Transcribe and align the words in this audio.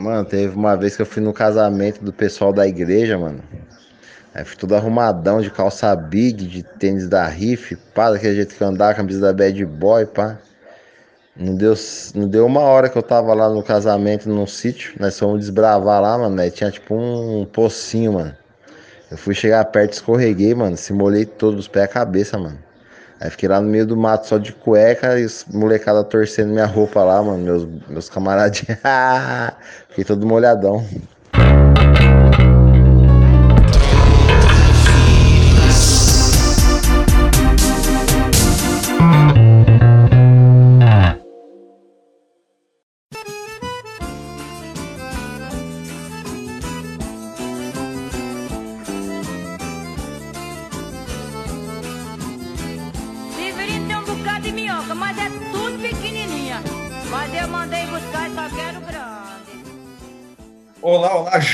Mano, 0.00 0.24
teve 0.24 0.56
uma 0.56 0.74
vez 0.76 0.96
que 0.96 1.02
eu 1.02 1.06
fui 1.06 1.22
no 1.22 1.30
casamento 1.30 2.02
do 2.02 2.10
pessoal 2.10 2.54
da 2.54 2.66
igreja, 2.66 3.18
mano. 3.18 3.42
Aí 4.34 4.42
fui 4.46 4.56
todo 4.56 4.74
arrumadão 4.74 5.42
de 5.42 5.50
calça 5.50 5.94
big, 5.94 6.46
de 6.46 6.62
tênis 6.62 7.06
da 7.06 7.26
Riff, 7.26 7.76
pá, 7.94 8.10
daquele 8.10 8.36
jeito 8.36 8.54
que 8.54 8.62
eu 8.62 8.68
andava, 8.68 8.94
camisa 8.94 9.20
da 9.20 9.32
Bad 9.32 9.62
Boy, 9.66 10.06
pá. 10.06 10.38
Não 11.36 11.54
deu, 11.54 11.74
não 12.14 12.26
deu 12.26 12.46
uma 12.46 12.60
hora 12.60 12.88
que 12.88 12.96
eu 12.96 13.02
tava 13.02 13.34
lá 13.34 13.50
no 13.50 13.62
casamento, 13.62 14.26
num 14.26 14.46
sítio. 14.46 14.94
Nós 14.98 15.18
fomos 15.18 15.40
desbravar 15.40 16.00
lá, 16.00 16.16
mano. 16.16 16.40
Aí 16.40 16.50
tinha 16.50 16.70
tipo 16.70 16.94
um 16.94 17.44
pocinho, 17.44 18.14
mano. 18.14 18.34
Eu 19.10 19.18
fui 19.18 19.34
chegar 19.34 19.62
perto, 19.66 19.92
escorreguei, 19.92 20.54
mano. 20.54 20.78
Se 20.78 20.94
molhei 20.94 21.26
todo, 21.26 21.58
os 21.58 21.68
pés 21.68 21.84
e 21.84 21.84
a 21.84 21.88
cabeça, 21.88 22.38
mano. 22.38 22.58
Aí 23.20 23.28
fiquei 23.28 23.48
lá 23.48 23.60
no 23.60 23.68
meio 23.68 23.86
do 23.86 23.96
mato 23.96 24.26
só 24.26 24.38
de 24.38 24.50
cueca 24.50 25.20
e 25.20 25.26
os 25.26 25.44
molecada 25.52 26.02
torcendo 26.02 26.50
minha 26.52 26.64
roupa 26.64 27.04
lá, 27.04 27.22
mano. 27.22 27.44
Meus, 27.44 27.68
meus 27.86 28.08
camaradinhos. 28.08 28.78
fiquei 29.88 30.04
todo 30.04 30.26
molhadão. 30.26 30.82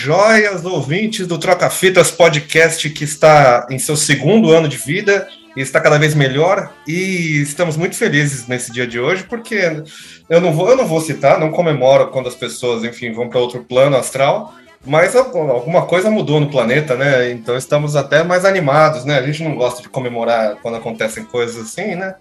Joias 0.06 0.64
ouvintes 0.64 1.26
do 1.26 1.36
Troca 1.36 1.68
Fitas 1.68 2.12
Podcast 2.12 2.88
que 2.90 3.02
está 3.02 3.66
em 3.68 3.76
seu 3.76 3.96
segundo 3.96 4.52
ano 4.52 4.68
de 4.68 4.76
vida 4.76 5.26
e 5.56 5.60
está 5.60 5.80
cada 5.80 5.98
vez 5.98 6.14
melhor 6.14 6.72
e 6.86 7.42
estamos 7.42 7.76
muito 7.76 7.96
felizes 7.96 8.46
nesse 8.46 8.70
dia 8.70 8.86
de 8.86 9.00
hoje 9.00 9.24
porque 9.24 9.82
eu 10.30 10.40
não 10.40 10.52
vou, 10.52 10.68
eu 10.70 10.76
não 10.76 10.86
vou 10.86 11.00
citar, 11.00 11.40
não 11.40 11.50
comemoro 11.50 12.06
quando 12.12 12.28
as 12.28 12.36
pessoas, 12.36 12.84
enfim, 12.84 13.10
vão 13.10 13.28
para 13.28 13.40
outro 13.40 13.64
plano 13.64 13.96
astral, 13.96 14.54
mas 14.84 15.16
alguma 15.16 15.86
coisa 15.86 16.08
mudou 16.08 16.38
no 16.38 16.52
planeta, 16.52 16.94
né? 16.94 17.32
Então 17.32 17.56
estamos 17.56 17.96
até 17.96 18.22
mais 18.22 18.44
animados, 18.44 19.04
né? 19.04 19.18
A 19.18 19.22
gente 19.22 19.42
não 19.42 19.56
gosta 19.56 19.82
de 19.82 19.88
comemorar 19.88 20.54
quando 20.62 20.76
acontecem 20.76 21.24
coisas 21.24 21.60
assim, 21.60 21.96
né? 21.96 22.14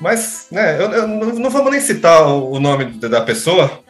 Mas, 0.00 0.48
né, 0.50 0.76
eu, 0.80 0.90
eu 0.90 1.06
não 1.06 1.50
vamos 1.50 1.70
nem 1.70 1.80
citar 1.80 2.26
o 2.26 2.58
nome 2.58 2.84
da 2.84 3.20
pessoa, 3.20 3.80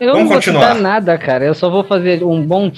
eu 0.00 0.12
Vamos 0.12 0.28
não 0.28 0.36
continuar. 0.36 0.60
vou 0.60 0.68
citar 0.76 0.82
nada, 0.82 1.18
cara. 1.18 1.44
Eu 1.44 1.54
só 1.54 1.68
vou 1.70 1.84
fazer 1.84 2.24
um 2.24 2.42
bom. 2.42 2.72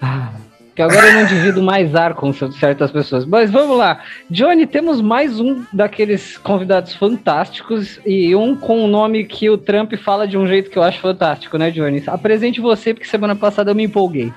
Ah, 0.00 0.30
que 0.74 0.82
agora 0.82 1.08
eu 1.08 1.12
não 1.14 1.26
divido 1.26 1.62
mais 1.62 1.94
ar 1.94 2.14
com 2.14 2.32
certas 2.32 2.90
pessoas. 2.90 3.26
Mas 3.26 3.50
vamos 3.50 3.76
lá. 3.76 4.00
Johnny, 4.30 4.66
temos 4.66 5.00
mais 5.00 5.38
um 5.38 5.62
daqueles 5.72 6.38
convidados 6.38 6.94
fantásticos 6.94 8.00
e 8.06 8.34
um 8.34 8.56
com 8.56 8.84
um 8.84 8.88
nome 8.88 9.24
que 9.24 9.50
o 9.50 9.58
Trump 9.58 9.92
fala 9.96 10.26
de 10.26 10.38
um 10.38 10.46
jeito 10.46 10.70
que 10.70 10.78
eu 10.78 10.82
acho 10.82 10.98
fantástico, 11.00 11.58
né, 11.58 11.70
Johnny? 11.70 12.02
Apresente 12.06 12.60
você, 12.60 12.94
porque 12.94 13.06
semana 13.08 13.36
passada 13.36 13.70
eu 13.70 13.74
me 13.74 13.84
empolguei. 13.84 14.32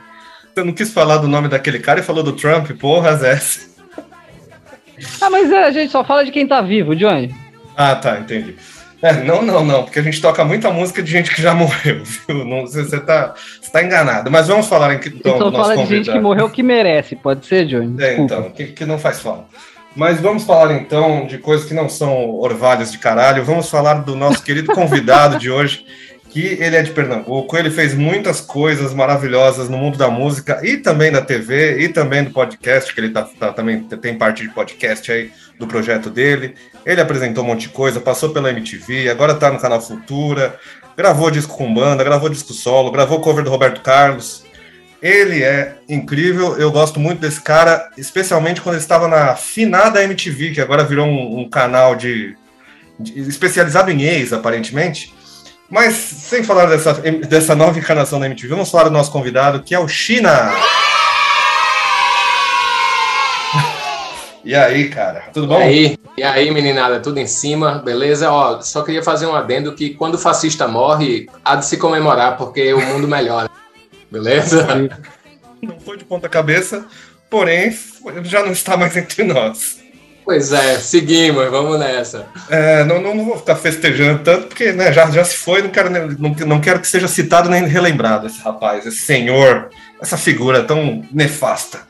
Você 0.53 0.63
não 0.63 0.73
quis 0.73 0.93
falar 0.93 1.17
do 1.17 1.27
nome 1.27 1.47
daquele 1.47 1.79
cara 1.79 1.99
e 1.99 2.03
falou 2.03 2.23
do 2.23 2.33
Trump, 2.33 2.69
porra, 2.79 3.15
Zé. 3.15 3.39
Ah, 5.21 5.29
mas 5.29 5.51
é, 5.51 5.63
a 5.63 5.71
gente 5.71 5.91
só 5.91 6.03
fala 6.03 6.23
de 6.23 6.31
quem 6.31 6.45
tá 6.45 6.61
vivo, 6.61 6.95
Johnny. 6.95 7.33
Ah, 7.75 7.95
tá, 7.95 8.19
entendi. 8.19 8.55
É, 9.03 9.11
não, 9.21 9.41
não, 9.41 9.65
não, 9.65 9.83
porque 9.83 9.99
a 9.99 10.01
gente 10.01 10.21
toca 10.21 10.45
muita 10.45 10.71
música 10.71 11.03
de 11.03 11.11
gente 11.11 11.29
que 11.29 11.41
já 11.41 11.53
morreu, 11.53 12.01
viu? 12.05 12.45
Não, 12.45 12.61
você, 12.61 12.83
você, 12.83 13.01
tá, 13.01 13.35
enganado. 13.83 14.31
Mas 14.31 14.47
vamos 14.47 14.65
falar 14.67 14.93
então, 14.93 15.11
então 15.13 15.37
do 15.39 15.51
nosso 15.51 15.55
fala 15.55 15.75
convidado. 15.75 15.89
de 15.89 15.95
gente 15.95 16.11
que 16.11 16.19
morreu 16.19 16.49
que 16.49 16.63
merece, 16.63 17.13
pode 17.13 17.45
ser, 17.45 17.65
Johnny? 17.65 18.01
É, 18.01 18.17
então, 18.17 18.49
que, 18.51 18.67
que 18.67 18.85
não 18.85 18.97
faz 18.97 19.19
falta. 19.19 19.43
Mas 19.93 20.21
vamos 20.21 20.45
falar 20.45 20.73
então 20.75 21.27
de 21.27 21.37
coisas 21.37 21.67
que 21.67 21.73
não 21.73 21.89
são 21.89 22.29
orvalhos 22.29 22.93
de 22.93 22.97
caralho. 22.97 23.43
Vamos 23.43 23.69
falar 23.69 23.95
do 23.95 24.15
nosso 24.15 24.41
querido 24.41 24.73
convidado 24.73 25.37
de 25.37 25.51
hoje, 25.51 25.85
que 26.29 26.57
ele 26.59 26.77
é 26.77 26.81
de 26.81 26.91
Pernambuco. 26.91 27.57
Ele 27.57 27.69
fez 27.69 27.93
muitas 27.93 28.39
coisas 28.39 28.93
maravilhosas 28.93 29.67
no 29.67 29.77
mundo 29.77 29.97
da 29.97 30.09
música 30.09 30.61
e 30.63 30.77
também 30.77 31.11
da 31.11 31.21
TV 31.21 31.81
e 31.81 31.89
também 31.89 32.23
do 32.23 32.31
podcast, 32.31 32.93
que 32.93 33.01
ele 33.01 33.09
tá, 33.09 33.23
tá 33.23 33.51
também 33.51 33.83
tem 33.83 34.17
parte 34.17 34.43
de 34.43 34.53
podcast 34.53 35.11
aí 35.11 35.29
do 35.59 35.67
projeto 35.67 36.09
dele. 36.09 36.55
Ele 36.85 37.01
apresentou 37.01 37.43
um 37.43 37.47
monte 37.47 37.61
de 37.61 37.69
coisa, 37.69 37.99
passou 37.99 38.29
pela 38.29 38.49
MTV, 38.49 39.09
agora 39.09 39.35
tá 39.35 39.51
no 39.51 39.59
canal 39.59 39.81
Futura, 39.81 40.59
gravou 40.97 41.31
disco 41.31 41.57
com 41.57 41.73
banda, 41.73 42.03
gravou 42.03 42.29
disco 42.29 42.53
solo, 42.53 42.91
gravou 42.91 43.21
cover 43.21 43.43
do 43.43 43.49
Roberto 43.49 43.81
Carlos. 43.81 44.43
Ele 45.01 45.43
é 45.43 45.75
incrível, 45.89 46.57
eu 46.57 46.71
gosto 46.71 46.99
muito 46.99 47.19
desse 47.19 47.41
cara, 47.41 47.89
especialmente 47.97 48.61
quando 48.61 48.75
ele 48.75 48.83
estava 48.83 49.07
na 49.07 49.35
finada 49.35 50.03
MTV, 50.03 50.51
que 50.51 50.61
agora 50.61 50.83
virou 50.83 51.05
um, 51.05 51.41
um 51.41 51.49
canal 51.49 51.95
de, 51.95 52.35
de, 52.99 53.19
especializado 53.27 53.91
em 53.91 54.03
ex, 54.03 54.31
aparentemente. 54.31 55.13
Mas 55.69 55.95
sem 55.95 56.43
falar 56.43 56.67
dessa, 56.67 56.93
dessa 57.27 57.55
nova 57.55 57.79
encarnação 57.79 58.19
da 58.19 58.27
MTV, 58.27 58.49
vamos 58.49 58.69
falar 58.71 58.85
do 58.85 58.91
nosso 58.91 59.11
convidado, 59.11 59.63
que 59.63 59.73
é 59.73 59.79
o 59.79 59.87
China. 59.87 60.51
E 64.43 64.53
aí, 64.53 64.89
cara, 64.89 65.23
tudo 65.33 65.47
bom? 65.47 65.59
E 65.59 65.63
aí, 65.63 65.97
e 66.17 66.23
aí, 66.23 66.51
meninada, 66.51 66.99
tudo 66.99 67.17
em 67.17 67.27
cima, 67.27 67.81
beleza? 67.83 68.29
Ó, 68.29 68.61
só 68.61 68.83
queria 68.83 69.01
fazer 69.01 69.25
um 69.25 69.33
adendo 69.33 69.73
que 69.73 69.91
quando 69.91 70.15
o 70.15 70.19
fascista 70.19 70.67
morre, 70.67 71.27
há 71.45 71.55
de 71.55 71.65
se 71.65 71.77
comemorar, 71.77 72.35
porque 72.37 72.73
o 72.73 72.81
mundo 72.81 73.07
melhora. 73.07 73.49
Beleza? 74.11 74.67
Não 75.61 75.79
foi 75.79 75.97
de 75.97 76.03
ponta 76.03 76.27
cabeça, 76.27 76.85
porém, 77.29 77.73
já 78.23 78.43
não 78.43 78.51
está 78.51 78.75
mais 78.75 78.97
entre 78.97 79.23
nós. 79.23 79.81
Pois 80.25 80.53
é, 80.53 80.77
seguimos, 80.79 81.49
vamos 81.49 81.79
nessa. 81.79 82.27
É, 82.49 82.83
não, 82.83 83.01
não, 83.01 83.15
não, 83.15 83.25
vou 83.25 83.37
ficar 83.37 83.55
festejando 83.55 84.23
tanto, 84.23 84.47
porque 84.47 84.71
né, 84.71 84.91
já, 84.91 85.09
já 85.09 85.23
se 85.23 85.35
foi, 85.35 85.61
não 85.61 85.69
quero, 85.69 85.89
não, 85.89 86.35
não 86.47 86.61
quero 86.61 86.79
que 86.79 86.87
seja 86.87 87.07
citado 87.07 87.49
nem 87.49 87.65
relembrado 87.65 88.27
esse 88.27 88.41
rapaz, 88.41 88.85
esse 88.85 88.99
senhor, 88.99 89.69
essa 90.01 90.17
figura 90.17 90.63
tão 90.63 91.03
nefasta. 91.11 91.81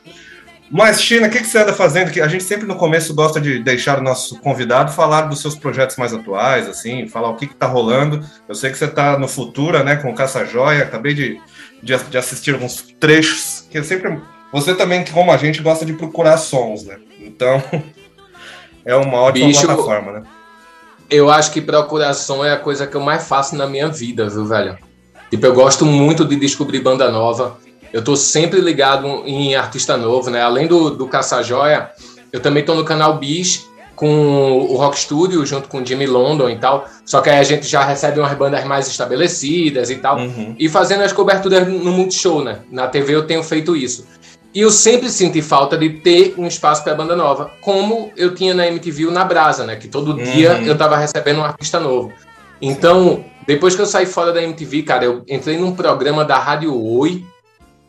Mas, 0.70 1.02
China, 1.02 1.26
o 1.26 1.30
que, 1.30 1.38
que 1.38 1.46
você 1.46 1.58
anda 1.58 1.72
fazendo? 1.72 2.10
Que 2.10 2.20
a 2.20 2.28
gente 2.28 2.42
sempre 2.42 2.66
no 2.66 2.76
começo 2.76 3.14
gosta 3.14 3.40
de 3.40 3.58
deixar 3.58 3.98
o 3.98 4.02
nosso 4.02 4.40
convidado 4.40 4.92
falar 4.92 5.22
dos 5.22 5.40
seus 5.40 5.54
projetos 5.54 5.96
mais 5.96 6.14
atuais, 6.14 6.68
assim, 6.68 7.06
falar 7.06 7.28
o 7.28 7.36
que 7.36 7.44
está 7.44 7.66
rolando. 7.66 8.24
Eu 8.48 8.54
sei 8.54 8.70
que 8.70 8.78
você 8.78 8.86
está 8.86 9.18
no 9.18 9.28
Futura, 9.28 9.84
né, 9.84 9.96
com 9.96 10.10
o 10.10 10.14
Caça 10.14 10.44
Joia. 10.44 10.82
Acabei 10.82 11.12
de, 11.14 11.40
de, 11.82 11.96
de, 11.96 12.18
assistir 12.18 12.54
alguns 12.54 12.82
trechos, 12.98 13.66
que 13.70 13.82
sempre. 13.82 14.18
Você 14.52 14.74
também, 14.74 15.04
como 15.04 15.32
a 15.32 15.36
gente, 15.36 15.62
gosta 15.62 15.84
de 15.84 15.92
procurar 15.92 16.38
sons, 16.38 16.84
né? 16.84 16.96
Então, 17.20 17.62
é 18.84 18.94
uma 18.94 19.20
ótima 19.20 19.48
Bicho, 19.48 19.66
plataforma, 19.66 20.12
né? 20.12 20.22
Eu 21.10 21.30
acho 21.30 21.52
que 21.52 21.60
procuração 21.60 22.44
é 22.44 22.52
a 22.52 22.56
coisa 22.56 22.86
que 22.86 22.96
eu 22.96 23.00
mais 23.00 23.28
faço 23.28 23.54
na 23.54 23.66
minha 23.66 23.88
vida, 23.88 24.28
viu, 24.28 24.46
velho? 24.46 24.78
Tipo, 25.30 25.46
eu 25.46 25.54
gosto 25.54 25.84
muito 25.84 26.24
de 26.24 26.36
descobrir 26.36 26.80
banda 26.80 27.10
nova 27.10 27.58
eu 27.94 28.00
estou 28.00 28.16
sempre 28.16 28.60
ligado 28.60 29.06
em 29.24 29.54
artista 29.54 29.96
novo, 29.96 30.28
né? 30.28 30.42
Além 30.42 30.66
do, 30.66 30.90
do 30.90 31.06
Caça 31.06 31.40
Joia, 31.44 31.92
eu 32.32 32.40
também 32.40 32.60
estou 32.60 32.74
no 32.74 32.84
canal 32.84 33.18
Bis 33.18 33.68
com 33.94 34.66
o 34.68 34.74
Rock 34.74 34.98
Studio, 34.98 35.46
junto 35.46 35.68
com 35.68 35.80
o 35.80 35.86
Jimmy 35.86 36.04
London 36.04 36.50
e 36.50 36.58
tal. 36.58 36.88
Só 37.04 37.20
que 37.20 37.30
aí 37.30 37.38
a 37.38 37.44
gente 37.44 37.68
já 37.68 37.84
recebe 37.84 38.18
umas 38.18 38.36
bandas 38.36 38.64
mais 38.64 38.88
estabelecidas 38.88 39.90
e 39.90 39.94
tal. 39.94 40.18
Uhum. 40.18 40.56
E 40.58 40.68
fazendo 40.68 41.04
as 41.04 41.12
coberturas 41.12 41.68
no 41.68 41.92
Multishow, 41.92 42.42
né? 42.42 42.62
Na 42.68 42.88
TV 42.88 43.14
eu 43.14 43.28
tenho 43.28 43.44
feito 43.44 43.76
isso. 43.76 44.04
E 44.52 44.60
eu 44.60 44.72
sempre 44.72 45.08
senti 45.08 45.40
falta 45.40 45.78
de 45.78 45.90
ter 45.90 46.34
um 46.36 46.48
espaço 46.48 46.82
para 46.82 46.96
banda 46.96 47.14
nova, 47.14 47.52
como 47.60 48.10
eu 48.16 48.34
tinha 48.34 48.54
na 48.54 48.66
MTV 48.66 49.04
na 49.12 49.24
Brasa, 49.24 49.64
né? 49.64 49.76
Que 49.76 49.86
todo 49.86 50.16
uhum. 50.16 50.24
dia 50.24 50.60
eu 50.66 50.76
tava 50.76 50.96
recebendo 50.96 51.38
um 51.38 51.44
artista 51.44 51.78
novo. 51.78 52.12
Então, 52.60 53.24
depois 53.46 53.76
que 53.76 53.82
eu 53.82 53.86
saí 53.86 54.06
fora 54.06 54.32
da 54.32 54.42
MTV, 54.42 54.82
cara, 54.82 55.04
eu 55.04 55.22
entrei 55.28 55.56
num 55.56 55.76
programa 55.76 56.24
da 56.24 56.40
Rádio 56.40 56.76
Oi, 56.76 57.24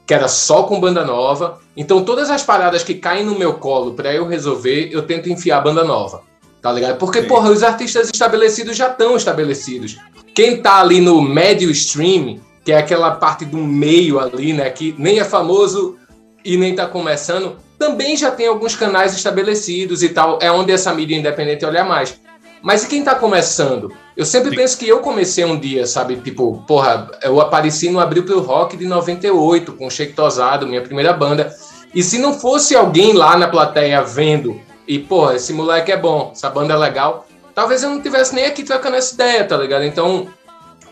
que 0.06 0.14
era 0.14 0.28
só 0.28 0.64
com 0.64 0.80
banda 0.80 1.04
nova. 1.04 1.60
Então, 1.76 2.04
todas 2.04 2.30
as 2.30 2.44
paradas 2.44 2.84
que 2.84 2.94
caem 2.94 3.26
no 3.26 3.38
meu 3.38 3.54
colo 3.54 3.94
para 3.94 4.14
eu 4.14 4.28
resolver, 4.28 4.90
eu 4.92 5.02
tento 5.02 5.30
enfiar 5.30 5.62
banda 5.62 5.84
nova. 5.84 6.22
Tá 6.62 6.72
ligado? 6.72 6.98
Porque, 6.98 7.22
Sim. 7.22 7.28
porra, 7.28 7.50
os 7.50 7.64
artistas 7.64 8.10
estabelecidos 8.12 8.76
já 8.76 8.90
estão 8.90 9.16
estabelecidos. 9.16 9.98
Quem 10.34 10.62
tá 10.62 10.80
ali 10.82 11.00
no 11.00 11.22
médio 11.22 11.70
stream, 11.72 12.40
que 12.64 12.72
é 12.72 12.78
aquela 12.78 13.12
parte 13.12 13.46
do 13.46 13.58
meio 13.58 14.20
ali, 14.20 14.54
né, 14.54 14.70
que 14.70 14.96
nem 14.98 15.20
é 15.20 15.24
famoso 15.24 15.96
e 16.44 16.58
nem 16.58 16.76
tá 16.76 16.88
começando, 16.88 17.58
também 17.78 18.18
já 18.18 18.32
tem 18.32 18.48
alguns 18.48 18.76
canais 18.76 19.14
estabelecidos 19.14 20.02
e 20.02 20.10
tal. 20.10 20.40
É 20.42 20.52
onde 20.52 20.72
essa 20.72 20.94
mídia 20.94 21.16
independente 21.16 21.66
olha 21.66 21.84
mais. 21.84 22.20
Mas 22.66 22.84
e 22.84 22.88
quem 22.88 23.04
tá 23.04 23.14
começando? 23.14 23.94
Eu 24.18 24.26
sempre 24.26 24.50
Sim. 24.50 24.56
penso 24.56 24.78
que 24.80 24.90
eu 24.90 25.00
comecei 25.00 25.46
um 25.46 25.56
dia, 25.56 25.86
sabe? 25.86 26.16
Tipo, 26.16 26.64
porra, 26.66 27.12
eu 27.22 27.40
apareci 27.40 27.92
no 27.92 28.00
Abril 28.00 28.24
pro 28.24 28.42
Rock 28.42 28.76
de 28.76 28.88
98, 28.88 29.74
com 29.74 29.86
o 29.86 29.92
Shake 29.92 30.14
Tosado, 30.14 30.66
minha 30.66 30.82
primeira 30.82 31.14
banda. 31.14 31.56
E 31.94 32.02
se 32.02 32.18
não 32.18 32.34
fosse 32.34 32.76
alguém 32.76 33.14
lá 33.14 33.38
na 33.38 33.48
plateia 33.48 34.02
vendo, 34.02 34.60
e, 34.88 34.98
porra, 34.98 35.36
esse 35.36 35.54
moleque 35.54 35.92
é 35.92 35.98
bom, 35.98 36.32
essa 36.32 36.50
banda 36.50 36.74
é 36.74 36.76
legal, 36.76 37.28
talvez 37.54 37.84
eu 37.84 37.90
não 37.92 38.02
tivesse 38.02 38.34
nem 38.34 38.46
aqui 38.46 38.64
trocando 38.64 38.96
essa 38.96 39.14
ideia, 39.14 39.46
tá 39.46 39.56
ligado? 39.58 39.86
Então, 39.86 40.28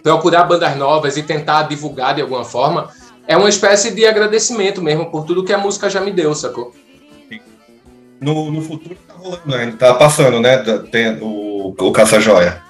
procurar 0.04 0.44
bandas 0.44 0.78
novas 0.78 1.18
e 1.18 1.24
tentar 1.24 1.64
divulgar 1.64 2.14
de 2.14 2.22
alguma 2.22 2.46
forma, 2.46 2.92
é 3.28 3.36
uma 3.36 3.50
espécie 3.50 3.90
de 3.90 4.06
agradecimento 4.06 4.80
mesmo 4.80 5.10
por 5.10 5.26
tudo 5.26 5.44
que 5.44 5.52
a 5.52 5.58
música 5.58 5.90
já 5.90 6.02
me 6.02 6.12
deu, 6.12 6.36
sacou? 6.36 6.72
No, 8.22 8.52
no 8.52 8.62
futuro 8.62 8.96
tá 9.08 9.14
rolando, 9.16 9.48
né? 9.48 9.76
Tá 9.78 9.94
passando, 9.96 10.40
né? 10.40 10.58
Tem 10.92 11.18
o, 11.20 11.43
o 11.68 11.92
Caça-Joia. 11.92 12.62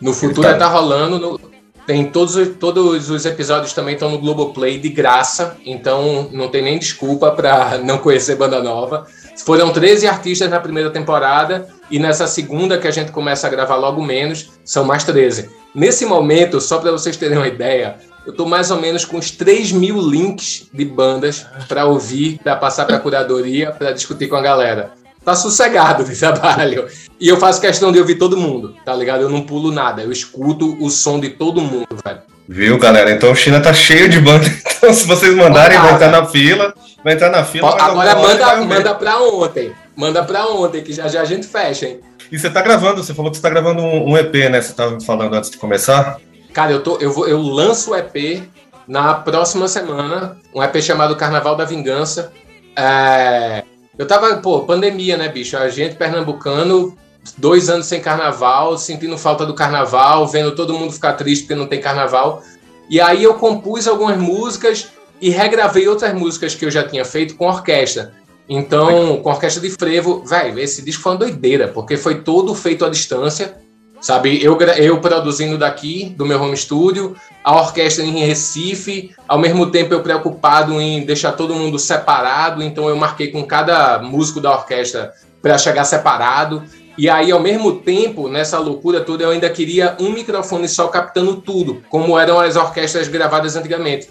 No 0.00 0.14
futuro 0.14 0.46
tá, 0.46 0.54
tá 0.54 0.66
rolando, 0.68 1.18
no, 1.18 1.40
tem 1.88 2.04
todos, 2.04 2.36
todos 2.60 3.08
os 3.08 3.24
episódios 3.24 3.72
também 3.72 3.94
estão 3.94 4.10
no 4.10 4.18
Globoplay 4.18 4.78
de 4.78 4.90
graça, 4.90 5.56
então 5.64 6.28
não 6.32 6.48
tem 6.48 6.62
nem 6.62 6.78
desculpa 6.78 7.30
para 7.30 7.78
não 7.82 7.96
conhecer 7.98 8.36
banda 8.36 8.62
nova. 8.62 9.06
Foram 9.44 9.72
13 9.72 10.06
artistas 10.06 10.50
na 10.50 10.60
primeira 10.60 10.90
temporada 10.90 11.66
e 11.90 11.98
nessa 11.98 12.26
segunda 12.26 12.78
que 12.78 12.86
a 12.86 12.90
gente 12.90 13.10
começa 13.10 13.46
a 13.46 13.50
gravar 13.50 13.76
logo 13.76 14.02
menos, 14.02 14.50
são 14.64 14.84
mais 14.84 15.02
13. 15.02 15.48
Nesse 15.74 16.04
momento, 16.04 16.60
só 16.60 16.78
para 16.78 16.92
vocês 16.92 17.16
terem 17.16 17.38
uma 17.38 17.48
ideia, 17.48 17.96
eu 18.26 18.32
estou 18.32 18.46
mais 18.46 18.70
ou 18.70 18.78
menos 18.78 19.06
com 19.06 19.16
uns 19.16 19.30
3 19.30 19.72
mil 19.72 19.98
links 19.98 20.68
de 20.72 20.84
bandas 20.84 21.46
para 21.66 21.86
ouvir, 21.86 22.38
para 22.44 22.54
passar 22.54 22.84
para 22.84 22.96
a 22.96 23.00
curadoria, 23.00 23.72
para 23.72 23.92
discutir 23.92 24.28
com 24.28 24.36
a 24.36 24.42
galera 24.42 24.97
tá 25.28 25.34
sossegado 25.34 26.04
de 26.04 26.14
trabalho. 26.18 26.86
E 27.20 27.28
eu 27.28 27.36
faço 27.36 27.60
questão 27.60 27.92
de 27.92 27.98
ouvir 27.98 28.14
todo 28.14 28.36
mundo, 28.36 28.74
tá 28.84 28.94
ligado? 28.94 29.22
Eu 29.22 29.28
não 29.28 29.42
pulo 29.42 29.70
nada, 29.70 30.02
eu 30.02 30.10
escuto 30.10 30.76
o 30.80 30.88
som 30.88 31.20
de 31.20 31.30
todo 31.30 31.60
mundo, 31.60 31.88
velho. 32.04 32.20
Viu, 32.48 32.78
galera? 32.78 33.10
Então 33.10 33.34
China 33.34 33.60
tá 33.60 33.74
cheio 33.74 34.08
de 34.08 34.20
banda. 34.20 34.46
Então, 34.78 34.94
se 34.94 35.08
vocês 35.08 35.34
mandarem, 35.34 35.76
vai 35.76 35.94
entrar 35.94 36.08
na 36.08 36.24
fila. 36.24 36.72
Vai 37.02 37.14
entrar 37.14 37.30
na 37.30 37.42
fila. 37.42 37.68
Agora 37.82 38.14
manda, 38.14 38.56
manda 38.58 38.94
pra 38.94 39.18
ontem. 39.18 39.72
Manda 39.96 40.22
pra 40.22 40.46
ontem, 40.46 40.84
que 40.84 40.92
já 40.92 41.08
já 41.08 41.20
a 41.20 41.24
gente 41.24 41.48
fecha, 41.48 41.86
hein? 41.86 41.98
E 42.30 42.38
você 42.38 42.48
tá 42.48 42.62
gravando, 42.62 43.02
você 43.02 43.12
falou 43.12 43.32
que 43.32 43.38
você 43.38 43.42
tá 43.42 43.50
gravando 43.50 43.82
um, 43.82 44.10
um 44.10 44.16
EP, 44.16 44.32
né? 44.48 44.62
Você 44.62 44.72
tava 44.72 45.00
falando 45.00 45.34
antes 45.34 45.50
de 45.50 45.56
começar. 45.56 46.20
Cara, 46.52 46.70
eu, 46.70 46.80
tô, 46.80 46.96
eu, 46.98 47.10
vou, 47.10 47.26
eu 47.26 47.42
lanço 47.42 47.90
o 47.90 47.96
EP 47.96 48.44
na 48.86 49.14
próxima 49.14 49.66
semana. 49.66 50.36
Um 50.54 50.62
EP 50.62 50.80
chamado 50.80 51.16
Carnaval 51.16 51.56
da 51.56 51.64
Vingança. 51.64 52.32
É, 52.76 53.64
eu 53.98 54.06
tava, 54.06 54.36
pô, 54.36 54.60
pandemia, 54.60 55.16
né, 55.16 55.28
bicho? 55.28 55.56
A 55.56 55.68
gente 55.68 55.96
pernambucano, 55.96 56.96
dois 57.36 57.68
anos 57.68 57.86
sem 57.86 58.00
carnaval, 58.00 58.78
sentindo 58.78 59.18
falta 59.18 59.44
do 59.44 59.54
carnaval, 59.54 60.26
vendo 60.28 60.54
todo 60.54 60.78
mundo 60.78 60.92
ficar 60.92 61.14
triste 61.14 61.42
porque 61.42 61.54
não 61.56 61.66
tem 61.66 61.80
carnaval. 61.80 62.42
E 62.88 63.00
aí 63.00 63.24
eu 63.24 63.34
compus 63.34 63.86
algumas 63.88 64.16
músicas 64.16 64.88
e 65.20 65.30
regravei 65.30 65.88
outras 65.88 66.14
músicas 66.14 66.54
que 66.54 66.64
eu 66.64 66.70
já 66.70 66.86
tinha 66.86 67.04
feito 67.04 67.34
com 67.34 67.46
orquestra. 67.46 68.14
Então, 68.48 69.18
com 69.20 69.30
orquestra 69.30 69.60
de 69.60 69.68
frevo, 69.70 70.24
velho, 70.24 70.58
esse 70.58 70.80
disco 70.80 71.02
foi 71.02 71.12
uma 71.12 71.18
doideira, 71.18 71.68
porque 71.68 71.96
foi 71.98 72.22
todo 72.22 72.54
feito 72.54 72.84
à 72.84 72.88
distância. 72.88 73.56
Sabe, 74.00 74.42
eu, 74.42 74.56
eu 74.76 75.00
produzindo 75.00 75.58
daqui, 75.58 76.14
do 76.16 76.24
meu 76.24 76.40
home 76.40 76.56
studio, 76.56 77.16
a 77.42 77.56
orquestra 77.56 78.04
em 78.04 78.26
Recife, 78.26 79.14
ao 79.26 79.38
mesmo 79.38 79.70
tempo 79.70 79.92
eu 79.92 80.02
preocupado 80.02 80.80
em 80.80 81.04
deixar 81.04 81.32
todo 81.32 81.54
mundo 81.54 81.78
separado, 81.78 82.62
então 82.62 82.88
eu 82.88 82.96
marquei 82.96 83.28
com 83.28 83.44
cada 83.44 83.98
músico 83.98 84.40
da 84.40 84.52
orquestra 84.52 85.12
para 85.42 85.58
chegar 85.58 85.84
separado. 85.84 86.62
E 86.96 87.08
aí, 87.08 87.30
ao 87.30 87.40
mesmo 87.40 87.76
tempo, 87.76 88.28
nessa 88.28 88.58
loucura 88.58 89.00
toda, 89.00 89.22
eu 89.22 89.30
ainda 89.30 89.48
queria 89.48 89.96
um 90.00 90.10
microfone 90.10 90.68
só 90.68 90.88
captando 90.88 91.36
tudo, 91.36 91.82
como 91.88 92.18
eram 92.18 92.40
as 92.40 92.56
orquestras 92.56 93.06
gravadas 93.06 93.54
antigamente. 93.54 94.10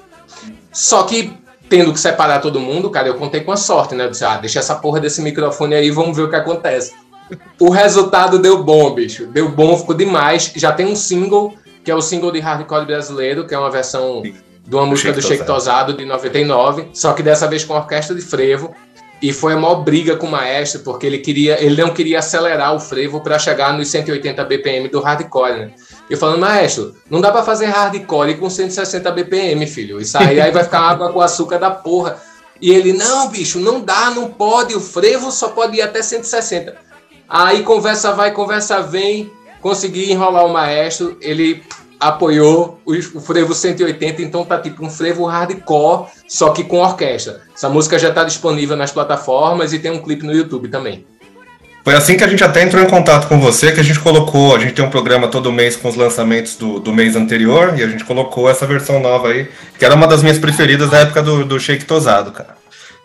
Só 0.71 1.03
que, 1.03 1.33
tendo 1.69 1.91
que 1.91 1.99
separar 1.99 2.39
todo 2.39 2.61
mundo, 2.61 2.89
cara, 2.89 3.09
eu 3.09 3.15
contei 3.15 3.41
com 3.41 3.51
a 3.51 3.57
sorte, 3.57 3.93
né? 3.93 4.05
Eu 4.05 4.11
disse, 4.11 4.23
ah, 4.23 4.37
deixa 4.37 4.59
essa 4.59 4.75
porra 4.75 5.01
desse 5.01 5.21
microfone 5.21 5.75
aí, 5.75 5.91
vamos 5.91 6.15
ver 6.15 6.23
o 6.23 6.29
que 6.29 6.35
acontece. 6.35 6.93
O 7.59 7.69
resultado 7.69 8.39
deu 8.39 8.63
bom, 8.63 8.93
bicho. 8.93 9.27
Deu 9.27 9.49
bom, 9.49 9.77
ficou 9.77 9.95
demais. 9.95 10.51
Já 10.55 10.71
tem 10.71 10.85
um 10.85 10.95
single, 10.95 11.53
que 11.83 11.91
é 11.91 11.95
o 11.95 12.01
single 12.01 12.31
de 12.31 12.39
hardcore 12.39 12.85
brasileiro, 12.85 13.45
que 13.47 13.53
é 13.53 13.59
uma 13.59 13.71
versão 13.71 14.21
de 14.67 14.75
uma 14.75 14.85
música 14.85 15.13
do 15.13 15.21
Shake 15.21 15.45
Tosado 15.45 15.93
de 15.93 16.05
99, 16.05 16.89
só 16.93 17.13
que 17.13 17.23
dessa 17.23 17.47
vez 17.47 17.63
com 17.63 17.73
orquestra 17.73 18.15
de 18.15 18.21
frevo. 18.21 18.73
E 19.19 19.33
foi 19.33 19.53
a 19.53 19.57
maior 19.57 19.77
briga 19.77 20.15
com 20.15 20.27
o 20.27 20.31
maestro, 20.31 20.81
porque 20.81 21.07
ele 21.07 21.17
queria, 21.17 21.59
ele 21.63 21.81
não 21.81 21.91
queria 21.91 22.19
acelerar 22.19 22.75
o 22.75 22.79
frevo 22.79 23.19
para 23.19 23.39
chegar 23.39 23.75
nos 23.75 23.87
180 23.87 24.43
BPM 24.43 24.87
do 24.89 24.99
hardcore, 24.99 25.57
né? 25.57 25.71
Eu 26.07 26.17
falando, 26.17 26.39
maestro, 26.39 26.95
não 27.09 27.19
dá 27.19 27.31
para 27.31 27.41
fazer 27.41 27.65
hardcore 27.65 28.35
com 28.35 28.47
160 28.47 29.09
BPM, 29.11 29.65
filho. 29.65 29.99
Isso 29.99 30.15
aí, 30.19 30.39
aí 30.39 30.51
vai 30.51 30.63
ficar 30.63 30.81
água 30.81 31.11
com 31.11 31.19
açúcar 31.19 31.57
da 31.57 31.71
porra. 31.71 32.21
E 32.61 32.71
ele, 32.71 32.93
não, 32.93 33.29
bicho, 33.29 33.59
não 33.59 33.81
dá, 33.81 34.11
não 34.11 34.29
pode, 34.29 34.75
o 34.75 34.79
frevo 34.79 35.31
só 35.31 35.49
pode 35.49 35.77
ir 35.77 35.81
até 35.81 36.01
160. 36.01 36.75
Aí 37.29 37.63
conversa 37.63 38.13
vai, 38.13 38.31
conversa 38.31 38.81
vem, 38.81 39.31
consegui 39.61 40.11
enrolar 40.11 40.45
o 40.45 40.53
maestro, 40.53 41.17
ele 41.21 41.63
apoiou 41.99 42.79
o, 42.85 43.19
frevo 43.19 43.53
180, 43.53 44.21
então 44.21 44.45
tá 44.45 44.59
tipo 44.59 44.85
um 44.85 44.89
frevo 44.89 45.25
hardcore, 45.25 46.07
só 46.27 46.49
que 46.49 46.63
com 46.63 46.77
orquestra. 46.77 47.41
Essa 47.55 47.69
música 47.69 47.97
já 47.97 48.11
tá 48.11 48.23
disponível 48.23 48.77
nas 48.77 48.91
plataformas 48.91 49.73
e 49.73 49.79
tem 49.79 49.91
um 49.91 49.99
clipe 49.99 50.25
no 50.25 50.33
YouTube 50.33 50.69
também. 50.69 51.05
Foi 51.83 51.95
assim 51.95 52.17
que 52.17 52.23
a 52.23 52.27
gente 52.27 52.43
até 52.43 52.63
entrou 52.63 52.83
em 52.83 52.89
contato 52.89 53.29
com 53.29 53.39
você, 53.39 53.71
que 53.71 53.79
a 53.79 53.83
gente 53.83 53.99
colocou, 54.01 54.53
a 54.53 54.59
gente 54.59 54.73
tem 54.73 54.83
um 54.83 54.89
programa 54.89 55.29
todo 55.29 55.53
mês 55.53 55.77
com 55.77 55.87
os 55.87 55.95
lançamentos 55.95 56.55
do, 56.55 56.79
do 56.79 56.91
mês 56.91 57.15
anterior, 57.15 57.79
e 57.79 57.83
a 57.83 57.87
gente 57.87 58.03
colocou 58.03 58.49
essa 58.49 58.67
versão 58.67 58.99
nova 58.99 59.29
aí, 59.29 59.49
que 59.79 59.85
era 59.85 59.95
uma 59.95 60.05
das 60.05 60.21
minhas 60.21 60.37
preferidas 60.37 60.89
da 60.89 60.99
época 60.99 61.21
do, 61.21 61.45
do 61.45 61.57
Shake 61.57 61.85
Tosado, 61.85 62.31
cara. 62.31 62.56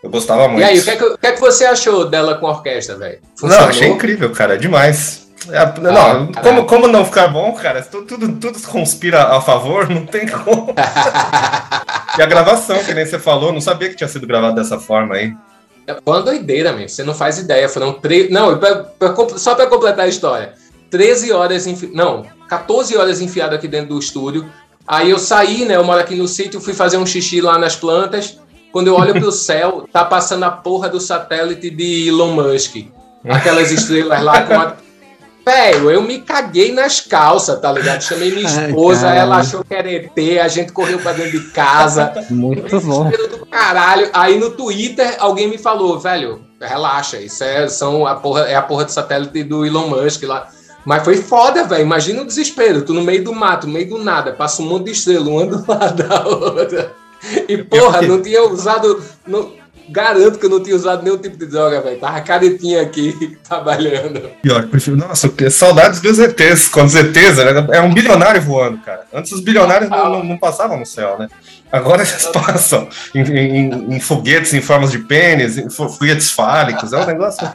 Eu 0.02 0.10
gostava 0.10 0.48
muito. 0.48 0.60
E 0.60 0.64
aí, 0.64 0.78
o 0.80 0.84
que, 0.84 0.90
é 0.90 0.96
que, 0.96 1.04
o 1.04 1.18
que, 1.18 1.26
é 1.26 1.32
que 1.32 1.40
você 1.40 1.64
achou 1.64 2.04
dela 2.04 2.34
com 2.34 2.46
a 2.46 2.50
orquestra, 2.50 2.96
velho? 2.96 3.20
Não, 3.40 3.64
achei 3.64 3.88
incrível, 3.88 4.30
cara, 4.32 4.58
demais. 4.58 5.28
É, 5.50 5.58
ah, 5.58 5.74
não, 5.80 6.32
como, 6.32 6.64
como 6.66 6.88
não 6.88 7.04
ficar 7.04 7.28
bom, 7.28 7.52
cara? 7.52 7.82
Tudo, 7.82 8.06
tudo, 8.06 8.32
tudo 8.32 8.60
conspira 8.62 9.36
a 9.36 9.40
favor, 9.40 9.88
não 9.90 10.06
tem 10.06 10.26
como. 10.26 10.74
e 12.18 12.22
a 12.22 12.26
gravação, 12.26 12.82
que 12.84 12.94
nem 12.94 13.06
você 13.06 13.18
falou, 13.18 13.52
não 13.52 13.60
sabia 13.60 13.88
que 13.88 13.96
tinha 13.96 14.08
sido 14.08 14.26
gravado 14.26 14.54
dessa 14.54 14.78
forma 14.78 15.14
aí. 15.14 15.34
É 15.86 15.96
uma 16.04 16.22
doideira, 16.22 16.72
mesmo. 16.72 16.88
Você 16.88 17.02
não 17.02 17.14
faz 17.14 17.38
ideia. 17.38 17.68
Foram 17.68 17.92
três. 17.92 18.30
Não, 18.30 18.56
pra, 18.58 18.76
pra, 18.76 19.14
só 19.36 19.54
para 19.54 19.66
completar 19.66 20.04
a 20.04 20.08
história. 20.08 20.54
13 20.90 21.32
horas, 21.32 21.66
enfi... 21.66 21.90
não, 21.92 22.24
14 22.48 22.96
horas 22.96 23.20
enfiado 23.20 23.54
aqui 23.54 23.66
dentro 23.66 23.88
do 23.94 23.98
estúdio. 23.98 24.48
Aí 24.86 25.10
eu 25.10 25.18
saí, 25.18 25.64
né? 25.64 25.74
Eu 25.74 25.84
moro 25.84 26.00
aqui 26.00 26.14
no 26.14 26.28
sítio, 26.28 26.60
fui 26.60 26.74
fazer 26.74 26.98
um 26.98 27.06
xixi 27.06 27.40
lá 27.40 27.58
nas 27.58 27.74
plantas. 27.74 28.38
Quando 28.72 28.88
eu 28.88 28.94
olho 28.94 29.12
para 29.12 29.28
o 29.28 29.32
céu, 29.32 29.86
tá 29.92 30.04
passando 30.04 30.44
a 30.44 30.50
porra 30.50 30.88
do 30.88 30.98
satélite 30.98 31.68
de 31.68 32.08
Elon 32.08 32.32
Musk. 32.32 32.76
Aquelas 33.28 33.70
estrelas 33.70 34.22
lá 34.22 34.42
com 34.42 34.54
a. 34.54 34.76
Velho, 35.44 35.90
eu 35.90 36.00
me 36.00 36.20
caguei 36.20 36.72
nas 36.72 37.00
calças, 37.00 37.60
tá 37.60 37.72
ligado? 37.72 38.00
Chamei 38.00 38.30
minha 38.30 38.46
esposa, 38.46 39.08
Ai, 39.08 39.18
ela 39.18 39.38
achou 39.38 39.64
que 39.64 39.74
era 39.74 39.90
ET, 39.90 40.16
a 40.40 40.46
gente 40.46 40.72
correu 40.72 41.00
pra 41.00 41.12
dentro 41.12 41.32
de 41.32 41.50
casa. 41.50 42.12
Muito 42.30 42.80
bom. 42.80 43.10
do 43.10 43.46
caralho. 43.46 44.08
Aí 44.12 44.38
no 44.38 44.50
Twitter 44.50 45.16
alguém 45.18 45.48
me 45.48 45.58
falou, 45.58 45.98
velho, 45.98 46.44
relaxa, 46.60 47.18
isso 47.18 47.42
é, 47.42 47.68
são 47.68 48.06
a 48.06 48.14
porra, 48.14 48.42
é 48.42 48.54
a 48.54 48.62
porra 48.62 48.84
do 48.84 48.92
satélite 48.92 49.42
do 49.42 49.66
Elon 49.66 49.88
Musk 49.88 50.22
lá. 50.22 50.48
Mas 50.84 51.04
foi 51.04 51.16
foda, 51.16 51.64
velho. 51.64 51.82
Imagina 51.82 52.22
o 52.22 52.26
desespero. 52.26 52.82
Tu 52.82 52.94
no 52.94 53.02
meio 53.02 53.24
do 53.24 53.34
mato, 53.34 53.66
no 53.66 53.72
meio 53.72 53.88
do 53.88 53.98
nada, 53.98 54.32
passa 54.32 54.62
um 54.62 54.66
monte 54.66 54.86
de 54.86 54.92
estrela, 54.92 55.28
uma 55.28 55.46
do 55.46 55.64
lado 55.66 56.02
da 56.06 56.26
outra. 56.26 57.01
E 57.48 57.58
porra, 57.58 58.02
não 58.02 58.20
tinha 58.20 58.42
usado. 58.42 59.02
Não, 59.26 59.52
garanto 59.88 60.38
que 60.38 60.46
eu 60.46 60.50
não 60.50 60.62
tinha 60.62 60.74
usado 60.74 61.02
nenhum 61.02 61.18
tipo 61.18 61.36
de 61.36 61.46
droga, 61.46 61.80
velho. 61.80 61.98
Tava 61.98 62.20
caretinha 62.20 62.82
aqui 62.82 63.36
trabalhando. 63.46 64.30
Pior, 64.42 64.66
prefiro. 64.66 64.96
Nossa, 64.96 65.32
saudades 65.50 66.00
dos 66.00 66.18
ETs. 66.18 66.68
Quando 66.68 66.88
os 66.88 66.94
ETs 66.94 67.38
era, 67.38 67.66
era 67.70 67.82
um 67.82 67.92
bilionário 67.92 68.40
voando, 68.40 68.78
cara. 68.78 69.02
Antes 69.12 69.32
os 69.32 69.40
bilionários 69.40 69.90
não, 69.90 70.10
não, 70.10 70.24
não 70.24 70.38
passavam 70.38 70.78
no 70.78 70.86
céu, 70.86 71.18
né? 71.18 71.28
Agora 71.70 72.02
eles 72.02 72.26
passam 72.32 72.88
em, 73.14 73.20
em, 73.20 73.94
em, 73.94 74.00
foguetes 74.00 74.52
em 74.52 74.60
formas 74.60 74.90
de 74.90 74.98
pênis, 74.98 75.58
em 75.58 75.70
foguetes 75.70 76.30
fálicos. 76.30 76.92
É 76.92 76.98
um 76.98 77.06
negócio. 77.06 77.48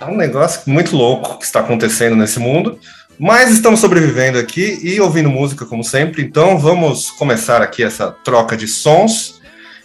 É 0.00 0.04
um 0.04 0.16
negócio 0.16 0.62
muito 0.66 0.96
louco 0.96 1.38
que 1.38 1.44
está 1.44 1.60
acontecendo 1.60 2.16
nesse 2.16 2.40
mundo. 2.40 2.78
Mas 3.18 3.50
estamos 3.52 3.80
sobrevivendo 3.80 4.38
aqui 4.38 4.78
e 4.82 5.00
ouvindo 5.00 5.30
música 5.30 5.64
como 5.64 5.84
sempre, 5.84 6.22
então 6.22 6.58
vamos 6.58 7.10
começar 7.10 7.62
aqui 7.62 7.82
essa 7.82 8.10
troca 8.10 8.56
de 8.56 8.66
sons. 8.66 9.40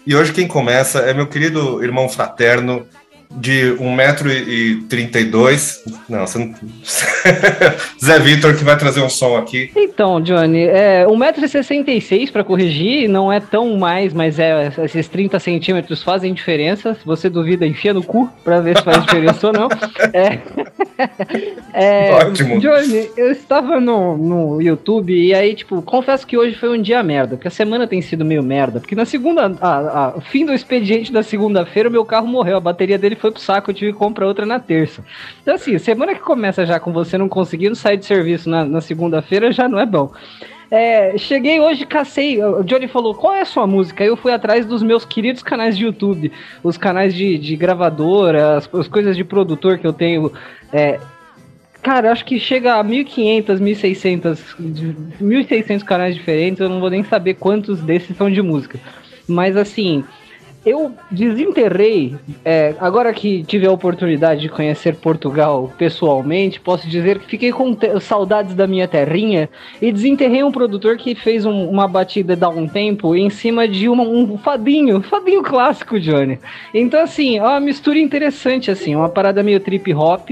E 0.05 0.15
hoje 0.15 0.31
quem 0.31 0.47
começa 0.47 0.99
é 0.99 1.13
meu 1.13 1.27
querido 1.27 1.83
irmão 1.83 2.07
fraterno 2.07 2.85
de 3.31 3.75
1,32m. 3.79 5.97
Não, 6.09 6.25
você 6.25 6.39
não. 6.39 6.53
Zé 8.03 8.19
Vitor 8.19 8.55
que 8.55 8.63
vai 8.63 8.77
trazer 8.77 9.01
um 9.01 9.09
som 9.09 9.35
aqui. 9.37 9.71
Então, 9.75 10.21
Johnny, 10.21 10.63
é 10.63 11.05
1,66m 11.05 12.31
para 12.31 12.43
corrigir, 12.43 13.09
não 13.09 13.31
é 13.31 13.39
tão 13.39 13.77
mais, 13.77 14.13
mas 14.13 14.39
é 14.39 14.71
esses 14.83 15.07
30 15.07 15.39
centímetros 15.39 16.03
fazem 16.03 16.33
diferença. 16.33 16.95
Se 16.95 17.05
você 17.05 17.29
duvida, 17.29 17.65
enfia 17.65 17.93
no 17.93 18.03
cu 18.03 18.29
para 18.43 18.59
ver 18.61 18.77
se 18.77 18.83
faz 18.83 19.03
diferença 19.03 19.47
ou 19.47 19.53
não. 19.53 19.69
É, 20.13 20.39
é, 21.73 22.13
Ótimo. 22.13 22.59
Johnny, 22.59 23.09
eu 23.17 23.31
estava 23.31 23.79
no, 23.79 24.17
no 24.17 24.61
YouTube 24.61 25.13
e 25.13 25.33
aí, 25.33 25.53
tipo, 25.53 25.81
confesso 25.81 26.25
que 26.25 26.37
hoje 26.37 26.55
foi 26.55 26.77
um 26.77 26.81
dia 26.81 27.03
merda, 27.03 27.35
porque 27.35 27.47
a 27.47 27.51
semana 27.51 27.87
tem 27.87 28.01
sido 28.01 28.23
meio 28.23 28.41
merda. 28.41 28.79
Porque 28.79 28.95
na 28.95 29.05
segunda, 29.05 29.53
a, 29.61 30.13
a 30.17 30.21
fim 30.21 30.45
do 30.45 30.53
expediente 30.53 31.11
da 31.11 31.21
segunda-feira, 31.21 31.89
o 31.89 31.91
meu 31.91 32.05
carro 32.05 32.27
morreu, 32.27 32.57
a 32.57 32.61
bateria 32.61 32.97
dele 32.97 33.16
foi 33.19 33.31
pro 33.31 33.41
saco, 33.41 33.71
eu 33.71 33.75
tive 33.75 33.93
que 33.93 33.97
comprar 33.97 34.27
outra 34.27 34.45
na 34.45 34.59
terça. 34.59 35.03
Então, 35.41 35.55
assim, 35.55 35.77
semana 35.77 36.13
que 36.13 36.21
começa 36.21 36.65
já 36.65 36.79
com 36.79 36.91
você 36.91 37.17
não 37.17 37.29
conseguindo 37.29 37.75
sair 37.75 37.97
de 37.97 38.05
serviço 38.05 38.49
na, 38.49 38.65
na 38.65 38.81
segunda-feira 38.81 39.51
já 39.51 39.67
não 39.67 39.79
é 39.79 39.85
bom. 39.85 40.11
É, 40.69 41.17
cheguei 41.17 41.59
hoje, 41.59 41.85
cacei. 41.85 42.43
O 42.43 42.63
Johnny 42.63 42.87
falou: 42.87 43.15
qual 43.15 43.33
é 43.33 43.41
a 43.41 43.45
sua 43.45 43.65
música? 43.65 44.03
Eu 44.03 44.17
fui 44.17 44.33
atrás 44.33 44.65
dos 44.65 44.83
meus 44.83 45.05
queridos 45.05 45.41
canais 45.41 45.77
de 45.77 45.85
YouTube, 45.85 46.31
os 46.61 46.77
canais 46.77 47.13
de, 47.13 47.37
de 47.37 47.55
gravadora, 47.55 48.57
as, 48.57 48.73
as 48.73 48.87
coisas 48.87 49.15
de 49.15 49.23
produtor 49.23 49.77
que 49.77 49.87
eu 49.87 49.93
tenho. 49.93 50.31
É, 50.73 50.99
cara, 51.81 52.11
acho 52.11 52.25
que 52.25 52.37
chega 52.37 52.75
a 52.75 52.83
1.500, 52.83 53.59
1.600, 53.59 54.39
1.600 55.21 55.83
canais 55.83 56.15
diferentes. 56.15 56.59
Eu 56.59 56.69
não 56.69 56.81
vou 56.81 56.89
nem 56.89 57.03
saber 57.03 57.35
quantos 57.35 57.81
desses 57.81 58.15
são 58.17 58.29
de 58.29 58.41
música. 58.41 58.77
Mas 59.25 59.55
assim, 59.55 60.03
eu 60.67 60.91
desenterrei, 61.09 62.17
é, 62.43 62.75
agora 62.77 63.13
que 63.13 63.41
tive 63.43 63.65
a 63.65 63.71
oportunidade 63.71 64.41
de 64.41 64.49
conhecer 64.49 64.95
Portugal 64.95 65.71
pessoalmente, 65.77 66.59
posso 66.59 66.89
dizer 66.89 67.19
que 67.19 67.25
fiquei 67.25 67.53
com 67.53 67.77
saudades 68.01 68.53
da 68.53 68.67
minha 68.67 68.85
terrinha 68.85 69.49
e 69.81 69.93
desenterrei 69.93 70.43
um 70.43 70.51
produtor 70.51 70.97
que 70.97 71.15
fez 71.15 71.45
um, 71.45 71.69
uma 71.69 71.87
batida 71.87 72.35
dá 72.35 72.49
um 72.49 72.67
tempo 72.67 73.15
em 73.15 73.29
cima 73.29 73.65
de 73.65 73.87
uma, 73.87 74.03
um 74.03 74.37
fadinho, 74.37 75.01
fadinho 75.01 75.41
clássico, 75.41 75.97
Johnny. 75.97 76.37
Então, 76.73 77.01
assim, 77.01 77.37
é 77.37 77.43
uma 77.43 77.61
mistura 77.61 77.97
interessante, 77.97 78.69
assim, 78.69 78.93
uma 78.93 79.07
parada 79.07 79.41
meio 79.41 79.61
trip 79.61 79.93
hop, 79.93 80.31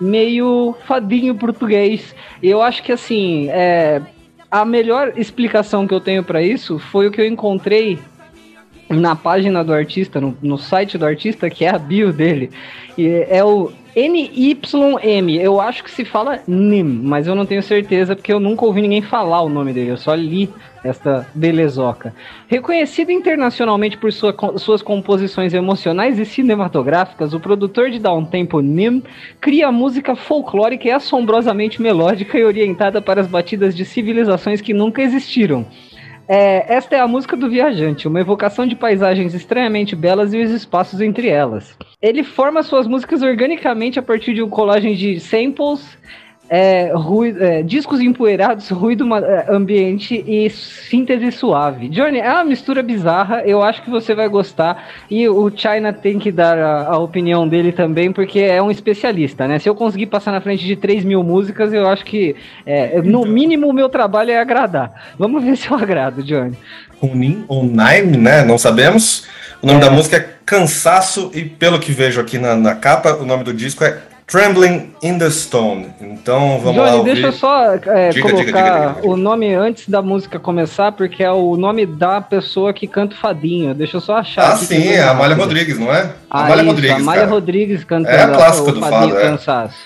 meio 0.00 0.74
fadinho 0.86 1.36
português. 1.36 2.16
Eu 2.42 2.60
acho 2.60 2.82
que, 2.82 2.90
assim, 2.90 3.48
é, 3.50 4.02
a 4.50 4.64
melhor 4.64 5.12
explicação 5.16 5.86
que 5.86 5.94
eu 5.94 6.00
tenho 6.00 6.24
para 6.24 6.42
isso 6.42 6.80
foi 6.80 7.06
o 7.06 7.12
que 7.12 7.20
eu 7.20 7.26
encontrei 7.26 7.96
na 8.88 9.14
página 9.14 9.62
do 9.62 9.72
artista, 9.72 10.20
no, 10.20 10.36
no 10.42 10.58
site 10.58 10.96
do 10.96 11.04
artista, 11.04 11.50
que 11.50 11.64
é 11.64 11.70
a 11.70 11.78
bio 11.78 12.12
dele. 12.12 12.50
E 12.96 13.06
é 13.28 13.44
o 13.44 13.70
NYM. 13.94 15.36
Eu 15.40 15.60
acho 15.60 15.82
que 15.82 15.90
se 15.90 16.04
fala 16.04 16.40
NIM, 16.46 16.84
mas 16.84 17.26
eu 17.26 17.34
não 17.34 17.44
tenho 17.44 17.62
certeza 17.62 18.14
porque 18.14 18.32
eu 18.32 18.38
nunca 18.38 18.64
ouvi 18.64 18.80
ninguém 18.80 19.02
falar 19.02 19.42
o 19.42 19.48
nome 19.48 19.72
dele. 19.72 19.90
Eu 19.90 19.96
só 19.96 20.14
li 20.14 20.48
esta 20.84 21.26
belezoca. 21.34 22.14
Reconhecido 22.46 23.10
internacionalmente 23.10 23.98
por 23.98 24.12
sua, 24.12 24.34
suas 24.56 24.82
composições 24.82 25.52
emocionais 25.52 26.18
e 26.18 26.24
cinematográficas, 26.24 27.34
o 27.34 27.40
produtor 27.40 27.90
de 27.90 27.98
downtempo 27.98 28.60
Nim 28.60 29.02
cria 29.40 29.72
música 29.72 30.14
folclórica 30.14 30.86
e 30.86 30.90
assombrosamente 30.92 31.82
melódica 31.82 32.38
e 32.38 32.44
orientada 32.44 33.02
para 33.02 33.20
as 33.20 33.26
batidas 33.26 33.74
de 33.74 33.84
civilizações 33.84 34.60
que 34.60 34.72
nunca 34.72 35.02
existiram. 35.02 35.66
É, 36.28 36.74
esta 36.74 36.94
é 36.94 37.00
a 37.00 37.08
música 37.08 37.34
do 37.34 37.48
viajante, 37.48 38.06
uma 38.06 38.20
evocação 38.20 38.66
de 38.66 38.76
paisagens 38.76 39.32
estranhamente 39.32 39.96
belas 39.96 40.34
e 40.34 40.42
os 40.42 40.50
espaços 40.50 41.00
entre 41.00 41.28
elas. 41.28 41.74
Ele 42.02 42.22
forma 42.22 42.62
suas 42.62 42.86
músicas 42.86 43.22
organicamente 43.22 43.98
a 43.98 44.02
partir 44.02 44.34
de 44.34 44.42
uma 44.42 44.50
colagem 44.50 44.94
de 44.94 45.18
samples 45.20 45.96
é, 46.48 46.92
ruído, 46.94 47.42
é, 47.44 47.62
discos 47.62 48.00
empoeirados, 48.00 48.70
ruído 48.70 49.06
é, 49.14 49.46
ambiente 49.50 50.24
e 50.26 50.48
síntese 50.48 51.30
suave. 51.30 51.88
Johnny, 51.88 52.18
é 52.18 52.30
uma 52.30 52.44
mistura 52.44 52.82
bizarra, 52.82 53.42
eu 53.44 53.62
acho 53.62 53.82
que 53.82 53.90
você 53.90 54.14
vai 54.14 54.28
gostar. 54.28 54.88
E 55.10 55.28
o 55.28 55.50
China 55.54 55.92
tem 55.92 56.18
que 56.18 56.32
dar 56.32 56.58
a, 56.58 56.88
a 56.88 56.98
opinião 56.98 57.46
dele 57.46 57.72
também, 57.72 58.12
porque 58.12 58.40
é 58.40 58.62
um 58.62 58.70
especialista, 58.70 59.46
né? 59.46 59.58
Se 59.58 59.68
eu 59.68 59.74
conseguir 59.74 60.06
passar 60.06 60.32
na 60.32 60.40
frente 60.40 60.64
de 60.64 60.76
3 60.76 61.04
mil 61.04 61.22
músicas, 61.22 61.72
eu 61.72 61.86
acho 61.88 62.04
que 62.04 62.34
é, 62.64 63.00
no 63.02 63.20
então. 63.20 63.24
mínimo 63.26 63.68
o 63.68 63.72
meu 63.72 63.88
trabalho 63.88 64.30
é 64.30 64.38
agradar. 64.38 64.92
Vamos 65.18 65.44
ver 65.44 65.56
se 65.58 65.70
eu 65.70 65.76
agrado, 65.76 66.22
Johnny. 66.22 66.56
Runim 67.00 67.44
ou 67.46 67.62
Nine, 67.62 68.16
né? 68.16 68.42
Não 68.44 68.58
sabemos. 68.58 69.26
O 69.62 69.66
nome 69.66 69.78
é. 69.78 69.82
da 69.82 69.90
música 69.90 70.16
é 70.16 70.38
Cansaço, 70.46 71.30
e 71.34 71.44
pelo 71.44 71.78
que 71.78 71.92
vejo 71.92 72.20
aqui 72.20 72.38
na, 72.38 72.56
na 72.56 72.74
capa, 72.74 73.14
o 73.14 73.26
nome 73.26 73.44
do 73.44 73.52
disco 73.52 73.84
é 73.84 73.98
Trembling 74.28 74.92
in 75.02 75.18
the 75.18 75.30
Stone. 75.30 75.86
Então 75.98 76.60
vamos 76.60 76.76
Johnny, 76.76 76.90
lá. 76.90 76.94
Ouvir. 76.96 77.14
deixa 77.14 77.28
eu 77.28 77.32
só 77.32 77.74
é, 77.74 78.10
diga, 78.10 78.28
colocar 78.28 78.44
diga, 78.44 78.94
diga, 78.94 79.08
o 79.08 79.16
nome 79.16 79.54
antes 79.54 79.88
da 79.88 80.02
música 80.02 80.38
começar, 80.38 80.92
porque 80.92 81.24
é 81.24 81.32
o 81.32 81.56
nome 81.56 81.86
da 81.86 82.20
pessoa 82.20 82.74
que 82.74 82.86
canta 82.86 83.14
o 83.14 83.18
fadinho. 83.18 83.74
Deixa 83.74 83.96
eu 83.96 84.00
só 84.02 84.18
achar. 84.18 84.52
Ah, 84.52 84.56
sim, 84.56 84.88
é 84.88 85.00
a 85.00 85.12
Amália 85.12 85.34
Rodrigues, 85.34 85.78
não 85.78 85.90
é? 85.92 86.12
Ah, 86.28 86.44
Amália 86.44 86.62
isso, 86.62 86.70
Rodrigues. 86.72 86.96
Amália 86.96 87.20
cara. 87.22 87.32
Rodrigues 87.32 87.84
cantando 87.84 88.16
é 88.16 88.22
a 88.22 88.28
clássica 88.28 88.72
do 88.72 88.80
fado, 88.80 89.18
é. 89.18 89.22
cansaço. 89.22 89.78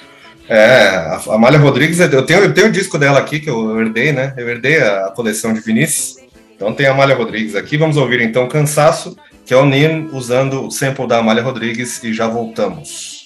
É, 0.48 0.88
a 0.88 1.20
Amália 1.34 1.60
Rodrigues, 1.60 2.00
eu 2.00 2.26
tenho, 2.26 2.40
eu 2.40 2.52
tenho 2.52 2.66
o 2.66 2.72
disco 2.72 2.98
dela 2.98 3.20
aqui 3.20 3.38
que 3.38 3.48
eu 3.48 3.80
herdei, 3.80 4.12
né? 4.12 4.34
Eu 4.36 4.48
herdei 4.48 4.82
a 4.82 5.12
coleção 5.14 5.54
de 5.54 5.60
Vinícius. 5.60 6.16
Então 6.56 6.72
tem 6.72 6.86
a 6.86 6.90
Amália 6.90 7.14
Rodrigues 7.14 7.54
aqui. 7.54 7.76
Vamos 7.76 7.96
ouvir 7.96 8.20
então 8.20 8.48
Cansaço, 8.48 9.16
que 9.46 9.54
é 9.54 9.56
o 9.56 9.64
Nin 9.64 10.08
usando 10.12 10.66
o 10.66 10.70
sample 10.70 11.06
da 11.06 11.18
Amália 11.18 11.44
Rodrigues 11.44 12.02
e 12.02 12.12
já 12.12 12.26
voltamos. 12.26 13.22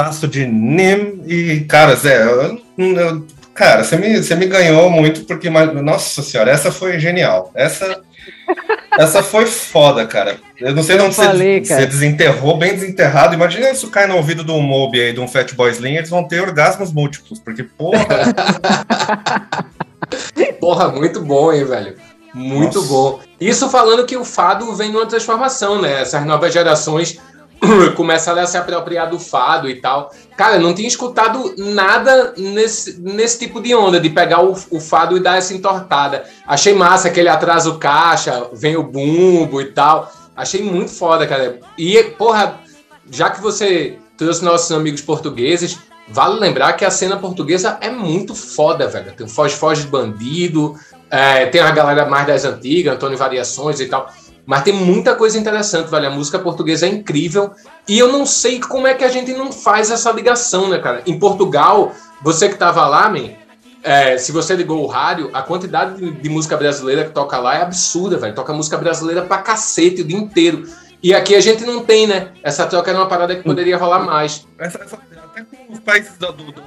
Cansaço 0.00 0.26
de 0.26 0.46
Nim. 0.46 1.20
E, 1.26 1.60
cara, 1.68 1.94
Zé, 1.94 2.24
eu, 2.24 2.60
eu, 2.78 3.26
cara, 3.54 3.84
você 3.84 3.96
me, 3.96 4.16
você 4.16 4.34
me 4.34 4.46
ganhou 4.46 4.90
muito, 4.90 5.24
porque, 5.24 5.50
nossa 5.50 6.22
senhora, 6.22 6.50
essa 6.50 6.72
foi 6.72 6.98
genial. 6.98 7.50
Essa. 7.54 8.00
Essa 8.98 9.22
foi 9.22 9.46
foda, 9.46 10.06
cara. 10.06 10.38
Eu 10.58 10.74
não 10.74 10.82
sei 10.82 11.00
onde 11.00 11.14
você, 11.14 11.60
você, 11.60 11.86
desenterrou, 11.86 12.58
bem 12.58 12.74
desenterrado. 12.74 13.34
Imagina 13.34 13.70
isso 13.70 13.90
cai 13.90 14.06
no 14.06 14.16
ouvido 14.16 14.44
de 14.44 14.50
um 14.50 14.60
Moby 14.60 15.00
aí, 15.00 15.12
de 15.12 15.20
um 15.20 15.28
Fatboy 15.28 15.70
Slim, 15.70 15.96
eles 15.96 16.10
vão 16.10 16.26
ter 16.26 16.40
orgasmos 16.40 16.92
múltiplos, 16.92 17.38
porque, 17.38 17.62
porra. 17.62 18.04
porra, 20.60 20.88
muito 20.88 21.22
bom, 21.22 21.52
hein, 21.52 21.64
velho? 21.64 21.94
Muito 22.34 22.78
Nossa. 22.78 22.88
bom. 22.88 23.20
Isso 23.40 23.70
falando 23.70 24.04
que 24.04 24.16
o 24.16 24.24
fado 24.24 24.74
vem 24.74 24.92
numa 24.92 25.06
transformação, 25.06 25.80
né? 25.80 26.02
Essas 26.02 26.24
novas 26.26 26.52
gerações 26.52 27.18
começaram 27.96 28.42
a 28.42 28.46
se 28.46 28.56
apropriar 28.56 29.08
do 29.08 29.18
fado 29.18 29.68
e 29.68 29.80
tal. 29.80 30.12
Cara, 30.36 30.58
não 30.58 30.74
tinha 30.74 30.88
escutado 30.88 31.54
nada 31.56 32.34
nesse, 32.36 33.00
nesse 33.00 33.38
tipo 33.38 33.60
de 33.60 33.74
onda, 33.74 34.00
de 34.00 34.10
pegar 34.10 34.42
o, 34.42 34.56
o 34.70 34.80
fado 34.80 35.16
e 35.16 35.20
dar 35.20 35.38
essa 35.38 35.54
entortada. 35.54 36.24
Achei 36.46 36.74
massa 36.74 37.08
aquele 37.08 37.28
atraso 37.28 37.78
caixa, 37.78 38.48
vem 38.52 38.76
o 38.76 38.82
bumbo 38.82 39.60
e 39.60 39.66
tal. 39.66 40.10
Achei 40.36 40.62
muito 40.62 40.90
foda, 40.90 41.26
cara. 41.26 41.60
E, 41.76 42.02
porra, 42.16 42.60
já 43.10 43.30
que 43.30 43.40
você 43.40 43.98
trouxe 44.16 44.44
nossos 44.44 44.70
amigos 44.72 45.02
portugueses, 45.02 45.78
vale 46.08 46.38
lembrar 46.38 46.72
que 46.74 46.84
a 46.84 46.90
cena 46.90 47.16
portuguesa 47.16 47.78
é 47.80 47.90
muito 47.90 48.34
foda, 48.34 48.88
velho. 48.88 49.12
Tem 49.12 49.26
o 49.26 49.28
Foz 49.28 49.52
Foz 49.52 49.80
de 49.80 49.86
Bandido, 49.86 50.74
é, 51.10 51.46
tem 51.46 51.60
a 51.60 51.70
galera 51.70 52.06
mais 52.06 52.26
das 52.26 52.44
antigas, 52.44 52.94
Antônio 52.94 53.18
Variações 53.18 53.80
e 53.80 53.86
tal. 53.86 54.08
Mas 54.50 54.64
tem 54.64 54.72
muita 54.72 55.14
coisa 55.14 55.38
interessante, 55.38 55.88
velho. 55.88 56.08
A 56.08 56.10
música 56.10 56.36
portuguesa 56.36 56.84
é 56.84 56.88
incrível. 56.88 57.52
E 57.86 57.96
eu 57.96 58.10
não 58.10 58.26
sei 58.26 58.58
como 58.58 58.84
é 58.84 58.94
que 58.94 59.04
a 59.04 59.08
gente 59.08 59.32
não 59.32 59.52
faz 59.52 59.92
essa 59.92 60.10
ligação, 60.10 60.68
né, 60.68 60.80
cara? 60.80 61.04
Em 61.06 61.16
Portugal, 61.16 61.94
você 62.20 62.48
que 62.48 62.56
tava 62.56 62.84
lá, 62.84 63.08
man, 63.08 63.30
é, 63.84 64.18
se 64.18 64.32
você 64.32 64.56
ligou 64.56 64.82
o 64.82 64.88
rádio, 64.88 65.30
a 65.32 65.40
quantidade 65.40 66.00
de, 66.00 66.10
de, 66.10 66.28
música 66.28 66.56
brasileira 66.56 67.04
que 67.04 67.12
toca 67.12 67.38
lá 67.38 67.58
é 67.58 67.62
absurda, 67.62 68.16
velho. 68.16 68.34
Toca 68.34 68.52
música 68.52 68.76
brasileira 68.76 69.22
pra 69.22 69.38
cacete 69.38 70.02
o 70.02 70.04
dia 70.04 70.18
inteiro. 70.18 70.68
E 71.00 71.14
aqui 71.14 71.36
a 71.36 71.40
gente 71.40 71.64
não 71.64 71.84
tem, 71.84 72.08
né? 72.08 72.32
Essa 72.42 72.66
troca 72.66 72.90
era 72.90 72.98
uma 72.98 73.06
parada 73.06 73.36
que 73.36 73.44
poderia 73.44 73.76
rolar 73.76 74.00
mais. 74.00 74.48
Essa, 74.58 74.82
essa, 74.82 74.96
até 74.96 75.44
com 75.44 75.72
os 75.72 75.78
países 75.78 76.18
do, 76.18 76.32
do, 76.32 76.50
do 76.50 76.62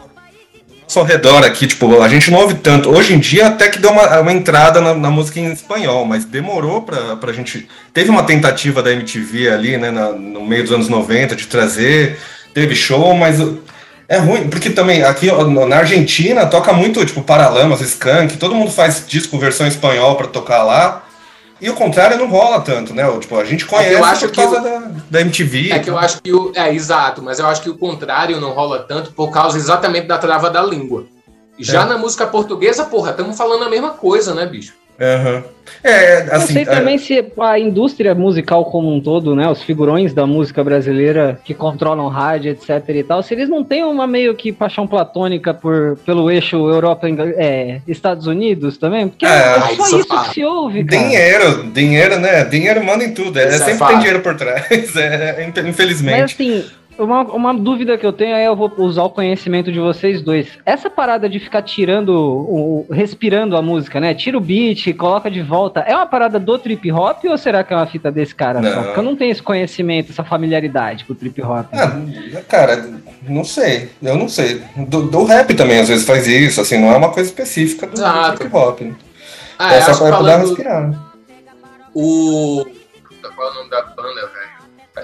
ao 0.99 1.05
redor 1.05 1.43
aqui, 1.43 1.67
tipo, 1.67 2.01
a 2.01 2.09
gente 2.09 2.31
não 2.31 2.39
ouve 2.39 2.55
tanto. 2.55 2.89
Hoje 2.89 3.13
em 3.13 3.19
dia 3.19 3.47
até 3.47 3.69
que 3.69 3.79
deu 3.79 3.91
uma, 3.91 4.19
uma 4.19 4.33
entrada 4.33 4.81
na, 4.81 4.93
na, 4.93 5.09
música 5.09 5.39
em 5.39 5.51
espanhol, 5.51 6.05
mas 6.05 6.25
demorou 6.25 6.81
pra, 6.81 7.15
pra 7.15 7.33
gente. 7.33 7.67
Teve 7.93 8.09
uma 8.09 8.23
tentativa 8.23 8.81
da 8.81 8.91
MTV 8.91 9.49
ali, 9.49 9.77
né, 9.77 9.91
na, 9.91 10.11
no 10.11 10.45
meio 10.45 10.63
dos 10.63 10.71
anos 10.71 10.89
90 10.89 11.35
de 11.35 11.47
trazer, 11.47 12.19
teve 12.53 12.75
show, 12.75 13.13
mas 13.15 13.39
é 14.07 14.17
ruim, 14.17 14.47
porque 14.47 14.69
também 14.69 15.03
aqui 15.03 15.27
na 15.67 15.77
Argentina 15.77 16.45
toca 16.45 16.73
muito, 16.73 17.05
tipo, 17.05 17.21
Paralamas, 17.21 17.81
Skank, 17.81 18.37
todo 18.37 18.55
mundo 18.55 18.71
faz 18.71 19.03
disco 19.07 19.37
versão 19.37 19.67
espanhol 19.67 20.15
para 20.15 20.27
tocar 20.27 20.63
lá. 20.63 21.02
E 21.63 21.69
o 21.69 21.75
contrário 21.75 22.17
não 22.17 22.27
rola 22.27 22.59
tanto, 22.59 22.93
né? 22.93 23.03
Tipo, 23.19 23.37
a 23.37 23.45
gente 23.45 23.65
conhece 23.65 23.95
é 23.95 23.97
eu 23.97 24.03
acho 24.03 24.27
por 24.27 24.35
causa 24.35 24.57
que 24.57 24.63
da, 24.63 24.79
da 25.09 25.21
MTV. 25.21 25.71
É 25.71 25.79
que 25.79 25.89
eu 25.89 25.97
acho 25.97 26.21
que 26.21 26.33
o. 26.33 26.51
É, 26.53 26.75
exato, 26.75 27.21
mas 27.21 27.39
eu 27.39 27.47
acho 27.47 27.61
que 27.61 27.69
o 27.69 27.77
contrário 27.77 28.37
não 28.41 28.51
rola 28.51 28.79
tanto 28.79 29.13
por 29.13 29.31
causa 29.31 29.57
exatamente 29.57 30.05
da 30.05 30.17
trava 30.17 30.49
da 30.49 30.61
língua. 30.61 31.05
Já 31.57 31.83
é. 31.83 31.85
na 31.85 31.97
música 31.97 32.27
portuguesa, 32.27 32.83
porra, 32.83 33.11
estamos 33.11 33.37
falando 33.37 33.63
a 33.63 33.69
mesma 33.69 33.91
coisa, 33.91 34.35
né, 34.35 34.45
bicho? 34.45 34.73
Uhum. 34.99 35.43
É, 35.83 36.17
assim, 36.31 36.31
Não 36.31 36.47
sei 36.47 36.61
é... 36.61 36.65
também 36.65 36.97
se 36.97 37.25
a 37.39 37.59
indústria 37.59 38.15
musical 38.15 38.65
como 38.65 38.93
um 38.93 39.01
todo, 39.01 39.35
né, 39.35 39.49
os 39.49 39.61
figurões 39.61 40.13
da 40.13 40.25
música 40.25 40.63
brasileira 40.63 41.39
que 41.43 41.53
controlam 41.53 42.07
rádio, 42.07 42.51
etc 42.51 42.83
e 42.89 43.03
tal, 43.03 43.23
se 43.23 43.33
eles 43.33 43.49
não 43.49 43.63
têm 43.63 43.83
uma 43.83 44.07
meio 44.07 44.33
que 44.35 44.51
paixão 44.51 44.87
platônica 44.87 45.53
por, 45.53 45.97
pelo 46.05 46.29
eixo 46.31 46.55
Europa 46.55 47.07
é, 47.37 47.81
Estados 47.87 48.27
Unidos 48.27 48.77
também, 48.77 49.07
porque 49.07 49.25
é, 49.25 49.29
é 49.29 49.59
só 49.59 49.85
isso, 49.85 49.99
isso 49.99 50.07
que 50.07 50.33
se 50.33 50.45
ouve, 50.45 50.83
cara. 50.85 51.01
Dinheiro, 51.01 51.63
dinheiro, 51.71 52.19
né, 52.19 52.45
dinheiro 52.45 52.83
manda 52.83 53.03
em 53.03 53.13
tudo, 53.13 53.39
é, 53.39 53.45
é 53.45 53.51
sempre 53.51 53.87
tem 53.87 53.97
dinheiro 53.97 54.21
por 54.21 54.35
trás, 54.35 54.65
é, 54.95 55.51
infelizmente. 55.65 56.21
Mas 56.21 56.31
assim, 56.31 56.65
uma, 56.97 57.21
uma 57.23 57.53
dúvida 57.53 57.97
que 57.97 58.05
eu 58.05 58.13
tenho 58.13 58.35
aí, 58.35 58.45
eu 58.45 58.55
vou 58.55 58.71
usar 58.77 59.03
o 59.03 59.09
conhecimento 59.09 59.71
de 59.71 59.79
vocês 59.79 60.21
dois. 60.21 60.47
Essa 60.65 60.89
parada 60.89 61.27
de 61.27 61.39
ficar 61.39 61.61
tirando, 61.61 62.09
o, 62.09 62.85
respirando 62.91 63.57
a 63.57 63.61
música, 63.61 63.99
né? 63.99 64.13
Tira 64.13 64.37
o 64.37 64.41
beat, 64.41 64.93
coloca 64.95 65.29
de 65.29 65.41
volta. 65.41 65.81
É 65.81 65.95
uma 65.95 66.05
parada 66.05 66.39
do 66.39 66.57
trip 66.59 66.91
hop 66.91 67.23
ou 67.25 67.37
será 67.37 67.63
que 67.63 67.73
é 67.73 67.75
uma 67.75 67.87
fita 67.87 68.11
desse 68.11 68.35
cara? 68.35 68.61
Não. 68.61 68.83
Porque 68.83 68.99
eu 68.99 69.03
não 69.03 69.15
tenho 69.15 69.31
esse 69.31 69.41
conhecimento, 69.41 70.11
essa 70.11 70.23
familiaridade 70.23 71.05
com 71.05 71.13
o 71.13 71.15
trip 71.15 71.41
hop. 71.41 71.67
Ah, 71.73 72.41
cara, 72.47 72.89
não 73.27 73.43
sei. 73.43 73.89
Eu 74.01 74.17
não 74.17 74.29
sei. 74.29 74.61
Do, 74.75 75.03
do, 75.03 75.23
rap 75.23 75.53
também 75.55 75.79
às 75.79 75.87
vezes 75.87 76.05
faz 76.05 76.27
isso, 76.27 76.61
assim, 76.61 76.79
não 76.79 76.91
é 76.91 76.97
uma 76.97 77.11
coisa 77.11 77.29
específica 77.29 77.87
do, 77.87 77.95
do 77.95 78.37
trip 78.37 78.55
hop. 78.55 78.81
Ah, 79.57 79.73
é 79.75 79.81
só 79.81 80.07
pra 80.07 80.21
dar 80.21 80.37
respirar. 80.39 80.91
O. 81.93 82.65
Qual 83.35 83.47
é 83.47 83.51
o 83.51 83.55
nome 83.55 83.69
da 83.69 83.81
banda? 83.81 84.29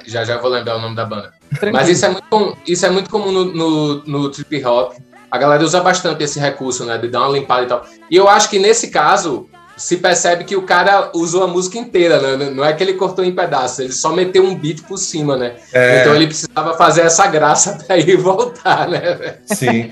Já 0.05 0.23
já 0.23 0.37
vou 0.37 0.49
lembrar 0.49 0.77
o 0.77 0.81
nome 0.81 0.95
da 0.95 1.05
banda. 1.05 1.33
Tranquilo. 1.49 1.73
Mas 1.73 1.89
isso 1.89 2.05
é 2.05 2.09
muito, 2.09 2.57
isso 2.67 2.85
é 2.85 2.89
muito 2.89 3.09
comum 3.09 3.31
no, 3.31 3.45
no, 3.45 4.03
no 4.05 4.29
trip 4.29 4.63
hop. 4.65 4.93
A 5.31 5.37
galera 5.37 5.63
usa 5.63 5.79
bastante 5.81 6.23
esse 6.23 6.39
recurso, 6.39 6.85
né? 6.85 6.97
De 6.97 7.07
dar 7.07 7.21
uma 7.21 7.37
limpada 7.37 7.63
e 7.63 7.67
tal. 7.67 7.85
E 8.09 8.15
eu 8.15 8.27
acho 8.27 8.49
que 8.49 8.57
nesse 8.57 8.89
caso, 8.89 9.47
se 9.79 9.97
percebe 9.97 10.43
que 10.43 10.55
o 10.55 10.63
cara 10.63 11.09
usou 11.15 11.43
a 11.43 11.47
música 11.47 11.77
inteira, 11.77 12.35
né? 12.35 12.49
Não 12.49 12.65
é 12.65 12.73
que 12.73 12.83
ele 12.83 12.93
cortou 12.93 13.23
em 13.23 13.33
pedaços, 13.33 13.79
ele 13.79 13.93
só 13.93 14.11
meteu 14.11 14.43
um 14.43 14.53
beat 14.53 14.81
por 14.83 14.97
cima, 14.97 15.37
né? 15.37 15.55
É... 15.71 16.01
Então 16.01 16.13
ele 16.13 16.27
precisava 16.27 16.75
fazer 16.75 17.01
essa 17.01 17.25
graça 17.27 17.79
pra 17.87 17.97
ir 17.97 18.17
voltar, 18.17 18.87
né? 18.89 19.37
Sim. 19.45 19.91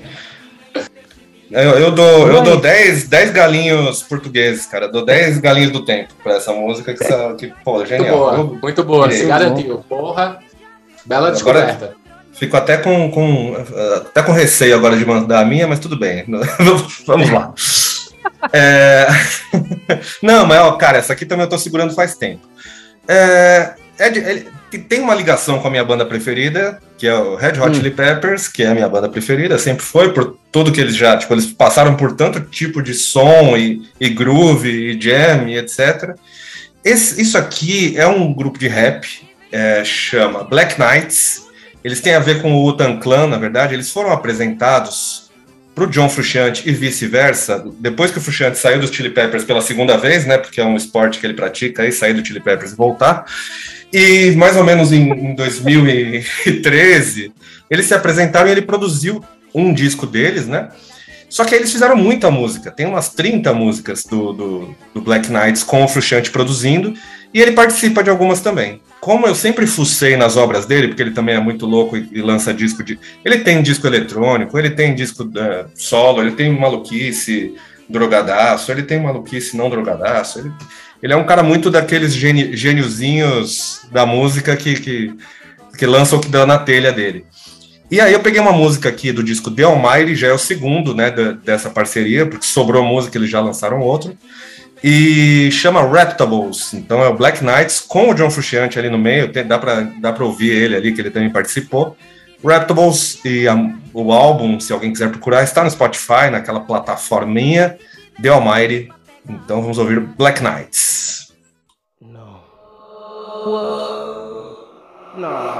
Eu, 1.50 1.78
eu 1.78 1.90
dou, 1.90 2.28
eu 2.28 2.42
dou 2.42 2.60
10, 2.60 3.08
10 3.08 3.30
galinhos 3.30 4.02
portugueses, 4.02 4.66
cara. 4.66 4.86
dou 4.86 5.04
10 5.04 5.38
galinhos 5.38 5.72
do 5.72 5.84
tempo 5.84 6.12
pra 6.22 6.34
essa 6.34 6.52
música 6.52 6.94
que, 6.94 7.04
que 7.36 7.54
pô, 7.64 7.84
genial. 7.84 8.36
Muito 8.36 8.46
boa, 8.46 8.58
muito 8.62 8.84
boa. 8.84 9.10
se 9.10 9.24
garantiu. 9.24 9.78
Porra. 9.88 10.40
Bela 11.06 11.30
descoberta. 11.30 11.72
Agora, 11.72 11.96
fico 12.34 12.56
até 12.56 12.76
com, 12.76 13.10
com, 13.10 13.56
até 13.96 14.22
com 14.22 14.32
receio 14.32 14.74
agora 14.74 14.96
de 14.96 15.06
mandar 15.06 15.40
a 15.40 15.44
minha, 15.44 15.66
mas 15.66 15.78
tudo 15.78 15.98
bem. 15.98 16.24
Vamos 17.06 17.30
lá. 17.30 17.54
É... 18.52 19.06
Não, 20.22 20.46
mas, 20.46 20.60
ó, 20.60 20.72
cara, 20.72 20.98
essa 20.98 21.14
aqui 21.14 21.24
também 21.24 21.44
eu 21.44 21.50
tô 21.50 21.58
segurando 21.58 21.94
faz 21.94 22.14
tempo. 22.14 22.46
É... 23.08 23.74
É 23.98 24.10
de, 24.10 24.46
é... 24.72 24.78
tem 24.78 25.00
uma 25.00 25.14
ligação 25.14 25.58
com 25.58 25.68
a 25.68 25.70
minha 25.70 25.84
banda 25.84 26.04
preferida, 26.04 26.80
que 26.96 27.06
é 27.06 27.14
o 27.14 27.36
Red 27.36 27.60
Hot 27.60 27.70
hum. 27.70 27.74
Chili 27.74 27.90
Peppers, 27.90 28.48
que 28.48 28.62
é 28.62 28.68
a 28.68 28.74
minha 28.74 28.88
banda 28.88 29.08
preferida, 29.08 29.58
sempre 29.58 29.84
foi, 29.84 30.12
por 30.12 30.36
tudo 30.50 30.72
que 30.72 30.80
eles 30.80 30.96
já, 30.96 31.16
tipo, 31.16 31.32
eles 31.34 31.46
passaram 31.46 31.96
por 31.96 32.14
tanto 32.14 32.40
tipo 32.40 32.82
de 32.82 32.94
som 32.94 33.56
e, 33.56 33.82
e 34.00 34.08
groove 34.08 34.68
e 34.68 35.00
jam 35.00 35.48
e 35.48 35.56
etc. 35.58 36.14
Esse, 36.84 37.20
isso 37.20 37.36
aqui 37.36 37.96
é 37.96 38.06
um 38.06 38.32
grupo 38.32 38.58
de 38.58 38.68
rap 38.68 39.06
é, 39.52 39.84
chama 39.84 40.44
Black 40.44 40.80
Knights. 40.80 41.46
Eles 41.82 42.00
têm 42.00 42.14
a 42.14 42.20
ver 42.20 42.42
com 42.42 42.52
o 42.54 42.68
Utan 42.68 42.98
Clan, 42.98 43.28
na 43.28 43.38
verdade. 43.38 43.74
Eles 43.74 43.90
foram 43.90 44.12
apresentados 44.12 45.28
para 45.78 45.84
o 45.84 45.90
John 45.90 46.08
Frusciante 46.08 46.68
e 46.68 46.72
vice-versa, 46.72 47.64
depois 47.78 48.10
que 48.10 48.18
o 48.18 48.20
Frusciante 48.20 48.58
saiu 48.58 48.80
dos 48.80 48.90
Chili 48.90 49.10
Peppers 49.10 49.44
pela 49.44 49.60
segunda 49.60 49.96
vez, 49.96 50.26
né, 50.26 50.36
porque 50.36 50.60
é 50.60 50.64
um 50.64 50.76
esporte 50.76 51.20
que 51.20 51.26
ele 51.26 51.34
pratica, 51.34 51.84
aí 51.84 51.92
sair 51.92 52.14
do 52.14 52.26
Chili 52.26 52.40
Peppers 52.40 52.72
e 52.72 52.76
voltar. 52.76 53.24
E 53.92 54.32
mais 54.32 54.56
ou 54.56 54.64
menos 54.64 54.92
em, 54.92 55.10
em 55.10 55.34
2013, 55.34 57.32
eles 57.70 57.86
se 57.86 57.94
apresentaram 57.94 58.48
e 58.48 58.52
ele 58.52 58.62
produziu 58.62 59.24
um 59.54 59.72
disco 59.72 60.06
deles, 60.06 60.46
né? 60.46 60.68
Só 61.28 61.44
que 61.44 61.54
eles 61.54 61.70
fizeram 61.70 61.96
muita 61.96 62.30
música, 62.30 62.70
tem 62.70 62.86
umas 62.86 63.10
30 63.10 63.52
músicas 63.52 64.04
do, 64.04 64.32
do, 64.32 64.74
do 64.94 65.00
Black 65.00 65.30
Knights 65.30 65.62
com 65.62 65.84
o 65.84 65.88
Frusciante 65.88 66.30
produzindo, 66.30 66.94
e 67.32 67.40
ele 67.42 67.52
participa 67.52 68.02
de 68.02 68.08
algumas 68.08 68.40
também. 68.40 68.80
Como 69.00 69.26
eu 69.26 69.34
sempre 69.34 69.66
fucei 69.66 70.16
nas 70.16 70.36
obras 70.36 70.64
dele, 70.64 70.88
porque 70.88 71.02
ele 71.02 71.10
também 71.10 71.34
é 71.34 71.40
muito 71.40 71.66
louco 71.66 71.96
e, 71.96 72.08
e 72.12 72.22
lança 72.22 72.54
disco 72.54 72.82
de. 72.82 72.98
Ele 73.24 73.40
tem 73.40 73.62
disco 73.62 73.86
eletrônico, 73.86 74.58
ele 74.58 74.70
tem 74.70 74.94
disco 74.94 75.24
uh, 75.24 75.68
solo, 75.74 76.22
ele 76.22 76.32
tem 76.32 76.50
maluquice 76.58 77.54
drogadaço, 77.88 78.72
ele 78.72 78.82
tem 78.82 79.00
maluquice 79.00 79.56
não 79.56 79.68
drogadaço. 79.68 80.40
Ele, 80.40 80.52
ele 81.02 81.12
é 81.12 81.16
um 81.16 81.24
cara 81.24 81.42
muito 81.42 81.70
daqueles 81.70 82.12
gêniozinhos 82.12 83.82
da 83.92 84.04
música 84.04 84.56
que, 84.56 84.74
que, 84.74 85.14
que 85.76 85.86
lança 85.86 86.16
o 86.16 86.20
que 86.20 86.28
dá 86.28 86.44
na 86.44 86.58
telha 86.58 86.92
dele. 86.92 87.24
E 87.90 88.00
aí 88.00 88.12
eu 88.12 88.20
peguei 88.20 88.40
uma 88.40 88.52
música 88.52 88.88
aqui 88.88 89.12
do 89.12 89.22
disco 89.22 89.50
The 89.50 89.62
Almighty, 89.62 90.14
já 90.14 90.28
é 90.28 90.32
o 90.32 90.38
segundo, 90.38 90.94
né, 90.94 91.10
dessa 91.42 91.70
parceria, 91.70 92.26
porque 92.26 92.44
sobrou 92.44 92.84
música, 92.84 93.16
eles 93.16 93.30
já 93.30 93.40
lançaram 93.40 93.80
outro 93.80 94.16
e 94.82 95.50
chama 95.50 95.82
Raptables. 95.82 96.74
Então 96.74 97.02
é 97.02 97.08
o 97.08 97.16
Black 97.16 97.42
Knights 97.42 97.80
com 97.80 98.10
o 98.10 98.14
John 98.14 98.30
Frusciante 98.30 98.78
ali 98.78 98.90
no 98.90 98.98
meio, 98.98 99.32
tem, 99.32 99.46
dá 99.46 99.58
para 99.58 99.80
dá 100.00 100.14
ouvir 100.20 100.50
ele 100.50 100.76
ali, 100.76 100.92
que 100.92 101.00
ele 101.00 101.10
também 101.10 101.30
participou. 101.30 101.96
Raptables 102.44 103.18
e 103.24 103.48
a, 103.48 103.56
o 103.92 104.12
álbum, 104.12 104.60
se 104.60 104.72
alguém 104.72 104.92
quiser 104.92 105.10
procurar, 105.10 105.42
está 105.42 105.64
no 105.64 105.70
Spotify, 105.70 106.30
naquela 106.30 106.60
plataforminha 106.60 107.76
The 108.20 108.28
Almighty. 108.28 108.90
Então 109.28 109.60
vamos 109.60 109.78
ouvir 109.78 110.00
Black 110.00 110.42
Knights. 110.42 111.32
Não. 112.00 112.40
Não. 115.16 115.58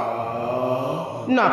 Não. 1.27 1.27
Não. 1.27 1.49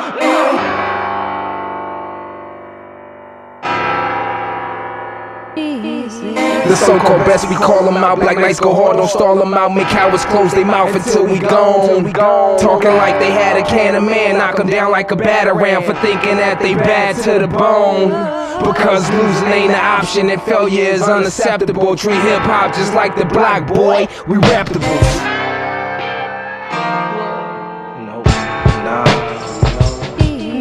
The 6.66 6.74
so-called 6.74 7.24
best, 7.24 7.48
we 7.48 7.54
call 7.54 7.84
them 7.84 7.96
out. 7.98 8.18
Black 8.18 8.38
knights 8.38 8.58
go 8.60 8.74
hard, 8.74 8.96
don't 8.96 9.08
stall 9.08 9.36
them 9.36 9.54
out. 9.54 9.72
Make 9.72 9.86
cowards 9.88 10.24
close 10.24 10.52
their 10.52 10.64
mouth 10.64 10.94
until 10.94 11.24
we 11.24 11.38
gone. 11.38 12.58
Talking 12.58 12.96
like 12.96 13.18
they 13.20 13.30
had 13.30 13.56
a 13.56 13.64
can 13.64 13.94
of 13.94 14.02
man, 14.02 14.38
knock 14.38 14.56
them 14.56 14.68
down 14.68 14.90
like 14.90 15.10
a 15.12 15.16
batarang 15.16 15.84
for 15.84 15.94
thinking 15.94 16.36
that 16.36 16.60
they 16.60 16.74
bad 16.74 17.16
to 17.22 17.38
the 17.38 17.46
bone. 17.46 18.45
Because 18.64 19.10
losing 19.10 19.48
ain't 19.48 19.72
an 19.72 19.84
option 19.84 20.30
and 20.30 20.40
failure 20.42 20.84
is 20.84 21.02
unacceptable. 21.02 21.96
Treat 21.96 22.20
hip 22.22 22.42
hop 22.42 22.74
just 22.74 22.94
like 22.94 23.16
the 23.16 23.24
black 23.26 23.66
boy, 23.66 24.06
we 24.26 24.38
reputable. 24.38 24.86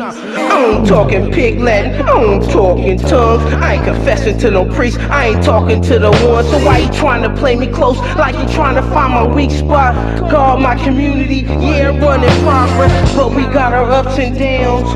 I 0.08 0.44
ain't 0.58 0.88
talking 0.88 1.32
pig 1.32 1.60
Latin, 1.60 2.08
I'm 2.08 2.41
talking 2.41 2.98
tongues. 2.98 3.54
I 3.54 3.76
ain't 3.76 3.86
confessing 3.86 4.38
to 4.39 4.52
no 4.52 4.65
priest, 4.65 5.00
I 5.00 5.28
ain't 5.28 5.44
talking 5.44 5.82
to 5.84 6.00
the 6.00 6.12
one. 6.12 6.44
So 6.46 6.63
why 6.65 6.80
you 6.80 6.91
trying 6.91 7.24
to 7.24 7.34
play 7.36 7.56
me 7.56 7.68
close 7.68 7.98
like 8.15 8.36
you 8.36 8.54
trying 8.54 8.76
to 8.76 8.82
find 8.94 9.13
my 9.13 9.28
weak 9.36 9.52
spot? 9.52 9.96
Guard 10.30 10.62
my 10.62 10.76
community, 10.84 11.41
yeah, 11.63 11.88
running 12.00 12.30
progress, 12.44 13.15
but 13.15 13.36
we 13.36 13.44
got 13.44 13.74
our 13.74 13.89
ups 13.91 14.18
and 14.18 14.38
downs. 14.38 14.89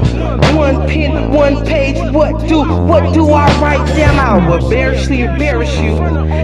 One 0.55 0.87
pen, 0.87 1.31
one 1.31 1.65
page, 1.65 1.97
what 2.11 2.47
do, 2.47 2.63
what 2.63 3.13
do 3.13 3.29
I 3.29 3.47
write 3.59 3.85
down? 3.95 4.15
I 4.17 4.49
would 4.49 4.63
embarrassly 4.63 5.21
embarrass 5.21 5.75
you. 5.77 5.91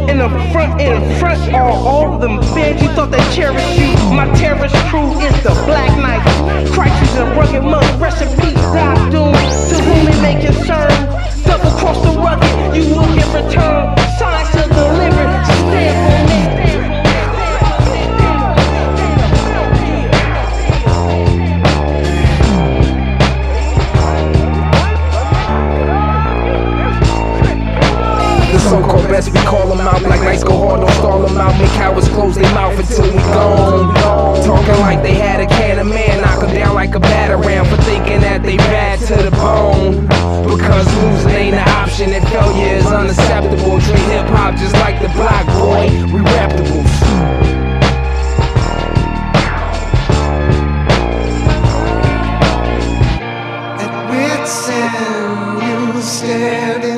In 0.10 0.19
the 0.19 0.30
front, 0.51 0.80
in 0.80 1.01
the 1.01 1.15
front 1.15 1.54
are 1.54 1.71
all 1.71 2.19
them 2.19 2.41
fans 2.54 2.82
you 2.82 2.89
thought 2.89 3.12
they 3.12 3.23
cherished 3.36 3.78
you. 3.78 3.93
My 4.13 4.32
terrorist 4.36 4.75
crew 4.88 5.12
is 5.19 5.34
the 5.43 5.49
Black 5.65 5.89
Knight. 5.97 6.21
Crisis 6.71 7.15
and 7.17 7.36
rugged 7.38 7.63
monk, 7.63 7.99
recipe, 7.99 8.54
die 8.54 9.04
doom. 9.11 9.33
To 9.33 9.75
whom 9.83 10.07
it 10.07 10.21
may 10.21 10.35
concern, 10.45 10.89
double 11.43 11.71
cross 11.79 12.01
the 12.03 12.11
rugged, 12.19 12.75
you 12.75 12.83
will 12.93 13.05
get 13.15 13.27
return. 13.33 13.97
Signs 14.17 14.49
to 14.51 14.63
deliver, 14.69 15.25
stand 15.45 15.97
for 16.05 16.59
me. 16.59 16.64
Best, 29.15 29.32
we 29.32 29.39
call 29.47 29.65
them 29.69 29.80
out. 29.80 30.01
Like 30.01 30.19
Knights 30.19 30.43
go 30.43 30.58
hard, 30.58 30.82
don't 30.82 30.91
stall 30.91 31.21
them 31.21 31.38
out. 31.38 31.58
Make 31.58 31.71
cowards 31.71 32.10
close 32.10 32.36
their 32.36 32.54
mouth 32.54 32.78
until 32.78 33.06
we 33.06 33.21
gone. 33.32 33.95
Talking 34.43 34.82
like 34.82 35.01
they 35.04 35.13
had 35.13 35.39
a 35.39 35.47
can 35.47 35.80
of 35.80 35.88
man, 35.88 36.19
knock 36.19 36.41
them 36.41 36.54
down 36.54 36.75
like 36.75 36.95
a 36.95 36.99
batarang 36.99 37.65
for 37.69 37.82
thinking 37.84 38.19
that 38.19 38.43
they 38.43 38.58
bad 38.58 38.99
to 39.08 39.15
the 39.15 39.32
bone. 39.32 40.01
Because 40.43 40.86
losing 40.99 41.30
ain't 41.30 41.56
an 41.56 41.69
option 41.69 42.12
and 42.12 42.28
failure 42.28 42.75
is 42.75 42.88
unacceptable. 42.88 43.80
Treat 43.80 44.04
hip 44.12 44.28
hop 44.36 44.56
just 44.58 44.73
like 44.84 44.99
the 45.01 45.08
black 45.15 45.45
boy, 45.63 45.88
we 46.12 46.19
reputables. 46.19 46.91
At 56.28 56.94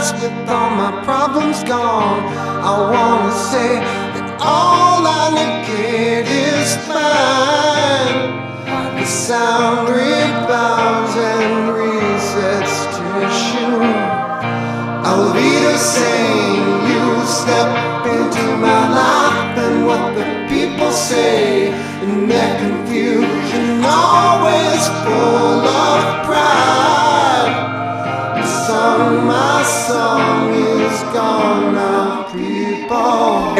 with 0.00 0.48
all 0.48 0.70
my 0.70 1.02
problems 1.04 1.62
gone. 1.62 2.24
I 2.64 2.72
wanna 2.92 3.32
say 3.52 3.72
that 4.14 4.28
all 4.40 5.04
I 5.06 5.24
negate 5.40 6.26
is 6.26 6.74
fine. 6.88 8.18
The 8.96 9.04
sound 9.04 9.90
rebounds 9.90 11.14
and 11.32 11.68
resets 11.76 12.76
to 12.94 13.02
tissue. 13.20 13.76
I'll 15.04 15.34
be 15.34 15.50
the 15.68 15.76
same. 15.76 16.64
You 16.90 17.04
step 17.26 17.70
into 18.16 18.44
my 18.56 18.82
life 19.02 19.58
and 19.64 19.86
what 19.86 20.04
the 20.16 20.26
people 20.48 20.92
say, 20.92 21.72
and 22.04 22.30
their 22.30 22.52
confusion 22.64 23.84
always 23.84 24.82
full 25.04 25.49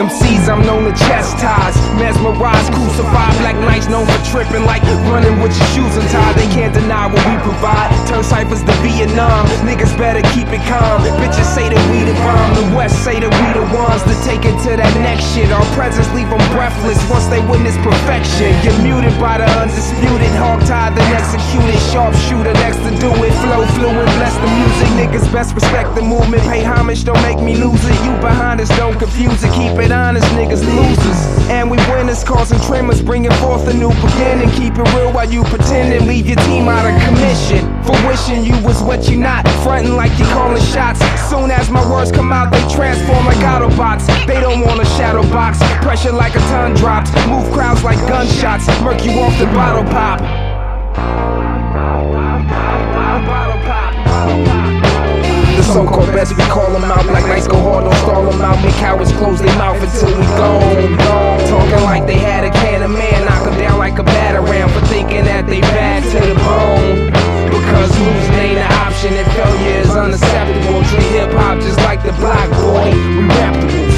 MCs 0.01 0.49
I'm 0.49 0.65
known 0.65 0.89
to 0.89 0.97
chastise, 0.97 1.77
mesmerize, 2.01 2.73
crucify. 2.73 3.29
Black 3.45 3.53
Knights 3.69 3.85
known 3.93 4.09
for 4.09 4.17
tripping 4.33 4.65
like 4.65 4.81
running 5.13 5.37
with 5.45 5.53
your 5.53 5.69
shoes 5.77 5.93
untied. 5.93 6.41
They 6.41 6.49
can't 6.49 6.73
deny 6.73 7.05
what 7.05 7.21
we 7.29 7.37
provide. 7.45 7.93
Turn 8.09 8.25
ciphers 8.25 8.65
to 8.65 8.73
Vietnam. 8.81 9.45
Niggas 9.69 9.93
better 10.01 10.25
keep 10.33 10.49
it 10.49 10.65
calm. 10.65 11.05
Bitches 11.21 11.45
say 11.53 11.69
that 11.69 11.83
we 11.93 12.01
the 12.09 12.17
bomb. 12.25 12.49
The 12.57 12.65
West 12.73 13.05
say 13.05 13.21
that 13.21 13.29
we 13.29 13.47
the 13.53 13.61
ones 13.77 14.01
to 14.09 14.17
take 14.25 14.49
it 14.49 14.57
to 14.65 14.81
that 14.81 14.89
next 15.05 15.37
shit. 15.37 15.53
Our 15.53 15.69
presence 15.77 16.09
leave 16.17 16.33
them 16.33 16.41
breathless 16.57 16.97
once 17.13 17.29
they 17.29 17.45
witness 17.45 17.77
perfection. 17.85 18.57
Get 18.65 18.73
muted 18.81 19.13
by 19.21 19.37
the 19.37 19.49
undisputed. 19.61 20.33
Hog 20.41 20.65
tied, 20.65 20.97
then 20.97 21.05
executed. 21.13 21.77
Sharpshooter 21.93 22.57
next 22.65 22.81
to 22.89 22.91
do 22.97 23.13
it. 23.21 23.37
Flow 23.45 23.69
fluid, 23.77 24.09
bless 24.17 24.33
the 24.41 24.49
music. 24.49 24.89
Niggas 24.97 25.29
best 25.29 25.53
respect 25.53 25.93
the 25.93 26.01
movement. 26.01 26.41
Pay 26.49 26.65
homage, 26.65 27.05
don't 27.05 27.21
make 27.21 27.37
me 27.45 27.61
lose 27.61 27.85
it. 27.85 27.97
You 28.01 28.17
behind 28.25 28.65
us, 28.65 28.73
don't 28.81 28.97
confuse 28.97 29.45
it. 29.45 29.53
Keep 29.53 29.77
it 29.77 29.90
honest, 29.93 30.27
niggas 30.29 30.65
losers. 30.65 31.49
And 31.51 31.71
we 31.71 31.77
winners, 31.91 32.23
causing 32.25 32.61
tremors, 32.61 33.03
bringing 33.03 33.33
forth 33.43 33.67
a 33.69 33.75
new 33.75 33.91
beginning. 33.91 34.51
Keep 34.51 34.79
it 34.79 34.95
real 34.95 35.13
while 35.13 35.31
you 35.31 35.43
pretending. 35.45 36.07
Leave 36.07 36.27
your 36.27 36.37
team 36.47 36.69
out 36.69 36.87
of 36.87 36.95
commission. 37.03 37.67
For 37.85 37.97
wishing 38.07 38.45
you 38.45 38.55
was 38.65 38.83
what 38.83 39.09
you 39.09 39.17
not. 39.17 39.47
Fronting 39.63 39.97
like 39.97 40.17
you 40.19 40.25
calling 40.27 40.63
shots. 40.63 41.01
Soon 41.29 41.51
as 41.51 41.71
my 41.71 41.83
words 41.91 42.13
come 42.13 42.33
out, 42.33 42.53
they 42.53 42.61
transform 42.73 43.27
like 43.27 43.39
Autobots. 43.39 44.07
They 44.27 44.41
don't 44.41 44.61
want 44.67 44.81
a 44.81 44.87
shadow 44.97 45.23
box. 45.31 45.59
Pressure 45.85 46.13
like 46.13 46.35
a 46.35 46.41
ton 46.51 46.75
dropped. 46.75 47.13
Move 47.29 47.51
crowds 47.53 47.83
like 47.83 47.99
gunshots. 48.09 48.67
Murk 48.83 49.05
you 49.05 49.13
off 49.13 49.37
the 49.39 49.47
bottle 49.47 49.85
pop. 49.85 50.21
Bottle 53.27 53.61
pop. 53.67 53.90
The 55.71 55.87
so-called 55.87 56.11
best, 56.11 56.37
we 56.37 56.43
call 56.51 56.67
them 56.73 56.83
out. 56.83 57.07
like 57.07 57.25
Knights 57.27 57.47
go 57.47 57.55
hard, 57.63 57.85
don't 57.85 57.95
stall 58.03 58.27
them 58.27 58.43
out. 58.43 58.59
Make 58.61 58.75
cowards 58.83 59.13
close 59.13 59.39
their 59.39 59.55
mouth 59.55 59.79
until 59.81 60.11
we 60.19 60.27
gone. 60.35 61.47
Talking 61.47 61.85
like 61.85 62.09
they 62.09 62.19
had 62.19 62.43
a 62.43 62.51
can 62.51 62.83
of 62.83 62.91
man, 62.91 63.25
knock 63.25 63.45
them 63.45 63.57
down 63.57 63.79
like 63.79 63.97
a 64.01 64.03
batarang 64.03 64.69
for 64.75 64.85
thinking 64.87 65.25
that 65.27 65.47
they 65.47 65.61
bad 65.61 66.03
to 66.11 66.19
the 66.27 66.35
bone. 66.43 67.15
Because 67.55 67.91
losing 68.03 68.35
ain't 68.35 68.59
an 68.59 68.73
option 68.83 69.15
and 69.15 69.31
failure 69.31 69.79
is 69.79 69.91
unacceptable. 69.91 70.83
Treat 70.91 71.07
hip 71.15 71.31
hop 71.39 71.61
just 71.61 71.79
like 71.87 72.03
the 72.03 72.11
black 72.19 72.51
boy, 72.51 72.91
we 72.91 73.31
reputables. 73.31 73.87
So 73.87 73.90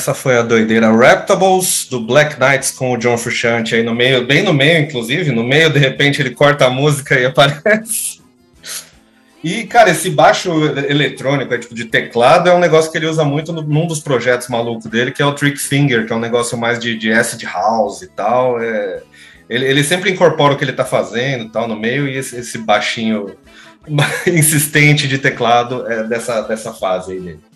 Essa 0.00 0.14
foi 0.14 0.38
a 0.38 0.42
doideira 0.42 0.90
Raptables 0.90 1.86
do 1.90 2.00
Black 2.00 2.40
Knights 2.40 2.70
com 2.70 2.90
o 2.90 2.96
John 2.96 3.18
Frusciante 3.18 3.74
aí 3.74 3.82
no 3.82 3.94
meio, 3.94 4.26
bem 4.26 4.42
no 4.42 4.50
meio, 4.50 4.82
inclusive. 4.82 5.30
No 5.30 5.44
meio, 5.44 5.68
de 5.68 5.78
repente, 5.78 6.22
ele 6.22 6.30
corta 6.30 6.64
a 6.64 6.70
música 6.70 7.20
e 7.20 7.26
aparece. 7.26 8.18
E, 9.44 9.64
cara, 9.64 9.90
esse 9.90 10.08
baixo 10.08 10.50
eletrônico, 10.88 11.52
é, 11.52 11.58
tipo 11.58 11.74
de 11.74 11.84
teclado, 11.84 12.48
é 12.48 12.54
um 12.54 12.58
negócio 12.58 12.90
que 12.90 12.96
ele 12.96 13.08
usa 13.08 13.26
muito 13.26 13.52
no, 13.52 13.60
num 13.60 13.86
dos 13.86 14.00
projetos 14.00 14.48
malucos 14.48 14.86
dele, 14.86 15.12
que 15.12 15.20
é 15.20 15.26
o 15.26 15.34
Trick 15.34 15.58
Finger, 15.58 16.06
que 16.06 16.12
é 16.14 16.16
um 16.16 16.20
negócio 16.20 16.56
mais 16.56 16.78
de, 16.78 16.96
de 16.96 17.12
acid 17.12 17.42
house 17.44 18.00
e 18.00 18.08
tal. 18.08 18.58
É, 18.58 19.02
ele, 19.50 19.66
ele 19.66 19.84
sempre 19.84 20.10
incorpora 20.10 20.54
o 20.54 20.56
que 20.56 20.64
ele 20.64 20.72
tá 20.72 20.86
fazendo 20.86 21.50
tal 21.50 21.68
no 21.68 21.78
meio, 21.78 22.08
e 22.08 22.16
esse, 22.16 22.38
esse 22.38 22.56
baixinho 22.56 23.36
insistente 24.26 25.06
de 25.06 25.18
teclado 25.18 25.86
é 25.86 26.04
dessa, 26.04 26.40
dessa 26.40 26.72
fase 26.72 27.12
aí 27.12 27.20
dele. 27.20 27.49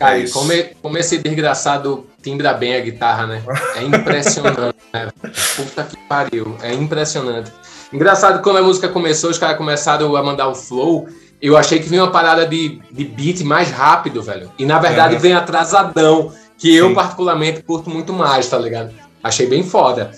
Cara, 0.00 0.18
é 0.18 0.26
como, 0.30 0.50
como 0.80 0.96
esse 0.96 1.18
desgraçado 1.18 2.06
timbra 2.22 2.54
bem 2.54 2.74
a 2.74 2.80
guitarra, 2.80 3.26
né? 3.26 3.42
É 3.76 3.82
impressionante, 3.82 4.78
né? 4.94 5.10
Puta 5.54 5.84
que 5.84 5.96
pariu. 6.08 6.56
É 6.62 6.72
impressionante. 6.72 7.52
Engraçado, 7.92 8.42
quando 8.42 8.56
a 8.56 8.62
música 8.62 8.88
começou, 8.88 9.28
os 9.28 9.36
caras 9.36 9.58
começaram 9.58 10.16
a 10.16 10.22
mandar 10.22 10.48
o 10.48 10.54
flow. 10.54 11.06
Eu 11.40 11.54
achei 11.54 11.78
que 11.80 11.88
vinha 11.88 12.02
uma 12.02 12.10
parada 12.10 12.46
de, 12.46 12.80
de 12.90 13.04
beat 13.04 13.42
mais 13.42 13.70
rápido, 13.70 14.22
velho. 14.22 14.50
E 14.58 14.64
na 14.64 14.78
verdade 14.78 15.16
vem 15.18 15.34
atrasadão, 15.34 16.32
que 16.56 16.74
eu 16.74 16.94
particularmente 16.94 17.62
curto 17.62 17.90
muito 17.90 18.10
mais, 18.14 18.48
tá 18.48 18.58
ligado? 18.58 18.92
Achei 19.22 19.46
bem 19.46 19.62
foda. 19.62 20.12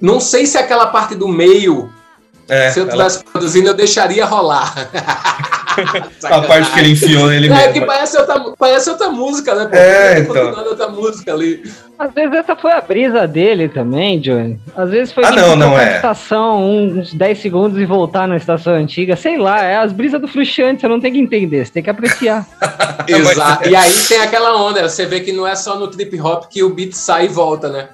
Não 0.00 0.18
sei 0.18 0.46
se 0.46 0.56
aquela 0.56 0.86
parte 0.86 1.14
do 1.14 1.28
meio, 1.28 1.92
é, 2.48 2.70
se 2.70 2.80
eu 2.80 2.88
tivesse 2.88 3.18
ela... 3.18 3.32
produzindo, 3.32 3.68
eu 3.68 3.74
deixaria 3.74 4.24
rolar. 4.24 4.72
a 6.24 6.42
parte 6.42 6.70
que 6.72 6.80
ele 6.80 6.92
enfiou 6.92 7.26
nele 7.28 7.46
é, 7.46 7.50
mesmo. 7.50 7.64
É 7.64 7.72
que 7.72 7.80
parece 7.80 8.18
outra, 8.18 8.40
parece 8.58 8.90
outra 8.90 9.10
música, 9.10 9.54
né? 9.54 9.66
Pô? 9.66 9.76
É, 9.76 10.18
então. 10.20 10.64
outra 10.64 10.88
música 10.88 11.32
ali. 11.32 11.62
Às 11.98 12.12
vezes 12.12 12.34
essa 12.34 12.54
foi 12.54 12.72
a 12.72 12.80
brisa 12.80 13.26
dele 13.26 13.68
também, 13.68 14.20
Johnny. 14.20 14.60
Às 14.76 14.90
vezes 14.90 15.12
foi 15.12 15.24
ah, 15.24 15.28
tipo, 15.28 15.40
não, 15.40 15.56
não 15.56 15.78
é. 15.78 15.96
estação 15.96 16.62
uns 16.62 17.14
10 17.14 17.38
segundos 17.38 17.78
e 17.78 17.86
voltar 17.86 18.28
na 18.28 18.36
estação 18.36 18.74
antiga. 18.74 19.16
Sei 19.16 19.38
lá, 19.38 19.62
é 19.62 19.78
as 19.78 19.92
brisas 19.92 20.20
do 20.20 20.28
Frustrante, 20.28 20.82
você 20.82 20.88
não 20.88 21.00
tem 21.00 21.12
que 21.12 21.18
entender, 21.18 21.64
você 21.64 21.72
tem 21.72 21.82
que 21.82 21.90
apreciar. 21.90 22.46
Exato. 23.08 23.68
E 23.68 23.74
aí 23.74 23.92
tem 24.08 24.20
aquela 24.20 24.60
onda, 24.60 24.86
você 24.86 25.06
vê 25.06 25.20
que 25.20 25.32
não 25.32 25.46
é 25.46 25.56
só 25.56 25.78
no 25.78 25.88
trip 25.88 26.20
hop 26.20 26.44
que 26.50 26.62
o 26.62 26.74
beat 26.74 26.92
sai 26.92 27.26
e 27.26 27.28
volta, 27.28 27.68
né? 27.70 27.88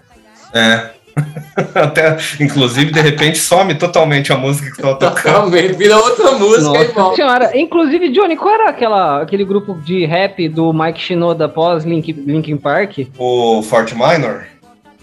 É. 0.53 0.91
Até, 1.75 2.17
inclusive, 2.41 2.93
de 2.93 3.01
repente 3.01 3.39
some 3.39 3.75
totalmente 3.75 4.33
a 4.33 4.37
música 4.37 4.71
que 4.71 4.77
estava 4.77 4.95
tocando. 4.95 5.23
Totalmente, 5.23 5.73
vira 5.75 5.97
outra 5.97 6.33
música 6.33 6.93
Nossa 6.95 7.17
senhora. 7.17 7.51
Inclusive, 7.57 8.09
Johnny, 8.11 8.37
qual 8.37 8.55
era 8.55 8.71
aquela, 8.71 9.23
aquele 9.23 9.45
grupo 9.45 9.75
de 9.75 10.05
rap 10.05 10.49
do 10.49 10.73
Mike 10.73 11.01
Shinoda 11.01 11.49
pós 11.49 11.85
Link, 11.85 12.13
Linkin 12.13 12.57
Park? 12.57 13.07
O 13.19 13.63
Fort 13.63 13.93
Minor? 13.93 14.52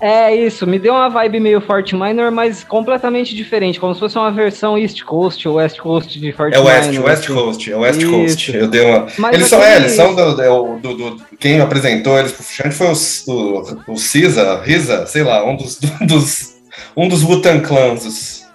É 0.01 0.33
isso, 0.33 0.65
me 0.65 0.79
deu 0.79 0.93
uma 0.93 1.09
vibe 1.09 1.39
meio 1.39 1.59
Fort 1.59 1.91
Minor, 1.91 2.31
mas 2.31 2.63
completamente 2.63 3.35
diferente, 3.35 3.79
como 3.79 3.93
se 3.93 3.99
fosse 3.99 4.17
uma 4.17 4.31
versão 4.31 4.77
East 4.77 5.03
Coast 5.03 5.45
ou 5.47 5.55
West 5.55 5.77
Coast 5.79 6.19
de 6.19 6.31
Fort 6.31 6.51
Minor. 6.51 6.65
É 6.65 6.75
West, 6.75 6.89
Minor, 6.89 7.05
West 7.05 7.23
assim. 7.23 7.33
Coast, 7.33 7.71
é 7.71 7.75
West 7.75 8.01
isso. 8.01 8.11
Coast. 8.11 8.55
Eu 8.55 8.67
dei 8.67 8.81
uma. 8.81 9.07
Mas 9.17 9.33
eles 9.33 9.47
são, 9.47 9.61
é, 9.61 9.75
eles 9.75 9.91
são 9.91 10.15
do, 10.15 10.41
é 10.41 10.47
do, 10.47 10.77
do, 10.79 10.95
do, 10.95 11.21
Quem 11.37 11.59
apresentou 11.59 12.17
eles 12.17 12.31
pro 12.31 12.43
Fuxante 12.43 12.75
foi 12.75 12.87
o, 12.87 12.93
o, 13.33 13.93
o 13.93 13.97
Cisa, 13.97 14.61
Risa, 14.61 15.05
sei 15.05 15.23
lá, 15.23 15.45
um 15.45 15.55
dos, 15.57 15.79
dos 15.79 16.59
um 16.95 17.07
dos 17.07 17.23
Wutan 17.23 17.59
Clans. 17.59 18.47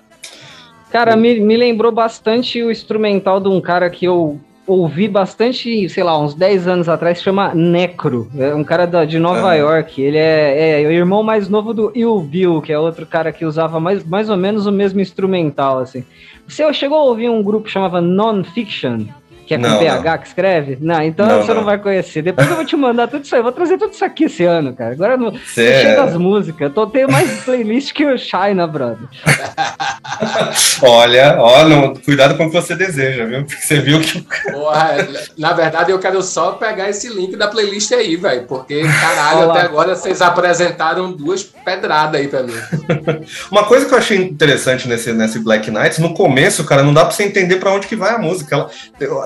Cara, 0.91 1.17
me, 1.17 1.41
me 1.41 1.57
lembrou 1.57 1.91
bastante 1.91 2.63
o 2.63 2.71
instrumental 2.71 3.41
de 3.41 3.49
um 3.49 3.61
cara 3.61 3.91
que 3.91 4.07
eu 4.07 4.41
ouvi 4.67 5.09
bastante, 5.09 5.89
sei 5.89 6.03
lá, 6.03 6.19
uns 6.19 6.35
10 6.35 6.69
anos 6.69 6.89
atrás, 6.89 7.23
chama 7.23 7.55
Necro. 7.55 8.31
É 8.37 8.55
um 8.55 8.65
cara 8.65 8.87
da, 8.87 9.05
de 9.05 9.19
Nova 9.19 9.51
ah. 9.51 9.55
York. 9.55 10.01
Ele 10.01 10.17
é, 10.17 10.83
é, 10.83 10.87
o 10.87 10.91
irmão 10.91 11.23
mais 11.23 11.49
novo 11.49 11.75
do 11.75 11.93
Il 11.95 12.21
Bill, 12.21 12.63
que 12.63 12.73
é 12.73 12.79
outro 12.79 13.07
cara 13.07 13.33
que 13.33 13.45
usava 13.45 13.79
mais, 13.79 14.05
mais 14.05 14.31
ou 14.31 14.37
menos 14.37 14.67
o 14.67 14.73
mesmo 14.73 15.01
instrumental, 15.01 15.79
assim. 15.79 16.05
Você 16.47 16.71
chegou 16.75 16.99
a 16.99 17.05
ouvir 17.05 17.29
um 17.31 17.43
grupo 17.43 17.67
que 17.67 17.71
chamava 17.71 18.01
Non-Fiction? 18.01 19.07
Que 19.47 19.55
é 19.55 19.57
com 19.59 19.63
não, 19.63 19.79
PH 19.79 20.11
não. 20.11 20.19
que 20.19 20.27
escreve? 20.27 20.79
Não, 20.81 21.03
então 21.03 21.27
não, 21.27 21.43
você 21.43 21.55
não. 21.55 21.65
vai 21.65 21.79
conhecer. 21.79 22.23
Depois 22.23 22.49
eu 22.49 22.57
vou 22.57 22.65
te 22.65 22.77
mandar 22.77 23.09
tudo 23.09 23.25
isso 23.25 23.35
aí. 23.35 23.41
Eu 23.41 23.45
vou 23.45 23.53
trazer 23.53 23.79
tudo 23.79 23.93
isso 23.93 24.05
aqui 24.05 24.25
esse 24.25 24.45
ano, 24.45 24.75
cara. 24.75 24.93
Agora 24.93 25.17
não 25.17 25.35
cheio 25.37 25.97
das 25.97 26.17
músicas. 26.17 26.61
Eu 26.63 26.71
tô 26.71 26.87
tendo 26.87 27.13
mais 27.13 27.43
playlist 27.43 27.93
que 27.93 28.07
o 28.07 28.17
China, 28.17 28.67
brother. 28.67 29.07
olha, 30.83 31.37
olha, 31.39 31.95
cuidado 32.05 32.37
com 32.37 32.47
o 32.47 32.51
que 32.51 32.61
você 32.61 32.75
deseja, 32.75 33.25
viu? 33.25 33.45
Porque 33.45 33.63
você 33.63 33.81
viu 33.81 34.01
que. 34.01 34.21
Porra, 34.51 34.97
na 35.37 35.53
verdade, 35.53 35.91
eu 35.91 35.99
quero 35.99 36.23
só 36.23 36.53
pegar 36.53 36.89
esse 36.89 37.09
link 37.09 37.37
da 37.37 37.49
playlist 37.49 37.93
aí, 37.93 38.17
velho. 38.17 38.45
Porque, 38.45 38.83
caralho, 38.83 39.51
até 39.51 39.61
agora 39.61 39.95
vocês 39.95 40.23
apresentaram 40.23 41.13
duas 41.13 41.43
pedradas 41.43 42.21
aí 42.21 42.29
pra 42.29 42.43
mim. 42.43 42.55
Uma 43.51 43.65
coisa 43.65 43.87
que 43.87 43.93
eu 43.93 43.99
achei 43.99 44.17
interessante 44.17 44.89
nesse, 44.89 45.13
nesse 45.13 45.39
Black 45.39 45.71
Knights, 45.71 45.99
no 45.99 46.15
começo, 46.15 46.65
cara, 46.65 46.83
não 46.83 46.95
dá 46.95 47.05
pra 47.05 47.13
você 47.13 47.25
entender 47.25 47.57
pra 47.57 47.73
onde 47.73 47.87
que 47.87 47.97
vai 47.97 48.15
a 48.15 48.19
música. 48.19 48.55
Ela, 48.55 48.71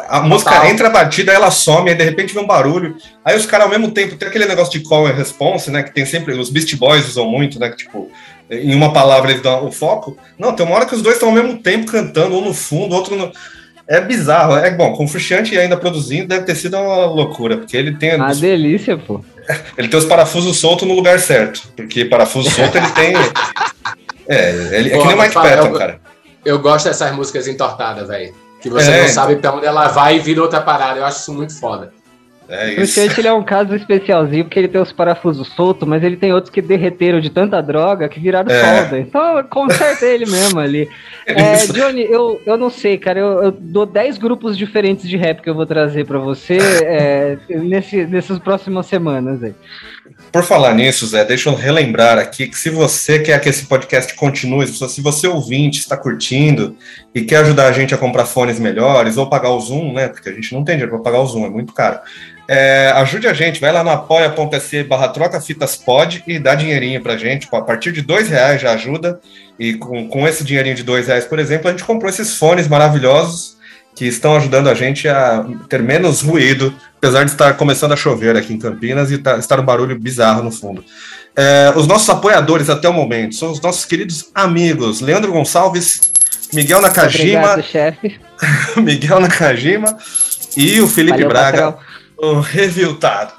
a 0.09 0.21
música 0.23 0.53
Total. 0.53 0.67
entra 0.69 0.87
a 0.89 0.91
batida, 0.91 1.33
ela 1.33 1.51
some, 1.51 1.91
aí 1.91 1.97
de 1.97 2.03
repente 2.03 2.33
vem 2.33 2.43
um 2.43 2.47
barulho. 2.47 2.97
Aí 3.25 3.37
os 3.37 3.45
caras 3.45 3.67
ao 3.67 3.71
mesmo 3.71 3.91
tempo 3.91 4.17
tem 4.17 4.29
aquele 4.29 4.47
negócio 4.47 4.73
de 4.73 4.81
call 4.81 5.07
and 5.07 5.13
response, 5.13 5.71
né? 5.71 5.83
Que 5.83 5.93
tem 5.93 6.07
sempre. 6.07 6.33
Os 6.35 6.49
Beast 6.49 6.75
Boys 6.77 7.07
usam 7.07 7.29
muito, 7.29 7.61
né? 7.61 7.69
Que 7.69 7.77
tipo, 7.77 8.11
em 8.51 8.75
uma 8.75 8.93
palavra 8.93 9.31
eles 9.31 9.43
dão 9.43 9.67
o 9.67 9.71
foco. 9.71 10.17
Não, 10.39 10.55
tem 10.55 10.65
uma 10.65 10.75
hora 10.75 10.87
que 10.87 10.95
os 10.95 11.03
dois 11.03 11.17
estão 11.17 11.29
ao 11.29 11.35
mesmo 11.35 11.59
tempo 11.59 11.91
cantando, 11.91 12.37
um 12.37 12.41
no 12.41 12.55
fundo, 12.55 12.95
outro 12.95 13.17
no. 13.17 13.31
É 13.87 14.01
bizarro. 14.01 14.57
É 14.57 14.71
bom, 14.71 14.93
com 14.95 15.05
o 15.05 15.59
ainda 15.61 15.77
produzindo, 15.77 16.29
deve 16.29 16.45
ter 16.45 16.55
sido 16.55 16.77
uma 16.77 17.07
loucura, 17.07 17.59
porque 17.59 17.77
ele 17.77 17.97
tem. 17.97 18.17
Uma 18.17 18.31
os... 18.31 18.41
delícia, 18.41 18.97
pô. 18.97 19.23
Ele 19.79 19.89
tem 19.89 19.99
os 19.99 20.05
parafusos 20.05 20.59
soltos 20.59 20.87
no 20.87 20.93
lugar 20.93 21.19
certo. 21.19 21.73
Porque 21.75 22.05
parafuso 22.05 22.51
solto 22.51 22.77
ele 22.77 22.91
tem. 22.91 23.15
É, 24.31 24.51
ele, 24.73 24.93
é 24.93 24.99
que 24.99 25.07
nem 25.07 25.15
o 25.15 25.23
Mike 25.23 25.33
Patton, 25.33 25.73
cara. 25.73 26.01
Eu 26.45 26.59
gosto 26.59 26.85
dessas 26.85 27.11
músicas 27.17 27.49
entortadas, 27.49 28.09
velho. 28.09 28.35
Que 28.61 28.69
você 28.69 28.91
é, 28.91 29.03
não 29.03 29.09
sabe 29.09 29.37
pra 29.37 29.55
onde 29.55 29.67
ela 29.67 29.89
vai 29.89 30.17
e 30.17 30.19
vira 30.19 30.43
outra 30.43 30.61
parada. 30.61 30.99
Eu 30.99 31.07
acho 31.07 31.21
isso 31.21 31.33
muito 31.33 31.59
foda. 31.59 31.93
É 32.49 32.73
isso. 32.73 32.99
Porque 32.99 33.21
ele 33.21 33.29
é 33.29 33.33
um 33.33 33.43
caso 33.43 33.75
especialzinho, 33.75 34.45
porque 34.45 34.59
ele 34.59 34.69
tem 34.69 34.81
os 34.81 34.91
parafusos 34.91 35.49
soltos, 35.49 35.87
mas 35.87 36.03
ele 36.03 36.17
tem 36.17 36.33
outros 36.33 36.51
que 36.51 36.63
derreteram 36.63 37.21
de 37.21 37.29
tanta 37.29 37.61
droga 37.61 38.09
que 38.09 38.19
viraram 38.19 38.51
é. 38.51 38.65
solda. 38.65 38.99
Então, 38.99 39.45
conserta 39.45 40.07
ele 40.07 40.25
mesmo 40.25 40.59
ali. 40.59 40.89
É, 41.29 41.59
Johnny, 41.67 42.05
eu, 42.05 42.41
eu 42.47 42.57
não 42.57 42.71
sei, 42.71 42.97
cara. 42.97 43.21
Eu, 43.21 43.43
eu, 43.43 43.51
dou 43.53 43.85
10 43.85 44.17
grupos 44.17 44.57
diferentes 44.57 45.07
de 45.07 45.15
rap 45.15 45.43
que 45.43 45.51
eu 45.51 45.55
vou 45.55 45.67
trazer 45.67 46.07
para 46.07 46.19
você 46.19 46.57
é, 46.57 47.37
nesse, 47.51 48.07
nessas 48.07 48.39
próximas 48.39 48.87
semanas 48.87 49.43
aí. 49.43 49.55
Por 50.33 50.45
falar 50.45 50.75
nisso, 50.75 51.07
Zé, 51.07 51.25
deixa 51.25 51.49
eu 51.49 51.55
relembrar 51.55 52.19
aqui 52.19 52.47
que 52.49 52.59
se 52.59 52.71
você 52.71 53.19
quer 53.19 53.41
que 53.41 53.49
esse 53.49 53.67
podcast 53.67 54.15
continue, 54.15 54.67
se 54.67 54.79
você 55.01 55.27
ouvinte 55.27 55.79
está 55.79 55.97
curtindo 55.97 56.77
e 57.15 57.23
quer 57.23 57.39
ajudar 57.39 57.67
a 57.67 57.73
gente 57.73 57.95
a 57.95 57.99
comprar 57.99 58.27
fones 58.27 58.59
melhores 58.59 59.17
ou 59.17 59.29
pagar 59.29 59.51
o 59.51 59.61
Zoom, 59.61 59.93
né? 59.93 60.09
Porque 60.09 60.29
a 60.29 60.33
gente 60.33 60.53
não 60.53 60.65
tem 60.65 60.77
dinheiro 60.77 60.93
para 60.93 61.03
pagar 61.05 61.21
o 61.21 61.27
Zoom, 61.27 61.47
é 61.47 61.51
muito 61.51 61.73
caro. 61.73 62.01
É, 62.51 62.91
ajude 62.97 63.29
a 63.29 63.35
gente, 63.35 63.61
vai 63.61 63.71
lá 63.71 63.85
no 63.85 63.91
apoia.se 63.91 64.83
barra 64.85 65.09
troca 65.09 65.39
fitas 65.39 65.77
pod 65.77 66.25
e 66.27 66.39
dá 66.39 66.55
dinheirinho 66.55 67.03
pra 67.03 67.17
gente. 67.17 67.47
A 67.53 67.61
partir 67.61 67.93
de 67.93 68.01
dois 68.01 68.29
reais 68.29 68.61
já 68.61 68.73
ajuda. 68.73 69.21
E 69.59 69.75
com, 69.75 70.09
com 70.09 70.27
esse 70.27 70.45
dinheirinho 70.45 70.77
de 70.77 70.83
dois 70.83 71.09
reais, 71.09 71.27
por 71.27 71.39
exemplo, 71.39 71.69
a 71.69 71.73
gente 71.73 71.85
comprou 71.85 72.09
esses 72.09 72.37
fones 72.37 72.67
maravilhosos 72.67 73.58
que 73.99 74.07
estão 74.07 74.37
ajudando 74.37 74.69
a 74.69 74.75
gente 74.75 75.09
a 75.09 75.45
ter 75.69 75.83
menos 75.83 76.23
ruído, 76.23 76.73
apesar 76.99 77.25
de 77.25 77.33
estar 77.33 77.55
começando 77.55 77.91
a 77.91 77.97
chover 77.97 78.37
aqui 78.37 78.55
em 78.55 78.59
Campinas 78.59 79.11
e 79.11 79.19
tá, 79.19 79.37
estar 79.39 79.59
um 79.59 79.65
barulho 79.65 79.99
bizarro 79.99 80.41
no 80.45 80.53
fundo. 80.53 80.85
É, 81.35 81.73
os 81.75 81.89
nossos 81.89 82.09
apoiadores 82.09 82.71
até 82.71 82.89
o 82.89 82.93
momento 82.93 83.35
são 83.35 83.51
os 83.51 83.61
nossos 83.61 83.85
queridos 83.85 84.31
amigos 84.33 85.01
Leandro 85.01 85.33
Gonçalves, 85.33 86.13
Miguel 86.55 86.81
Nakajima, 86.81 87.55
Obrigado, 87.55 87.97
Miguel 88.81 89.19
Nakajima 89.19 89.99
e 90.57 90.81
o 90.81 90.87
Felipe 90.87 91.17
Valeu, 91.17 91.29
Braga, 91.29 91.73
patrão. 91.73 91.81
o 92.19 92.41
Reviltado. 92.41 93.33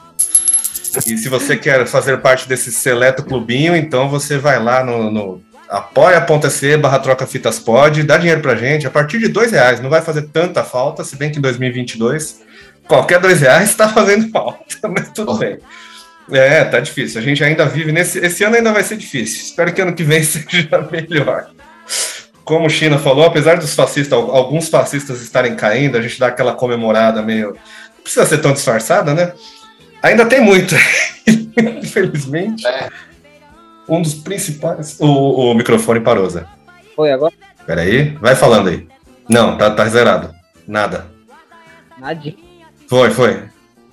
E 1.08 1.18
se 1.18 1.30
você 1.30 1.56
quer 1.56 1.88
fazer 1.88 2.18
parte 2.18 2.50
desse 2.50 2.70
seleto 2.70 3.24
clubinho, 3.24 3.78
então 3.78 4.10
você 4.10 4.38
vai 4.38 4.62
lá 4.62 4.84
no, 4.84 5.10
no 5.10 5.42
apoia.se 5.70 6.78
barra 6.78 6.98
troca 6.98 7.28
fitas 7.28 7.60
pod, 7.60 8.02
dá 8.02 8.18
dinheiro 8.18 8.42
pra 8.42 8.56
gente, 8.56 8.88
a 8.88 8.90
partir 8.90 9.20
de 9.20 9.28
dois 9.28 9.52
reais, 9.52 9.80
não 9.80 9.90
vai 9.90 10.02
fazer 10.02 10.24
tanta 10.24 10.64
falta, 10.64 11.04
se 11.04 11.16
bem 11.16 11.32
que 11.32 11.38
em 11.38 11.42
2022, 11.42 12.42
qualquer 12.88 13.20
dois 13.20 13.42
reais 13.42 13.74
tá 13.78 13.88
fazendo 13.88 14.30
falta, 14.32 14.88
mas 14.90 15.10
tudo 15.12 15.38
bem. 15.38 15.60
É, 16.32 16.64
tá 16.64 16.80
difícil, 16.80 17.22
a 17.22 17.24
gente 17.24 17.44
ainda 17.44 17.66
vive 17.66 17.92
nesse, 17.92 18.20
esse 18.20 18.44
ano 18.44 18.56
ainda 18.56 18.74
vai 18.74 18.84
ser 18.84 18.98
difícil, 18.98 19.44
espero 19.44 19.72
que 19.72 19.82
ano 19.82 19.94
que 19.94 20.04
vem 20.04 20.22
seja 20.24 20.88
melhor. 20.92 21.50
Como 22.44 22.66
o 22.66 22.70
China 22.70 22.98
falou, 22.98 23.26
apesar 23.26 23.58
dos 23.58 23.76
fascistas, 23.76 24.18
alguns 24.18 24.70
fascistas 24.70 25.22
estarem 25.22 25.56
caindo, 25.56 25.98
a 25.98 26.02
gente 26.02 26.20
dá 26.20 26.28
aquela 26.28 26.54
comemorada 26.54 27.22
meio, 27.22 27.50
não 27.50 28.04
precisa 28.04 28.26
ser 28.26 28.40
tão 28.40 28.54
disfarçada, 28.54 29.14
né? 29.14 29.34
Ainda 30.02 30.26
tem 30.26 30.42
muito, 30.42 30.76
infelizmente. 31.84 32.66
É 32.66 32.90
um 33.90 34.02
dos 34.02 34.14
principais. 34.14 34.98
O, 35.00 35.52
o 35.52 35.54
microfone 35.54 36.00
parou, 36.00 36.30
Zé. 36.30 36.46
Foi 36.96 37.12
agora? 37.12 37.34
Peraí, 37.66 38.12
vai 38.22 38.36
falando 38.36 38.70
aí. 38.70 38.88
Não, 39.28 39.58
tá, 39.58 39.72
tá 39.72 39.86
zerado. 39.88 40.34
Nada. 40.68 41.08
Nada. 41.98 42.34
Foi, 42.88 43.10
foi. 43.10 43.44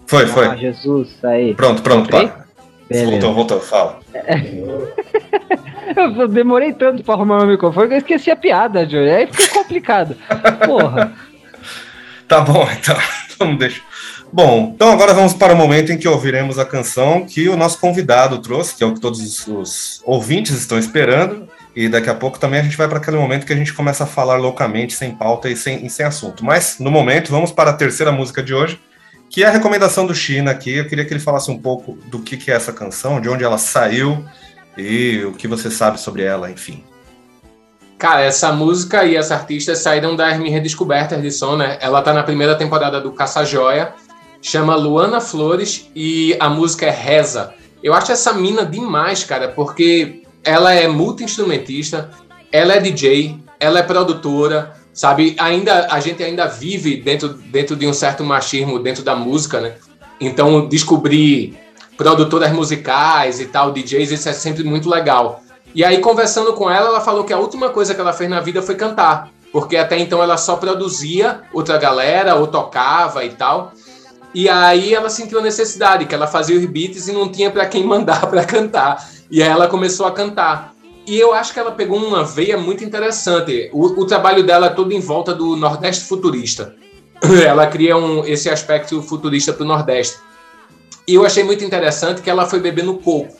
Foi, 0.07 0.25
ah, 0.25 0.29
foi. 0.29 0.57
Jesus, 0.59 1.25
aí. 1.25 1.55
Pronto, 1.55 1.83
pronto, 1.83 2.09
pá. 2.09 2.47
Voltou, 2.89 3.35
voltou, 3.35 3.61
fala. 3.61 3.99
eu 5.97 6.29
demorei 6.29 6.73
tanto 6.73 7.03
pra 7.03 7.15
arrumar 7.15 7.39
meu 7.39 7.49
microfone 7.49 7.89
que 7.89 7.95
eu 7.95 7.99
esqueci 7.99 8.31
a 8.31 8.37
piada, 8.37 8.89
Joey. 8.89 9.11
Aí 9.11 9.27
ficou 9.27 9.63
complicado. 9.63 10.17
Porra. 10.65 11.13
tá 12.29 12.41
bom, 12.41 12.67
então. 12.71 12.97
Vamos 13.39 13.59
deixar. 13.59 13.83
Bom, 14.33 14.73
então 14.75 14.91
agora 14.91 15.15
vamos 15.15 15.33
para 15.33 15.55
o 15.55 15.57
momento 15.57 15.93
em 15.93 15.99
que 15.99 16.09
ouviremos 16.09 16.59
a 16.59 16.65
canção 16.65 17.25
que 17.25 17.49
o 17.49 17.57
nosso 17.57 17.79
convidado 17.79 18.39
trouxe, 18.39 18.75
que 18.75 18.83
é 18.83 18.87
o 18.87 18.93
que 18.93 19.01
todos 19.01 19.47
os 19.47 20.03
ouvintes 20.05 20.53
estão 20.53 20.79
esperando. 20.79 21.49
E 21.75 21.89
daqui 21.89 22.09
a 22.09 22.15
pouco 22.15 22.39
também 22.39 22.61
a 22.61 22.62
gente 22.62 22.77
vai 22.77 22.89
para 22.89 22.99
aquele 22.99 23.19
momento 23.19 23.45
que 23.45 23.53
a 23.53 23.57
gente 23.57 23.73
começa 23.73 24.05
a 24.05 24.07
falar 24.07 24.37
loucamente, 24.37 24.95
sem 24.95 25.15
pauta 25.15 25.49
e 25.51 25.57
sem, 25.57 25.85
e 25.85 25.91
sem 25.91 26.07
assunto. 26.07 26.43
Mas, 26.43 26.79
no 26.81 26.91
momento, 26.91 27.31
vamos 27.31 27.53
para 27.53 27.71
a 27.71 27.75
terceira 27.75 28.11
música 28.11 28.43
de 28.43 28.55
hoje, 28.55 28.81
que 29.29 29.45
é 29.45 29.47
a 29.47 29.51
recomendação 29.51 30.07
do 30.07 30.15
China 30.15 30.51
aqui. 30.51 30.75
Eu 30.75 30.89
queria 30.89 31.05
que 31.05 31.12
ele 31.12 31.21
falasse 31.21 31.51
um 31.51 31.59
pouco 31.59 31.99
do 32.07 32.19
que, 32.19 32.39
que 32.39 32.51
é 32.51 32.55
essa 32.55 32.73
canção, 32.73 33.21
de 33.21 33.29
onde 33.29 33.45
ela 33.45 33.59
saiu 33.59 34.25
e 34.77 35.23
o 35.27 35.33
que 35.33 35.47
você 35.47 35.71
sabe 35.71 36.01
sobre 36.01 36.23
ela, 36.23 36.51
enfim. 36.51 36.83
Cara, 37.99 38.23
essa 38.23 38.53
música 38.53 39.05
e 39.05 39.15
essa 39.15 39.35
artista 39.35 39.75
saíram 39.75 40.17
das 40.17 40.39
minhas 40.39 40.53
redescobertas 40.53 41.21
de 41.21 41.31
som, 41.31 41.57
né? 41.57 41.79
Ela 41.81 42.01
tá 42.03 42.12
na 42.12 42.23
primeira 42.23 42.55
temporada 42.55 43.01
do 43.01 43.12
Caça 43.12 43.45
Joia, 43.45 43.95
chama 44.47 44.77
Luana 44.77 45.21
Flores 45.21 45.91
e 45.93 46.37
a 46.39 46.49
música 46.49 46.87
é 46.87 46.91
Reza. 46.91 47.53
Eu 47.83 47.93
acho 47.93 48.13
essa 48.13 48.33
mina 48.33 48.65
demais, 48.65 49.25
cara, 49.25 49.49
porque 49.49 50.23
ela 50.45 50.73
é 50.73 50.87
multi-instrumentista, 50.87 52.11
ela 52.53 52.75
é 52.75 52.81
DJ, 52.81 53.41
ela 53.59 53.81
é 53.81 53.83
produtora, 53.83 54.73
sabe? 54.93 55.35
Ainda 55.41 55.89
a 55.91 55.99
gente 55.99 56.23
ainda 56.23 56.47
vive 56.47 56.97
dentro, 56.97 57.31
dentro 57.31 57.75
de 57.75 57.89
um 57.89 57.93
certo 57.93 58.23
machismo 58.23 58.79
dentro 58.79 59.03
da 59.03 59.17
música, 59.17 59.61
né? 59.61 59.75
Então 60.21 60.69
descobrir 60.69 61.59
produtoras 61.97 62.53
musicais 62.53 63.41
e 63.41 63.47
tal, 63.47 63.73
DJs, 63.73 64.13
isso 64.13 64.29
é 64.29 64.33
sempre 64.33 64.63
muito 64.63 64.89
legal. 64.89 65.43
E 65.75 65.85
aí, 65.85 65.99
conversando 65.99 66.53
com 66.53 66.71
ela, 66.71 66.91
ela 66.91 67.01
falou 67.01 67.25
que 67.25 67.33
a 67.33 67.39
última 67.39 67.71
coisa 67.71 67.95
que 67.97 68.01
ela 68.01 68.13
fez 68.13 68.31
na 68.31 68.41
vida 68.41 68.63
foi 68.63 68.77
cantar. 68.77 69.29
Porque 69.53 69.77
até 69.77 69.99
então 69.99 70.23
ela 70.23 70.37
só 70.37 70.57
produzia 70.57 71.41
outra 71.53 71.79
galera, 71.79 72.37
ou 72.37 72.47
tocava 72.47 73.25
e 73.25 73.31
tal. 73.31 73.73
E 74.35 74.49
aí 74.49 74.95
ela 74.95 75.09
sentiu 75.09 75.39
a 75.39 75.43
necessidade, 75.43 76.07
que 76.07 76.15
ela 76.15 76.27
fazia 76.27 76.57
os 76.57 76.65
beats 76.67 77.09
e 77.09 77.12
não 77.12 77.29
tinha 77.29 77.51
para 77.51 77.67
quem 77.67 77.83
mandar 77.87 78.27
para 78.27 78.45
cantar. 78.45 79.09
E 79.31 79.43
aí 79.43 79.49
ela 79.49 79.69
começou 79.69 80.07
a 80.07 80.12
cantar. 80.12 80.75
E 81.07 81.19
eu 81.19 81.33
acho 81.33 81.53
que 81.53 81.61
ela 81.61 81.73
pegou 81.73 81.99
uma 81.99 82.25
veia 82.25 82.59
muito 82.59 82.85
interessante. 82.85 83.71
O, 83.73 84.01
o 84.01 84.07
trabalho 84.07 84.45
dela 84.45 84.67
é 84.67 84.71
todo 84.71 84.93
em 84.93 85.01
volta 85.01 85.33
do 85.33 85.57
Nordeste 85.57 86.05
futurista. 86.05 86.75
Ela 87.47 87.67
cria 87.69 87.97
um, 87.97 88.27
esse 88.27 88.51
aspecto 88.51 89.01
futurista 89.01 89.53
para 89.53 89.62
o 89.62 89.67
Nordeste. 89.67 90.19
E 91.07 91.15
eu 91.15 91.25
achei 91.25 91.45
muito 91.45 91.65
interessante 91.65 92.21
que 92.21 92.29
ela 92.29 92.45
foi 92.45 92.59
bebendo 92.59 92.95
coco 92.95 93.37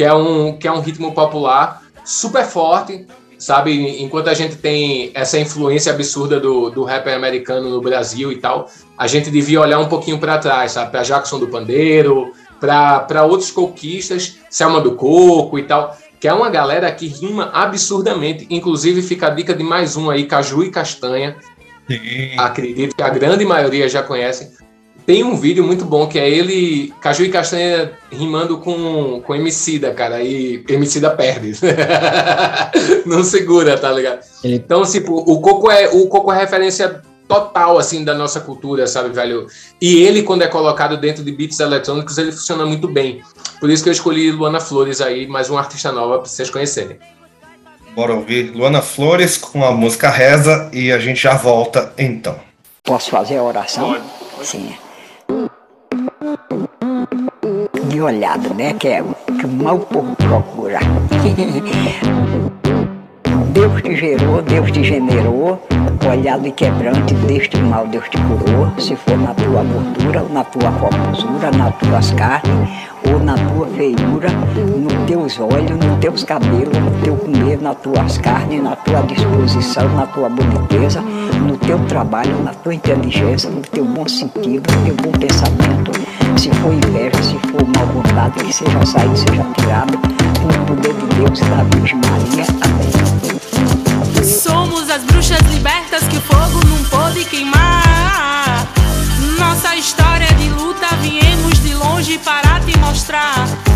que 0.00 0.04
é 0.04 0.14
um, 0.14 0.56
que 0.56 0.66
é 0.66 0.72
um 0.72 0.80
ritmo 0.80 1.12
popular 1.12 1.82
super 2.06 2.42
forte, 2.46 3.06
sabe? 3.40 4.02
Enquanto 4.02 4.28
a 4.28 4.34
gente 4.34 4.56
tem 4.56 5.10
essa 5.14 5.38
influência 5.38 5.92
absurda 5.92 6.38
do, 6.38 6.68
do 6.70 6.84
rapper 6.84 7.16
americano 7.16 7.70
no 7.70 7.80
Brasil 7.80 8.30
e 8.30 8.36
tal, 8.36 8.70
a 8.96 9.06
gente 9.06 9.30
devia 9.30 9.60
olhar 9.60 9.80
um 9.80 9.88
pouquinho 9.88 10.18
para 10.18 10.38
trás, 10.38 10.72
sabe? 10.72 10.90
Para 10.90 11.02
Jackson 11.02 11.40
do 11.40 11.48
Pandeiro, 11.48 12.32
para 12.60 13.24
outros 13.24 13.50
coquistas, 13.50 14.36
Selma 14.50 14.80
do 14.80 14.94
Coco 14.94 15.58
e 15.58 15.62
tal, 15.62 15.96
que 16.20 16.28
é 16.28 16.32
uma 16.32 16.50
galera 16.50 16.92
que 16.92 17.06
rima 17.06 17.50
absurdamente. 17.54 18.46
Inclusive, 18.50 19.00
fica 19.00 19.28
a 19.28 19.30
dica 19.30 19.54
de 19.54 19.64
mais 19.64 19.96
um 19.96 20.10
aí, 20.10 20.26
Caju 20.26 20.62
e 20.62 20.70
Castanha. 20.70 21.34
Sim. 21.88 22.38
Acredito 22.38 22.94
que 22.94 23.02
a 23.02 23.08
grande 23.08 23.44
maioria 23.44 23.88
já 23.88 24.02
conhece. 24.02 24.54
Tem 25.06 25.24
um 25.24 25.34
vídeo 25.34 25.64
muito 25.64 25.84
bom 25.84 26.06
que 26.06 26.18
é 26.18 26.28
ele, 26.28 26.92
Caju 27.00 27.24
e 27.24 27.30
Castanha, 27.30 27.92
rimando 28.10 28.58
com, 28.58 29.20
com 29.20 29.34
Emicida, 29.34 29.92
cara, 29.92 30.22
e 30.22 30.64
Emicida 30.68 31.10
perde. 31.10 31.52
Não 33.06 33.24
segura, 33.24 33.76
tá 33.78 33.90
ligado? 33.90 34.20
Então, 34.44 34.82
tipo, 34.82 35.14
o 35.14 35.40
Coco 35.40 35.70
é, 35.70 35.88
o 35.88 36.06
Coco 36.08 36.32
é 36.32 36.38
referência 36.38 37.02
total, 37.26 37.78
assim, 37.78 38.04
da 38.04 38.14
nossa 38.14 38.40
cultura, 38.40 38.86
sabe, 38.86 39.10
velho? 39.10 39.46
E 39.80 40.02
ele, 40.02 40.22
quando 40.22 40.42
é 40.42 40.48
colocado 40.48 40.96
dentro 40.96 41.22
de 41.22 41.30
beats 41.30 41.60
eletrônicos, 41.60 42.18
ele 42.18 42.32
funciona 42.32 42.66
muito 42.66 42.88
bem. 42.88 43.22
Por 43.60 43.70
isso 43.70 43.82
que 43.82 43.88
eu 43.88 43.92
escolhi 43.92 44.30
Luana 44.32 44.60
Flores 44.60 45.00
aí, 45.00 45.26
mais 45.26 45.48
uma 45.48 45.60
artista 45.60 45.92
nova 45.92 46.18
pra 46.18 46.28
vocês 46.28 46.50
conhecerem. 46.50 46.98
Bora 47.94 48.14
ouvir 48.14 48.50
Luana 48.54 48.82
Flores 48.82 49.36
com 49.36 49.64
a 49.64 49.72
música 49.72 50.08
Reza 50.08 50.70
e 50.72 50.92
a 50.92 50.98
gente 50.98 51.22
já 51.22 51.34
volta 51.34 51.92
então. 51.96 52.38
Posso 52.82 53.10
fazer 53.10 53.36
a 53.36 53.42
oração? 53.42 53.92
Pode. 53.92 54.46
Sim 54.46 54.74
de 57.90 58.00
olhada, 58.00 58.54
né? 58.54 58.72
Que 58.74 58.88
é 58.88 59.02
que 59.02 59.46
o 59.46 59.48
mal 59.48 59.78
povo 59.80 60.14
procura. 60.16 60.78
Deus 63.52 63.82
te 63.82 63.96
gerou, 63.96 64.42
Deus 64.42 64.70
te 64.70 64.84
generou, 64.84 65.60
olhado 66.08 66.46
e 66.46 66.52
quebrante 66.52 67.14
deste 67.14 67.56
mal 67.58 67.84
Deus 67.88 68.08
te 68.08 68.16
curou, 68.18 68.70
se 68.78 68.94
for 68.94 69.18
na 69.18 69.34
tua 69.34 69.64
gordura, 69.64 70.22
na 70.30 70.44
tua 70.44 70.70
formosura, 70.72 71.50
nas 71.50 71.74
tuas 71.78 72.12
carnes, 72.12 72.68
ou 73.08 73.18
na 73.18 73.34
tua 73.34 73.66
feiura, 73.68 74.28
nos 74.76 74.92
teus 75.06 75.40
olhos, 75.40 75.70
nos 75.84 75.98
teus 75.98 76.22
cabelos, 76.22 76.78
no 76.78 76.90
teu 77.02 77.16
comer, 77.16 77.60
nas 77.60 77.76
tuas 77.78 78.18
carnes, 78.18 78.62
na 78.62 78.76
tua 78.76 79.02
disposição, 79.02 79.88
na 79.96 80.06
tua 80.06 80.28
boniteza, 80.28 81.00
no 81.00 81.56
teu 81.56 81.78
trabalho, 81.86 82.40
na 82.44 82.54
tua 82.54 82.74
inteligência, 82.74 83.50
no 83.50 83.62
teu 83.62 83.84
bom 83.84 84.06
sentido, 84.06 84.70
no 84.72 84.84
teu 84.84 84.94
bom 84.94 85.18
pensamento. 85.18 85.90
Se 86.36 86.50
for 86.54 86.72
inveja, 86.72 87.20
se 87.22 87.36
for 87.48 87.66
mal 87.76 87.86
vontade, 87.86 88.44
que 88.44 88.52
seja 88.52 88.86
saído, 88.86 89.16
seja 89.16 89.44
tirado, 89.56 89.98
com 89.98 90.62
o 90.62 90.66
poder 90.66 90.94
de 90.94 91.06
Deus 91.16 91.40
e 91.40 91.44
da 91.44 91.64
Virgem 91.64 92.00
Maria. 92.06 92.44
Amém. 92.62 93.09
Somos 94.60 94.90
as 94.90 95.02
bruxas 95.04 95.40
libertas 95.48 96.06
que 96.06 96.18
o 96.18 96.20
fogo 96.20 96.60
não 96.66 96.84
pode 96.90 97.24
queimar. 97.24 98.68
Nossa 99.38 99.74
história 99.74 100.26
de 100.34 100.50
luta 100.50 100.86
viemos 101.00 101.58
de 101.62 101.72
longe 101.72 102.18
para 102.18 102.60
te 102.60 102.76
mostrar. 102.78 103.69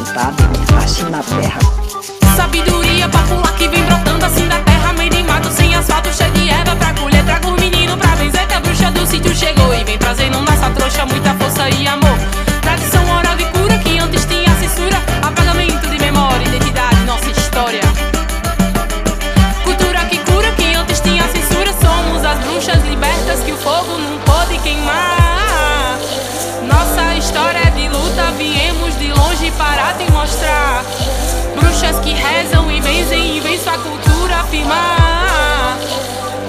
Feita 0.00 0.20
a 0.20 0.30
vossa 0.30 0.46
vontade, 0.48 0.84
assim 0.84 1.10
na 1.10 1.22
terra. 1.22 1.58
Sabedoria 2.36 3.08
popular 3.08 3.54
que 3.56 3.68
vem 3.68 3.82
brotando 3.84 4.24
assim 4.26 4.46
da 4.48 4.60
terra, 4.60 4.92
meio 4.92 5.10
de 5.10 5.22
mato, 5.22 5.50
sem 5.50 5.74
asfalto, 5.74 6.12
cheio 6.12 6.30
de 6.32 6.50
erva 6.50 6.76
pra 6.76 6.92
colher. 6.94 7.24
Traga 7.24 7.48
os 7.48 7.60
meninos 7.60 7.96
pra 7.96 8.14
vencer, 8.14 8.46
que 8.46 8.54
a 8.54 8.60
bruxa 8.60 8.90
do 8.90 9.06
sítio 9.06 9.34
chegou 9.34 9.74
e 9.74 9.84
vem 9.84 9.98
trazendo 9.98 10.40
nessa 10.42 10.70
trouxa 10.70 11.06
muita 11.06 11.34
força 11.34 11.68
e 11.70 11.86
amor. 11.86 12.05
Rezam 32.28 32.70
e 32.70 32.80
benzem 32.80 33.36
e 33.36 33.40
vem 33.40 33.58
sua 33.58 33.78
cultura 33.78 34.36
afirmar. 34.36 35.78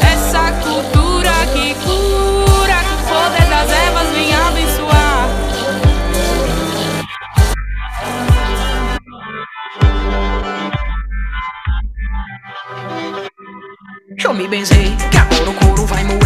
Essa 0.01 0.51
cultura 0.63 1.31
que 1.53 1.75
cura, 1.75 2.77
que 2.83 2.93
o 2.93 2.97
poder 3.07 3.45
das 3.49 3.71
ervas 3.71 4.09
vem 4.13 4.35
abençoar. 4.35 5.29
Eu 14.23 14.33
me 14.33 14.47
benzer, 14.47 14.95
que 15.11 15.17
agora 15.17 15.49
o 15.49 15.53
couro 15.53 15.85
vai 15.85 16.03
moer. 16.03 16.17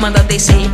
Manda 0.00 0.22
descer, 0.22 0.70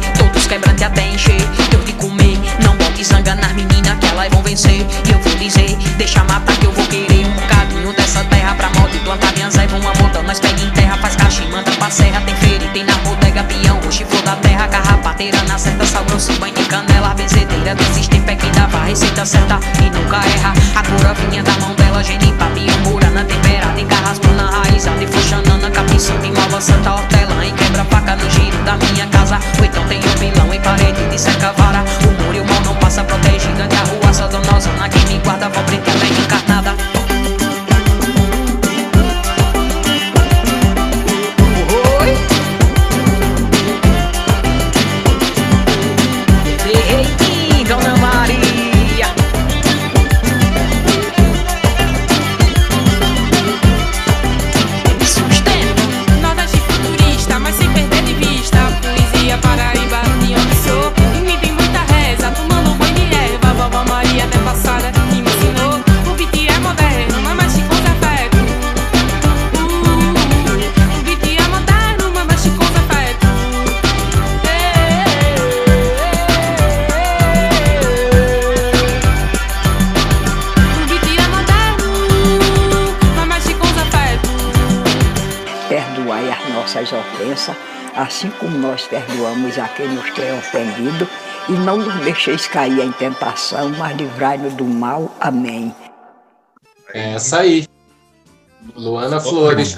benzedeira 17.67 17.75
desses 17.75 18.07
tempos 18.07 18.29
é 18.31 18.37
quem 18.37 18.53
dava 18.53 18.79
a 18.79 18.85
receita 18.85 19.25
certa 19.25 19.59
e 19.83 19.91
nunca 19.91 20.17
erra. 20.17 20.53
A 20.77 20.83
cura 20.83 21.15
vinha 21.15 21.43
da 21.43 21.53
mão 21.59 21.75
dela, 21.75 22.03
genipa, 22.03 22.36
e 91.49 91.53
não 91.53 91.77
nos 91.77 91.95
deixeis 92.05 92.47
cair 92.47 92.81
em 92.81 92.93
tentação, 92.93 93.71
mas 93.79 93.97
livrai-nos 93.97 94.55
do 94.55 94.65
mal. 94.65 95.15
Amém. 95.21 95.75
É 96.95 97.15
essa 97.15 97.41
aí. 97.41 97.67
Luana 98.77 99.21
Flores. 99.21 99.77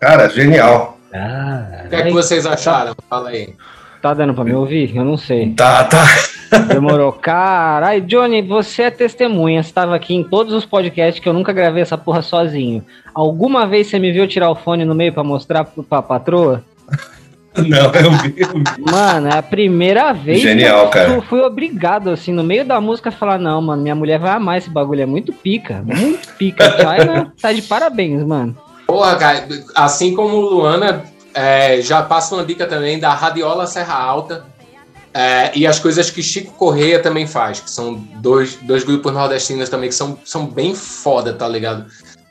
Cara, 0.00 0.28
genial. 0.28 0.98
Ah, 1.14 1.82
O 1.84 1.88
que 1.88 1.94
é 1.96 2.02
que 2.02 2.10
vocês 2.12 2.46
acharam? 2.46 2.94
Fala 3.08 3.30
aí. 3.30 3.54
Tá 4.00 4.14
dando 4.14 4.34
pra 4.34 4.42
me 4.44 4.52
ouvir? 4.52 4.96
Eu 4.96 5.04
não 5.04 5.16
sei. 5.16 5.52
Tá, 5.54 5.84
tá. 5.84 6.04
Demorou. 6.68 7.12
Caralho, 7.12 8.00
Johnny, 8.02 8.42
você 8.42 8.82
é 8.82 8.90
testemunha. 8.90 9.62
Você 9.62 9.68
estava 9.68 9.94
aqui 9.94 10.14
em 10.14 10.24
todos 10.24 10.52
os 10.52 10.64
podcasts 10.64 11.22
que 11.22 11.28
eu 11.28 11.32
nunca 11.32 11.52
gravei 11.52 11.82
essa 11.82 11.96
porra 11.96 12.20
sozinho. 12.20 12.84
Alguma 13.14 13.66
vez 13.66 13.86
você 13.86 13.98
me 13.98 14.10
viu 14.10 14.26
tirar 14.26 14.50
o 14.50 14.56
fone 14.56 14.84
no 14.84 14.94
meio 14.94 15.12
pra 15.12 15.22
mostrar 15.22 15.64
pra 15.64 16.02
patroa? 16.02 16.64
Não, 17.68 17.92
eu 17.92 18.12
vi. 18.12 18.34
eu 18.38 18.48
vi. 18.48 18.90
Mano, 18.90 19.28
é 19.28 19.38
a 19.38 19.42
primeira 19.42 20.12
vez 20.12 20.40
Genial, 20.40 20.90
que 20.90 20.98
eu 20.98 21.06
cara. 21.06 21.22
fui 21.22 21.40
obrigado, 21.40 22.08
assim, 22.08 22.32
no 22.32 22.42
meio 22.42 22.64
da 22.64 22.80
música, 22.80 23.10
a 23.10 23.12
falar: 23.12 23.38
não, 23.38 23.60
mano, 23.60 23.82
minha 23.82 23.94
mulher 23.94 24.18
vai 24.18 24.30
amar 24.30 24.58
esse 24.58 24.70
bagulho. 24.70 25.02
É 25.02 25.06
muito 25.06 25.32
pica. 25.32 25.82
Muito 25.84 26.28
pica. 26.34 26.64
China 26.72 27.32
tá 27.40 27.52
de 27.52 27.62
parabéns, 27.62 28.24
mano. 28.24 28.56
Porra, 28.86 29.16
cara, 29.16 29.46
assim 29.74 30.14
como 30.14 30.40
Luana, 30.40 31.02
é, 31.34 31.80
já 31.82 32.02
passa 32.02 32.34
uma 32.34 32.44
dica 32.44 32.66
também 32.66 32.98
da 32.98 33.14
Radiola 33.14 33.66
Serra 33.66 33.94
Alta 33.94 34.44
é, 35.14 35.52
e 35.54 35.66
as 35.66 35.78
coisas 35.78 36.10
que 36.10 36.22
Chico 36.22 36.52
Correia 36.52 36.98
também 37.00 37.26
faz, 37.26 37.60
que 37.60 37.70
são 37.70 37.94
dois, 37.94 38.56
dois 38.62 38.82
grupos 38.82 39.12
nordestinos 39.12 39.68
também 39.68 39.90
que 39.90 39.94
são, 39.94 40.18
são 40.24 40.46
bem 40.46 40.74
foda, 40.74 41.34
tá 41.34 41.46
ligado? 41.46 41.84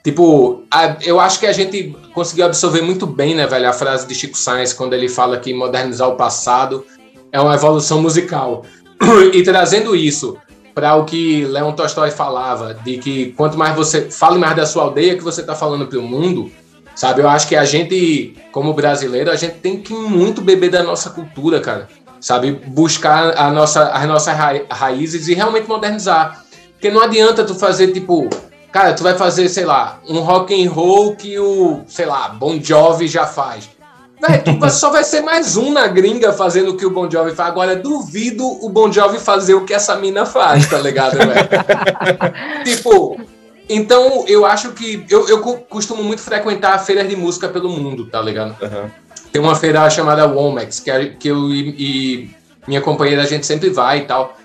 Tipo, 0.04 0.64
a- 0.72 0.98
eu 1.04 1.20
acho 1.20 1.40
que 1.40 1.46
a 1.46 1.54
gente 1.54 1.96
conseguiu 2.14 2.46
absorver 2.46 2.82
muito 2.82 3.06
bem, 3.06 3.36
né, 3.36 3.46
velho, 3.46 3.70
a 3.70 3.74
frase 3.74 4.08
de 4.08 4.16
Chico 4.16 4.38
Sainz 4.38 4.74
quando 4.74 4.94
ele 4.94 5.08
fala 5.08 5.38
que 5.38 5.54
modernizar 5.54 6.10
o 6.10 6.16
passado 6.16 6.84
é 7.32 7.40
uma 7.40 7.54
evolução 7.56 8.02
musical. 8.02 8.66
E 9.34 9.44
trazendo 9.44 9.96
isso 9.96 10.38
para 10.74 10.96
o 10.96 11.06
que 11.06 11.44
Leon 11.46 11.74
Tolstói 11.74 12.12
falava, 12.12 12.74
de 12.74 12.98
que 12.98 13.34
quanto 13.34 13.58
mais 13.58 13.76
você 13.76 14.10
fale 14.10 14.38
mais 14.40 14.56
da 14.56 14.66
sua 14.66 14.84
aldeia 14.84 15.16
que 15.18 15.24
você 15.24 15.42
está 15.42 15.54
falando 15.54 15.86
para 15.88 16.00
o 16.00 16.02
mundo, 16.02 16.50
sabe? 16.96 17.22
Eu 17.22 17.30
acho 17.30 17.48
que 17.48 17.56
a 17.56 17.66
gente, 17.66 18.36
como 18.52 18.74
brasileiro, 18.74 19.30
a 19.30 19.36
gente 19.36 19.56
tem 19.56 19.80
que 19.82 19.94
muito 19.94 20.42
beber 20.42 20.70
da 20.72 20.82
nossa 20.84 21.10
cultura, 21.10 21.60
cara. 21.60 21.88
Sabe? 22.20 22.52
Buscar 22.52 23.36
a 23.38 23.52
nossa, 23.52 23.90
as 23.90 24.08
nossas 24.08 24.36
ra- 24.38 24.62
raízes 24.70 25.28
e 25.28 25.34
realmente 25.34 25.68
modernizar. 25.68 26.46
Porque 26.74 26.90
não 26.92 27.02
adianta 27.02 27.44
tu 27.44 27.56
fazer, 27.56 27.88
tipo, 27.92 28.30
cara, 28.72 28.94
tu 28.94 29.04
vai 29.04 29.16
fazer, 29.18 29.48
sei 29.50 29.66
lá, 29.66 30.00
um 30.08 30.20
rock 30.20 30.54
and 30.66 30.70
roll 30.72 31.16
que 31.16 31.38
o, 31.40 31.82
sei 31.88 32.06
lá, 32.06 32.30
Bon 32.30 32.60
Jovi 32.62 33.08
já 33.08 33.26
faz. 33.26 33.70
Véi, 34.26 34.38
tu 34.40 34.58
vai- 34.60 34.70
só 34.70 34.92
vai 34.92 35.04
ser 35.04 35.22
mais 35.22 35.58
um 35.58 35.72
na 35.72 35.88
gringa 35.88 36.32
fazendo 36.32 36.72
o 36.72 36.78
que 36.78 36.86
o 36.86 36.92
Bon 36.92 37.10
Jovi 37.10 37.32
faz. 37.34 37.50
Agora, 37.50 37.76
duvido 37.76 38.46
o 38.46 38.70
Bon 38.70 38.92
Jovi 38.92 39.18
fazer 39.20 39.56
o 39.56 39.66
que 39.66 39.74
essa 39.74 39.96
mina 39.96 40.26
faz, 40.26 40.68
tá 40.70 40.78
ligado, 40.78 41.18
velho? 41.18 41.32
tipo, 42.64 43.20
então 43.70 44.26
eu 44.28 44.46
acho 44.46 44.72
que. 44.74 45.04
Eu, 45.10 45.28
eu 45.28 45.40
co- 45.42 45.58
costumo 45.58 46.04
muito 46.04 46.22
frequentar 46.22 46.78
feiras 46.80 47.08
de 47.10 47.16
música 47.16 47.48
pelo 47.50 47.70
mundo, 47.70 48.06
tá 48.06 48.22
ligado? 48.22 48.56
Tem 49.32 49.42
uma 49.42 49.56
feira 49.56 49.90
chamada 49.90 50.28
Womex, 50.28 50.80
que, 50.80 50.92
é- 50.92 51.06
que 51.10 51.28
eu 51.30 51.50
e, 51.50 51.76
e 51.80 52.36
minha 52.68 52.82
companheira 52.82 53.24
a 53.24 53.26
gente 53.26 53.46
sempre 53.48 53.70
vai 53.70 54.00
e 54.00 54.02
tal. 54.02 54.38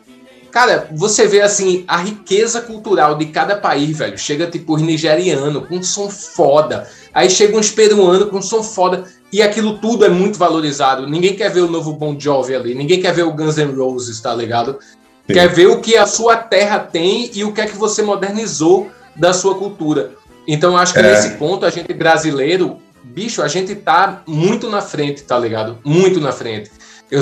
Cara, 0.51 0.89
você 0.93 1.27
vê 1.27 1.41
assim 1.41 1.85
a 1.87 1.99
riqueza 1.99 2.61
cultural 2.61 3.17
de 3.17 3.27
cada 3.27 3.57
país, 3.57 3.97
velho. 3.99 4.19
Chega 4.19 4.47
tipo 4.47 4.75
os 4.75 4.83
nigerianos 4.83 5.67
com 5.67 5.83
som 5.83 6.09
foda. 6.09 6.89
Aí 7.13 7.29
chega 7.29 7.57
uns 7.57 7.71
peruanos 7.71 8.31
com 8.31 8.41
som 8.41 8.63
foda. 8.63 9.05
E 9.33 9.43
aquilo 9.43 9.79
tudo 9.79 10.05
é 10.05 10.09
muito 10.09 10.39
valorizado. 10.39 11.07
Ninguém 11.07 11.35
quer 11.35 11.51
ver 11.51 11.61
o 11.61 11.71
novo 11.71 11.93
Bon 11.93 12.19
Jovi 12.19 12.55
ali. 12.55 12.75
Ninguém 12.75 13.01
quer 13.01 13.13
ver 13.13 13.25
o 13.25 13.33
Guns 13.33 13.57
N' 13.57 13.75
Roses, 13.75 14.21
tá 14.21 14.35
ligado? 14.35 14.79
Sim. 15.27 15.35
Quer 15.35 15.49
ver 15.49 15.67
o 15.67 15.81
que 15.81 15.97
a 15.97 16.07
sua 16.07 16.37
terra 16.37 16.79
tem 16.79 17.31
e 17.35 17.45
o 17.45 17.53
que 17.53 17.61
é 17.61 17.67
que 17.67 17.77
você 17.77 18.03
modernizou 18.03 18.89
da 19.15 19.33
sua 19.33 19.57
cultura. 19.57 20.13
Então 20.47 20.73
eu 20.73 20.79
acho 20.79 20.93
que 20.93 21.01
É. 21.01 21.03
nesse 21.03 21.31
ponto 21.31 21.67
a 21.67 21.71
gente 21.71 21.93
brasileiro, 21.93 22.79
bicho, 23.03 23.43
a 23.43 23.49
gente 23.49 23.75
tá 23.75 24.23
muito 24.27 24.71
na 24.71 24.81
frente, 24.81 25.23
tá 25.23 25.39
ligado? 25.39 25.79
Muito 25.85 26.21
na 26.21 26.33
frente. 26.33 26.71
Eu, 27.11 27.21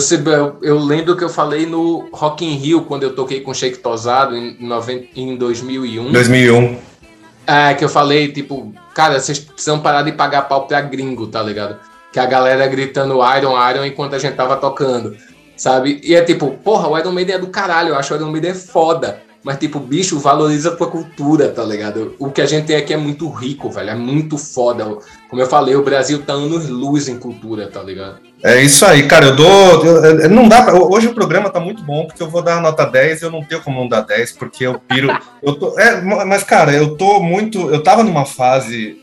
eu, 0.63 0.79
lembro 0.79 1.15
que 1.15 1.23
eu 1.23 1.29
falei 1.29 1.67
no 1.67 2.09
Rock 2.11 2.45
in 2.45 2.55
Rio, 2.57 2.83
quando 2.83 3.03
eu 3.03 3.15
toquei 3.15 3.41
com 3.41 3.53
Shake 3.53 3.79
Tosado 3.79 4.35
em, 4.35 4.57
90, 4.59 5.09
em 5.15 5.37
2001. 5.37 6.11
2001. 6.11 6.79
É, 7.47 7.75
que 7.75 7.85
eu 7.85 7.89
falei, 7.91 8.33
tipo, 8.33 8.73
cara, 8.95 9.21
vocês 9.21 9.39
precisam 9.39 9.81
parar 9.81 10.03
de 10.03 10.13
pagar 10.13 10.43
pau 10.43 10.67
pra 10.67 10.81
gringo, 10.81 11.27
tá 11.27 11.43
ligado? 11.43 11.79
Que 12.11 12.19
a 12.19 12.25
galera 12.25 12.67
gritando 12.67 13.19
Iron, 13.37 13.71
Iron 13.71 13.85
enquanto 13.85 14.15
a 14.15 14.19
gente 14.19 14.35
tava 14.35 14.57
tocando, 14.57 15.15
sabe? 15.55 16.01
E 16.03 16.15
é 16.15 16.23
tipo, 16.23 16.53
porra, 16.53 16.89
o 16.89 16.99
Iron 16.99 17.13
Maiden 17.13 17.35
é 17.35 17.39
do 17.39 17.49
caralho, 17.49 17.91
eu 17.91 17.97
acho 17.97 18.15
o 18.15 18.17
Iron 18.17 18.31
Maiden 18.31 18.55
foda. 18.55 19.21
Mas, 19.45 19.59
tipo, 19.59 19.79
bicho, 19.79 20.19
valoriza 20.19 20.71
tua 20.75 20.87
cultura, 20.91 21.51
tá 21.51 21.63
ligado? 21.63 22.15
O 22.19 22.31
que 22.31 22.41
a 22.41 22.47
gente 22.47 22.65
tem 22.67 22.77
aqui 22.77 22.95
é 22.95 22.97
muito 22.97 23.29
rico, 23.29 23.71
velho, 23.71 23.91
é 23.91 23.95
muito 23.95 24.39
foda. 24.39 24.97
Como 25.29 25.43
eu 25.43 25.47
falei, 25.47 25.77
o 25.77 25.85
Brasil 25.85 26.23
tá 26.23 26.33
anos 26.33 26.67
luz 26.71 27.09
em 27.09 27.19
cultura, 27.19 27.69
tá 27.69 27.83
ligado? 27.83 28.17
É 28.43 28.63
isso 28.63 28.87
aí, 28.87 29.07
cara. 29.07 29.27
Eu 29.27 29.37
dou. 29.37 29.85
eu- 29.85 30.21
eu- 30.21 30.31
não 30.31 30.49
dá 30.49 30.63
pra- 30.63 30.75
hoje 30.75 31.09
o 31.09 31.15
programa 31.15 31.51
tá 31.51 31.61
muito 31.61 31.83
bom, 31.83 32.07
porque 32.07 32.23
eu 32.23 32.31
vou 32.31 32.41
dar 32.43 32.57
a 32.57 32.61
nota 32.63 32.87
10 32.87 33.21
e 33.21 33.25
eu 33.27 33.31
não 33.31 33.45
tenho 33.45 33.61
como 33.63 33.81
não 33.81 33.89
dar 33.89 34.01
10, 34.01 34.33
porque 34.33 34.65
eu 34.67 34.79
piro. 34.81 35.09
Eu 35.43 35.55
tô, 35.55 35.79
é, 35.79 36.01
mas, 36.01 36.43
cara, 36.43 36.73
eu 36.73 36.97
tô 36.97 37.21
muito. 37.21 37.69
Eu 37.71 37.83
tava 37.83 38.03
numa 38.03 38.25
fase. 38.25 38.99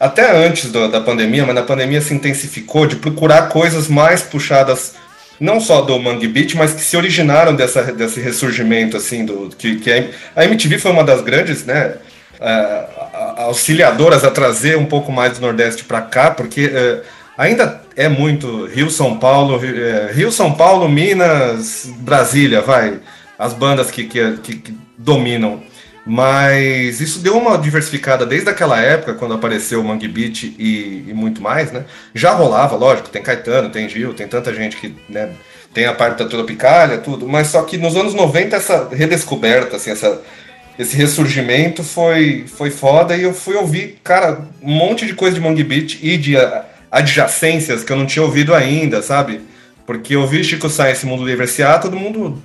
Até 0.00 0.46
antes 0.46 0.72
do- 0.72 0.88
da 0.90 1.00
pandemia, 1.00 1.44
mas 1.46 1.54
na 1.54 1.62
pandemia 1.62 2.00
se 2.00 2.12
intensificou 2.14 2.86
de 2.86 2.96
procurar 2.96 3.48
coisas 3.50 3.86
mais 3.86 4.22
puxadas, 4.22 4.94
não 5.40 5.58
só 5.60 5.80
do 5.80 5.98
Mangue 5.98 6.28
Beat, 6.28 6.54
mas 6.54 6.72
que 6.74 6.82
se 6.82 6.96
originaram 6.96 7.54
dessa, 7.56 7.82
desse 7.84 8.20
ressurgimento, 8.20 8.96
assim, 8.96 9.24
do 9.24 9.48
que, 9.56 9.76
que 9.76 10.10
a, 10.36 10.44
MTV 10.44 10.78
foi 10.78 10.90
uma 10.92 11.02
das 11.02 11.22
grandes, 11.22 11.64
né? 11.64 11.94
a- 12.40 13.42
auxiliadoras 13.44 14.24
a 14.24 14.30
trazer 14.30 14.76
um 14.76 14.86
pouco 14.86 15.10
mais 15.12 15.34
do 15.38 15.40
Nordeste 15.40 15.84
para 15.84 16.00
cá, 16.02 16.30
porque 16.30 16.70
eh, 16.72 17.00
ainda 17.36 17.80
é 17.96 18.08
muito 18.08 18.66
Rio, 18.66 18.90
São 18.90 19.18
Paulo, 19.18 19.56
Rio, 19.58 19.76
eh, 19.76 20.10
Rio, 20.12 20.30
São 20.32 20.52
Paulo, 20.52 20.88
Minas, 20.88 21.88
Brasília, 21.98 22.60
vai, 22.60 22.98
as 23.38 23.52
bandas 23.52 23.90
que, 23.90 24.04
que, 24.04 24.32
que- 24.42 24.56
que 24.56 24.74
dominam. 24.96 25.62
Mas 26.12 27.00
isso 27.00 27.20
deu 27.20 27.38
uma 27.38 27.56
diversificada 27.56 28.26
desde 28.26 28.50
aquela 28.50 28.80
época, 28.80 29.14
quando 29.14 29.34
apareceu 29.34 29.80
o 29.80 29.84
Mangue 29.84 30.08
Beat 30.08 30.42
e, 30.58 31.04
e 31.06 31.12
muito 31.14 31.40
mais, 31.40 31.70
né? 31.70 31.84
Já 32.12 32.32
rolava, 32.32 32.74
lógico, 32.74 33.08
tem 33.10 33.22
Caetano, 33.22 33.70
tem 33.70 33.88
Gil, 33.88 34.12
tem 34.12 34.26
tanta 34.26 34.52
gente 34.52 34.76
que 34.76 34.92
né, 35.08 35.30
tem 35.72 35.86
a 35.86 35.94
parte 35.94 36.18
da 36.18 36.28
Tropicália, 36.28 36.98
tudo, 36.98 37.28
mas 37.28 37.46
só 37.46 37.62
que 37.62 37.78
nos 37.78 37.94
anos 37.94 38.12
90 38.12 38.56
essa 38.56 38.88
redescoberta, 38.90 39.76
assim, 39.76 39.92
essa, 39.92 40.20
esse 40.76 40.96
ressurgimento 40.96 41.84
foi, 41.84 42.44
foi 42.48 42.72
foda 42.72 43.16
e 43.16 43.22
eu 43.22 43.32
fui 43.32 43.54
ouvir, 43.54 44.00
cara, 44.02 44.48
um 44.60 44.72
monte 44.72 45.06
de 45.06 45.14
coisa 45.14 45.36
de 45.36 45.40
Mangue 45.40 45.62
Beat 45.62 46.00
e 46.02 46.16
de 46.16 46.34
adjacências 46.90 47.84
que 47.84 47.92
eu 47.92 47.96
não 47.96 48.04
tinha 48.04 48.24
ouvido 48.24 48.52
ainda, 48.52 49.00
sabe? 49.00 49.42
Porque 49.86 50.16
eu 50.16 50.22
ouvi 50.22 50.42
Chico 50.42 50.68
Sainz, 50.68 51.04
Mundo 51.04 51.24
Livre 51.24 51.44
S.A., 51.44 51.78
todo 51.78 51.96
mundo, 51.96 52.42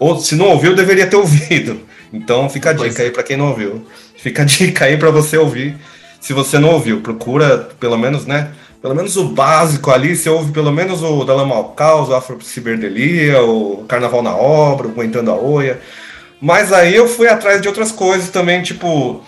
ou 0.00 0.18
se 0.18 0.34
não 0.34 0.46
ouviu, 0.46 0.74
deveria 0.74 1.06
ter 1.06 1.14
ouvido. 1.14 1.93
Então 2.14 2.48
fica 2.48 2.70
a 2.70 2.74
Pois 2.74 2.92
dica 2.92 3.02
aí 3.02 3.10
pra 3.10 3.22
quem 3.22 3.36
não 3.36 3.48
ouviu. 3.48 3.86
Fica 4.16 4.42
a 4.42 4.44
dica 4.46 4.84
aí 4.84 4.96
pra 4.96 5.10
você 5.10 5.36
ouvir. 5.36 5.76
Se 6.20 6.32
você 6.32 6.58
não 6.58 6.70
ouviu, 6.70 7.00
procura 7.00 7.68
pelo 7.78 7.98
menos, 7.98 8.24
né? 8.24 8.52
Pelo 8.80 8.94
menos 8.94 9.16
o 9.16 9.28
básico 9.28 9.90
ali, 9.90 10.14
você 10.14 10.28
ouve 10.28 10.52
pelo 10.52 10.70
menos 10.70 11.02
o 11.02 11.24
Dalama 11.24 11.54
ao 11.54 11.70
Caos, 11.70 12.08
o 12.08 12.14
Afro 12.14 12.38
Ciberdelia, 12.42 13.42
o 13.42 13.84
Carnaval 13.88 14.22
na 14.22 14.34
Obra, 14.34 14.86
o 14.86 14.90
Aguentando 14.90 15.30
a 15.30 15.34
Oia. 15.34 15.80
Mas 16.40 16.72
aí 16.72 16.94
eu 16.94 17.08
fui 17.08 17.26
atrás 17.26 17.60
de 17.60 17.68
outras 17.68 17.90
coisas 17.90 18.28
também, 18.28 18.62
tipo 18.62 19.22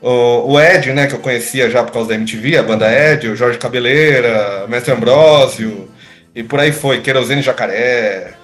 o, 0.00 0.52
o 0.52 0.60
Ed, 0.60 0.92
né, 0.92 1.06
que 1.06 1.14
eu 1.14 1.18
conhecia 1.18 1.70
já 1.70 1.82
por 1.82 1.92
causa 1.92 2.10
da 2.10 2.14
MTV, 2.14 2.58
a 2.58 2.62
banda 2.62 2.92
Ed, 2.92 3.28
o 3.28 3.36
Jorge 3.36 3.58
Cabeleira, 3.58 4.64
o 4.66 4.70
Mestre 4.70 4.92
Ambrósio, 4.92 5.90
e 6.34 6.42
por 6.42 6.60
aí 6.60 6.72
foi, 6.72 7.00
Querosene 7.00 7.42
Jacaré, 7.42 8.34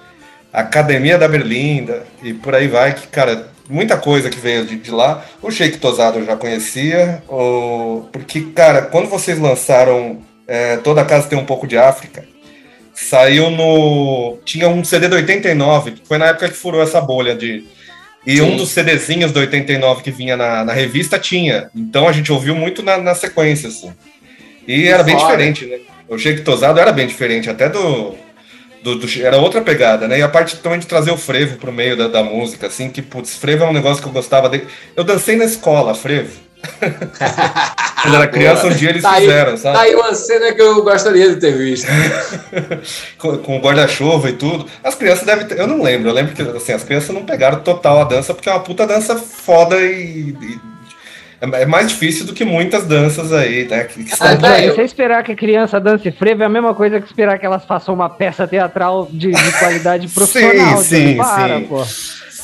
Academia 0.51 1.17
da 1.17 1.27
Berlinda, 1.27 2.03
e 2.21 2.33
por 2.33 2.55
aí 2.55 2.67
vai, 2.67 2.93
que, 2.93 3.07
cara, 3.07 3.47
muita 3.69 3.97
coisa 3.97 4.29
que 4.29 4.39
veio 4.39 4.65
de, 4.65 4.77
de 4.77 4.91
lá. 4.91 5.25
O 5.41 5.51
Shake 5.51 5.77
Tosado 5.77 6.19
eu 6.19 6.25
já 6.25 6.35
conhecia, 6.35 7.23
o, 7.27 8.05
porque, 8.11 8.41
cara, 8.55 8.83
quando 8.83 9.09
vocês 9.09 9.39
lançaram 9.39 10.21
é, 10.47 10.77
Toda 10.77 11.05
Casa 11.05 11.27
Tem 11.27 11.37
Um 11.37 11.45
Pouco 11.45 11.67
de 11.67 11.77
África, 11.77 12.25
saiu 12.93 13.49
no. 13.49 14.37
Tinha 14.45 14.69
um 14.69 14.83
CD 14.83 15.07
do 15.07 15.15
89, 15.15 15.91
que 15.91 16.07
foi 16.07 16.17
na 16.17 16.27
época 16.27 16.49
que 16.49 16.55
furou 16.55 16.81
essa 16.81 17.01
bolha 17.01 17.35
de. 17.35 17.65
E 18.25 18.41
um 18.41 18.51
Sim. 18.51 18.57
dos 18.57 18.69
CDzinhos 18.69 19.31
do 19.31 19.39
89 19.39 20.01
que 20.01 20.09
vinha 20.09 20.35
na, 20.35 20.65
na 20.65 20.73
revista 20.73 21.19
tinha. 21.19 21.69
Então 21.75 22.07
a 22.07 22.11
gente 22.11 22.31
ouviu 22.31 22.55
muito 22.55 22.81
na, 22.81 22.97
na 22.97 23.13
sequência, 23.13 23.69
assim. 23.69 23.93
E 24.67 24.87
era 24.87 25.03
bem 25.03 25.13
Foda. 25.15 25.27
diferente, 25.27 25.65
né? 25.65 25.77
O 26.07 26.17
Shake 26.17 26.41
Tosado 26.41 26.79
era 26.79 26.91
bem 26.91 27.05
diferente, 27.05 27.49
até 27.49 27.69
do, 27.69 28.15
do, 28.85 28.95
do- 28.95 29.21
Era 29.23 29.37
outra 29.37 29.61
pegada, 29.61 30.07
né? 30.07 30.19
E 30.19 30.21
a 30.21 30.29
parte 30.29 30.57
também 30.57 30.77
de 30.77 30.85
trazer 30.85 31.09
o 31.09 31.17
frevo 31.17 31.57
pro 31.57 31.71
meio 31.73 31.97
da, 31.97 32.07
da 32.07 32.23
música, 32.23 32.67
assim, 32.67 32.89
que, 32.89 33.01
putz, 33.01 33.35
frevo 33.35 33.63
é 33.63 33.67
um 33.67 33.73
negócio 33.73 34.01
que 34.01 34.07
eu 34.07 34.13
gostava 34.13 34.47
de. 34.47 34.61
Eu 34.95 35.03
dancei 35.03 35.35
na 35.35 35.45
escola, 35.45 35.95
frevo. 35.95 36.45
Quando 38.01 38.15
era 38.15 38.27
criança, 38.27 38.67
um 38.67 38.71
dia 38.71 38.89
eles 38.89 39.01
tá 39.01 39.15
fizeram, 39.15 39.51
aí, 39.51 39.57
sabe? 39.57 39.75
Tá 39.77 39.83
aí 39.83 39.95
uma 39.95 40.13
cena 40.13 40.53
que 40.53 40.61
eu 40.61 40.83
gostaria 40.83 41.29
de 41.29 41.39
ter 41.39 41.57
visto. 41.57 41.87
com, 43.17 43.37
com 43.39 43.59
guarda-chuva 43.59 44.29
e 44.29 44.33
tudo. 44.33 44.67
As 44.83 44.93
crianças 44.93 45.25
devem 45.25 45.47
ter. 45.47 45.59
Eu 45.59 45.65
não 45.67 45.81
lembro. 45.81 46.09
Eu 46.09 46.13
lembro 46.13 46.33
que 46.35 46.41
assim, 46.43 46.73
as 46.73 46.83
crianças 46.83 47.09
não 47.09 47.25
pegaram 47.25 47.59
total 47.61 48.01
a 48.01 48.03
dança, 48.03 48.33
porque 48.35 48.49
é 48.49 48.51
uma 48.53 48.61
puta 48.61 48.85
dança 48.85 49.15
foda 49.15 49.77
e. 49.81 50.35
e 50.39 50.74
é 51.53 51.65
mais 51.65 51.87
difícil 51.87 52.25
do 52.25 52.33
que 52.33 52.45
muitas 52.45 52.85
danças 52.85 53.31
aí, 53.31 53.67
né? 53.67 53.83
Que, 53.85 54.03
que 54.03 54.13
ah, 54.19 54.31
ah, 54.31 54.73
Você 54.73 54.83
esperar 54.83 55.23
que 55.23 55.31
a 55.31 55.35
criança 55.35 55.79
dance 55.79 56.09
frevo 56.11 56.43
é 56.43 56.45
a 56.45 56.49
mesma 56.49 56.73
coisa 56.73 56.99
que 56.99 57.07
esperar 57.07 57.37
que 57.39 57.45
elas 57.45 57.65
façam 57.65 57.93
uma 57.93 58.09
peça 58.09 58.47
teatral 58.47 59.07
de, 59.11 59.31
de 59.31 59.59
qualidade 59.59 60.07
profissional. 60.13 60.77
sim, 60.77 61.11
sim, 61.11 61.17
para, 61.17 61.57
sim. 61.59 61.65
Pô. 61.65 61.85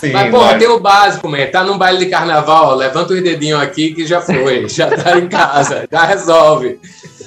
Sim, 0.01 0.13
mas, 0.13 0.31
pô, 0.31 0.39
tem 0.57 0.67
o 0.67 0.79
básico, 0.79 1.29
man. 1.29 1.45
Tá 1.51 1.63
num 1.63 1.77
baile 1.77 1.99
de 1.99 2.07
carnaval, 2.07 2.75
levanta 2.75 3.13
os 3.13 3.21
dedinhos 3.21 3.61
aqui 3.61 3.93
que 3.93 4.05
já 4.05 4.19
foi, 4.19 4.65
já 4.69 4.89
tá 4.89 5.17
em 5.19 5.27
casa, 5.27 5.87
já 5.91 6.03
resolve. 6.03 6.79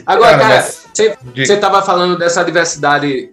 Agora, 0.05 0.37
cara, 0.37 0.61
você 0.61 1.17
mas... 1.37 1.59
tava 1.61 1.83
falando 1.83 2.19
dessa 2.19 2.43
diversidade, 2.43 3.07
de, 3.07 3.31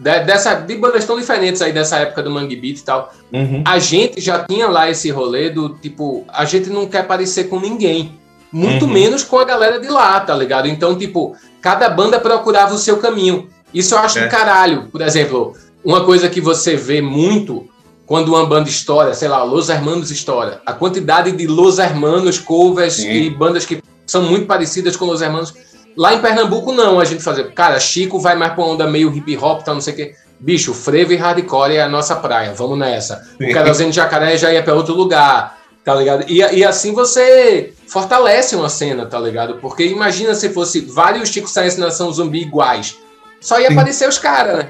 dessa, 0.00 0.54
de 0.54 0.74
bandas 0.76 1.04
tão 1.04 1.18
diferentes 1.18 1.60
aí 1.60 1.72
dessa 1.72 1.98
época 1.98 2.22
do 2.22 2.30
Mangue 2.30 2.56
Beat 2.56 2.78
e 2.78 2.82
tal. 2.82 3.12
Uhum. 3.32 3.62
A 3.66 3.78
gente 3.78 4.20
já 4.20 4.44
tinha 4.44 4.66
lá 4.68 4.88
esse 4.88 5.10
rolê 5.10 5.50
do 5.50 5.68
tipo, 5.70 6.24
a 6.28 6.44
gente 6.46 6.70
não 6.70 6.86
quer 6.86 7.06
parecer 7.06 7.44
com 7.44 7.60
ninguém. 7.60 8.18
Muito 8.50 8.86
uhum. 8.86 8.90
menos 8.90 9.22
com 9.22 9.38
a 9.38 9.44
galera 9.44 9.78
de 9.78 9.88
lá, 9.88 10.18
tá 10.20 10.34
ligado? 10.34 10.66
Então, 10.66 10.96
tipo, 10.96 11.36
cada 11.60 11.88
banda 11.88 12.18
procurava 12.18 12.74
o 12.74 12.78
seu 12.78 12.96
caminho. 12.96 13.48
Isso 13.72 13.94
eu 13.94 13.98
acho 13.98 14.18
é. 14.18 14.24
do 14.24 14.30
caralho. 14.30 14.88
Por 14.90 15.02
exemplo, 15.02 15.54
uma 15.84 16.04
coisa 16.04 16.28
que 16.28 16.40
você 16.40 16.76
vê 16.76 17.00
muito 17.00 17.68
quando 18.06 18.30
uma 18.30 18.44
banda 18.44 18.68
estoura, 18.68 19.14
sei 19.14 19.28
lá, 19.28 19.44
Los 19.44 19.68
Hermanos 19.68 20.10
estoura, 20.10 20.60
a 20.66 20.72
quantidade 20.72 21.30
de 21.30 21.46
Los 21.46 21.78
Hermanos 21.78 22.40
covers 22.40 22.94
Sim. 22.94 23.08
e 23.08 23.30
bandas 23.30 23.64
que 23.64 23.80
são 24.04 24.22
muito 24.22 24.46
parecidas 24.46 24.96
com 24.96 25.04
Los 25.04 25.22
Hermanos. 25.22 25.54
Lá 25.96 26.14
em 26.14 26.20
Pernambuco, 26.20 26.72
não, 26.72 27.00
a 27.00 27.04
gente 27.04 27.22
fazia. 27.22 27.44
Cara, 27.50 27.78
Chico 27.80 28.18
vai 28.18 28.36
mais 28.36 28.52
pra 28.52 28.64
onda 28.64 28.86
meio 28.86 29.14
hip 29.14 29.36
hop, 29.36 29.62
tal, 29.62 29.74
não 29.74 29.80
sei 29.80 29.92
o 29.92 29.96
quê. 29.96 30.14
Bicho, 30.38 30.72
frevo 30.72 31.12
e 31.12 31.16
hardcore 31.16 31.76
é 31.76 31.82
a 31.82 31.88
nossa 31.88 32.16
praia, 32.16 32.54
vamos 32.54 32.78
nessa. 32.78 33.28
O 33.38 33.52
Carolzinho 33.52 33.90
de 33.90 33.96
Jacaré 33.96 34.38
já 34.38 34.52
ia 34.52 34.62
pra 34.62 34.74
outro 34.74 34.94
lugar, 34.94 35.58
tá 35.84 35.94
ligado? 35.94 36.24
E, 36.28 36.38
e 36.38 36.64
assim 36.64 36.94
você 36.94 37.74
fortalece 37.86 38.56
uma 38.56 38.70
cena, 38.70 39.04
tá 39.04 39.18
ligado? 39.18 39.56
Porque 39.56 39.84
imagina 39.84 40.34
se 40.34 40.48
fosse 40.48 40.80
vários 40.80 41.28
Chico 41.28 41.48
Science 41.48 41.78
Nação 41.78 42.10
Zumbi 42.10 42.40
iguais. 42.40 42.96
Só 43.40 43.60
ia 43.60 43.68
Sim. 43.68 43.74
aparecer 43.74 44.08
os 44.08 44.18
caras, 44.18 44.58
né? 44.58 44.68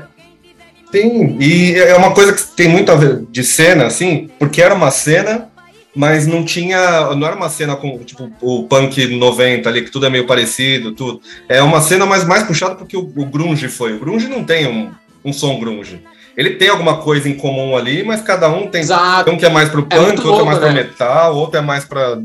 Sim, 0.90 1.36
e 1.40 1.74
é 1.78 1.96
uma 1.96 2.12
coisa 2.12 2.32
que 2.32 2.42
tem 2.42 2.68
muito 2.68 2.90
a 2.90 2.96
ver 2.96 3.24
de 3.30 3.44
cena, 3.44 3.86
assim, 3.86 4.28
porque 4.38 4.60
era 4.60 4.74
uma 4.74 4.90
cena, 4.90 5.48
mas 5.94 6.26
não 6.26 6.44
tinha. 6.44 7.14
Não 7.14 7.26
era 7.26 7.36
uma 7.36 7.48
cena 7.48 7.76
com 7.76 7.98
tipo 7.98 8.30
o 8.40 8.64
punk 8.64 9.06
90 9.06 9.68
ali, 9.68 9.82
que 9.82 9.90
tudo 9.90 10.06
é 10.06 10.10
meio 10.10 10.26
parecido, 10.26 10.92
tudo. 10.92 11.20
É 11.48 11.62
uma 11.62 11.80
cena 11.80 12.06
mais, 12.06 12.24
mais 12.24 12.42
puxada 12.42 12.74
porque 12.74 12.96
o, 12.96 13.00
o 13.00 13.26
Grunge 13.26 13.68
foi. 13.68 13.94
O 13.94 14.00
Grunge 14.00 14.28
não 14.28 14.44
tem 14.44 14.66
um, 14.66 14.90
um 15.24 15.32
som 15.32 15.58
Grunge. 15.58 16.02
Ele 16.36 16.50
tem 16.50 16.68
alguma 16.68 16.98
coisa 16.98 17.28
em 17.28 17.34
comum 17.34 17.76
ali, 17.76 18.02
mas 18.02 18.22
cada 18.22 18.48
um 18.48 18.66
tem. 18.68 18.80
Exato. 18.80 19.30
Um 19.30 19.36
que 19.36 19.44
é 19.44 19.50
mais 19.50 19.68
pro 19.68 19.86
é 19.90 19.96
punk, 19.96 20.20
é 20.20 20.28
outro 20.28 20.40
é 20.40 20.44
mais 20.44 20.60
né? 20.60 20.66
pro 20.66 20.74
metal, 20.74 21.36
outro 21.36 21.58
é 21.58 21.60
mais 21.60 21.84
pra 21.84 22.18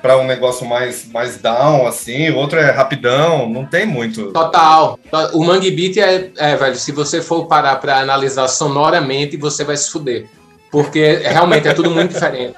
para 0.00 0.16
um 0.16 0.26
negócio 0.26 0.66
mais, 0.66 1.06
mais 1.12 1.36
down, 1.36 1.86
assim, 1.86 2.30
o 2.30 2.36
outro 2.36 2.58
é 2.58 2.70
rapidão, 2.70 3.48
não 3.48 3.66
tem 3.66 3.84
muito. 3.84 4.32
Total. 4.32 4.98
O 5.34 5.44
Mangue 5.44 5.70
Beat 5.70 5.98
é, 5.98 6.30
é 6.38 6.56
velho, 6.56 6.76
se 6.76 6.90
você 6.90 7.20
for 7.20 7.46
parar 7.46 7.76
para 7.76 7.98
analisar 7.98 8.48
sonoramente, 8.48 9.36
você 9.36 9.62
vai 9.62 9.76
se 9.76 9.90
fuder. 9.90 10.26
Porque 10.70 11.16
realmente 11.16 11.68
é 11.68 11.74
tudo 11.74 11.90
muito 11.90 12.14
diferente. 12.14 12.54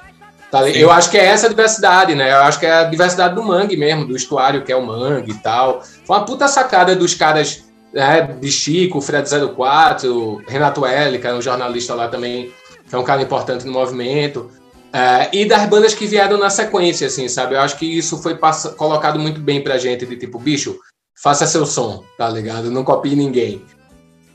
Tá? 0.53 0.69
Eu 0.69 0.91
acho 0.91 1.09
que 1.09 1.17
é 1.17 1.25
essa 1.25 1.47
a 1.47 1.49
diversidade, 1.49 2.13
né? 2.13 2.31
Eu 2.31 2.43
acho 2.43 2.59
que 2.59 2.67
é 2.67 2.71
a 2.71 2.83
diversidade 2.83 3.33
do 3.33 3.41
mangue 3.41 3.75
mesmo, 3.75 4.05
do 4.05 4.15
estuário 4.15 4.63
que 4.63 4.71
é 4.71 4.75
o 4.75 4.85
mangue 4.85 5.31
e 5.31 5.39
tal. 5.39 5.81
Foi 6.05 6.15
uma 6.15 6.25
puta 6.25 6.47
sacada 6.47 6.95
dos 6.95 7.15
caras 7.15 7.63
né, 7.91 8.21
de 8.39 8.51
Chico, 8.51 9.01
Fred 9.01 9.27
04, 9.27 10.43
Renato 10.47 10.85
L, 10.85 11.17
que 11.17 11.25
é 11.25 11.33
um 11.33 11.41
jornalista 11.41 11.95
lá 11.95 12.07
também, 12.07 12.51
que 12.87 12.93
é 12.93 12.97
um 12.99 13.03
cara 13.03 13.23
importante 13.23 13.65
no 13.65 13.71
movimento. 13.71 14.51
Uh, 14.93 15.25
e 15.33 15.43
das 15.43 15.67
bandas 15.67 15.95
que 15.95 16.05
vieram 16.05 16.37
na 16.37 16.51
sequência, 16.51 17.07
assim, 17.07 17.27
sabe? 17.27 17.55
Eu 17.55 17.61
acho 17.61 17.75
que 17.75 17.87
isso 17.87 18.21
foi 18.21 18.37
colocado 18.77 19.17
muito 19.17 19.41
bem 19.41 19.59
pra 19.59 19.79
gente, 19.79 20.05
de 20.05 20.15
tipo, 20.17 20.37
bicho, 20.37 20.77
faça 21.19 21.47
seu 21.47 21.65
som, 21.65 22.03
tá 22.15 22.29
ligado? 22.29 22.69
Não 22.69 22.83
copie 22.83 23.15
ninguém. 23.15 23.59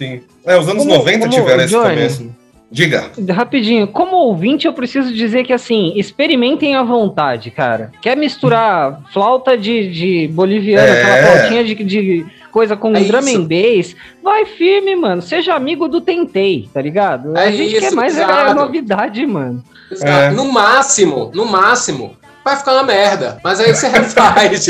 Sim. 0.00 0.22
É, 0.44 0.58
os 0.58 0.66
anos 0.66 0.82
como, 0.82 0.96
90 0.96 1.18
como, 1.20 1.32
tiveram 1.32 1.62
esse 1.62 1.72
Johnny, 1.72 1.88
começo. 1.90 2.34
Diga. 2.70 3.10
Rapidinho, 3.30 3.86
como 3.88 4.16
ouvinte, 4.16 4.66
eu 4.66 4.72
preciso 4.74 5.12
dizer 5.12 5.44
que, 5.44 5.52
assim, 5.52 5.92
experimentem 5.96 6.76
à 6.76 6.82
vontade, 6.82 7.50
cara. 7.50 7.90
Quer 8.02 8.16
misturar 8.16 9.00
flauta 9.12 9.56
de, 9.56 9.90
de 9.90 10.28
boliviana, 10.28 10.86
é. 10.86 11.02
aquela 11.02 11.32
flautinha 11.32 11.64
de, 11.64 11.74
de 11.74 12.26
coisa 12.50 12.76
com 12.76 12.94
é 12.94 13.00
drum 13.00 13.20
and 13.20 13.44
bass, 13.44 13.96
vai 14.22 14.44
firme, 14.44 14.94
mano. 14.96 15.22
Seja 15.22 15.54
amigo 15.54 15.88
do 15.88 16.00
Tentei, 16.00 16.68
tá 16.72 16.82
ligado? 16.82 17.36
É 17.36 17.46
a 17.46 17.50
gente 17.50 17.72
isso, 17.72 17.80
quer 17.80 17.92
mais 17.92 18.18
a 18.18 18.52
novidade, 18.52 19.26
mano. 19.26 19.62
É. 20.02 20.30
No 20.30 20.52
máximo, 20.52 21.30
no 21.34 21.46
máximo, 21.46 22.16
vai 22.44 22.56
ficar 22.56 22.74
uma 22.74 22.82
merda. 22.82 23.40
Mas 23.42 23.60
aí 23.60 23.74
você 23.74 23.88
refaz. 23.88 24.66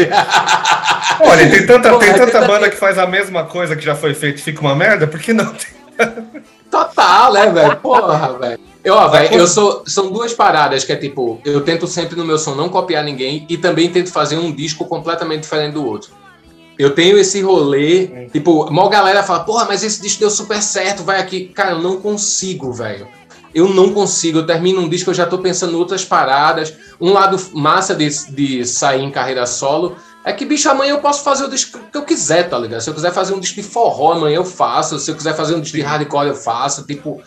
Olha, 1.21 1.51
tem 1.51 1.67
tanta, 1.67 1.91
Porra, 1.91 2.05
tem 2.05 2.15
tanta 2.15 2.47
banda 2.47 2.71
que 2.71 2.77
faz 2.77 2.97
a 2.97 3.07
mesma 3.07 3.45
coisa 3.45 3.75
que 3.75 3.85
já 3.85 3.97
foi 3.97 4.15
feito 4.15 4.39
e 4.39 4.43
fica 4.43 4.61
uma 4.61 4.77
merda, 4.77 5.07
por 5.07 5.19
que 5.19 5.33
não? 5.33 5.53
Total, 6.71 7.33
né, 7.33 7.51
velho? 7.51 7.77
Porra, 7.77 8.39
velho. 8.39 8.61
Eu, 8.85 8.95
ó, 8.95 9.09
véio, 9.09 9.35
eu 9.35 9.47
sou. 9.47 9.83
São 9.87 10.11
duas 10.11 10.33
paradas 10.33 10.85
que 10.85 10.93
é 10.93 10.97
tipo, 10.97 11.41
eu 11.45 11.63
tento 11.63 11.87
sempre 11.87 12.17
no 12.17 12.25
meu 12.25 12.39
som 12.39 12.55
não 12.55 12.69
copiar 12.69 13.05
ninguém 13.05 13.45
e 13.49 13.57
também 13.57 13.91
tento 13.91 14.11
fazer 14.11 14.39
um 14.39 14.53
disco 14.53 14.85
completamente 14.85 15.43
diferente 15.43 15.75
do 15.75 15.85
outro. 15.85 16.11
Eu 16.79 16.95
tenho 16.95 17.19
esse 17.19 17.43
rolê, 17.43 18.05
hum. 18.05 18.29
tipo, 18.33 18.71
mal 18.71 18.89
galera 18.89 19.23
fala, 19.23 19.41
porra, 19.41 19.65
mas 19.65 19.83
esse 19.83 20.01
disco 20.01 20.21
deu 20.21 20.31
super 20.31 20.63
certo, 20.63 21.03
vai 21.03 21.21
aqui. 21.21 21.47
Cara, 21.47 21.73
eu 21.73 21.81
não 21.81 22.01
consigo, 22.01 22.73
velho 22.73 23.09
eu 23.55 23.69
não 23.69 23.93
consigo. 23.93 24.39
Eu 24.39 24.47
termino 24.47 24.81
um 24.81 24.89
disco, 24.89 25.11
eu 25.11 25.15
já 25.15 25.25
estou 25.25 25.39
pensando 25.39 25.73
em 25.73 25.77
outras 25.77 26.05
paradas. 26.05 26.75
Um 27.01 27.13
lado 27.13 27.37
massa 27.55 27.95
de, 27.95 28.09
de 28.31 28.65
sair 28.65 29.03
em 29.03 29.11
carreira 29.11 29.47
solo 29.47 29.97
é 30.25 30.33
que, 30.33 30.45
bicho, 30.45 30.69
amanhã 30.69 30.91
eu 30.91 31.01
posso 31.01 31.23
fazer 31.23 31.45
o 31.45 31.49
disco 31.49 31.79
que 31.91 31.97
eu 31.97 32.03
quiser, 32.03 32.49
tá 32.49 32.59
ligado? 32.59 32.81
Se 32.81 32.91
eu 32.91 32.95
quiser 32.95 33.13
fazer 33.13 33.35
um 33.35 33.41
disco 33.41 33.57
de 33.57 33.63
forró, 33.63 34.13
amanhã 34.13 34.37
eu 34.37 34.45
faço. 34.45 34.99
Se 34.99 35.11
eu 35.11 35.15
quiser 35.15 35.35
fazer 35.35 35.55
um 35.55 35.61
disco 35.61 35.77
de 35.77 35.83
hardcore, 35.83 36.29
eu 36.29 36.35
faço. 36.35 36.85
Tipo, 36.87 37.23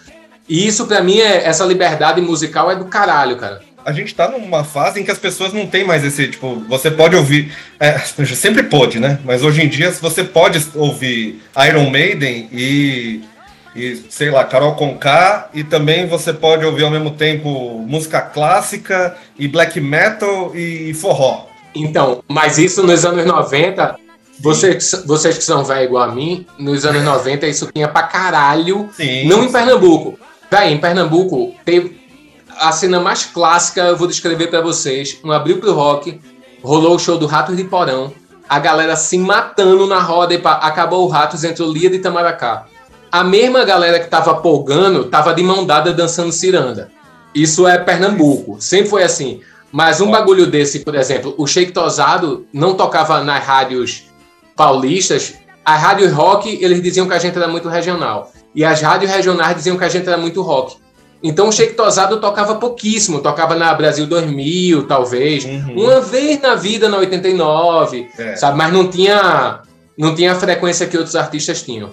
e 0.47 0.67
isso 0.67 0.85
para 0.85 1.01
mim, 1.01 1.19
é, 1.19 1.47
essa 1.47 1.65
liberdade 1.65 2.21
musical 2.21 2.69
é 2.69 2.75
do 2.75 2.85
caralho, 2.85 3.37
cara. 3.37 3.61
A 3.83 3.91
gente 3.91 4.13
tá 4.13 4.27
numa 4.27 4.63
fase 4.63 4.99
em 4.99 5.03
que 5.03 5.09
as 5.09 5.17
pessoas 5.17 5.51
não 5.53 5.65
têm 5.65 5.83
mais 5.83 6.03
esse, 6.03 6.27
tipo, 6.27 6.63
você 6.69 6.91
pode 6.91 7.15
ouvir. 7.15 7.51
É, 7.79 7.97
sempre 8.35 8.63
pode, 8.63 8.99
né? 8.99 9.19
Mas 9.23 9.41
hoje 9.41 9.63
em 9.63 9.69
dia 9.69 9.91
você 9.91 10.23
pode 10.23 10.63
ouvir 10.75 11.41
Iron 11.67 11.89
Maiden 11.89 12.49
e 12.51 13.21
e 13.73 14.03
sei 14.09 14.29
lá, 14.29 14.43
Carol 14.43 14.75
Conká, 14.75 15.49
e 15.53 15.63
também 15.63 16.05
você 16.05 16.33
pode 16.33 16.65
ouvir 16.65 16.83
ao 16.83 16.91
mesmo 16.91 17.11
tempo 17.11 17.79
música 17.87 18.19
clássica 18.19 19.15
e 19.39 19.47
black 19.47 19.79
metal 19.79 20.51
e 20.53 20.93
forró. 20.93 21.50
Então, 21.73 22.23
mas 22.27 22.57
isso 22.57 22.83
nos 22.83 23.05
anos 23.05 23.25
90, 23.25 23.95
vocês, 24.39 25.03
vocês 25.05 25.37
que 25.37 25.43
são 25.43 25.63
velho 25.63 25.85
igual 25.85 26.03
a 26.03 26.11
mim, 26.11 26.45
nos 26.57 26.85
anos 26.85 27.03
90 27.03 27.47
isso 27.47 27.69
tinha 27.73 27.87
pra 27.87 28.03
caralho. 28.03 28.89
Sim. 28.95 29.27
Não 29.27 29.43
em 29.43 29.51
Pernambuco. 29.51 30.19
Véi, 30.49 30.73
em 30.73 30.77
Pernambuco 30.77 31.53
teve 31.63 32.01
a 32.59 32.71
cena 32.71 32.99
mais 32.99 33.25
clássica, 33.25 33.81
eu 33.81 33.97
vou 33.97 34.07
descrever 34.07 34.47
para 34.47 34.61
vocês. 34.61 35.17
Um 35.23 35.31
abril 35.31 35.59
pro 35.59 35.73
rock, 35.73 36.19
rolou 36.61 36.95
o 36.95 36.99
show 36.99 37.17
do 37.17 37.25
Ratos 37.25 37.55
de 37.55 37.63
Porão, 37.63 38.13
a 38.49 38.59
galera 38.59 38.95
se 38.95 39.17
matando 39.17 39.87
na 39.87 39.99
roda 39.99 40.33
e 40.33 40.41
acabou 40.43 41.05
o 41.05 41.07
Ratos 41.07 41.43
entre 41.43 41.63
o 41.63 41.71
Lia 41.71 41.89
de 41.89 41.95
Itamaracá 41.97 42.65
a 43.11 43.23
mesma 43.23 43.65
galera 43.65 43.99
que 43.99 44.07
tava 44.07 44.35
polgando 44.35 45.05
tava 45.05 45.33
de 45.33 45.43
mão 45.43 45.65
dada 45.65 45.91
dançando 45.91 46.31
ciranda. 46.31 46.89
Isso 47.35 47.67
é 47.67 47.77
Pernambuco, 47.77 48.57
sempre 48.59 48.89
foi 48.89 49.03
assim. 49.03 49.41
Mas 49.71 50.01
um 50.01 50.11
bagulho 50.11 50.47
desse, 50.47 50.79
por 50.79 50.95
exemplo, 50.95 51.33
o 51.37 51.47
Shake 51.47 51.71
Tosado 51.71 52.45
não 52.53 52.73
tocava 52.73 53.23
nas 53.23 53.43
rádios 53.43 54.03
paulistas. 54.55 55.35
As 55.63 55.81
rádios 55.81 56.11
rock, 56.11 56.59
eles 56.61 56.81
diziam 56.81 57.07
que 57.07 57.13
a 57.13 57.19
gente 57.19 57.37
era 57.37 57.47
muito 57.47 57.69
regional. 57.69 58.31
E 58.53 58.65
as 58.65 58.81
rádios 58.81 59.09
regionais 59.09 59.55
diziam 59.55 59.77
que 59.77 59.83
a 59.83 59.89
gente 59.89 60.07
era 60.07 60.17
muito 60.17 60.41
rock. 60.41 60.75
Então 61.23 61.47
o 61.47 61.51
Shake 61.51 61.73
Tosado 61.73 62.19
tocava 62.19 62.55
pouquíssimo, 62.55 63.19
tocava 63.19 63.55
na 63.55 63.73
Brasil 63.73 64.07
2000, 64.07 64.87
talvez. 64.87 65.45
Uhum. 65.45 65.83
Uma 65.83 66.01
vez 66.01 66.41
na 66.41 66.55
vida, 66.55 66.89
na 66.89 66.97
89, 66.97 68.09
é. 68.17 68.35
sabe? 68.35 68.57
Mas 68.57 68.73
não 68.73 68.89
tinha, 68.89 69.61
não 69.97 70.15
tinha 70.15 70.31
a 70.31 70.35
frequência 70.35 70.87
que 70.87 70.97
outros 70.97 71.15
artistas 71.15 71.61
tinham. 71.61 71.91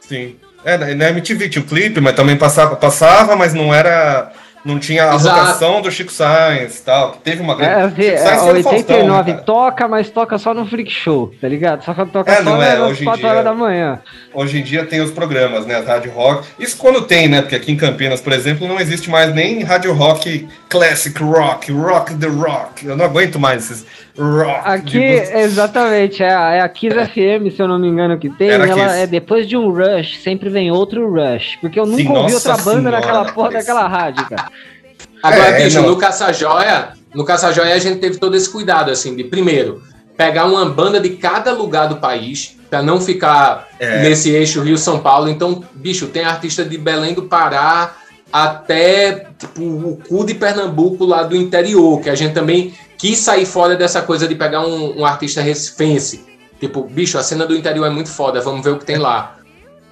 Sim. 0.00 0.36
É, 0.64 0.94
na 0.94 1.10
MTV 1.10 1.48
tinha 1.48 1.64
o 1.64 1.66
clipe, 1.66 2.00
mas 2.00 2.14
também 2.14 2.36
passava, 2.36 2.76
passava, 2.76 3.36
mas 3.36 3.54
não 3.54 3.72
era 3.72 4.32
Não 4.66 4.80
tinha 4.80 5.10
a 5.10 5.14
Exato. 5.14 5.38
rotação 5.40 5.80
do 5.80 5.90
Chico 5.92 6.10
Sainz 6.12 6.78
e 6.80 6.82
tal, 6.82 7.12
que 7.12 7.18
teve 7.18 7.40
uma 7.40 7.54
grande. 7.54 8.04
é, 8.04 8.16
Chico 8.16 8.28
Sainz 8.28 8.42
é, 8.42 8.44
foi 8.44 8.52
no 8.58 8.62
Faustão, 8.64 8.96
89 8.96 9.30
né, 9.30 9.32
cara? 9.34 9.44
toca, 9.46 9.88
mas 9.88 10.10
toca 10.10 10.38
só 10.38 10.52
no 10.52 10.66
Freak 10.66 10.90
Show, 10.90 11.32
tá 11.40 11.46
ligado? 11.48 11.84
Só 11.84 11.94
que 11.94 12.04
toca 12.06 12.32
É, 12.32 12.42
só 12.42 12.62
é, 12.62 12.74
em 12.90 13.04
4 13.04 13.20
dia- 13.20 13.30
horas 13.30 13.44
da 13.44 13.54
manhã. 13.54 14.00
Hoje 14.34 14.58
em 14.58 14.62
dia 14.64 14.84
tem 14.84 15.00
os 15.00 15.12
programas, 15.12 15.64
né? 15.66 15.76
As 15.76 15.86
rádio 15.86 16.10
rock. 16.10 16.48
Isso 16.58 16.76
quando 16.76 17.02
tem, 17.02 17.28
né? 17.28 17.42
Porque 17.42 17.54
aqui 17.54 17.70
em 17.70 17.76
Campinas, 17.76 18.20
por 18.20 18.32
exemplo, 18.32 18.66
não 18.66 18.80
existe 18.80 19.08
mais 19.08 19.32
nem 19.32 19.62
rádio 19.62 19.92
rock 19.94 20.48
classic 20.68 21.22
rock, 21.22 21.70
rock 21.70 22.14
the 22.16 22.26
rock. 22.26 22.84
Eu 22.84 22.96
não 22.96 23.04
aguento 23.04 23.38
mais 23.38 23.70
esses 23.70 23.86
rock. 24.18 24.60
Aqui, 24.68 24.98
de- 24.98 25.38
exatamente, 25.38 26.22
é 26.22 26.32
a, 26.34 26.50
é 26.54 26.60
a 26.60 26.68
Kiss 26.68 26.94
FM, 26.94 27.54
se 27.54 27.60
eu 27.62 27.68
não 27.68 27.78
me 27.78 27.88
engano, 27.88 28.18
que 28.18 28.28
tem. 28.30 28.48
Era 28.50 28.66
Ela 28.66 28.74
Kiss. 28.88 28.96
é 29.02 29.06
depois 29.06 29.48
de 29.48 29.56
um 29.56 29.70
Rush, 29.70 30.18
sempre 30.22 30.48
vem 30.48 30.70
outro 30.70 31.08
Rush. 31.12 31.56
Porque 31.60 31.78
eu 31.78 31.86
nunca 31.86 32.02
Sim, 32.02 32.08
ouvi 32.16 32.34
outra 32.34 32.56
banda 32.56 32.78
senhora, 32.78 32.90
naquela 33.00 33.24
porra 33.32 33.50
daquela 33.52 33.86
rádio, 33.88 34.26
cara. 34.28 34.46
Agora, 35.22 35.48
É, 35.60 35.64
bicho, 35.64 35.80
não. 35.80 35.90
no 35.90 35.96
Caça-Joia, 35.96 36.90
no 37.14 37.24
Caça-Joia 37.24 37.74
a 37.74 37.78
gente 37.78 37.98
teve 37.98 38.18
todo 38.18 38.36
esse 38.36 38.48
cuidado, 38.50 38.90
assim, 38.90 39.16
de 39.16 39.24
primeiro, 39.24 39.82
pegar 40.16 40.44
uma 40.46 40.64
banda 40.66 41.00
de 41.00 41.10
cada 41.10 41.52
lugar 41.52 41.88
do 41.88 41.96
país, 41.96 42.56
pra 42.70 42.82
não 42.82 43.00
ficar 43.00 43.68
É. 43.78 44.02
nesse 44.02 44.30
eixo 44.30 44.60
Rio-São 44.62 44.98
Paulo. 45.00 45.28
Então, 45.28 45.62
bicho, 45.74 46.06
tem 46.08 46.24
artista 46.24 46.64
de 46.64 46.76
Belém 46.78 47.14
do 47.14 47.22
Pará 47.24 47.92
até, 48.32 49.26
tipo, 49.38 49.62
o 49.62 50.00
cu 50.08 50.24
de 50.24 50.34
Pernambuco 50.34 51.04
lá 51.04 51.22
do 51.22 51.36
interior, 51.36 52.00
que 52.00 52.10
a 52.10 52.14
gente 52.14 52.34
também 52.34 52.74
quis 52.98 53.18
sair 53.18 53.46
fora 53.46 53.76
dessa 53.76 54.02
coisa 54.02 54.26
de 54.26 54.34
pegar 54.34 54.66
um, 54.66 55.00
um 55.00 55.04
artista 55.06 55.40
recifense. 55.40 56.24
Tipo, 56.58 56.82
bicho, 56.84 57.18
a 57.18 57.22
cena 57.22 57.46
do 57.46 57.54
interior 57.54 57.86
é 57.86 57.90
muito 57.90 58.08
foda, 58.08 58.40
vamos 58.40 58.64
ver 58.64 58.70
o 58.70 58.78
que 58.78 58.84
tem 58.84 58.96
lá. 58.96 59.36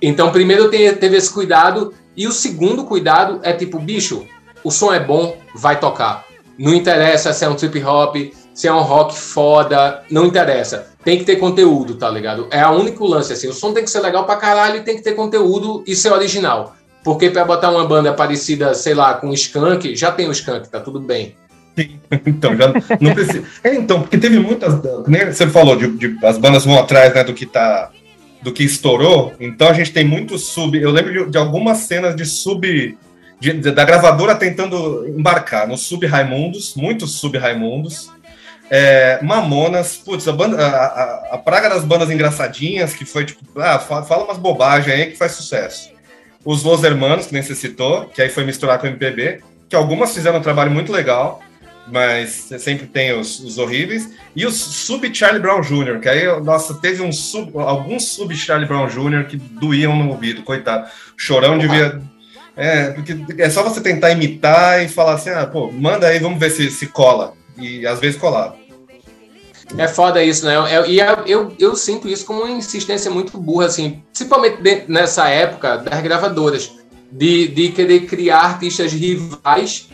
Então, 0.00 0.30
primeiro 0.32 0.70
te- 0.70 0.92
teve 0.94 1.16
esse 1.16 1.32
cuidado, 1.32 1.92
e 2.16 2.26
o 2.26 2.32
segundo 2.32 2.84
cuidado 2.84 3.40
é 3.42 3.52
tipo, 3.52 3.78
bicho, 3.78 4.26
o 4.62 4.70
som 4.70 4.92
é 4.92 5.00
bom, 5.00 5.36
vai 5.54 5.78
tocar. 5.78 6.24
Não 6.58 6.72
interessa 6.74 7.32
se 7.32 7.44
é 7.44 7.48
um 7.48 7.54
trip 7.54 7.82
hop, 7.82 8.16
se 8.54 8.68
é 8.68 8.72
um 8.72 8.80
rock 8.82 9.14
foda, 9.18 10.02
não 10.10 10.24
interessa. 10.26 10.86
Tem 11.04 11.18
que 11.18 11.24
ter 11.24 11.36
conteúdo, 11.36 11.96
tá 11.96 12.08
ligado? 12.08 12.46
É 12.50 12.60
a 12.60 12.70
único 12.70 13.04
lance, 13.04 13.32
assim. 13.32 13.48
O 13.48 13.52
som 13.52 13.72
tem 13.72 13.84
que 13.84 13.90
ser 13.90 14.00
legal 14.00 14.24
pra 14.24 14.36
caralho 14.36 14.76
e 14.76 14.82
tem 14.82 14.96
que 14.96 15.02
ter 15.02 15.12
conteúdo 15.12 15.82
e 15.86 15.94
ser 15.94 16.12
original. 16.12 16.74
Porque 17.02 17.28
pra 17.28 17.44
botar 17.44 17.70
uma 17.70 17.84
banda 17.86 18.14
parecida, 18.14 18.72
sei 18.72 18.94
lá, 18.94 19.14
com 19.14 19.32
Skank, 19.34 19.94
já 19.94 20.10
tem 20.12 20.28
o 20.28 20.32
Skank, 20.32 20.68
tá 20.70 20.80
tudo 20.80 21.00
bem. 21.00 21.36
Então, 22.26 22.56
já 22.56 22.68
não 23.00 23.14
precisa. 23.14 23.42
É, 23.62 23.74
então, 23.74 24.00
porque 24.02 24.16
teve 24.18 24.38
muitas. 24.38 24.74
Nem 25.06 25.26
você 25.26 25.46
falou, 25.48 25.76
de, 25.76 25.88
de- 25.96 26.26
as 26.26 26.38
bandas 26.38 26.64
vão 26.64 26.78
atrás 26.78 27.12
né, 27.14 27.24
do 27.24 27.34
que 27.34 27.46
tá. 27.46 27.90
Do 28.42 28.52
que 28.52 28.62
estourou. 28.62 29.32
Então 29.40 29.68
a 29.68 29.72
gente 29.72 29.92
tem 29.92 30.04
muito 30.04 30.38
sub. 30.38 30.78
Eu 30.80 30.90
lembro 30.90 31.12
de, 31.24 31.30
de 31.30 31.38
algumas 31.38 31.78
cenas 31.78 32.14
de 32.14 32.24
sub. 32.26 32.96
de- 33.40 33.52
da 33.72 33.84
gravadora 33.84 34.34
tentando 34.34 35.06
embarcar 35.08 35.66
no 35.66 35.76
sub 35.76 36.06
Raimundos, 36.06 36.74
muitos 36.76 37.12
sub 37.18 37.36
Raimundos. 37.38 38.10
É, 38.70 39.18
Mamonas, 39.22 39.96
putz, 39.96 40.26
a, 40.28 40.32
banda, 40.32 40.56
a, 40.64 40.68
a- 40.86 41.28
a 41.32 41.38
praga 41.38 41.68
das 41.68 41.84
bandas 41.84 42.10
engraçadinhas, 42.10 42.94
que 42.94 43.04
foi 43.04 43.24
tipo, 43.24 43.40
ah, 43.60 43.78
fa- 43.78 44.02
fala 44.02 44.24
umas 44.24 44.38
bobagens 44.38 44.94
aí 44.94 45.06
que 45.10 45.16
faz 45.18 45.32
sucesso. 45.32 45.90
Os 46.44 46.62
Los 46.62 46.82
Hermanos, 46.84 47.26
que 47.26 47.32
nem 47.34 47.42
você 47.42 47.54
citou, 47.54 48.06
que 48.06 48.22
aí 48.22 48.28
foi 48.28 48.44
misturar 48.44 48.78
com 48.78 48.86
o 48.86 48.90
MPB, 48.90 49.40
que 49.68 49.76
algumas 49.76 50.14
fizeram 50.14 50.38
um 50.38 50.42
trabalho 50.42 50.70
muito 50.70 50.92
legal, 50.92 51.42
mas 51.86 52.48
sempre 52.58 52.86
tem 52.86 53.12
os, 53.18 53.40
os 53.40 53.58
horríveis. 53.58 54.10
E 54.34 54.46
os 54.46 54.54
sub 54.54 55.14
Charlie 55.14 55.40
Brown 55.40 55.60
Jr., 55.60 56.00
que 56.00 56.08
aí, 56.08 56.24
nossa, 56.40 56.74
teve 56.74 57.02
um 57.02 57.12
sub, 57.12 57.52
alguns 57.58 58.08
sub 58.08 58.34
Charlie 58.34 58.66
Brown 58.66 58.86
Jr. 58.86 59.26
que 59.26 59.36
doíam 59.36 59.96
no 59.96 60.10
ouvido, 60.10 60.42
coitado. 60.42 60.86
O 60.86 61.20
Chorão 61.20 61.58
devia. 61.58 62.00
É, 62.56 62.90
porque 62.90 63.16
é 63.38 63.50
só 63.50 63.62
você 63.62 63.80
tentar 63.80 64.12
imitar 64.12 64.82
e 64.84 64.88
falar 64.88 65.14
assim, 65.14 65.30
ah, 65.30 65.46
pô, 65.46 65.70
manda 65.72 66.06
aí, 66.06 66.18
vamos 66.18 66.38
ver 66.38 66.50
se, 66.50 66.70
se 66.70 66.86
cola. 66.86 67.34
E 67.58 67.86
às 67.86 68.00
vezes 68.00 68.18
colava. 68.18 68.56
É 69.76 69.88
foda 69.88 70.22
isso, 70.22 70.46
né? 70.46 70.54
E 70.86 70.98
eu, 71.26 71.52
eu 71.58 71.74
sinto 71.74 72.08
isso 72.08 72.24
como 72.24 72.42
uma 72.42 72.50
insistência 72.50 73.10
muito 73.10 73.36
burra, 73.38 73.66
assim, 73.66 74.02
principalmente 74.12 74.58
nessa 74.86 75.28
época 75.28 75.78
das 75.78 76.00
gravadoras, 76.00 76.70
de, 77.10 77.48
de 77.48 77.70
querer 77.70 78.00
criar 78.06 78.38
artistas 78.40 78.92
rivais 78.92 79.88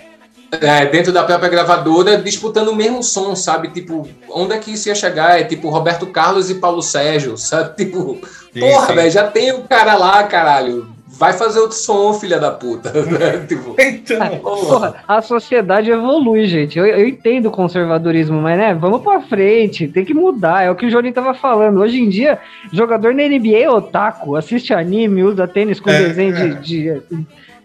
é, 0.61 0.87
dentro 0.87 1.13
da 1.13 1.23
própria 1.23 1.49
gravadora, 1.49 2.19
disputando 2.19 2.69
o 2.69 2.75
mesmo 2.77 3.03
som, 3.03 3.35
sabe? 3.37 3.69
Tipo, 3.69 4.09
onde 4.31 4.55
é 4.55 4.59
que 4.59 4.73
isso 4.73 4.89
ia 4.89 4.95
chegar? 4.95 5.41
É 5.41 5.45
tipo 5.45 5.69
Roberto 5.69 6.07
Carlos 6.07 6.51
e 6.51 6.55
Paulo 6.57 6.83
Sérgio, 6.83 7.37
sabe? 7.37 7.75
Tipo, 7.85 8.19
Sim, 8.53 8.61
porra, 8.61 8.95
velho, 8.95 9.11
já 9.11 9.27
tem 9.29 9.53
o 9.53 9.63
cara 9.63 9.95
lá, 9.97 10.23
caralho. 10.25 10.89
Vai 11.07 11.33
fazer 11.35 11.61
outro 11.61 11.77
som, 11.77 12.15
filha 12.15 12.39
da 12.39 12.51
puta. 12.51 12.91
né? 13.05 13.45
tipo, 13.47 13.77
Então, 13.79 14.39
Porra, 14.39 14.97
a 15.07 15.21
sociedade 15.21 15.91
evolui, 15.91 16.47
gente. 16.47 16.79
Eu, 16.79 16.87
eu 16.87 17.07
entendo 17.07 17.47
o 17.47 17.51
conservadorismo, 17.51 18.41
mas 18.41 18.57
né, 18.59 18.75
vamos 18.75 19.03
pra 19.03 19.21
frente, 19.21 19.87
tem 19.87 20.05
que 20.05 20.15
mudar. 20.15 20.65
É 20.65 20.71
o 20.71 20.75
que 20.75 20.87
o 20.87 20.91
Johnny 20.91 21.13
tava 21.13 21.35
falando. 21.35 21.81
Hoje 21.81 22.01
em 22.01 22.09
dia, 22.09 22.39
jogador 22.73 23.13
na 23.15 23.23
NBA 23.25 23.59
é 23.59 23.71
otaku, 23.71 24.35
assiste 24.35 24.73
anime, 24.73 25.23
usa 25.23 25.47
tênis 25.47 25.79
com 25.79 25.91
É, 25.91 25.99
desenho 26.09 26.35
é. 26.37 26.49
de, 26.49 26.55
de- 26.61 27.03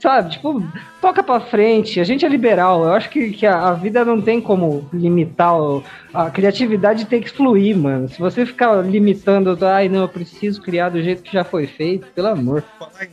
Sabe, 0.05 0.33
tipo, 0.33 0.63
toca 1.01 1.23
pra 1.23 1.39
frente. 1.39 1.99
A 1.99 2.03
gente 2.03 2.23
é 2.23 2.29
liberal. 2.29 2.83
Eu 2.83 2.93
acho 2.93 3.09
que, 3.09 3.31
que 3.31 3.43
a, 3.43 3.69
a 3.69 3.73
vida 3.73 4.05
não 4.05 4.21
tem 4.21 4.39
como 4.39 4.87
limitar. 4.93 5.55
a 6.13 6.29
criatividade 6.29 7.05
tem 7.05 7.19
que 7.19 7.31
fluir, 7.31 7.75
mano. 7.75 8.07
Se 8.07 8.19
você 8.19 8.45
ficar 8.45 8.85
limitando, 8.85 9.57
ai, 9.65 9.89
não, 9.89 10.01
eu 10.01 10.07
preciso 10.07 10.61
criar 10.61 10.89
do 10.89 11.01
jeito 11.01 11.23
que 11.23 11.33
já 11.33 11.43
foi 11.43 11.65
feito, 11.65 12.05
pelo 12.13 12.27
amor. 12.27 12.63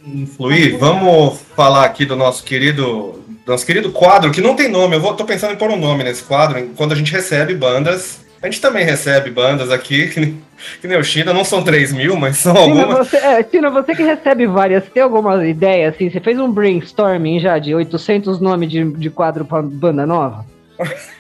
influir, 0.04 0.76
vamos 0.76 1.40
falar 1.56 1.86
aqui 1.86 2.04
do 2.04 2.14
nosso 2.14 2.44
querido, 2.44 3.24
nosso 3.46 3.64
querido 3.64 3.90
quadro, 3.90 4.30
que 4.30 4.42
não 4.42 4.54
tem 4.54 4.68
nome, 4.68 4.94
eu 4.94 5.00
vou, 5.00 5.14
tô 5.14 5.24
pensando 5.24 5.54
em 5.54 5.56
pôr 5.56 5.70
um 5.70 5.78
nome 5.78 6.04
nesse 6.04 6.22
quadro, 6.24 6.62
quando 6.76 6.92
a 6.92 6.94
gente 6.94 7.10
recebe 7.10 7.54
bandas, 7.54 8.22
a 8.42 8.46
gente 8.46 8.60
também 8.60 8.84
recebe 8.84 9.30
bandas 9.30 9.70
aqui, 9.70 10.08
que, 10.08 10.20
nem- 10.20 10.42
que 10.80 10.88
nem 10.88 10.98
o 10.98 11.04
China, 11.04 11.32
não 11.32 11.44
são 11.44 11.62
3 11.62 11.92
mil, 11.92 12.16
mas 12.16 12.38
são 12.38 12.54
Tina, 12.54 12.82
algumas. 12.82 13.08
você, 13.08 13.16
é, 13.16 13.42
Tina, 13.42 13.70
você 13.70 13.94
que 13.94 14.02
recebe 14.02 14.46
várias, 14.46 14.84
tem 14.88 15.02
alguma 15.02 15.46
ideia, 15.46 15.88
assim, 15.88 16.10
você 16.10 16.20
fez 16.20 16.38
um 16.38 16.50
brainstorming 16.50 17.38
já 17.40 17.58
de 17.58 17.74
800 17.74 18.40
nomes 18.40 18.68
de, 18.70 18.84
de 18.84 19.10
quadro 19.10 19.44
pra 19.44 19.62
banda 19.62 20.04
nova? 20.04 20.44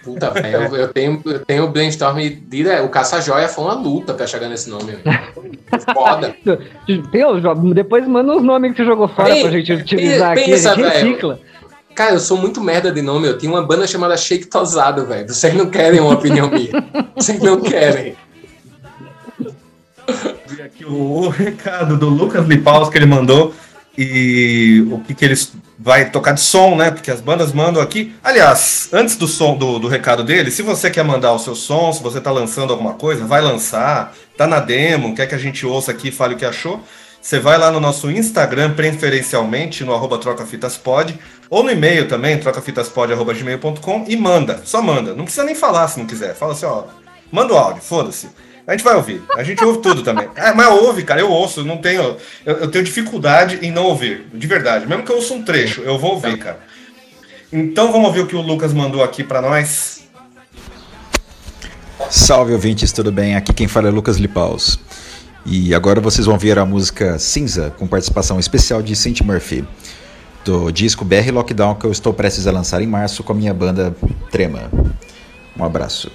puta, 0.02 0.30
velho, 0.30 0.56
eu, 0.56 0.76
eu 0.76 0.88
tenho, 0.88 1.20
eu 1.24 1.38
tenho 1.40 1.64
o 1.64 1.68
brainstorm 1.68 2.18
direto. 2.48 2.84
O 2.84 2.88
Caça-Joia 2.88 3.48
foi 3.48 3.64
uma 3.64 3.74
luta 3.74 4.12
pra 4.12 4.26
chegar 4.26 4.48
nesse 4.48 4.68
nome. 4.68 4.94
Foda. 5.94 6.34
Deus, 7.12 7.42
depois 7.72 8.06
manda 8.08 8.34
os 8.34 8.42
nomes 8.42 8.72
que 8.72 8.78
você 8.78 8.84
jogou 8.84 9.06
fora 9.06 9.30
Ei, 9.36 9.42
pra 9.42 9.50
gente 9.52 9.72
utilizar 9.72 10.36
ei, 10.36 10.42
aqui, 10.42 10.50
pensa, 10.50 10.72
a 10.72 10.74
gente 10.74 11.20
velho. 11.20 11.38
Cara, 11.94 12.14
eu 12.14 12.20
sou 12.20 12.38
muito 12.38 12.60
merda 12.60 12.90
de 12.90 13.02
nome. 13.02 13.28
Eu 13.28 13.36
tinha 13.36 13.50
uma 13.50 13.62
banda 13.62 13.86
chamada 13.86 14.16
Shake 14.16 14.46
Tosado, 14.46 15.06
velho. 15.06 15.28
Vocês 15.28 15.54
não 15.54 15.68
querem 15.68 16.00
uma 16.00 16.14
opinião 16.14 16.48
minha. 16.50 16.70
Vocês 17.14 17.40
não 17.40 17.60
querem. 17.60 18.16
Vi 20.46 20.62
aqui 20.62 20.84
o, 20.84 20.94
o 20.94 21.28
recado 21.28 21.96
do 21.96 22.08
Lucas 22.08 22.46
Lipaus 22.46 22.88
que 22.88 22.96
ele 22.96 23.06
mandou 23.06 23.54
e 23.96 24.86
o 24.90 25.00
que, 25.00 25.14
que 25.14 25.24
eles 25.24 25.52
vai 25.78 26.10
tocar 26.10 26.32
de 26.32 26.40
som, 26.40 26.76
né? 26.76 26.90
Porque 26.90 27.10
as 27.10 27.20
bandas 27.20 27.52
mandam 27.52 27.82
aqui. 27.82 28.14
Aliás, 28.22 28.88
antes 28.92 29.16
do 29.16 29.26
som 29.26 29.56
do, 29.56 29.78
do 29.78 29.88
recado 29.88 30.24
dele, 30.24 30.50
se 30.50 30.62
você 30.62 30.90
quer 30.90 31.04
mandar 31.04 31.32
o 31.32 31.38
seu 31.38 31.54
som, 31.54 31.92
se 31.92 32.02
você 32.02 32.20
tá 32.20 32.30
lançando 32.30 32.72
alguma 32.72 32.94
coisa, 32.94 33.24
vai 33.24 33.42
lançar, 33.42 34.14
tá 34.36 34.46
na 34.46 34.60
demo, 34.60 35.14
quer 35.14 35.26
que 35.26 35.34
a 35.34 35.38
gente 35.38 35.66
ouça 35.66 35.90
aqui 35.90 36.08
e 36.08 36.12
fale 36.12 36.34
o 36.34 36.38
que 36.38 36.44
achou. 36.44 36.82
Você 37.22 37.38
vai 37.38 37.56
lá 37.56 37.70
no 37.70 37.78
nosso 37.78 38.10
Instagram, 38.10 38.74
preferencialmente 38.74 39.84
no 39.84 39.94
arroba 39.94 40.18
trocafitaspod, 40.18 41.16
ou 41.48 41.62
no 41.62 41.70
e-mail 41.70 42.08
também, 42.08 42.36
trocafitaspod.gmail.com 42.36 44.04
e 44.08 44.16
manda, 44.16 44.60
só 44.64 44.82
manda. 44.82 45.14
Não 45.14 45.22
precisa 45.22 45.44
nem 45.44 45.54
falar 45.54 45.86
se 45.86 46.00
não 46.00 46.06
quiser. 46.06 46.34
Fala 46.34 46.52
assim, 46.52 46.66
ó, 46.66 46.82
manda 47.30 47.54
o 47.54 47.56
áudio, 47.56 47.80
foda-se. 47.80 48.28
A 48.66 48.72
gente 48.72 48.82
vai 48.82 48.96
ouvir. 48.96 49.22
A 49.36 49.44
gente 49.44 49.62
ouve 49.64 49.80
tudo 49.80 50.02
também. 50.02 50.28
É, 50.34 50.52
mas 50.52 50.66
ouve, 50.66 51.04
cara, 51.04 51.20
eu 51.20 51.30
ouço, 51.30 51.64
não 51.64 51.78
tenho. 51.78 52.16
Eu, 52.44 52.56
eu 52.56 52.70
tenho 52.70 52.84
dificuldade 52.84 53.60
em 53.62 53.70
não 53.70 53.84
ouvir. 53.84 54.26
De 54.34 54.46
verdade. 54.48 54.86
Mesmo 54.86 55.04
que 55.04 55.12
eu 55.12 55.16
ouça 55.16 55.32
um 55.32 55.42
trecho, 55.42 55.80
eu 55.82 55.98
vou 55.98 56.14
ouvir, 56.14 56.36
cara. 56.38 56.58
Então 57.52 57.92
vamos 57.92 58.08
ouvir 58.08 58.20
o 58.20 58.26
que 58.26 58.34
o 58.34 58.40
Lucas 58.40 58.72
mandou 58.72 59.02
aqui 59.02 59.22
pra 59.22 59.40
nós. 59.40 60.08
Salve 62.10 62.52
ouvintes, 62.52 62.90
tudo 62.90 63.12
bem? 63.12 63.36
Aqui 63.36 63.52
quem 63.52 63.68
fala 63.68 63.88
é 63.88 63.90
Lucas 63.92 64.16
Lipaus. 64.16 64.78
E 65.44 65.74
agora 65.74 66.00
vocês 66.00 66.26
vão 66.26 66.38
ver 66.38 66.58
a 66.58 66.64
música 66.64 67.18
Cinza, 67.18 67.72
com 67.76 67.86
participação 67.86 68.38
especial 68.38 68.80
de 68.80 68.94
Cinti 68.94 69.24
Murphy, 69.24 69.64
do 70.44 70.70
disco 70.70 71.04
BR 71.04 71.30
Lockdown 71.32 71.74
que 71.74 71.84
eu 71.84 71.90
estou 71.90 72.12
prestes 72.14 72.46
a 72.46 72.52
lançar 72.52 72.80
em 72.80 72.86
março 72.86 73.24
com 73.24 73.32
a 73.32 73.36
minha 73.36 73.52
banda 73.52 73.94
Trema. 74.30 74.70
Um 75.58 75.64
abraço. 75.64 76.10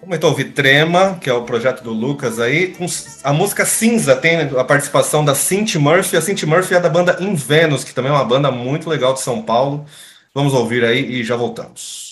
Vamos 0.00 0.16
então 0.16 0.30
ouvir 0.30 0.52
Trema, 0.52 1.18
que 1.20 1.30
é 1.30 1.32
o 1.32 1.42
projeto 1.42 1.82
do 1.82 1.90
Lucas 1.90 2.38
aí. 2.38 2.76
A 3.22 3.32
música 3.32 3.64
Cinza 3.64 4.16
tem 4.16 4.38
a 4.40 4.64
participação 4.64 5.24
da 5.24 5.34
Cinti 5.34 5.78
Murphy. 5.78 6.16
A 6.16 6.20
Cinti 6.20 6.44
Murphy 6.44 6.74
é 6.74 6.80
da 6.80 6.90
banda 6.90 7.16
Invenus, 7.20 7.84
que 7.84 7.94
também 7.94 8.10
é 8.10 8.14
uma 8.14 8.24
banda 8.24 8.50
muito 8.50 8.88
legal 8.88 9.14
de 9.14 9.20
São 9.20 9.40
Paulo. 9.42 9.84
Vamos 10.34 10.52
ouvir 10.52 10.84
aí 10.84 11.20
e 11.20 11.24
já 11.24 11.36
voltamos. 11.36 12.03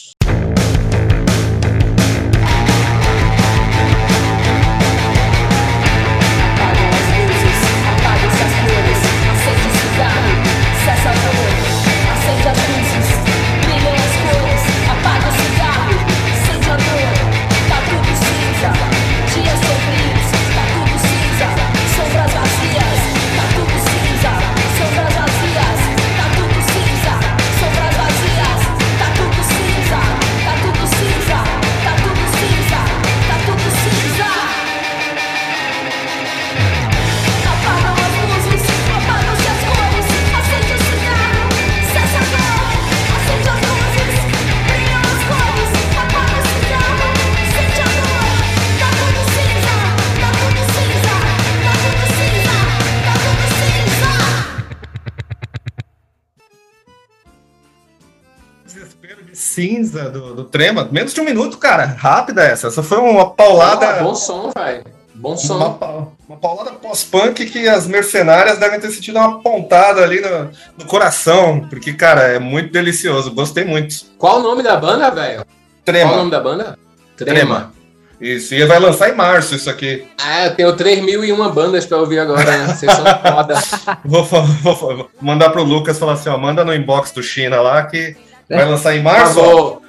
Trema. 60.52 60.86
Menos 60.92 61.14
de 61.14 61.20
um 61.20 61.24
minuto, 61.24 61.56
cara. 61.56 61.86
Rápida 61.86 62.42
essa. 62.42 62.68
Essa 62.68 62.82
foi 62.82 62.98
uma 62.98 63.30
paulada. 63.30 63.88
Ah, 63.88 64.02
bom 64.02 64.14
som, 64.14 64.52
velho. 64.54 64.84
Bom 65.14 65.34
som. 65.34 65.56
Uma, 65.56 66.08
uma 66.28 66.38
paulada 66.38 66.72
pós-punk 66.72 67.46
que 67.46 67.66
as 67.66 67.86
mercenárias 67.86 68.58
devem 68.58 68.78
ter 68.78 68.90
sentido 68.90 69.18
uma 69.18 69.40
pontada 69.40 70.02
ali 70.02 70.20
no, 70.20 70.50
no, 70.78 70.84
coração. 70.84 71.66
Porque, 71.70 71.94
cara, 71.94 72.24
é 72.24 72.38
muito 72.38 72.70
delicioso. 72.70 73.32
Gostei 73.32 73.64
muito. 73.64 73.94
Qual 74.18 74.40
o 74.40 74.42
nome 74.42 74.62
da 74.62 74.76
banda, 74.76 75.10
velho? 75.10 75.42
Trema. 75.86 76.10
Qual 76.10 76.14
o 76.14 76.18
nome 76.18 76.30
da 76.30 76.40
banda? 76.40 76.78
Trema. 77.16 77.34
Trema. 77.34 77.72
Isso, 78.20 78.54
e 78.54 78.64
vai 78.66 78.78
lançar 78.78 79.10
em 79.10 79.16
março 79.16 79.56
isso 79.56 79.68
aqui. 79.68 80.06
Ah, 80.16 80.46
eu 80.46 80.54
tenho 80.54 80.76
3 80.76 81.02
mil 81.02 81.24
e 81.24 81.32
uma 81.32 81.48
bandas 81.48 81.84
pra 81.84 81.98
ouvir 81.98 82.20
agora, 82.20 82.56
né? 82.56 82.72
Vocês 82.72 82.92
são 82.92 83.04
foda. 83.04 83.54
vou, 84.04 84.22
vou, 84.22 84.76
vou, 84.76 85.10
mandar 85.20 85.50
pro 85.50 85.64
Lucas 85.64 85.98
falar 85.98 86.12
assim, 86.12 86.28
ó, 86.28 86.38
manda 86.38 86.64
no 86.64 86.72
inbox 86.72 87.10
do 87.10 87.20
China 87.20 87.60
lá 87.60 87.82
que 87.84 88.14
vai 88.48 88.64
lançar 88.64 88.94
em 88.94 89.02
março. 89.02 89.81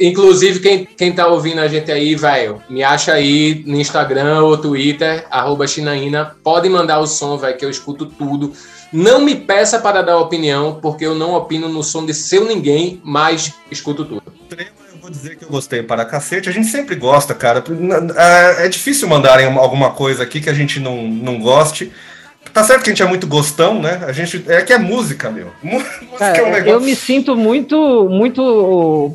Inclusive, 0.00 0.60
quem, 0.60 0.84
quem 0.84 1.12
tá 1.12 1.26
ouvindo 1.26 1.60
a 1.60 1.68
gente 1.68 1.92
aí, 1.92 2.14
velho, 2.14 2.62
me 2.70 2.82
acha 2.82 3.12
aí 3.12 3.62
no 3.66 3.78
Instagram 3.78 4.42
ou 4.42 4.56
Twitter, 4.56 5.26
arroba 5.30 5.66
Chinaína. 5.66 6.36
Pode 6.42 6.68
mandar 6.68 7.00
o 7.00 7.06
som, 7.06 7.36
velho, 7.36 7.56
que 7.56 7.64
eu 7.64 7.70
escuto 7.70 8.06
tudo. 8.06 8.52
Não 8.92 9.20
me 9.20 9.34
peça 9.34 9.78
para 9.78 10.02
dar 10.02 10.18
opinião, 10.18 10.78
porque 10.80 11.04
eu 11.04 11.14
não 11.14 11.34
opino 11.34 11.68
no 11.68 11.82
som 11.82 12.04
de 12.04 12.14
seu 12.14 12.44
ninguém, 12.44 13.00
mas 13.04 13.52
escuto 13.70 14.04
tudo 14.04 14.22
vou 15.00 15.10
dizer 15.10 15.36
que 15.36 15.44
eu 15.44 15.48
gostei 15.48 15.82
para 15.82 16.04
cacete. 16.04 16.48
A 16.48 16.52
gente 16.52 16.68
sempre 16.68 16.94
gosta, 16.94 17.34
cara. 17.34 17.62
É, 18.16 18.66
é 18.66 18.68
difícil 18.68 19.08
mandarem 19.08 19.46
alguma 19.46 19.90
coisa 19.90 20.22
aqui 20.22 20.40
que 20.40 20.48
a 20.48 20.54
gente 20.54 20.78
não, 20.78 21.02
não 21.02 21.40
goste. 21.40 21.90
Tá 22.52 22.64
certo 22.64 22.82
que 22.82 22.90
a 22.90 22.92
gente 22.92 23.02
é 23.02 23.06
muito 23.06 23.26
gostão, 23.26 23.80
né? 23.80 24.02
A 24.04 24.12
gente 24.12 24.44
é 24.48 24.62
que 24.62 24.72
é 24.72 24.78
música, 24.78 25.30
meu. 25.30 25.52
Música 25.62 26.04
é, 26.18 26.38
é 26.38 26.42
um 26.42 26.50
negócio... 26.50 26.70
Eu 26.70 26.80
me 26.80 26.96
sinto 26.96 27.36
muito, 27.36 28.08
muito, 28.08 29.14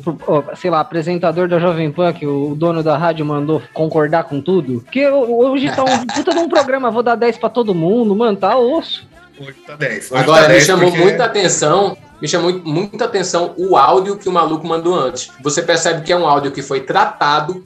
sei 0.56 0.70
lá, 0.70 0.80
apresentador 0.80 1.46
da 1.46 1.58
Jovem 1.58 1.92
Pan 1.92 2.12
que 2.12 2.26
o 2.26 2.54
dono 2.54 2.82
da 2.82 2.96
rádio 2.96 3.26
mandou 3.26 3.62
concordar 3.74 4.24
com 4.24 4.40
tudo. 4.40 4.80
Porque 4.80 5.06
hoje 5.08 5.70
tá 5.74 5.84
um 5.84 6.06
puta 6.06 6.32
de 6.32 6.38
um 6.38 6.48
programa, 6.48 6.90
vou 6.90 7.02
dar 7.02 7.14
10 7.14 7.36
para 7.38 7.50
todo 7.50 7.74
mundo, 7.74 8.16
mano, 8.16 8.36
tá 8.36 8.56
osso. 8.56 9.06
Hoje 9.38 9.56
tá 9.66 9.76
10. 9.76 10.12
Hoje 10.12 10.22
Agora, 10.22 10.42
tá 10.42 10.48
10 10.48 10.62
me 10.62 10.66
chamou 10.66 10.88
porque... 10.88 11.04
muita 11.04 11.24
atenção 11.24 11.96
me 12.20 12.26
chamou 12.26 12.60
muita 12.64 13.04
atenção 13.04 13.54
o 13.58 13.76
áudio 13.76 14.16
que 14.16 14.28
o 14.28 14.32
maluco 14.32 14.66
mandou 14.66 14.94
antes. 14.94 15.30
Você 15.42 15.62
percebe 15.62 16.02
que 16.02 16.12
é 16.12 16.16
um 16.16 16.26
áudio 16.26 16.50
que 16.50 16.62
foi 16.62 16.80
tratado, 16.80 17.64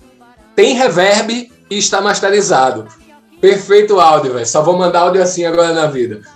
tem 0.57 0.75
reverb 0.75 1.51
e 1.71 1.79
está 1.79 2.01
masterizado. 2.01 2.89
Perfeito 3.41 3.99
áudio, 3.99 4.35
velho. 4.35 4.47
Só 4.47 4.63
vou 4.63 4.77
mandar 4.77 5.01
áudio 5.01 5.23
assim 5.23 5.45
agora 5.45 5.73
na 5.73 5.87
vida. 5.87 6.21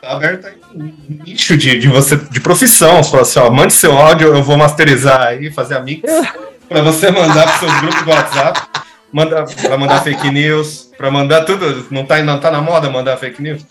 tá 0.00 0.12
aberto 0.12 0.46
aí 0.46 0.58
um 0.74 0.92
nicho 1.24 1.56
de, 1.56 1.78
de 1.78 1.88
você 1.88 2.16
de 2.16 2.40
profissão. 2.40 3.02
Fala 3.02 3.22
assim, 3.22 3.38
ó, 3.38 3.50
mande 3.50 3.72
seu 3.72 3.96
áudio, 3.96 4.28
eu 4.28 4.42
vou 4.42 4.56
masterizar 4.56 5.20
aí, 5.20 5.50
fazer 5.50 5.76
a 5.76 5.80
mix 5.80 6.02
para 6.68 6.82
você 6.82 7.10
mandar 7.10 7.44
para 7.44 7.58
seus 7.58 7.80
grupos 7.80 8.02
do 8.02 8.10
WhatsApp. 8.10 8.60
Manda, 9.10 9.44
para 9.44 9.78
mandar 9.78 10.02
fake 10.02 10.30
news, 10.30 10.90
para 10.96 11.10
mandar 11.10 11.44
tudo. 11.44 11.86
Não 11.90 12.04
tá, 12.04 12.22
não 12.22 12.38
tá 12.38 12.50
na 12.50 12.60
moda 12.60 12.90
mandar 12.90 13.16
fake 13.16 13.42
news? 13.42 13.66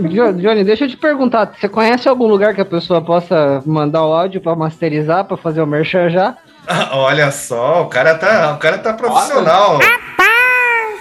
Johnny, 0.00 0.64
deixa 0.64 0.84
eu 0.84 0.88
te 0.88 0.96
perguntar, 0.96 1.52
você 1.58 1.68
conhece 1.68 2.08
algum 2.08 2.26
lugar 2.26 2.54
que 2.54 2.60
a 2.60 2.64
pessoa 2.64 3.02
possa 3.02 3.62
mandar 3.66 4.06
o 4.06 4.12
áudio 4.12 4.40
para 4.40 4.56
masterizar, 4.56 5.26
para 5.26 5.36
fazer 5.36 5.60
o 5.60 5.66
merchan 5.66 6.08
já? 6.08 6.36
olha 6.92 7.30
só, 7.30 7.82
o 7.82 7.88
cara 7.88 8.14
tá, 8.16 8.54
o 8.54 8.58
cara 8.58 8.78
tá 8.78 8.92
profissional. 8.92 9.78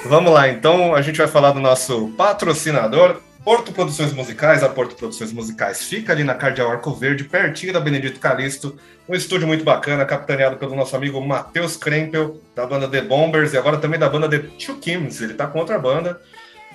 Vamos 0.05 0.33
lá, 0.33 0.49
então 0.49 0.95
a 0.95 1.01
gente 1.01 1.17
vai 1.17 1.27
falar 1.27 1.51
do 1.51 1.59
nosso 1.59 2.09
patrocinador, 2.17 3.21
Porto 3.43 3.71
Produções 3.71 4.13
Musicais. 4.13 4.63
A 4.63 4.69
Porto 4.69 4.95
Produções 4.95 5.31
Musicais 5.31 5.83
fica 5.83 6.11
ali 6.11 6.23
na 6.23 6.33
Cardeal 6.35 6.71
Arco 6.71 6.93
Verde, 6.93 7.23
pertinho 7.23 7.73
da 7.73 7.79
Benedito 7.79 8.19
Calixto. 8.19 8.77
Um 9.07 9.15
estúdio 9.15 9.47
muito 9.47 9.63
bacana, 9.63 10.05
capitaneado 10.05 10.57
pelo 10.57 10.75
nosso 10.75 10.95
amigo 10.95 11.19
Matheus 11.21 11.75
Krempel, 11.75 12.41
da 12.55 12.65
banda 12.65 12.87
The 12.87 13.01
Bombers 13.01 13.53
e 13.53 13.57
agora 13.57 13.77
também 13.77 13.99
da 13.99 14.09
banda 14.09 14.29
The 14.29 14.39
Two 14.39 14.77
Kims. 14.77 15.21
Ele 15.21 15.33
tá 15.33 15.47
com 15.47 15.59
outra 15.59 15.77
banda 15.77 16.19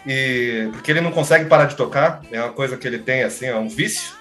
e 0.07 0.69
porque 0.73 0.91
ele 0.91 1.01
não 1.01 1.11
consegue 1.11 1.47
parar 1.47 1.65
de 1.65 1.75
tocar, 1.75 2.21
é 2.31 2.41
uma 2.41 2.53
coisa 2.53 2.77
que 2.77 2.87
ele 2.87 2.99
tem 2.99 3.25
assim, 3.25 3.47
é 3.47 3.57
um 3.57 3.69
vício. 3.69 4.15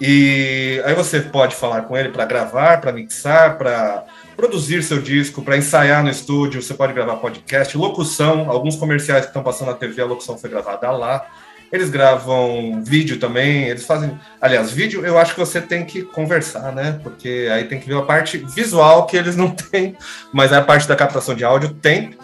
E 0.00 0.80
aí 0.86 0.94
você 0.94 1.20
pode 1.20 1.54
falar 1.54 1.82
com 1.82 1.96
ele 1.96 2.08
para 2.08 2.24
gravar, 2.24 2.80
para 2.80 2.90
mixar, 2.90 3.58
para 3.58 4.04
produzir 4.34 4.82
seu 4.82 5.02
disco, 5.02 5.42
para 5.42 5.58
ensaiar 5.58 6.02
no 6.02 6.08
estúdio, 6.08 6.62
você 6.62 6.72
pode 6.72 6.94
gravar 6.94 7.16
podcast, 7.16 7.76
locução, 7.76 8.50
alguns 8.50 8.76
comerciais 8.76 9.22
que 9.22 9.30
estão 9.30 9.42
passando 9.42 9.68
na 9.68 9.74
TV, 9.74 10.00
a 10.00 10.06
locução 10.06 10.38
foi 10.38 10.48
gravada 10.48 10.90
lá. 10.90 11.26
Eles 11.70 11.90
gravam 11.90 12.82
vídeo 12.82 13.18
também, 13.18 13.68
eles 13.68 13.84
fazem. 13.84 14.18
Aliás, 14.40 14.72
vídeo 14.72 15.04
eu 15.04 15.18
acho 15.18 15.34
que 15.34 15.38
você 15.38 15.60
tem 15.60 15.84
que 15.84 16.02
conversar, 16.02 16.72
né? 16.72 16.98
Porque 17.02 17.48
aí 17.52 17.64
tem 17.64 17.78
que 17.78 17.86
ver 17.86 17.96
a 17.96 18.02
parte 18.02 18.38
visual 18.38 19.06
que 19.06 19.16
eles 19.16 19.36
não 19.36 19.50
têm, 19.54 19.96
mas 20.32 20.52
a 20.52 20.62
parte 20.62 20.88
da 20.88 20.96
captação 20.96 21.34
de 21.34 21.44
áudio 21.44 21.74
tem. 21.74 22.16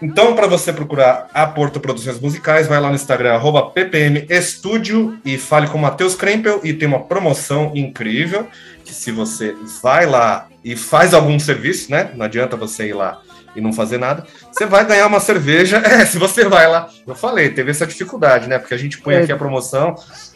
Então, 0.00 0.34
para 0.34 0.46
você 0.46 0.72
procurar 0.72 1.28
a 1.32 1.46
Porto 1.46 1.80
Produções 1.80 2.20
Musicais, 2.20 2.66
vai 2.66 2.78
lá 2.78 2.88
no 2.88 2.94
Instagram, 2.94 3.32
arroba 3.32 3.70
PPM 3.70 4.26
Estúdio 4.28 5.18
e 5.24 5.38
fale 5.38 5.68
com 5.68 5.78
o 5.78 5.80
Matheus 5.80 6.14
Krempel 6.14 6.60
e 6.62 6.74
tem 6.74 6.86
uma 6.86 7.04
promoção 7.04 7.72
incrível, 7.74 8.46
que 8.84 8.92
se 8.92 9.10
você 9.10 9.54
vai 9.82 10.04
lá 10.04 10.48
e 10.62 10.76
faz 10.76 11.14
algum 11.14 11.38
serviço, 11.38 11.90
né? 11.90 12.10
Não 12.14 12.26
adianta 12.26 12.56
você 12.56 12.88
ir 12.88 12.92
lá 12.92 13.22
e 13.54 13.60
não 13.60 13.72
fazer 13.72 13.96
nada, 13.96 14.26
você 14.52 14.66
vai 14.66 14.84
ganhar 14.84 15.06
uma 15.06 15.20
cerveja. 15.20 15.82
É, 15.86 16.04
se 16.04 16.18
você 16.18 16.44
vai 16.44 16.68
lá. 16.68 16.90
Eu 17.06 17.14
falei, 17.14 17.48
teve 17.48 17.70
essa 17.70 17.86
dificuldade, 17.86 18.48
né? 18.48 18.58
Porque 18.58 18.74
a 18.74 18.78
gente 18.78 18.98
põe 18.98 19.14
é. 19.14 19.22
aqui 19.22 19.32
a 19.32 19.36
promoção. 19.36 19.94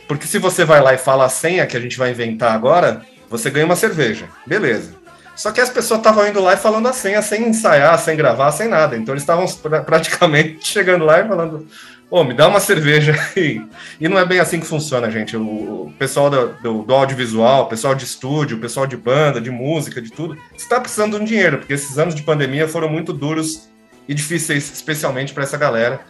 Porque 0.08 0.26
se 0.26 0.38
você 0.38 0.64
vai 0.64 0.80
lá 0.80 0.94
e 0.94 0.98
fala 0.98 1.26
a 1.26 1.28
senha 1.28 1.66
que 1.66 1.76
a 1.76 1.80
gente 1.80 1.98
vai 1.98 2.10
inventar 2.10 2.54
agora, 2.54 3.02
você 3.28 3.50
ganha 3.50 3.66
uma 3.66 3.76
cerveja. 3.76 4.26
Beleza. 4.46 4.99
Só 5.40 5.50
que 5.50 5.60
as 5.62 5.70
pessoas 5.70 6.00
estavam 6.00 6.28
indo 6.28 6.38
lá 6.38 6.52
e 6.52 6.58
falando 6.58 6.86
a 6.86 6.92
senha 6.92 7.22
sem 7.22 7.48
ensaiar, 7.48 7.98
sem 7.98 8.14
gravar, 8.14 8.52
sem 8.52 8.68
nada. 8.68 8.94
Então 8.94 9.14
eles 9.14 9.22
estavam 9.22 9.46
pra, 9.46 9.80
praticamente 9.80 10.58
chegando 10.68 11.02
lá 11.02 11.18
e 11.18 11.26
falando: 11.26 11.66
Ô, 12.10 12.20
oh, 12.20 12.24
me 12.24 12.34
dá 12.34 12.46
uma 12.46 12.60
cerveja 12.60 13.18
aí. 13.34 13.66
E 13.98 14.06
não 14.06 14.18
é 14.18 14.26
bem 14.26 14.38
assim 14.38 14.60
que 14.60 14.66
funciona, 14.66 15.10
gente. 15.10 15.38
O, 15.38 15.86
o 15.86 15.94
pessoal 15.98 16.28
do, 16.28 16.48
do, 16.62 16.82
do, 16.82 16.94
audiovisual, 16.94 17.62
o 17.62 17.66
pessoal 17.68 17.94
de 17.94 18.04
estúdio, 18.04 18.58
o 18.58 18.60
pessoal 18.60 18.86
de 18.86 18.98
banda, 18.98 19.40
de 19.40 19.50
música, 19.50 20.02
de 20.02 20.12
tudo, 20.12 20.36
está 20.54 20.78
precisando 20.78 21.16
de 21.16 21.22
um 21.22 21.24
dinheiro, 21.24 21.56
porque 21.56 21.72
esses 21.72 21.98
anos 21.98 22.14
de 22.14 22.22
pandemia 22.22 22.68
foram 22.68 22.90
muito 22.90 23.10
duros 23.10 23.70
e 24.06 24.12
difíceis, 24.12 24.70
especialmente 24.70 25.32
para 25.32 25.44
essa 25.44 25.56
galera. 25.56 26.02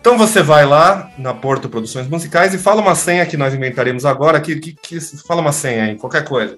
Então 0.00 0.16
você 0.16 0.42
vai 0.42 0.64
lá 0.64 1.10
na 1.18 1.34
Porto 1.34 1.68
Produções 1.68 2.08
Musicais 2.08 2.54
e 2.54 2.58
fala 2.58 2.80
uma 2.80 2.94
senha 2.94 3.26
que 3.26 3.36
nós 3.36 3.52
inventaremos 3.52 4.06
agora, 4.06 4.40
que, 4.40 4.56
que, 4.56 4.72
que 4.72 4.98
fala 5.28 5.42
uma 5.42 5.52
senha 5.52 5.84
aí, 5.84 5.96
qualquer 5.96 6.24
coisa. 6.24 6.56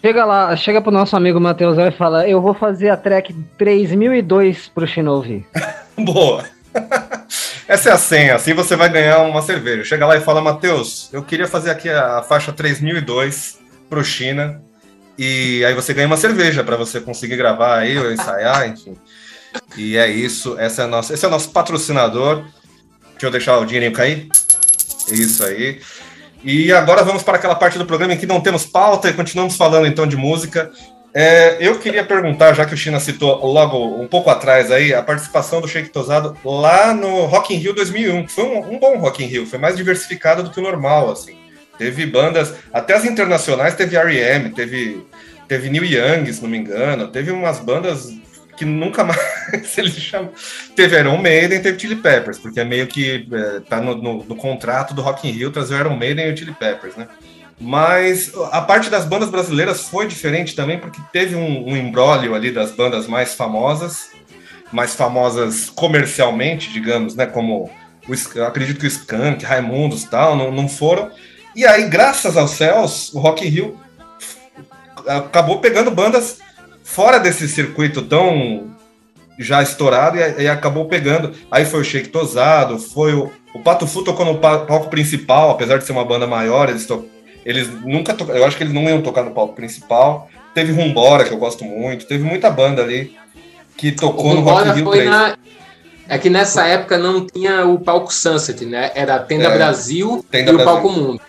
Chega 0.00 0.24
lá, 0.24 0.54
chega 0.56 0.80
pro 0.80 0.92
nosso 0.92 1.16
amigo 1.16 1.40
Matheus 1.40 1.76
e 1.76 1.90
fala: 1.90 2.28
Eu 2.28 2.40
vou 2.40 2.54
fazer 2.54 2.90
a 2.90 2.96
track 2.96 3.34
3002 3.58 4.68
pro 4.68 4.86
Chino 4.86 5.12
ouvir. 5.12 5.44
Boa! 5.98 6.44
Essa 7.66 7.90
é 7.90 7.92
a 7.92 7.98
senha, 7.98 8.34
assim 8.34 8.52
você 8.52 8.76
vai 8.76 8.88
ganhar 8.88 9.22
uma 9.22 9.40
cerveja. 9.42 9.84
Chega 9.84 10.06
lá 10.06 10.16
e 10.16 10.20
fala: 10.20 10.40
Matheus, 10.40 11.08
eu 11.12 11.22
queria 11.24 11.48
fazer 11.48 11.70
aqui 11.70 11.88
a 11.88 12.22
faixa 12.22 12.52
3002 12.52 13.58
pro 13.88 14.04
China. 14.04 14.62
E 15.18 15.64
aí 15.64 15.74
você 15.74 15.94
ganha 15.94 16.06
uma 16.06 16.16
cerveja 16.16 16.62
para 16.62 16.76
você 16.76 17.00
conseguir 17.00 17.36
gravar 17.36 17.78
aí 17.78 17.96
ou 17.98 18.12
ensaiar, 18.12 18.68
enfim. 18.68 18.96
E 19.76 19.96
é 19.96 20.08
isso, 20.08 20.58
essa 20.58 20.82
é 20.82 20.84
a 20.84 20.88
nossa, 20.88 21.14
esse 21.14 21.24
é 21.24 21.28
o 21.28 21.30
nosso 21.30 21.50
patrocinador. 21.50 22.44
Deixa 23.12 23.26
eu 23.26 23.30
deixar 23.30 23.58
o 23.58 23.64
dinheirinho 23.64 23.92
cair. 23.92 24.28
Isso 25.08 25.44
aí. 25.44 25.80
E 26.44 26.70
agora 26.72 27.02
vamos 27.02 27.22
para 27.22 27.38
aquela 27.38 27.54
parte 27.54 27.78
do 27.78 27.86
programa 27.86 28.12
em 28.12 28.18
que 28.18 28.26
não 28.26 28.38
temos 28.38 28.66
pauta 28.66 29.08
e 29.08 29.14
continuamos 29.14 29.56
falando 29.56 29.86
então 29.86 30.06
de 30.06 30.14
música. 30.14 30.70
É, 31.14 31.56
eu 31.58 31.78
queria 31.78 32.04
perguntar, 32.04 32.52
já 32.52 32.66
que 32.66 32.74
o 32.74 32.76
China 32.76 33.00
citou 33.00 33.46
logo 33.46 34.02
um 34.02 34.06
pouco 34.06 34.28
atrás 34.28 34.70
aí, 34.70 34.92
a 34.92 35.02
participação 35.02 35.60
do 35.60 35.68
Sheik 35.68 35.88
Tosado 35.88 36.36
lá 36.44 36.92
no 36.92 37.24
Rock 37.24 37.54
in 37.54 37.58
Rio 37.58 37.72
2001, 37.72 38.26
que 38.26 38.32
foi 38.32 38.44
um, 38.44 38.74
um, 38.74 38.78
bom 38.78 38.98
Rock 38.98 39.24
in 39.24 39.26
Rio, 39.28 39.46
foi 39.46 39.58
mais 39.58 39.74
diversificado 39.74 40.42
do 40.42 40.50
que 40.50 40.60
o 40.60 40.62
normal, 40.62 41.10
assim. 41.10 41.36
Teve 41.78 42.04
bandas, 42.04 42.52
até 42.72 42.94
as 42.94 43.04
internacionais 43.06 43.74
teve 43.74 43.96
R.E.M., 43.96 44.50
teve, 44.50 45.06
teve 45.48 45.70
Neil 45.70 45.84
Young, 45.84 46.30
se 46.30 46.42
não 46.42 46.50
me 46.50 46.58
engano, 46.58 47.08
teve 47.08 47.30
umas 47.30 47.58
bandas 47.58 48.12
que 48.56 48.64
nunca 48.64 49.02
mais 49.02 49.20
eles 49.76 49.94
chamam. 49.94 50.30
Teve 50.74 50.98
Iron 50.98 51.18
Maiden, 51.18 51.60
teve 51.60 51.78
Chili 51.78 51.96
Peppers, 51.96 52.38
porque 52.38 52.60
é 52.60 52.64
meio 52.64 52.86
que 52.86 53.26
é, 53.32 53.60
tá 53.60 53.80
no, 53.80 53.96
no, 53.96 54.24
no, 54.24 54.36
contrato 54.36 54.94
do 54.94 55.02
Rock 55.02 55.28
in 55.28 55.32
Rio 55.32 55.50
trazer 55.50 55.74
o 55.74 55.80
Iron 55.80 55.96
Maiden 55.96 56.28
e 56.28 56.32
o 56.32 56.36
Chili 56.36 56.52
Peppers, 56.52 56.96
né? 56.96 57.08
Mas 57.60 58.32
a 58.50 58.60
parte 58.60 58.90
das 58.90 59.04
bandas 59.04 59.30
brasileiras 59.30 59.82
foi 59.82 60.06
diferente 60.06 60.56
também, 60.56 60.78
porque 60.78 61.00
teve 61.12 61.36
um, 61.36 61.68
um 61.68 61.76
imbróglio 61.76 62.34
ali 62.34 62.50
das 62.50 62.72
bandas 62.72 63.06
mais 63.06 63.34
famosas, 63.34 64.10
mais 64.72 64.94
famosas 64.94 65.70
comercialmente, 65.70 66.72
digamos, 66.72 67.14
né? 67.14 67.26
Como 67.26 67.70
o, 68.08 68.42
acredito 68.42 68.80
que 68.80 68.86
o 68.86 68.88
Skank, 68.88 69.44
Raimundos 69.44 70.02
e 70.02 70.10
tal, 70.10 70.36
não, 70.36 70.50
não 70.50 70.68
foram. 70.68 71.10
E 71.54 71.64
aí, 71.64 71.88
graças 71.88 72.36
aos 72.36 72.50
céus, 72.52 73.14
o 73.14 73.20
Rock 73.20 73.46
in 73.46 73.50
Rio 73.50 73.80
acabou 75.06 75.60
pegando 75.60 75.90
bandas 75.90 76.38
fora 76.82 77.18
desse 77.18 77.48
circuito 77.48 78.02
tão 78.02 78.73
já 79.38 79.62
estourado 79.62 80.18
e, 80.18 80.42
e 80.42 80.48
acabou 80.48 80.86
pegando. 80.86 81.32
Aí 81.50 81.64
foi 81.64 81.80
o 81.80 81.84
Shake 81.84 82.08
Tosado, 82.08 82.78
foi 82.78 83.14
o, 83.14 83.30
o 83.54 83.60
Pato 83.60 83.86
Fu 83.86 84.02
tocou 84.02 84.26
no 84.26 84.38
palco 84.38 84.88
principal, 84.88 85.50
apesar 85.50 85.78
de 85.78 85.84
ser 85.84 85.92
uma 85.92 86.04
banda 86.04 86.26
maior, 86.26 86.68
eles, 86.68 86.86
to, 86.86 87.06
Eles 87.44 87.68
nunca 87.82 88.14
to... 88.14 88.24
Eu 88.32 88.44
acho 88.44 88.56
que 88.56 88.62
eles 88.62 88.74
não 88.74 88.84
iam 88.84 89.02
tocar 89.02 89.22
no 89.22 89.32
palco 89.32 89.54
principal. 89.54 90.28
Teve 90.54 90.72
Rumbora, 90.72 91.24
que 91.24 91.32
eu 91.32 91.38
gosto 91.38 91.64
muito. 91.64 92.06
Teve 92.06 92.24
muita 92.24 92.50
banda 92.50 92.82
ali 92.82 93.16
que 93.76 93.92
tocou 93.92 94.34
no 94.34 94.40
Rock 94.40 94.68
in 94.68 94.72
Rio 94.72 94.90
3. 94.90 95.10
Na... 95.10 95.36
É 96.08 96.18
que 96.18 96.28
nessa 96.28 96.66
época 96.66 96.98
não 96.98 97.26
tinha 97.26 97.66
o 97.66 97.78
palco 97.78 98.12
Sunset, 98.12 98.64
né? 98.64 98.92
Era 98.94 99.16
a 99.16 99.18
Tenda 99.18 99.48
é, 99.48 99.54
Brasil 99.56 100.24
Tenda 100.30 100.52
e 100.52 100.54
Brasil. 100.54 100.72
o 100.72 100.74
palco 100.74 100.90
Mundo. 100.90 101.20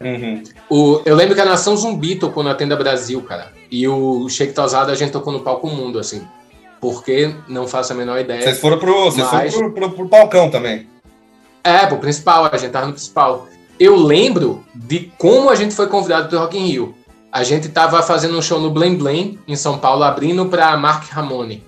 Uhum. 0.00 0.42
O, 0.68 1.02
eu 1.04 1.16
lembro 1.16 1.34
que 1.34 1.40
a 1.40 1.44
Nação 1.44 1.76
Zumbi 1.76 2.16
tocou 2.16 2.42
na 2.42 2.54
Tenda 2.54 2.76
Brasil, 2.76 3.20
cara. 3.22 3.52
E 3.70 3.86
o 3.88 4.28
Shake 4.28 4.52
Tosado 4.52 4.92
a 4.92 4.94
gente 4.94 5.10
tocou 5.10 5.32
no 5.32 5.40
palco 5.40 5.66
Mundo, 5.66 5.98
assim. 5.98 6.22
Porque 6.80 7.34
não 7.48 7.66
faço 7.66 7.92
a 7.92 7.96
menor 7.96 8.18
ideia. 8.18 8.42
Vocês 8.42 8.58
foram 8.58 8.78
pro, 8.78 9.04
vocês 9.04 9.26
mas... 9.32 9.54
foram 9.54 9.72
pro, 9.72 9.88
pro, 9.88 9.96
pro 9.96 10.08
palcão 10.08 10.50
também. 10.50 10.86
É, 11.64 11.86
pro 11.86 11.98
principal, 11.98 12.48
a 12.50 12.56
gente 12.56 12.70
tava 12.70 12.86
no 12.86 12.92
principal. 12.92 13.48
Eu 13.78 13.96
lembro 13.96 14.64
de 14.74 15.12
como 15.18 15.50
a 15.50 15.54
gente 15.54 15.74
foi 15.74 15.86
convidado 15.86 16.28
pro 16.28 16.38
Rock 16.38 16.58
in 16.58 16.66
Rio. 16.66 16.94
A 17.30 17.44
gente 17.44 17.68
tava 17.68 18.02
fazendo 18.02 18.38
um 18.38 18.42
show 18.42 18.60
no 18.60 18.70
Blém 18.70 18.96
Blém, 18.96 19.38
em 19.46 19.54
São 19.54 19.78
Paulo, 19.78 20.02
abrindo 20.02 20.46
pra 20.46 20.76
Mark 20.76 21.08
Ramone. 21.10 21.62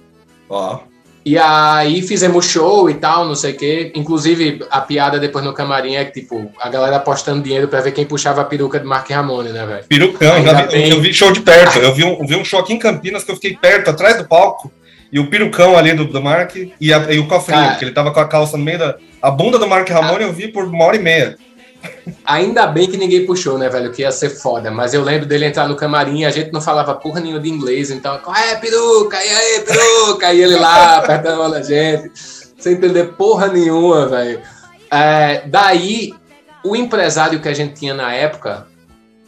Ó. 0.49 0.81
E 1.25 1.37
aí 1.37 2.01
fizemos 2.01 2.47
show 2.47 2.89
e 2.89 2.95
tal, 2.95 3.27
não 3.27 3.35
sei 3.35 3.53
o 3.53 3.57
quê. 3.57 3.93
Inclusive, 3.95 4.65
a 4.71 4.81
piada 4.81 5.19
depois 5.19 5.45
no 5.45 5.53
camarim 5.53 5.97
é 5.97 6.05
que, 6.05 6.23
tipo, 6.23 6.51
a 6.59 6.69
galera 6.71 6.97
apostando 6.97 7.43
dinheiro 7.43 7.69
pra 7.69 7.83
ver 7.83 7.93
quem 7.93 8.07
puxava 8.07 8.41
a 8.41 8.45
peruca 8.45 8.81
de 8.81 8.87
Mark 8.87 9.09
Ramone, 9.11 9.51
né, 9.51 9.67
velho? 9.67 9.85
Perucão, 9.87 10.43
já 10.43 10.63
vi, 10.63 10.69
bem... 10.69 10.91
eu 10.91 11.01
vi 11.01 11.13
show 11.13 11.31
de 11.31 11.43
perto. 11.43 11.79
Eu 11.79 11.95
vi, 11.95 12.05
um, 12.05 12.27
vi 12.27 12.37
um 12.37 12.45
show 12.45 12.59
aqui 12.59 12.73
em 12.73 12.79
Campinas 12.79 13.23
que 13.23 13.31
eu 13.31 13.35
fiquei 13.35 13.55
perto, 13.55 13.91
atrás 13.91 14.17
do 14.17 14.25
palco. 14.25 14.73
E 15.13 15.19
o 15.19 15.29
perucão 15.29 15.77
ali 15.77 15.93
do, 15.93 16.05
do 16.05 16.23
Mark 16.23 16.55
e, 16.55 16.93
a, 16.93 17.13
e 17.13 17.19
o 17.19 17.27
cofrinho, 17.27 17.61
Cara, 17.61 17.75
que 17.77 17.85
ele 17.85 17.93
tava 17.93 18.13
com 18.13 18.21
a 18.21 18.29
calça 18.29 18.57
no 18.57 18.65
meio 18.65 18.79
da. 18.79 18.97
A 19.21 19.31
bunda 19.31 19.59
do 19.59 19.67
Mark 19.67 19.89
Ramone 19.89 20.23
eu 20.23 20.33
vi 20.33 20.49
por 20.49 20.65
uma 20.65 20.85
hora 20.85 20.97
e 20.97 21.01
meia. 21.01 21.37
Ainda 22.25 22.67
bem 22.67 22.89
que 22.89 22.97
ninguém 22.97 23.27
puxou, 23.27 23.59
né, 23.59 23.69
velho? 23.69 23.91
Que 23.91 24.03
ia 24.03 24.13
ser 24.13 24.31
foda. 24.31 24.71
Mas 24.71 24.95
eu 24.95 25.03
lembro 25.03 25.27
dele 25.27 25.47
entrar 25.47 25.67
no 25.67 25.77
camarim, 25.77 26.25
a 26.25 26.31
gente 26.31 26.53
não 26.53 26.61
falava 26.61 26.95
porra 26.95 27.21
nenhuma 27.21 27.41
de 27.41 27.49
inglês, 27.49 27.91
então, 27.91 28.21
é, 28.37 28.57
peruca? 28.57 29.17
E 29.17 29.29
aí, 29.29 29.61
peruca? 29.61 30.33
E 30.33 30.43
ele 30.43 30.57
lá, 30.57 30.99
apertando 30.99 31.35
a 31.35 31.37
mão 31.37 31.51
da 31.51 31.63
gente, 31.63 32.11
sem 32.59 32.75
entender 32.75 33.13
porra 33.17 33.49
nenhuma, 33.49 34.07
velho. 34.07 34.41
É, 34.91 35.43
daí, 35.47 36.13
o 36.65 36.77
empresário 36.77 37.41
que 37.41 37.49
a 37.49 37.55
gente 37.55 37.75
tinha 37.75 37.95
na 37.95 38.13
época, 38.13 38.67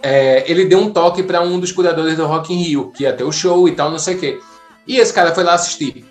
é, 0.02 0.44
ele 0.50 0.66
deu 0.66 0.78
um 0.78 0.92
toque 0.92 1.22
para 1.22 1.40
um 1.40 1.58
dos 1.58 1.72
curadores 1.72 2.16
do 2.16 2.26
Rock 2.26 2.52
in 2.52 2.62
Rio, 2.62 2.92
que 2.94 3.04
ia 3.04 3.12
ter 3.12 3.24
o 3.24 3.32
show 3.32 3.66
e 3.68 3.72
tal, 3.72 3.90
não 3.90 3.98
sei 3.98 4.16
o 4.16 4.18
quê. 4.18 4.38
E 4.86 4.98
esse 4.98 5.12
cara 5.12 5.34
foi 5.34 5.44
lá 5.44 5.54
assistir. 5.54 6.04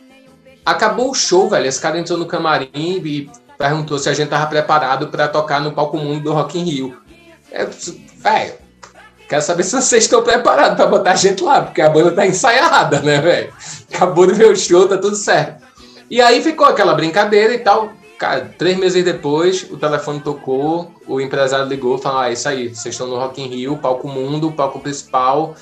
Acabou 0.66 1.12
o 1.12 1.16
show, 1.16 1.50
velho. 1.50 1.68
Esse 1.68 1.80
cara 1.80 1.98
entrou 1.98 2.18
no 2.18 2.26
camarim 2.26 2.70
e 2.74 3.30
perguntou 3.58 4.00
se 4.00 4.10
a 4.10 4.14
gente 4.14 4.30
tava 4.30 4.48
preparado 4.48 5.08
para 5.08 5.28
tocar 5.28 5.62
no 5.62 5.72
palco 5.72 5.98
mundo 5.98 6.24
do 6.24 6.34
Rock 6.34 6.58
in 6.58 6.64
Rio. 6.64 6.98
É, 7.52 7.66
velho, 7.66 8.54
quero 9.28 9.42
saber 9.42 9.64
se 9.64 9.76
vocês 9.76 10.04
estão 10.04 10.24
preparados 10.24 10.76
para 10.76 10.88
botar 10.88 11.12
a 11.12 11.16
gente 11.16 11.44
lá, 11.44 11.62
porque 11.62 11.82
a 11.82 11.90
banda 11.90 12.12
tá 12.12 12.26
ensaiada, 12.26 13.02
né, 13.02 13.20
velho? 13.20 13.54
Acabou 13.94 14.26
de 14.26 14.34
ver 14.34 14.48
o 14.48 14.56
show, 14.56 14.88
tá 14.88 14.98
tudo 14.98 15.16
certo. 15.16 15.64
E 16.10 16.22
aí 16.22 16.42
ficou 16.42 16.66
aquela 16.66 16.94
brincadeira 16.94 17.54
e 17.54 17.60
tal. 17.60 17.92
Cara, 18.18 18.54
três 18.58 18.78
meses 18.78 19.04
depois, 19.04 19.66
o 19.70 19.78
telefone 19.78 20.20
tocou, 20.20 20.94
o 21.08 21.20
empresário 21.20 21.66
ligou 21.66 21.98
e 21.98 22.02
falou: 22.02 22.20
Ah, 22.20 22.32
isso 22.32 22.48
aí, 22.48 22.70
vocês 22.70 22.94
estão 22.94 23.08
no 23.08 23.18
Rock 23.18 23.42
in 23.42 23.48
Rio, 23.48 23.78
palco 23.78 24.08
mundo, 24.08 24.52
palco 24.52 24.80
principal, 24.80 25.56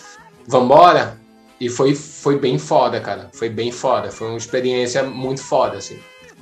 vambora? 0.47 1.17
E 1.59 1.69
foi, 1.69 1.93
foi 1.93 2.37
bem 2.37 2.57
foda, 2.57 2.99
cara. 2.99 3.29
Foi 3.33 3.49
bem 3.49 3.71
foda. 3.71 4.11
Foi 4.11 4.27
uma 4.27 4.37
experiência 4.37 5.03
muito 5.03 5.41
foda, 5.41 5.77
assim. 5.77 5.99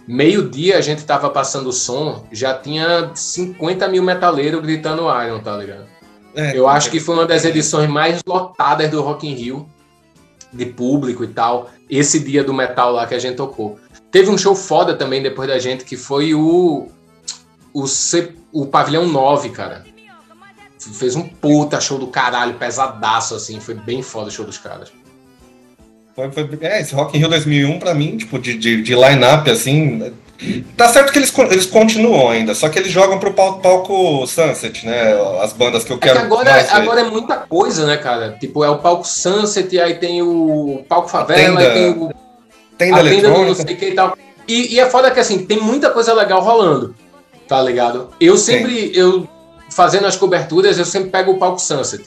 Meio-dia 0.07 0.77
a 0.77 0.81
gente 0.81 1.03
tava 1.03 1.29
passando 1.29 1.67
o 1.67 1.73
som, 1.73 2.25
já 2.31 2.53
tinha 2.53 3.11
50 3.13 3.89
mil 3.89 4.01
metaleiros 4.01 4.61
gritando 4.61 5.03
Iron, 5.23 5.39
tá 5.39 5.57
ligado? 5.57 5.85
É, 6.33 6.57
Eu 6.57 6.67
acho 6.67 6.89
que 6.89 6.99
foi 6.99 7.15
uma 7.15 7.25
das 7.25 7.43
edições 7.43 7.89
mais 7.89 8.21
lotadas 8.25 8.89
do 8.89 9.01
Rock 9.01 9.27
in 9.27 9.33
Rio, 9.33 9.67
de 10.53 10.65
público 10.65 11.23
e 11.25 11.27
tal. 11.27 11.69
Esse 11.89 12.19
dia 12.19 12.43
do 12.43 12.53
metal 12.53 12.93
lá 12.93 13.05
que 13.05 13.15
a 13.15 13.19
gente 13.19 13.35
tocou. 13.35 13.77
Teve 14.09 14.29
um 14.29 14.37
show 14.37 14.55
foda 14.55 14.95
também 14.95 15.21
depois 15.21 15.49
da 15.49 15.59
gente, 15.59 15.83
que 15.83 15.97
foi 15.97 16.33
o. 16.33 16.87
O, 17.73 17.85
C, 17.85 18.33
o 18.51 18.65
Pavilhão 18.65 19.05
9, 19.07 19.49
cara. 19.49 19.85
Fez 20.79 21.15
um 21.15 21.27
puta 21.27 21.81
show 21.81 21.99
do 21.99 22.07
caralho, 22.07 22.53
pesadaço, 22.53 23.35
assim. 23.35 23.59
Foi 23.59 23.73
bem 23.73 24.01
foda 24.01 24.29
o 24.29 24.31
show 24.31 24.45
dos 24.45 24.57
caras. 24.57 24.91
Foi, 26.17 26.31
foi, 26.31 26.49
é, 26.61 26.81
esse 26.81 26.95
Rock 26.95 27.15
in 27.15 27.19
Rio 27.19 27.29
2001, 27.29 27.77
pra 27.77 27.93
mim, 27.93 28.17
tipo, 28.17 28.39
de, 28.39 28.57
de, 28.57 28.81
de 28.81 28.95
line-up, 28.95 29.47
assim... 29.51 30.11
Tá 30.75 30.89
certo 30.89 31.11
que 31.11 31.19
eles, 31.19 31.31
eles 31.51 31.65
continuam 31.67 32.29
ainda, 32.29 32.55
só 32.55 32.69
que 32.69 32.79
eles 32.79 32.91
jogam 32.91 33.19
pro 33.19 33.33
palco, 33.33 33.59
palco 33.59 34.25
Sunset, 34.27 34.85
né? 34.85 35.15
As 35.41 35.51
bandas 35.53 35.83
que 35.83 35.91
eu 35.91 35.97
quero. 35.97 36.17
É 36.17 36.21
que 36.21 36.25
agora, 36.25 36.67
agora 36.71 37.01
é 37.01 37.03
muita 37.03 37.37
coisa, 37.37 37.87
né, 37.87 37.97
cara? 37.97 38.37
Tipo, 38.39 38.63
é 38.63 38.69
o 38.69 38.77
palco 38.77 39.03
Sunset, 39.07 39.79
aí 39.79 39.95
tem 39.95 40.21
o 40.21 40.85
palco 40.87 41.09
Favela, 41.09 41.57
tenda, 41.57 41.59
aí 41.59 41.73
tem 41.73 41.89
o. 41.89 42.13
Tenda 42.77 42.99
a 42.99 43.03
tenda 43.03 43.31
do 43.31 43.45
não 43.45 43.55
sei 43.55 43.75
que 43.75 43.85
e 43.85 43.95
tal. 43.95 44.15
E, 44.47 44.75
e, 44.75 44.79
é 44.79 44.87
foda 44.87 45.09
que 45.09 45.19
assim, 45.19 45.43
tem 45.43 45.59
muita 45.59 45.89
coisa 45.89 46.13
legal 46.13 46.39
rolando, 46.39 46.95
tá 47.47 47.59
ligado? 47.59 48.11
Eu 48.21 48.37
sempre, 48.37 48.91
eu 48.95 49.27
fazendo 49.71 50.05
as 50.05 50.15
coberturas, 50.15 50.77
eu 50.77 50.85
sempre 50.85 51.09
pego 51.09 51.31
o 51.31 51.39
palco 51.39 51.59
Sunset. 51.59 52.05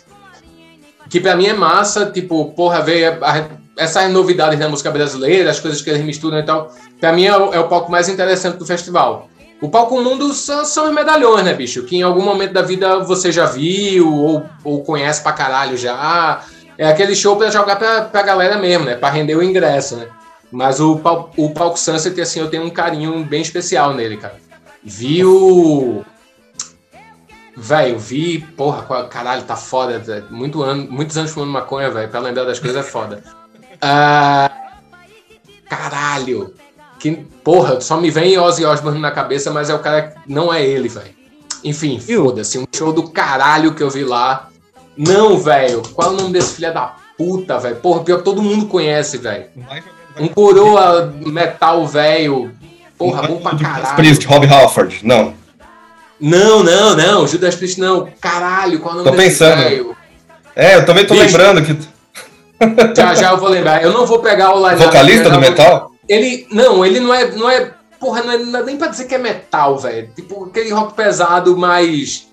Que 1.09 1.19
pra 1.19 1.35
mim 1.35 1.47
é 1.47 1.53
massa, 1.53 2.07
tipo, 2.07 2.53
porra, 2.53 2.81
ver 2.81 3.19
a, 3.25 3.49
essas 3.77 4.11
novidades 4.11 4.59
da 4.59 4.69
música 4.69 4.91
brasileira, 4.91 5.51
as 5.51 5.61
coisas 5.61 5.81
que 5.81 5.91
eles 5.91 6.03
misturam 6.03 6.39
e 6.39 6.43
tal, 6.43 6.73
pra 7.01 7.13
mim 7.13 7.25
é 7.25 7.37
o, 7.37 7.55
é 7.55 7.61
o 7.61 7.69
palco 7.69 7.91
mais 7.91 8.09
interessante 8.09 8.57
do 8.57 8.67
festival. 8.67 9.29
O 9.61 9.69
palco 9.69 10.01
mundo 10.01 10.33
são, 10.33 10.65
são, 10.65 10.89
os 10.89 10.95
medalhões, 10.95 11.45
né, 11.45 11.53
bicho? 11.53 11.83
Que 11.83 11.97
em 11.97 12.03
algum 12.03 12.23
momento 12.23 12.53
da 12.53 12.63
vida 12.63 13.01
você 13.01 13.31
já 13.31 13.45
viu 13.45 14.13
ou, 14.13 14.45
ou 14.65 14.83
conhece 14.83 15.23
pra 15.23 15.33
caralho 15.33 15.77
já. 15.77 16.43
É 16.79 16.89
aquele 16.89 17.15
show 17.15 17.37
pra 17.37 17.51
jogar 17.51 17.77
pra, 17.77 18.03
pra 18.03 18.23
galera 18.23 18.57
mesmo, 18.59 18.87
né? 18.87 18.97
Pra 18.97 19.11
render 19.11 19.35
o 19.35 19.43
ingresso, 19.43 19.97
né? 19.97 20.09
Mas 20.51 20.81
o, 20.81 20.99
o 21.37 21.51
palco 21.51 21.79
Sunset, 21.79 22.19
assim, 22.21 22.41
eu 22.41 22.49
tenho 22.49 22.65
um 22.65 22.71
carinho 22.71 23.23
bem 23.25 23.43
especial 23.43 23.93
nele, 23.93 24.17
cara. 24.17 24.37
Vi 24.83 25.25
o. 25.25 26.03
Velho, 27.55 27.99
vi, 27.99 28.39
porra, 28.57 29.05
caralho, 29.05 29.43
tá 29.43 29.57
foda. 29.57 30.27
Muito 30.31 30.63
ano, 30.63 30.91
muitos 30.91 31.19
anos 31.19 31.31
fumando 31.31 31.53
maconha, 31.53 31.91
velho. 31.91 32.09
Pra 32.09 32.19
lembrar 32.19 32.45
das 32.45 32.59
coisas 32.59 32.85
é 32.85 32.89
foda. 32.89 33.23
Ah, 33.81 34.51
caralho. 35.69 36.55
Que, 36.99 37.13
porra, 37.43 37.81
só 37.81 37.99
me 37.99 38.11
vem 38.11 38.39
Ozzy 38.39 38.65
Osbourne 38.65 39.01
na 39.01 39.11
cabeça, 39.11 39.51
mas 39.51 39.71
é 39.71 39.75
o 39.75 39.79
cara. 39.79 40.15
Não 40.27 40.53
é 40.53 40.63
ele, 40.65 40.89
velho. 40.89 41.15
Enfim, 41.65 41.99
foda-se. 41.99 42.59
Um 42.59 42.67
show 42.75 42.93
do 42.93 43.09
caralho 43.11 43.75
que 43.75 43.83
eu 43.83 43.91
vi 43.91 44.05
lá. 44.05 44.49
Não, 44.97 45.39
velho. 45.39 45.83
Qual 45.95 46.11
é 46.11 46.13
o 46.13 46.17
nome 46.17 46.33
desse 46.33 46.57
filho 46.57 46.75
da 46.75 46.95
puta, 47.17 47.59
velho? 47.59 47.77
Porra, 47.77 48.05
pior 48.05 48.19
que 48.19 48.25
todo 48.25 48.43
mundo 48.43 48.67
conhece, 48.67 49.17
velho. 49.19 49.47
Um 50.19 50.29
coroa 50.29 51.13
metal, 51.25 51.87
velho. 51.87 52.53
Porra, 52.99 53.23
bom 53.23 53.39
pra 53.39 53.57
caralho. 53.57 53.97
Priest, 53.97 54.27
Rob 54.27 54.47
Halford, 54.47 55.01
não. 55.03 55.35
Não, 56.21 56.63
não, 56.63 56.95
não. 56.95 57.27
Judas 57.27 57.55
Priest, 57.55 57.81
não. 57.81 58.09
Caralho, 58.21 58.79
qual 58.81 58.97
é 58.97 59.01
o 59.01 59.05
nome 59.05 59.11
tô 59.11 59.17
desse 59.17 59.39
pensando. 59.39 59.97
É, 60.55 60.77
eu 60.77 60.85
também 60.85 61.07
tô 61.07 61.15
Bicho, 61.15 61.25
lembrando 61.25 61.63
que. 61.65 61.79
Já 62.97 63.15
já 63.15 63.31
eu 63.31 63.39
vou 63.39 63.49
lembrar. 63.49 63.83
Eu 63.83 63.93
não 63.93 64.07
vou 64.07 64.19
pegar 64.19 64.55
o 64.55 64.69
line 64.69 64.85
Vocalista 64.85 65.31
do 65.31 65.41
metal? 65.41 65.93
Ele. 66.09 66.47
Não, 66.51 66.85
ele 66.85 67.01
não 67.01 67.15
é. 67.15 67.31
Não 67.31 67.49
é 67.49 67.71
porra, 68.01 68.23
não 68.23 68.33
é, 68.33 68.39
não 68.39 68.61
é 68.61 68.63
nem 68.65 68.77
pra 68.77 68.89
dizer 68.89 69.05
que 69.05 69.15
é 69.15 69.19
metal, 69.19 69.79
velho. 69.79 70.11
Tipo, 70.17 70.47
aquele 70.47 70.71
rock 70.71 70.95
pesado, 70.95 71.57
mais. 71.57 72.29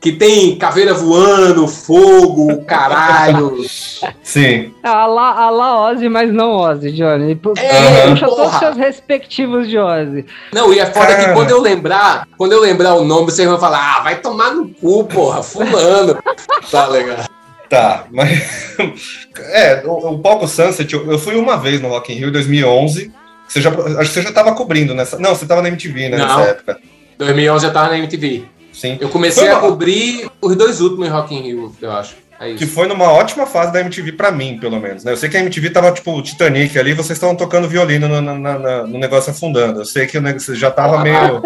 Que 0.00 0.12
tem 0.12 0.56
caveira 0.56 0.94
voando, 0.94 1.68
fogo, 1.68 2.64
caralho. 2.64 3.58
Sim. 4.22 4.72
A 4.82 5.04
lá, 5.04 5.32
a 5.32 5.50
lá 5.50 5.90
Ozzy, 5.90 6.08
mas 6.08 6.32
não 6.32 6.56
Ozzy, 6.56 6.90
Johnny. 6.90 7.32
É, 7.58 8.08
puxa 8.08 8.26
porra. 8.26 8.36
todos 8.36 8.52
os 8.54 8.58
seus 8.58 8.76
respectivos 8.76 9.68
de 9.68 9.76
Ozzy. 9.78 10.24
Não, 10.54 10.72
e 10.72 10.78
é 10.78 10.86
foda 10.86 11.16
que 11.16 11.32
quando 11.34 11.50
eu 11.50 11.60
lembrar, 11.60 12.26
quando 12.38 12.52
eu 12.52 12.60
lembrar 12.60 12.94
o 12.94 13.04
nome, 13.04 13.26
vocês 13.26 13.46
vão 13.46 13.58
falar, 13.58 13.98
ah, 13.98 14.00
vai 14.00 14.16
tomar 14.16 14.54
no 14.54 14.70
cu, 14.70 15.04
porra, 15.04 15.42
fulano. 15.42 16.18
tá 16.70 16.86
legal. 16.86 17.26
Tá, 17.70 18.06
mas. 18.10 18.76
É, 19.52 19.82
o, 19.86 20.14
o 20.14 20.18
palco 20.18 20.46
Sunset, 20.46 20.92
eu, 20.92 21.10
eu, 21.10 21.18
fui 21.18 21.34
uma 21.36 21.56
vez 21.56 21.80
no 21.80 21.88
Rock 21.88 22.12
in 22.12 22.16
Rio 22.16 22.28
em 22.28 22.32
2011. 22.32 23.12
Você 23.48 23.60
já, 23.60 23.70
acho 23.70 23.96
que 23.98 24.06
você 24.06 24.22
já 24.22 24.28
estava 24.28 24.52
cobrindo 24.54 24.94
nessa. 24.94 25.18
Não, 25.18 25.34
você 25.34 25.44
estava 25.44 25.62
na 25.62 25.68
MTV, 25.68 26.08
né? 26.08 26.18
Não, 26.18 26.26
nessa 26.26 26.50
época. 26.50 26.78
2011 27.18 27.64
eu 27.64 27.68
estava 27.68 27.88
na 27.88 27.98
MTV. 27.98 28.44
Sim. 28.72 28.98
Eu 29.00 29.08
comecei 29.08 29.48
uma... 29.48 29.58
a 29.58 29.60
cobrir 29.60 30.28
os 30.40 30.56
dois 30.56 30.80
últimos 30.80 31.08
Rock 31.08 31.34
in 31.34 31.42
Rio, 31.42 31.74
eu 31.80 31.92
acho. 31.92 32.16
É 32.40 32.54
que 32.54 32.66
foi 32.66 32.88
numa 32.88 33.10
ótima 33.12 33.46
fase 33.46 33.72
da 33.72 33.80
MTV 33.80 34.12
para 34.12 34.30
mim, 34.30 34.58
pelo 34.58 34.80
menos. 34.80 35.04
Né? 35.04 35.12
Eu 35.12 35.16
sei 35.16 35.28
que 35.28 35.36
a 35.36 35.40
MTV 35.40 35.70
tava 35.70 35.92
tipo 35.92 36.20
Titanic 36.22 36.78
ali, 36.78 36.92
vocês 36.92 37.16
estavam 37.16 37.36
tocando 37.36 37.68
violino 37.68 38.08
no, 38.08 38.20
no, 38.20 38.38
no, 38.38 38.86
no, 38.86 38.98
negócio 38.98 39.30
afundando. 39.30 39.80
Eu 39.80 39.84
sei 39.84 40.06
que 40.06 40.18
você 40.18 40.54
já 40.54 40.70
tava 40.70 41.00
ah, 41.00 41.02
meio. 41.02 41.42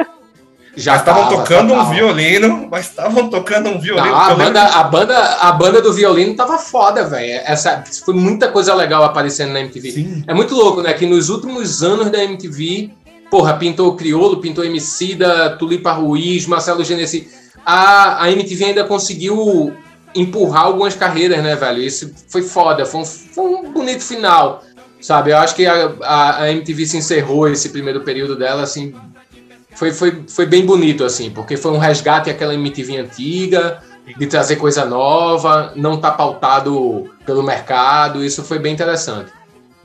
Já 0.77 0.97
estavam 0.97 1.29
tocando 1.29 1.73
um 1.73 1.91
violino, 1.91 2.69
mas 2.71 2.87
estavam 2.87 3.29
tocando 3.29 3.69
um 3.69 3.79
violino. 3.79 4.07
Não, 4.07 4.17
a, 4.17 4.35
banda, 4.35 4.63
a, 4.63 4.85
banda, 4.85 5.19
a 5.19 5.53
banda 5.53 5.81
do 5.81 5.93
violino 5.93 6.35
tava 6.35 6.59
foda, 6.59 7.05
velho. 7.05 7.43
Essa 7.45 7.85
foi 8.05 8.15
muita 8.15 8.49
coisa 8.49 8.75
legal 8.75 9.05
aparecendo 9.05 9.53
na 9.53 9.61
MTV. 9.61 9.91
Sim. 9.93 10.25
É 10.27 10.35
muito 10.35 10.55
louco, 10.55 10.83
né? 10.83 10.93
Que 10.93 11.07
nos 11.07 11.29
últimos 11.29 11.83
anos 11.83 12.11
da 12.11 12.23
MTV, 12.25 12.91
porra, 13.31 13.55
pintou 13.55 13.95
Criolo, 13.95 14.41
pintou 14.41 14.65
MC 14.65 15.15
da 15.15 15.51
Tulipa 15.51 15.93
Ruiz, 15.93 16.47
Marcelo 16.47 16.83
Genesi. 16.85 17.29
A, 17.65 18.25
a 18.25 18.33
MTV 18.33 18.65
ainda 18.65 18.85
conseguiu 18.85 19.73
empurrar 20.15 20.65
algumas 20.65 20.95
carreiras, 20.95 21.43
né, 21.43 21.57
velho? 21.57 21.83
Isso 21.83 22.13
foi 22.29 22.43
foda, 22.43 22.87
foi 22.87 23.01
um, 23.01 23.05
foi 23.05 23.45
um 23.45 23.73
bonito 23.73 24.03
final, 24.03 24.63
sabe? 25.01 25.33
Eu 25.33 25.39
acho 25.39 25.55
que 25.55 25.67
a, 25.67 25.93
a, 26.03 26.43
a, 26.43 26.53
MTV 26.53 26.87
se 26.87 26.97
encerrou 26.97 27.49
esse 27.49 27.71
primeiro 27.71 28.01
período 28.03 28.37
dela, 28.37 28.63
assim, 28.63 28.95
foi, 29.75 29.93
foi, 29.93 30.25
foi 30.29 30.47
bem 30.47 30.65
bonito, 30.65 31.05
assim, 31.05 31.31
porque 31.31 31.57
foi 31.57 31.73
um 31.73 31.79
resgate 31.79 32.31
àquela 32.31 32.55
MTV 32.55 32.99
antiga, 32.99 33.83
de 34.19 34.27
trazer 34.27 34.57
coisa 34.57 34.85
nova, 34.85 35.73
não 35.75 35.99
tá 35.99 36.11
pautado 36.11 37.11
pelo 37.25 37.43
mercado, 37.43 38.25
isso 38.25 38.43
foi 38.43 38.59
bem 38.59 38.73
interessante 38.73 39.33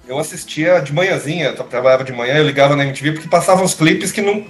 eu 0.09 0.17
assistia 0.17 0.81
de 0.81 0.91
manhãzinha, 0.91 1.53
trabalhava 1.53 2.03
de 2.03 2.11
manhã, 2.11 2.33
eu 2.37 2.43
ligava 2.43 2.75
na 2.75 2.83
MTV 2.83 3.11
porque 3.11 3.29
passavam 3.29 3.63
os 3.63 3.75
clipes 3.75 4.11
que 4.11 4.23
não, 4.23 4.43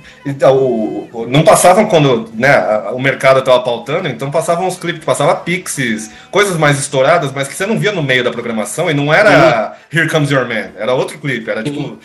o, 0.53 1.25
não 1.27 1.43
passavam 1.43 1.85
quando 1.85 2.29
né, 2.33 2.57
o 2.93 2.99
mercado 2.99 3.39
estava 3.39 3.59
pautando, 3.59 4.07
então 4.07 4.31
passavam 4.31 4.65
os 4.65 4.77
clipes, 4.77 5.03
passava 5.03 5.35
Pixies, 5.35 6.09
coisas 6.31 6.55
mais 6.55 6.79
estouradas, 6.79 7.33
mas 7.33 7.49
que 7.49 7.55
você 7.55 7.65
não 7.65 7.77
via 7.77 7.91
no 7.91 8.01
meio 8.01 8.23
da 8.23 8.31
programação 8.31 8.89
e 8.89 8.93
não 8.93 9.13
era 9.13 9.77
Here 9.93 10.07
Comes 10.09 10.31
Your 10.31 10.47
Man, 10.47 10.69
era 10.77 10.93
outro 10.93 11.19
clipe, 11.19 11.49
era 11.51 11.61
tipo. 11.61 11.99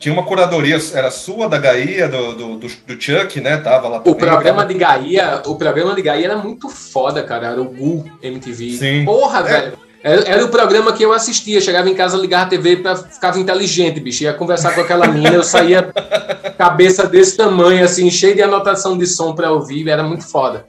Tinha 0.00 0.14
uma 0.14 0.22
curadoria, 0.22 0.78
era 0.94 1.10
sua, 1.10 1.46
da 1.46 1.58
Gaia, 1.58 2.08
do, 2.08 2.32
do, 2.32 2.56
do, 2.56 2.66
do 2.66 3.02
Chuck, 3.02 3.38
né? 3.38 3.58
Tava 3.58 3.86
lá 3.86 3.98
também, 3.98 4.14
O 4.14 4.16
programa 4.16 4.64
de 4.64 4.72
Gaia, 4.72 5.42
o 5.44 5.56
programa 5.56 5.94
de 5.94 6.00
Gaia 6.00 6.24
era 6.24 6.36
muito 6.38 6.70
foda, 6.70 7.22
cara. 7.22 7.48
Era 7.48 7.60
o 7.60 7.66
Gu 7.66 8.10
MTV. 8.22 8.70
Sim. 8.78 9.04
Porra, 9.04 9.40
é. 9.40 9.42
velho. 9.42 9.72
Era, 10.02 10.22
era, 10.22 10.44
o 10.46 10.48
programa 10.48 10.94
que 10.94 11.02
eu 11.02 11.12
assistia. 11.12 11.60
Chegava 11.60 11.90
em 11.90 11.94
casa, 11.94 12.16
ligava 12.16 12.44
a 12.44 12.48
TV, 12.48 12.76
pra, 12.76 12.96
ficava 12.96 13.38
inteligente, 13.38 14.00
bicho. 14.00 14.24
Ia 14.24 14.32
conversar 14.32 14.74
com 14.74 14.80
aquela 14.80 15.06
mina, 15.06 15.34
eu 15.34 15.44
saía 15.44 15.92
cabeça 16.56 17.06
desse 17.06 17.36
tamanho, 17.36 17.84
assim, 17.84 18.10
cheio 18.10 18.34
de 18.34 18.42
anotação 18.42 18.96
de 18.96 19.06
som 19.06 19.34
para 19.34 19.52
ouvir. 19.52 19.86
Era 19.86 20.02
muito 20.02 20.26
foda. 20.26 20.64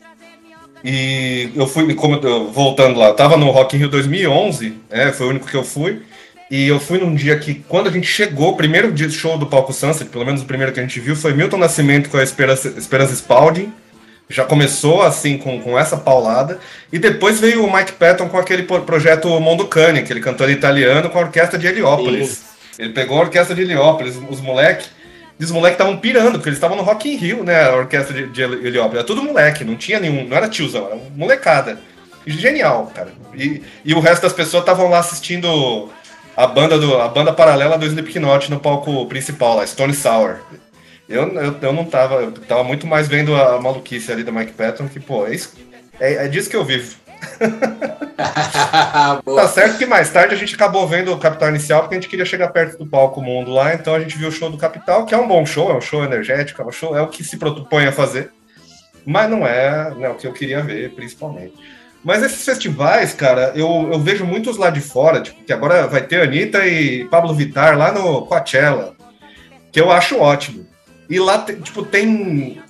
E 0.83 1.51
eu 1.55 1.67
fui, 1.67 1.93
como 1.95 2.19
voltando 2.51 2.99
lá, 2.99 3.13
tava 3.13 3.37
no 3.37 3.49
Rock 3.51 3.77
in 3.77 3.79
Rio 3.79 3.89
2011, 3.89 4.77
né, 4.89 5.13
foi 5.13 5.27
o 5.27 5.29
único 5.29 5.47
que 5.47 5.55
eu 5.55 5.63
fui. 5.63 6.01
E 6.51 6.67
eu 6.67 6.81
fui 6.81 6.99
num 6.99 7.15
dia 7.15 7.39
que, 7.39 7.63
quando 7.67 7.87
a 7.87 7.91
gente 7.91 8.05
chegou, 8.05 8.49
o 8.49 8.57
primeiro 8.57 8.91
dia 8.91 9.09
show 9.09 9.37
do 9.37 9.45
Palco 9.45 9.71
Sunset, 9.71 10.09
pelo 10.09 10.25
menos 10.25 10.41
o 10.41 10.45
primeiro 10.45 10.73
que 10.73 10.81
a 10.81 10.83
gente 10.83 10.99
viu, 10.99 11.15
foi 11.15 11.33
Milton 11.33 11.57
Nascimento 11.57 12.09
com 12.09 12.17
a 12.17 12.23
Esperança, 12.23 12.67
Esperança 12.77 13.13
Spalding 13.13 13.71
já 14.31 14.45
começou 14.45 15.01
assim 15.01 15.37
com, 15.37 15.59
com 15.61 15.77
essa 15.77 15.97
paulada 15.97 16.59
e 16.91 16.97
depois 16.97 17.39
veio 17.39 17.65
o 17.65 17.73
Mike 17.73 17.93
Patton 17.93 18.29
com 18.29 18.37
aquele 18.37 18.63
projeto 18.63 19.27
Mondocane, 19.39 19.99
aquele 19.99 20.21
cantor 20.21 20.49
italiano 20.49 21.09
com 21.09 21.19
a 21.19 21.21
orquestra 21.21 21.59
de 21.59 21.67
Heliópolis. 21.67 22.43
Ele 22.79 22.93
pegou 22.93 23.17
a 23.17 23.21
orquestra 23.21 23.53
de 23.53 23.61
Heliópolis, 23.61 24.17
os 24.29 24.41
moleques 24.41 24.89
os 25.39 25.49
moleques 25.49 25.79
estavam 25.79 25.97
pirando, 25.97 26.33
porque 26.33 26.49
eles 26.49 26.57
estavam 26.57 26.77
no 26.77 26.83
Rock 26.83 27.09
in 27.09 27.15
Rio, 27.15 27.43
né? 27.43 27.63
A 27.63 27.75
orquestra 27.75 28.13
de, 28.13 28.27
de 28.27 28.43
Heliópolis. 28.43 28.97
Era 28.97 29.03
tudo 29.03 29.23
moleque, 29.23 29.63
não 29.63 29.75
tinha 29.75 29.99
nenhum, 29.99 30.27
não 30.27 30.37
era 30.37 30.47
tiozão, 30.47 30.85
era 30.85 30.97
molecada. 31.15 31.79
Genial, 32.27 32.91
cara. 32.93 33.11
E, 33.33 33.63
e 33.83 33.93
o 33.95 33.99
resto 33.99 34.21
das 34.21 34.33
pessoas 34.33 34.61
estavam 34.61 34.87
lá 34.87 34.99
assistindo 34.99 35.89
a 36.41 36.47
banda 36.47 36.79
do 36.79 36.99
a 36.99 37.07
banda 37.07 37.31
paralela 37.31 37.77
do 37.77 37.85
Slipknot 37.85 38.49
no 38.49 38.59
palco 38.59 39.05
principal, 39.05 39.57
lá, 39.57 39.67
Stone 39.67 39.93
Sour. 39.93 40.37
Eu, 41.07 41.27
eu, 41.33 41.55
eu 41.61 41.73
não 41.73 41.85
tava, 41.85 42.15
eu 42.15 42.31
tava 42.31 42.63
muito 42.63 42.87
mais 42.87 43.07
vendo 43.07 43.35
a 43.35 43.61
maluquice 43.61 44.11
ali 44.11 44.23
do 44.23 44.33
Mike 44.33 44.53
Patton, 44.53 44.87
que, 44.87 44.99
pô, 44.99 45.27
é, 45.27 45.35
isso, 45.35 45.53
é, 45.99 46.25
é 46.25 46.27
disso 46.27 46.49
que 46.49 46.55
eu 46.55 46.65
vivo. 46.65 46.95
tá 48.17 49.47
certo 49.47 49.77
que 49.77 49.85
mais 49.85 50.09
tarde 50.09 50.33
a 50.33 50.37
gente 50.37 50.55
acabou 50.55 50.87
vendo 50.87 51.13
o 51.13 51.19
Capital 51.19 51.49
Inicial 51.49 51.81
porque 51.81 51.93
a 51.93 51.99
gente 51.99 52.09
queria 52.09 52.25
chegar 52.25 52.47
perto 52.47 52.79
do 52.79 52.87
palco 52.87 53.21
mundo 53.21 53.51
lá, 53.51 53.75
então 53.75 53.93
a 53.93 53.99
gente 53.99 54.17
viu 54.17 54.29
o 54.29 54.31
show 54.31 54.49
do 54.49 54.57
Capital, 54.57 55.05
que 55.05 55.13
é 55.13 55.17
um 55.17 55.27
bom 55.27 55.45
show, 55.45 55.69
é 55.69 55.75
um 55.75 55.81
show 55.81 56.03
energético, 56.03 56.59
é 56.63 56.65
um 56.65 56.71
show, 56.71 56.97
é 56.97 57.01
o 57.01 57.07
que 57.07 57.23
se 57.23 57.37
propõe 57.37 57.85
a 57.85 57.91
fazer, 57.91 58.31
mas 59.05 59.29
não 59.29 59.45
é, 59.45 59.91
não 59.91 60.05
é 60.05 60.09
o 60.09 60.15
que 60.15 60.25
eu 60.25 60.33
queria 60.33 60.63
ver, 60.63 60.95
principalmente. 60.95 61.53
Mas 62.03 62.23
esses 62.23 62.43
festivais, 62.43 63.13
cara, 63.13 63.51
eu, 63.55 63.89
eu 63.91 63.99
vejo 63.99 64.25
muitos 64.25 64.57
lá 64.57 64.69
de 64.69 64.81
fora, 64.81 65.21
tipo, 65.21 65.43
que 65.43 65.53
agora 65.53 65.87
vai 65.87 66.01
ter 66.01 66.21
Anitta 66.21 66.65
e 66.65 67.05
Pablo 67.05 67.33
Vittar 67.33 67.77
lá 67.77 67.91
no 67.91 68.25
Coachella, 68.25 68.95
que 69.71 69.79
eu 69.79 69.91
acho 69.91 70.17
ótimo. 70.17 70.65
E 71.09 71.19
lá, 71.19 71.39
tipo, 71.39 71.83
tem. 71.83 72.61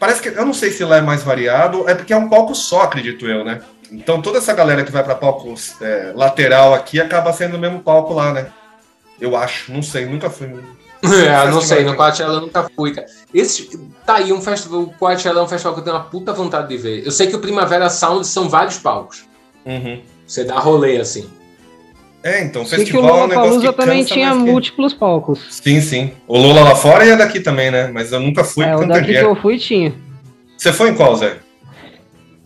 Parece 0.00 0.22
que. 0.22 0.28
Eu 0.28 0.44
não 0.44 0.54
sei 0.54 0.70
se 0.70 0.84
lá 0.84 0.96
é 0.96 1.02
mais 1.02 1.22
variado, 1.22 1.88
é 1.88 1.94
porque 1.94 2.12
é 2.12 2.16
um 2.16 2.28
palco 2.28 2.54
só, 2.54 2.82
acredito 2.82 3.26
eu, 3.26 3.44
né? 3.44 3.60
Então 3.92 4.20
toda 4.20 4.38
essa 4.38 4.52
galera 4.52 4.82
que 4.82 4.90
vai 4.90 5.04
para 5.04 5.14
palco 5.14 5.54
é, 5.80 6.12
lateral 6.14 6.74
aqui 6.74 7.00
acaba 7.00 7.32
sendo 7.32 7.56
o 7.56 7.60
mesmo 7.60 7.80
palco 7.80 8.12
lá, 8.12 8.32
né? 8.32 8.46
Eu 9.20 9.36
acho, 9.36 9.72
não 9.72 9.82
sei, 9.82 10.06
nunca 10.06 10.28
fui. 10.28 10.48
É, 11.04 11.46
não 11.50 11.60
sei, 11.60 11.84
no 11.84 11.94
Coachella 11.94 12.34
eu 12.34 12.40
nunca 12.40 12.68
fui, 12.74 12.92
cara. 12.92 13.06
Esse, 13.32 13.78
tá 14.06 14.16
aí 14.16 14.32
um 14.32 14.40
festival, 14.40 14.82
o 14.82 14.94
Coachella 14.94 15.40
é 15.40 15.42
um 15.42 15.48
festival 15.48 15.74
que 15.74 15.80
eu 15.80 15.84
tenho 15.84 15.96
uma 15.96 16.04
puta 16.04 16.32
vontade 16.32 16.68
de 16.68 16.76
ver. 16.76 17.04
Eu 17.04 17.10
sei 17.10 17.26
que 17.26 17.36
o 17.36 17.38
Primavera 17.38 17.88
Sound 17.90 18.26
são 18.26 18.48
vários 18.48 18.78
palcos. 18.78 19.24
Uhum. 19.64 20.00
Você 20.26 20.44
dá 20.44 20.58
rolê 20.58 20.98
assim. 20.98 21.28
É, 22.22 22.42
então, 22.42 22.64
Sei 22.64 22.78
festival 22.78 23.02
que 23.02 23.06
o 23.06 23.10
Lula 23.12 23.22
é 23.22 23.24
um 23.24 23.28
negócio 23.28 23.60
que 23.60 23.72
também 23.76 24.02
tinha 24.02 24.34
múltiplos 24.34 24.94
palcos. 24.94 25.40
Sim, 25.50 25.80
sim. 25.82 26.12
O 26.26 26.38
Lula 26.38 26.62
lá 26.62 26.74
fora 26.74 27.04
e 27.04 27.10
é 27.10 27.16
daqui 27.16 27.38
também, 27.38 27.70
né? 27.70 27.90
Mas 27.92 28.12
eu 28.12 28.20
nunca 28.20 28.42
fui. 28.42 28.64
É, 28.64 28.74
o 28.74 28.86
daqui 28.86 29.12
que 29.12 29.18
eu 29.18 29.36
fui 29.36 29.58
tinha. 29.58 29.92
Você 30.56 30.72
foi 30.72 30.88
em 30.88 30.94
qual, 30.94 31.14
Zé? 31.16 31.43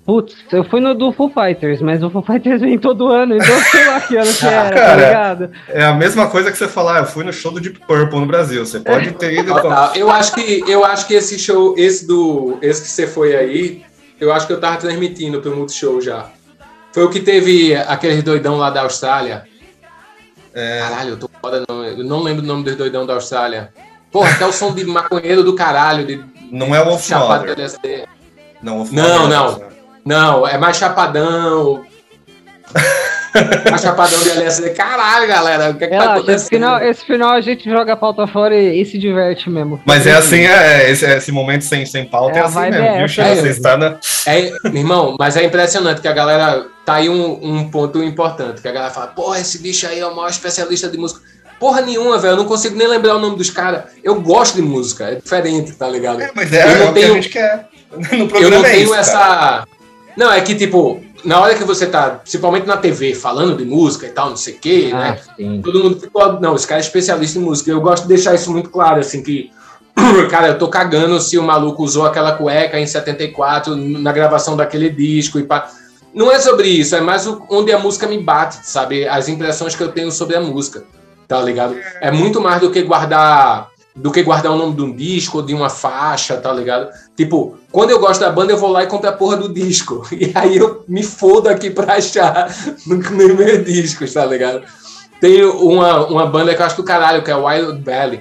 Putz, 0.09 0.35
eu 0.51 0.65
fui 0.65 0.81
no 0.81 0.95
do 0.95 1.13
Foo 1.13 1.29
Fighters, 1.29 1.83
mas 1.83 2.03
o 2.03 2.09
Foo 2.09 2.23
Fighters 2.23 2.63
vem 2.63 2.79
todo 2.79 3.09
ano, 3.09 3.37
então 3.37 3.61
sei 3.71 3.87
lá 3.87 4.01
que 4.01 4.17
ano 4.17 4.33
que 4.33 4.47
era, 4.49 4.71
tá 4.71 4.75
cara, 4.75 4.87
tá 4.87 4.97
ligado? 4.97 5.51
É 5.69 5.85
a 5.85 5.93
mesma 5.93 6.31
coisa 6.31 6.51
que 6.51 6.57
você 6.57 6.67
falar, 6.67 7.01
eu 7.01 7.05
fui 7.05 7.23
no 7.25 7.31
show 7.31 7.53
do 7.53 7.61
Deep 7.61 7.81
Purple 7.87 8.19
no 8.19 8.25
Brasil. 8.25 8.65
Você 8.65 8.81
pode 8.81 9.13
ter 9.13 9.35
ido. 9.35 9.55
Ah, 9.55 9.93
eu 9.95 10.11
acho 10.11 10.35
que 10.35 10.65
eu 10.67 10.83
acho 10.83 11.07
que 11.07 11.13
esse 11.13 11.39
show, 11.39 11.75
esse 11.77 12.07
do. 12.07 12.57
Esse 12.63 12.81
que 12.81 12.89
você 12.89 13.07
foi 13.07 13.37
aí, 13.37 13.85
eu 14.19 14.33
acho 14.33 14.47
que 14.47 14.53
eu 14.55 14.59
tava 14.59 14.79
transmitindo 14.79 15.43
pro 15.43 15.55
Multishow 15.55 16.01
já. 16.01 16.31
Foi 16.91 17.05
o 17.05 17.11
que 17.11 17.21
teve 17.21 17.77
aqueles 17.77 18.23
doidão 18.23 18.57
lá 18.57 18.71
da 18.71 18.81
Austrália. 18.81 19.45
É... 20.55 20.81
Caralho, 20.89 21.11
eu 21.11 21.17
tô 21.19 21.29
foda, 21.39 21.63
não. 21.69 21.85
Eu 21.85 22.03
não 22.03 22.23
lembro 22.23 22.43
o 22.43 22.47
nome 22.47 22.65
dos 22.65 22.77
doidão 22.77 23.05
da 23.05 23.13
Austrália. 23.13 23.75
Porra, 24.11 24.31
até 24.31 24.47
o 24.47 24.53
som 24.53 24.75
de 24.75 24.87
maconheiro 24.87 25.45
do 25.45 25.55
caralho. 25.55 26.07
De, 26.07 26.25
não 26.51 26.75
é 26.75 26.81
o 26.81 26.87
Wolf 26.87 27.05
Não, 28.91 29.29
não, 29.29 29.29
não. 29.29 29.78
Não, 30.05 30.47
é 30.47 30.57
mais 30.59 30.77
chapadão. 30.77 31.85
mais 33.71 33.83
chapadão 33.83 34.21
de 34.23 34.31
LSD. 34.31 34.71
Caralho, 34.71 35.29
galera, 35.29 35.71
o 35.71 35.75
que, 35.75 35.85
é 35.85 35.89
que 35.89 35.97
tá 35.97 36.15
acontecendo? 36.15 36.37
Esse 36.37 36.49
final, 36.49 36.83
esse 36.83 37.05
final 37.05 37.31
a 37.33 37.41
gente 37.41 37.69
joga 37.69 37.93
a 37.93 37.97
pauta 37.97 38.27
fora 38.27 38.57
e, 38.57 38.81
e 38.81 38.85
se 38.85 38.99
diverte 38.99 39.49
mesmo. 39.51 39.81
Mas 39.85 40.07
é 40.07 40.13
assim, 40.13 40.41
é, 40.41 40.91
esse, 40.91 41.05
esse 41.05 41.33
momento 41.33 41.63
sem, 41.63 41.85
sem 41.87 42.05
pauta 42.05 42.39
é, 42.39 42.43
é 42.43 42.45
assim 42.45 42.61
mesmo, 42.61 42.77
é 42.77 42.99
viu, 42.99 43.09
Chico? 43.09 43.29
Você 43.29 43.49
está 43.49 43.77
na... 43.77 43.99
É, 44.27 44.53
irmão, 44.75 45.17
mas 45.19 45.37
é 45.37 45.45
impressionante 45.45 46.01
que 46.01 46.09
a 46.09 46.13
galera 46.13 46.67
tá 46.85 46.95
aí 46.95 47.09
um, 47.09 47.39
um 47.43 47.71
ponto 47.71 48.03
importante, 48.03 48.61
que 48.61 48.69
a 48.69 48.73
galera 48.73 48.93
fala, 48.93 49.09
porra, 49.09 49.39
esse 49.39 49.59
bicho 49.59 49.87
aí 49.87 50.01
é 50.01 50.07
o 50.07 50.15
maior 50.15 50.31
especialista 50.31 50.89
de 50.89 50.99
música. 50.99 51.21
Porra 51.59 51.81
nenhuma, 51.81 52.19
velho, 52.19 52.33
eu 52.33 52.37
não 52.37 52.45
consigo 52.45 52.77
nem 52.77 52.87
lembrar 52.87 53.17
o 53.17 53.19
nome 53.19 53.37
dos 53.37 53.51
caras. 53.51 53.85
Eu 54.03 54.21
gosto 54.21 54.55
de 54.55 54.63
música, 54.63 55.07
é 55.07 55.15
diferente, 55.17 55.73
tá 55.73 55.89
ligado? 55.89 56.23
É, 56.23 56.31
mas 56.35 56.53
é, 56.53 56.63
eu 56.63 56.79
não 56.79 56.89
é 56.89 56.93
tenho, 56.93 56.93
o 56.93 56.93
que 56.93 57.01
a 57.01 57.15
gente 57.15 57.29
quer. 57.31 57.69
No 57.89 58.37
eu 58.37 58.51
não 58.51 58.65
é 58.65 58.71
tenho 58.71 58.85
isso, 58.85 58.95
essa... 58.95 59.19
Cara. 59.19 59.78
Não, 60.19 60.33
é 60.33 60.41
que, 60.41 60.53
tipo, 60.53 61.01
na 61.25 61.41
hora 61.41 61.55
que 61.55 61.63
você 61.63 61.87
tá, 61.87 62.11
principalmente 62.11 62.67
na 62.67 62.77
TV, 62.77 63.15
falando 63.15 63.57
de 63.57 63.65
música 63.65 64.05
e 64.05 64.11
tal, 64.11 64.31
não 64.31 64.37
sei 64.37 64.55
o 64.55 64.59
quê, 64.59 64.91
ah, 64.93 64.99
né? 64.99 65.21
Sim. 65.37 65.63
Todo 65.63 65.81
mundo 65.81 66.01
ficou, 66.01 66.41
não, 66.41 66.57
esse 66.57 66.67
cara 66.67 66.81
é 66.81 66.83
especialista 66.83 67.39
em 67.39 67.43
música. 67.43 67.71
Eu 67.71 67.81
gosto 67.81 68.03
de 68.03 68.09
deixar 68.09 68.35
isso 68.35 68.51
muito 68.51 68.69
claro, 68.69 68.99
assim, 68.99 69.23
que, 69.23 69.53
cara, 70.29 70.49
eu 70.49 70.59
tô 70.59 70.67
cagando 70.67 71.21
se 71.21 71.39
o 71.39 71.43
maluco 71.45 71.85
usou 71.85 72.05
aquela 72.05 72.33
cueca 72.33 72.81
em 72.81 72.87
74 72.87 73.77
na 73.77 74.11
gravação 74.11 74.57
daquele 74.57 74.91
disco 74.91 75.39
e 75.39 75.45
pá. 75.45 75.71
Não 76.13 76.33
é 76.33 76.41
sobre 76.41 76.67
isso, 76.67 76.97
é 76.97 77.01
mais 77.01 77.25
onde 77.49 77.71
a 77.71 77.79
música 77.79 78.09
me 78.09 78.19
bate, 78.21 78.59
sabe? 78.65 79.07
As 79.07 79.29
impressões 79.29 79.77
que 79.77 79.83
eu 79.85 79.93
tenho 79.93 80.11
sobre 80.11 80.35
a 80.35 80.41
música, 80.41 80.83
tá 81.29 81.41
ligado? 81.41 81.77
É 82.01 82.11
muito 82.11 82.41
mais 82.41 82.61
do 82.61 82.73
que 82.73 82.83
guardar 82.83 83.69
do 83.99 84.13
que 84.13 84.23
guardar 84.23 84.53
o 84.53 84.57
nome 84.57 84.77
de 84.77 84.83
um 84.83 84.95
disco 84.95 85.39
ou 85.39 85.43
de 85.43 85.53
uma 85.53 85.69
faixa, 85.69 86.37
tá 86.37 86.53
ligado? 86.53 86.89
Tipo, 87.17 87.59
quando 87.73 87.91
eu 87.91 87.99
gosto 87.99 88.21
da 88.21 88.31
banda, 88.31 88.53
eu 88.53 88.57
vou 88.57 88.71
lá 88.71 88.85
e 88.85 88.87
compro 88.87 89.09
a 89.09 89.13
porra 89.13 89.37
do 89.37 89.53
disco. 89.53 90.07
E 90.19 90.33
aí 90.35 90.57
eu 90.57 90.85
me 90.89 91.03
fodo 91.03 91.49
aqui 91.49 91.71
pra 91.71 91.95
achar 91.95 92.49
nos 92.87 93.11
meus 93.11 93.65
discos, 93.65 94.13
tá 94.13 94.25
ligado? 94.25 94.63
Tem 95.21 95.45
uma, 95.45 96.07
uma 96.07 96.27
banda 96.27 96.55
que 96.55 96.63
eu 96.63 96.67
acho 96.67 96.77
do 96.77 96.85
caralho, 96.85 97.23
que 97.23 97.31
é 97.31 97.35
Wild 97.35 97.83
Valley, 97.83 98.21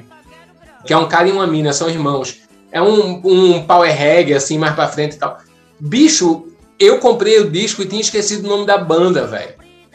que 0.86 0.94
é 0.94 0.98
um 0.98 1.08
cara 1.08 1.28
e 1.28 1.32
uma 1.32 1.46
mina, 1.46 1.72
são 1.74 1.90
irmãos. 1.90 2.40
É 2.72 2.82
um, 2.82 3.22
um 3.24 3.64
power 3.64 3.96
reggae, 3.96 4.34
assim, 4.34 4.58
mais 4.58 4.74
pra 4.74 4.88
frente 4.88 5.16
e 5.16 5.20
tal. 5.20 5.38
Bicho, 5.80 6.48
eu 6.80 6.98
comprei 6.98 7.40
o 7.40 7.50
disco 7.50 7.82
e 7.84 7.88
tinha 7.88 8.02
esquecido 8.02 8.46
o 8.46 8.50
nome 8.50 8.66
da 8.66 8.78
banda, 8.78 9.28
velho. 9.28 9.54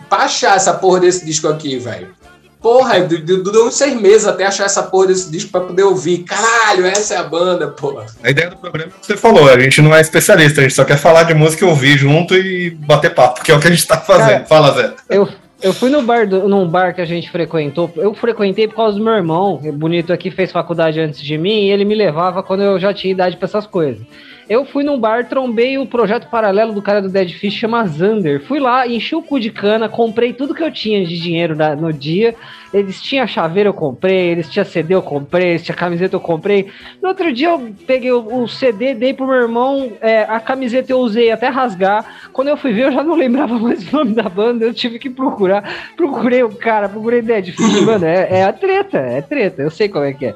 Pra 0.09 0.25
achar 0.25 0.57
essa 0.57 0.75
porra 0.75 1.01
desse 1.01 1.25
disco 1.25 1.49
aqui, 1.49 1.79
velho. 1.79 2.15
Porra, 2.63 3.01
durou 3.01 3.67
uns 3.67 3.75
seis 3.75 4.01
meses 4.01 4.25
até 4.25 4.47
achar 4.47 4.65
essa 4.65 4.85
porra 4.85 5.09
desse 5.09 5.31
disco 5.31 5.51
pra 5.51 5.63
poder 5.63 5.83
ouvir. 5.83 6.19
Caralho, 6.19 6.87
essa 6.87 7.15
é 7.15 7.17
a 7.17 7.25
banda, 7.25 7.67
porra. 7.69 8.07
A 8.23 8.31
ideia 8.31 8.51
do 8.51 8.57
programa 8.57 8.93
é 8.93 8.97
o 8.97 9.01
que 9.01 9.07
você 9.07 9.17
falou, 9.17 9.51
a 9.51 9.59
gente 9.59 9.83
não 9.83 9.93
é 9.93 10.01
especialista, 10.01 10.61
a 10.61 10.63
gente 10.63 10.75
só 10.75 10.85
quer 10.85 10.97
falar 10.97 11.25
de 11.25 11.35
música 11.35 11.65
e 11.65 11.69
ouvir 11.69 11.99
junto 11.99 12.37
e 12.37 12.71
bater 12.71 13.13
papo, 13.13 13.43
que 13.43 13.51
é 13.51 13.57
o 13.57 13.59
que 13.59 13.67
a 13.67 13.71
gente 13.71 13.87
tá 13.87 13.99
fazendo. 13.99 14.29
Cara, 14.29 14.45
Fala, 14.47 14.73
Zé. 14.75 14.95
Eu, 15.11 15.29
eu 15.61 15.73
fui 15.73 15.91
no 15.91 16.03
bar, 16.03 16.29
do, 16.29 16.49
num 16.49 16.69
bar 16.69 16.95
que 16.95 17.01
a 17.01 17.05
gente 17.05 17.31
frequentou, 17.31 17.91
eu 17.97 18.15
frequentei 18.15 18.69
por 18.69 18.77
causa 18.77 18.97
do 18.97 19.03
meu 19.03 19.15
irmão, 19.15 19.57
bonito 19.75 20.13
aqui, 20.13 20.31
fez 20.31 20.53
faculdade 20.53 21.01
antes 21.01 21.21
de 21.21 21.37
mim, 21.37 21.65
e 21.65 21.71
ele 21.71 21.85
me 21.85 21.97
levava 21.97 22.45
quando 22.45 22.63
eu 22.63 22.79
já 22.79 22.95
tinha 22.95 23.13
idade 23.13 23.37
pra 23.37 23.47
essas 23.47 23.67
coisas. 23.67 24.07
Eu 24.49 24.65
fui 24.65 24.83
num 24.83 24.99
bar, 24.99 25.29
trombei 25.29 25.79
o 25.79 25.87
projeto 25.87 26.29
paralelo 26.29 26.73
do 26.73 26.83
cara 26.83 27.01
do 27.01 27.09
Dead 27.09 27.31
Fish, 27.31 27.55
chama 27.55 27.87
Zander. 27.87 28.43
Fui 28.43 28.59
lá, 28.59 28.87
enchi 28.87 29.15
o 29.15 29.23
cu 29.23 29.39
de 29.39 29.51
cana, 29.51 29.89
comprei 29.89 30.33
tudo 30.33 30.55
que 30.55 30.63
eu 30.63 30.71
tinha 30.71 31.07
de 31.07 31.19
dinheiro 31.19 31.55
na, 31.55 31.77
no 31.77 31.93
dia. 31.93 32.35
Eles 32.73 33.01
tinham 33.01 33.27
chaveiro, 33.27 33.69
eu 33.69 33.75
comprei. 33.75 34.31
Eles 34.31 34.49
tinham 34.49 34.65
CD, 34.65 34.95
eu 34.95 35.03
comprei. 35.03 35.51
Eles 35.51 35.63
tinham 35.63 35.77
camiseta, 35.77 36.17
eu 36.17 36.21
comprei. 36.21 36.69
No 37.01 37.09
outro 37.09 37.33
dia, 37.33 37.49
eu 37.49 37.75
peguei 37.87 38.11
o, 38.11 38.43
o 38.43 38.49
CD, 38.49 38.95
dei 38.95 39.13
pro 39.13 39.27
meu 39.27 39.37
irmão. 39.37 39.93
É, 40.01 40.23
a 40.23 40.41
camiseta 40.41 40.91
eu 40.91 40.99
usei 40.99 41.31
até 41.31 41.49
rasgar. 41.49 42.05
Quando 42.33 42.49
eu 42.49 42.57
fui 42.57 42.73
ver, 42.73 42.87
eu 42.87 42.93
já 42.93 43.03
não 43.03 43.15
lembrava 43.17 43.59
mais 43.59 43.93
o 43.93 43.97
nome 43.97 44.15
da 44.15 44.29
banda. 44.29 44.65
Eu 44.65 44.75
tive 44.75 44.99
que 44.99 45.11
procurar. 45.11 45.93
Procurei 45.97 46.43
o 46.43 46.51
cara, 46.51 46.89
procurei 46.89 47.23
Dead 47.23 47.51
Fish. 47.51 47.81
Mano, 47.83 48.07
é, 48.07 48.41
é 48.41 48.45
a 48.45 48.53
treta, 48.53 48.99
é 48.99 49.21
treta. 49.21 49.63
Eu 49.63 49.71
sei 49.71 49.89
como 49.89 50.05
é 50.05 50.13
que 50.13 50.27
é. 50.27 50.35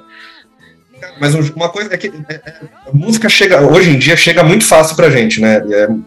Mas 1.21 1.35
uma 1.35 1.69
coisa 1.69 1.95
é 1.95 1.97
que 1.97 2.09
é, 2.29 2.35
é, 2.35 2.53
a 2.87 2.93
música 2.93 3.29
chega, 3.29 3.61
hoje 3.61 3.91
em 3.91 3.99
dia, 3.99 4.17
chega 4.17 4.43
muito 4.43 4.65
fácil 4.65 4.97
pra 4.97 5.11
gente, 5.11 5.41
né? 5.41 5.63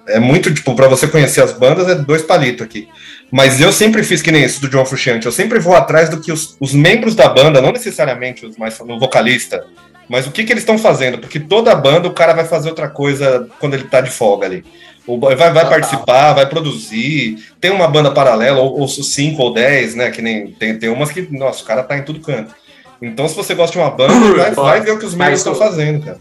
É, 0.08 0.16
é 0.16 0.20
muito, 0.20 0.54
tipo, 0.54 0.76
pra 0.76 0.88
você 0.88 1.08
conhecer 1.08 1.42
as 1.42 1.54
bandas, 1.54 1.88
é 1.88 1.96
dois 1.96 2.22
palitos 2.22 2.66
aqui. 2.66 2.88
Mas 3.32 3.62
eu 3.62 3.72
sempre 3.72 4.04
fiz 4.04 4.22
que 4.22 4.32
nem 4.32 4.44
isso 4.44 4.62
do 4.62 4.70
John 4.70 4.86
Frusciante, 4.86 5.26
eu 5.26 5.32
sempre 5.32 5.60
vou 5.60 5.76
atrás 5.76 6.10
do 6.10 6.20
que 6.20 6.32
os, 6.32 6.56
os 6.60 6.74
membros 6.74 7.16
da 7.16 7.30
banda, 7.30 7.62
não 7.62 7.72
necessariamente 7.72 8.46
os 8.46 8.58
mais 8.58 8.80
no 8.80 9.00
vocalista, 9.00 9.64
mas 10.10 10.26
o 10.26 10.32
que, 10.32 10.44
que 10.44 10.52
eles 10.52 10.64
estão 10.64 10.78
fazendo, 10.78 11.20
porque 11.20 11.40
toda 11.40 11.76
banda 11.76 12.08
o 12.08 12.14
cara 12.14 12.34
vai 12.34 12.46
fazer 12.46 12.70
outra 12.70 12.90
coisa 12.90 13.48
quando 13.60 13.76
ele 13.76 13.84
tá 13.84 14.02
de 14.02 14.10
folga 14.10 14.48
ali. 14.48 14.66
Vai, 15.08 15.36
vai 15.36 15.68
participar, 15.68 16.34
vai 16.34 16.48
produzir, 16.48 17.38
tem 17.60 17.72
uma 17.72 17.88
banda 17.88 18.12
paralela, 18.12 18.60
ou, 18.60 18.80
ou 18.80 18.88
cinco 18.88 19.42
ou 19.42 19.54
dez, 19.54 19.96
né? 19.96 20.12
Que 20.12 20.22
nem 20.22 20.52
tem, 20.52 20.78
tem 20.78 20.90
umas 20.90 21.12
que, 21.12 21.22
nossa, 21.32 21.64
o 21.64 21.66
cara 21.66 21.84
tá 21.84 21.98
em 21.98 22.04
tudo 22.04 22.20
canto. 22.20 22.54
Então, 23.02 23.28
se 23.28 23.36
você 23.36 23.56
gosta 23.56 23.74
de 23.74 23.80
uma 23.80 23.90
banda, 23.90 24.14
vai, 24.36 24.52
vai 24.52 24.82
ver 24.82 24.92
o 24.92 25.00
que 25.00 25.06
os 25.06 25.16
membros 25.16 25.40
estão 25.40 25.56
fazendo, 25.56 26.04
cara. 26.04 26.20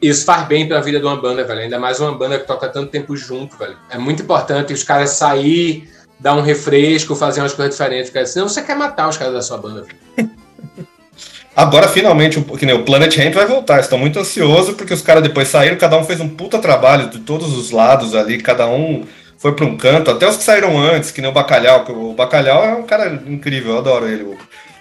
Isso 0.00 0.24
faz 0.24 0.46
bem 0.46 0.68
pra 0.68 0.80
vida 0.80 0.98
de 0.98 1.04
uma 1.04 1.16
banda, 1.16 1.44
velho. 1.44 1.60
Ainda 1.60 1.78
mais 1.78 2.00
uma 2.00 2.12
banda 2.12 2.38
que 2.38 2.46
toca 2.46 2.68
tanto 2.68 2.90
tempo 2.90 3.16
junto, 3.16 3.56
velho. 3.56 3.76
É 3.88 3.96
muito 3.96 4.22
importante 4.22 4.72
os 4.72 4.82
caras 4.82 5.10
sair, 5.10 5.88
dar 6.20 6.34
um 6.34 6.42
refresco, 6.42 7.14
fazer 7.14 7.40
umas 7.40 7.54
coisas 7.54 7.74
diferentes, 7.74 8.10
cara. 8.10 8.26
Senão 8.26 8.48
você 8.48 8.62
quer 8.62 8.76
matar 8.76 9.08
os 9.08 9.16
caras 9.16 9.32
da 9.32 9.42
sua 9.42 9.56
banda. 9.56 9.84
Agora, 11.56 11.88
finalmente, 11.88 12.38
que 12.38 12.66
nem 12.66 12.74
o 12.74 12.84
Planet 12.84 13.16
Ramp 13.16 13.32
vai 13.32 13.46
voltar. 13.46 13.80
Estou 13.80 13.98
muito 13.98 14.18
ansioso 14.18 14.74
porque 14.74 14.92
os 14.92 15.00
caras 15.00 15.22
depois 15.22 15.48
saíram, 15.48 15.76
cada 15.76 15.96
um 15.96 16.04
fez 16.04 16.20
um 16.20 16.28
puta 16.28 16.58
trabalho 16.58 17.08
de 17.08 17.20
todos 17.20 17.56
os 17.56 17.70
lados 17.70 18.14
ali, 18.14 18.42
cada 18.42 18.66
um 18.68 19.06
foi 19.38 19.54
para 19.54 19.64
um 19.64 19.76
canto, 19.76 20.10
até 20.10 20.28
os 20.28 20.36
que 20.36 20.42
saíram 20.42 20.78
antes, 20.78 21.10
que 21.10 21.22
nem 21.22 21.30
o 21.30 21.32
Bacalhau. 21.32 21.84
O 21.88 22.12
Bacalhau 22.12 22.62
é 22.62 22.74
um 22.74 22.82
cara 22.82 23.22
incrível, 23.26 23.72
eu 23.72 23.78
adoro 23.78 24.06
ele 24.06 24.36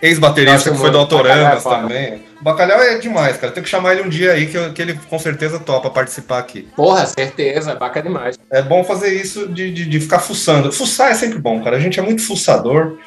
ex-baterista 0.06 0.72
que 0.72 0.78
foi 0.78 0.92
do 0.92 0.98
Autoramas 0.98 1.66
é 1.66 1.70
também. 1.70 2.24
O 2.40 2.44
Bacalhau 2.44 2.80
é 2.82 2.98
demais, 2.98 3.38
cara. 3.38 3.52
Tem 3.52 3.64
que 3.64 3.70
chamar 3.70 3.94
ele 3.94 4.04
um 4.04 4.10
dia 4.10 4.34
aí 4.34 4.46
que, 4.46 4.70
que 4.72 4.82
ele 4.82 5.00
com 5.10 5.18
certeza 5.18 5.60
topa 5.60 5.90
participar 5.90 6.40
aqui. 6.40 6.68
Porra, 6.76 7.06
certeza, 7.06 7.76
baca 7.76 8.02
demais. 8.02 8.38
É 8.52 8.62
bom 8.62 8.84
fazer 8.84 9.14
isso 9.14 9.48
de, 9.48 9.74
de, 9.74 9.86
de, 9.86 10.00
ficar 10.00 10.20
fuçando. 10.20 10.72
Fuçar 10.72 11.12
é 11.12 11.14
sempre 11.14 11.40
bom, 11.40 11.64
cara. 11.64 11.78
A 11.78 11.80
gente 11.80 12.00
é 12.00 12.04
muito 12.04 12.22
fuçador. 12.22 12.98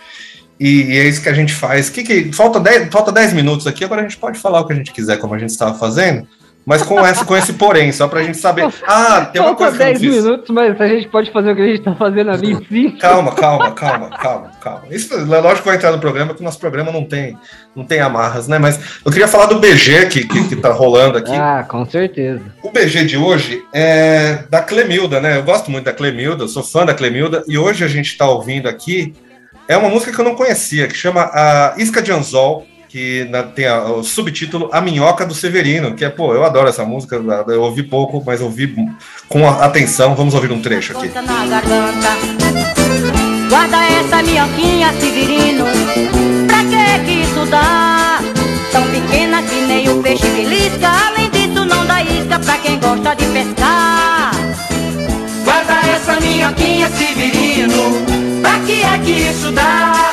E, 0.58 0.82
e 0.82 0.98
é 0.98 1.04
isso 1.04 1.22
que 1.22 1.28
a 1.28 1.34
gente 1.34 1.52
faz. 1.52 1.88
Que, 1.88 2.02
que, 2.02 2.32
falta 2.32 2.58
10 2.58 2.88
falta 2.90 3.12
dez 3.12 3.32
minutos 3.32 3.66
aqui, 3.66 3.84
agora 3.84 4.00
a 4.00 4.04
gente 4.04 4.16
pode 4.16 4.38
falar 4.38 4.60
o 4.60 4.66
que 4.66 4.72
a 4.72 4.76
gente 4.76 4.92
quiser, 4.92 5.18
como 5.18 5.34
a 5.34 5.38
gente 5.38 5.50
estava 5.50 5.78
fazendo. 5.78 6.26
Mas 6.68 6.82
com, 6.82 7.00
esse, 7.06 7.24
com 7.24 7.34
esse 7.34 7.54
porém, 7.54 7.90
só 7.92 8.06
pra 8.06 8.22
gente 8.22 8.36
saber. 8.36 8.68
Ah, 8.86 9.24
tem 9.24 9.40
uma 9.40 9.54
coisa. 9.54 9.78
10 9.78 10.02
minutos, 10.02 10.50
mas 10.50 10.78
a 10.78 10.86
gente 10.86 11.08
pode 11.08 11.30
fazer 11.30 11.52
o 11.52 11.56
que 11.56 11.62
a 11.62 11.66
gente 11.66 11.80
tá 11.80 11.94
fazendo 11.94 12.30
ali 12.30 12.52
em 12.52 12.62
si. 12.62 12.90
Calma, 13.00 13.32
calma, 13.34 13.70
calma, 13.72 14.10
calma, 14.10 14.50
calma. 14.60 14.82
Isso 14.90 15.16
lógico 15.24 15.62
que 15.62 15.68
vai 15.68 15.76
entrar 15.76 15.92
no 15.92 15.98
programa, 15.98 16.34
que 16.34 16.42
o 16.42 16.44
nosso 16.44 16.60
programa 16.60 16.92
não 16.92 17.06
tem, 17.06 17.38
não 17.74 17.84
tem 17.84 18.00
amarras, 18.00 18.48
né? 18.48 18.58
Mas 18.58 19.00
eu 19.02 19.10
queria 19.10 19.26
falar 19.26 19.46
do 19.46 19.58
BG 19.58 20.08
que, 20.10 20.28
que, 20.28 20.48
que 20.50 20.56
tá 20.56 20.70
rolando 20.70 21.16
aqui. 21.16 21.32
Ah, 21.34 21.64
com 21.66 21.86
certeza. 21.86 22.42
O 22.62 22.70
BG 22.70 23.06
de 23.06 23.16
hoje 23.16 23.64
é 23.72 24.44
da 24.50 24.60
Clemilda, 24.60 25.22
né? 25.22 25.38
Eu 25.38 25.44
gosto 25.44 25.70
muito 25.70 25.86
da 25.86 25.94
Clemilda, 25.94 26.46
sou 26.48 26.62
fã 26.62 26.84
da 26.84 26.92
Clemilda, 26.92 27.44
e 27.48 27.56
hoje 27.56 27.82
a 27.82 27.88
gente 27.88 28.14
tá 28.18 28.28
ouvindo 28.28 28.68
aqui. 28.68 29.14
É 29.66 29.74
uma 29.74 29.88
música 29.88 30.12
que 30.12 30.20
eu 30.20 30.24
não 30.24 30.34
conhecia, 30.34 30.86
que 30.86 30.94
chama 30.94 31.30
a 31.32 31.72
Isca 31.78 32.02
de 32.02 32.12
Anzol, 32.12 32.66
que 32.88 33.24
na, 33.30 33.42
tem 33.42 33.66
a, 33.66 33.84
o 33.84 34.02
subtítulo 34.02 34.70
A 34.72 34.80
Minhoca 34.80 35.26
do 35.26 35.34
Severino, 35.34 35.94
que 35.94 36.04
é, 36.04 36.08
pô, 36.08 36.34
eu 36.34 36.44
adoro 36.44 36.68
essa 36.68 36.84
música, 36.84 37.16
eu 37.48 37.62
ouvi 37.62 37.82
pouco, 37.82 38.22
mas 38.24 38.40
ouvi 38.40 38.74
com 39.28 39.48
atenção. 39.48 40.14
Vamos 40.14 40.34
ouvir 40.34 40.50
um 40.50 40.62
trecho 40.62 40.96
aqui. 40.96 41.08
Guarda 43.48 43.84
essa 43.84 44.22
minhoquinha, 44.22 44.92
Severino, 44.94 45.64
pra 46.46 46.64
que 46.64 47.04
que 47.04 47.12
isso 47.22 47.46
dá? 47.46 48.20
Tão 48.72 48.82
pequena 48.90 49.42
que 49.42 49.54
nem 49.62 49.88
o 49.88 50.02
peixe 50.02 50.26
belisca, 50.28 50.88
além 51.06 51.30
disso 51.30 51.64
não 51.64 51.86
dá 51.86 52.02
isca 52.02 52.38
pra 52.38 52.58
quem 52.58 52.78
gosta 52.78 53.14
de 53.14 53.24
pescar. 53.26 54.32
Guarda 55.44 55.80
essa 55.88 56.20
minhoquinha, 56.20 56.90
Severino, 56.90 58.42
pra 58.42 58.58
que 58.60 58.82
é 58.82 58.98
que 58.98 59.12
isso 59.30 59.50
dá? 59.52 60.07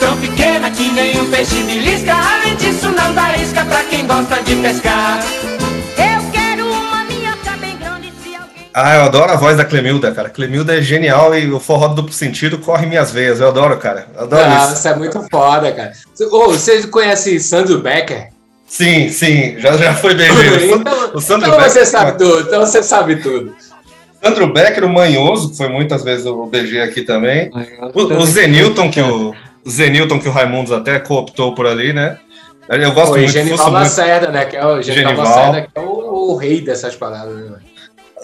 Tão 0.00 0.16
pequena 0.16 0.70
que 0.70 0.90
nem 0.90 1.20
um 1.20 1.30
peixe 1.30 1.62
belisca 1.62 2.14
Além 2.14 2.56
disso 2.56 2.90
não 2.90 3.14
dá 3.14 3.36
isca 3.36 3.64
pra 3.64 3.84
quem 3.84 4.06
gosta 4.06 4.42
de 4.42 4.56
pescar 4.56 5.20
Eu 5.96 6.30
quero 6.32 6.66
uma 6.66 7.04
minhoca 7.04 7.56
bem 7.60 7.76
grande 7.76 8.12
se 8.22 8.34
alguém... 8.34 8.70
Ah, 8.74 8.96
eu 8.96 9.02
adoro 9.02 9.30
a 9.30 9.36
voz 9.36 9.56
da 9.56 9.64
Clemilda, 9.64 10.10
cara. 10.12 10.30
Clemilda 10.30 10.76
é 10.76 10.82
genial 10.82 11.36
e 11.36 11.52
o 11.52 11.60
forró 11.60 11.88
do 11.88 11.96
duplo 11.96 12.12
sentido 12.12 12.58
corre 12.58 12.86
minhas 12.86 13.12
veias. 13.12 13.40
Eu 13.40 13.48
adoro, 13.48 13.76
cara. 13.76 14.06
Adoro 14.16 14.48
Nossa, 14.48 14.74
isso. 14.74 14.88
é 14.88 14.96
muito 14.96 15.22
foda, 15.30 15.70
cara. 15.70 15.92
Oh, 16.32 16.46
você 16.46 16.86
conhece 16.86 17.38
Sandro 17.38 17.78
Becker? 17.78 18.28
Sim, 18.70 19.08
sim, 19.10 19.58
já, 19.58 19.76
já 19.76 19.94
foi 19.94 20.14
bem. 20.14 20.28
então, 20.72 21.10
o 21.12 21.20
Sandro 21.20 21.48
então 21.48 21.58
Becker, 21.58 21.72
você 21.72 21.84
sabe 21.84 22.16
tudo, 22.16 22.40
então 22.40 22.60
você 22.60 22.82
sabe 22.82 23.16
tudo. 23.16 23.54
Sandro 24.22 24.52
Becker, 24.52 24.84
o 24.84 24.88
Manhoso, 24.88 25.50
que 25.50 25.56
foi 25.56 25.68
muitas 25.68 26.04
vezes 26.04 26.24
o 26.24 26.46
BG 26.46 26.80
aqui 26.80 27.02
também. 27.02 27.50
O, 27.92 28.02
o 28.02 28.26
Zenilton, 28.26 28.88
que 28.88 29.00
o, 29.00 29.34
Zenilton, 29.68 30.18
que 30.18 30.28
o 30.28 30.32
Raimundos 30.32 30.72
até 30.72 30.98
cooptou 30.98 31.54
por 31.54 31.66
ali, 31.66 31.92
né? 31.92 32.18
Eu 32.68 32.92
gosto 32.92 33.12
Pô, 33.12 33.18
muito. 33.18 33.32
Genival 33.32 33.70
Lacerda, 33.70 34.28
né? 34.30 34.44
Que 34.44 34.56
é 34.56 34.64
o 34.64 34.80
Genival, 34.80 35.16
Lacerda, 35.16 35.62
que 35.62 35.68
é 35.74 35.80
o, 35.80 36.30
o, 36.30 36.36
rei 36.36 36.60
dessas 36.60 36.94
paradas, 36.94 37.34
né? 37.50 37.58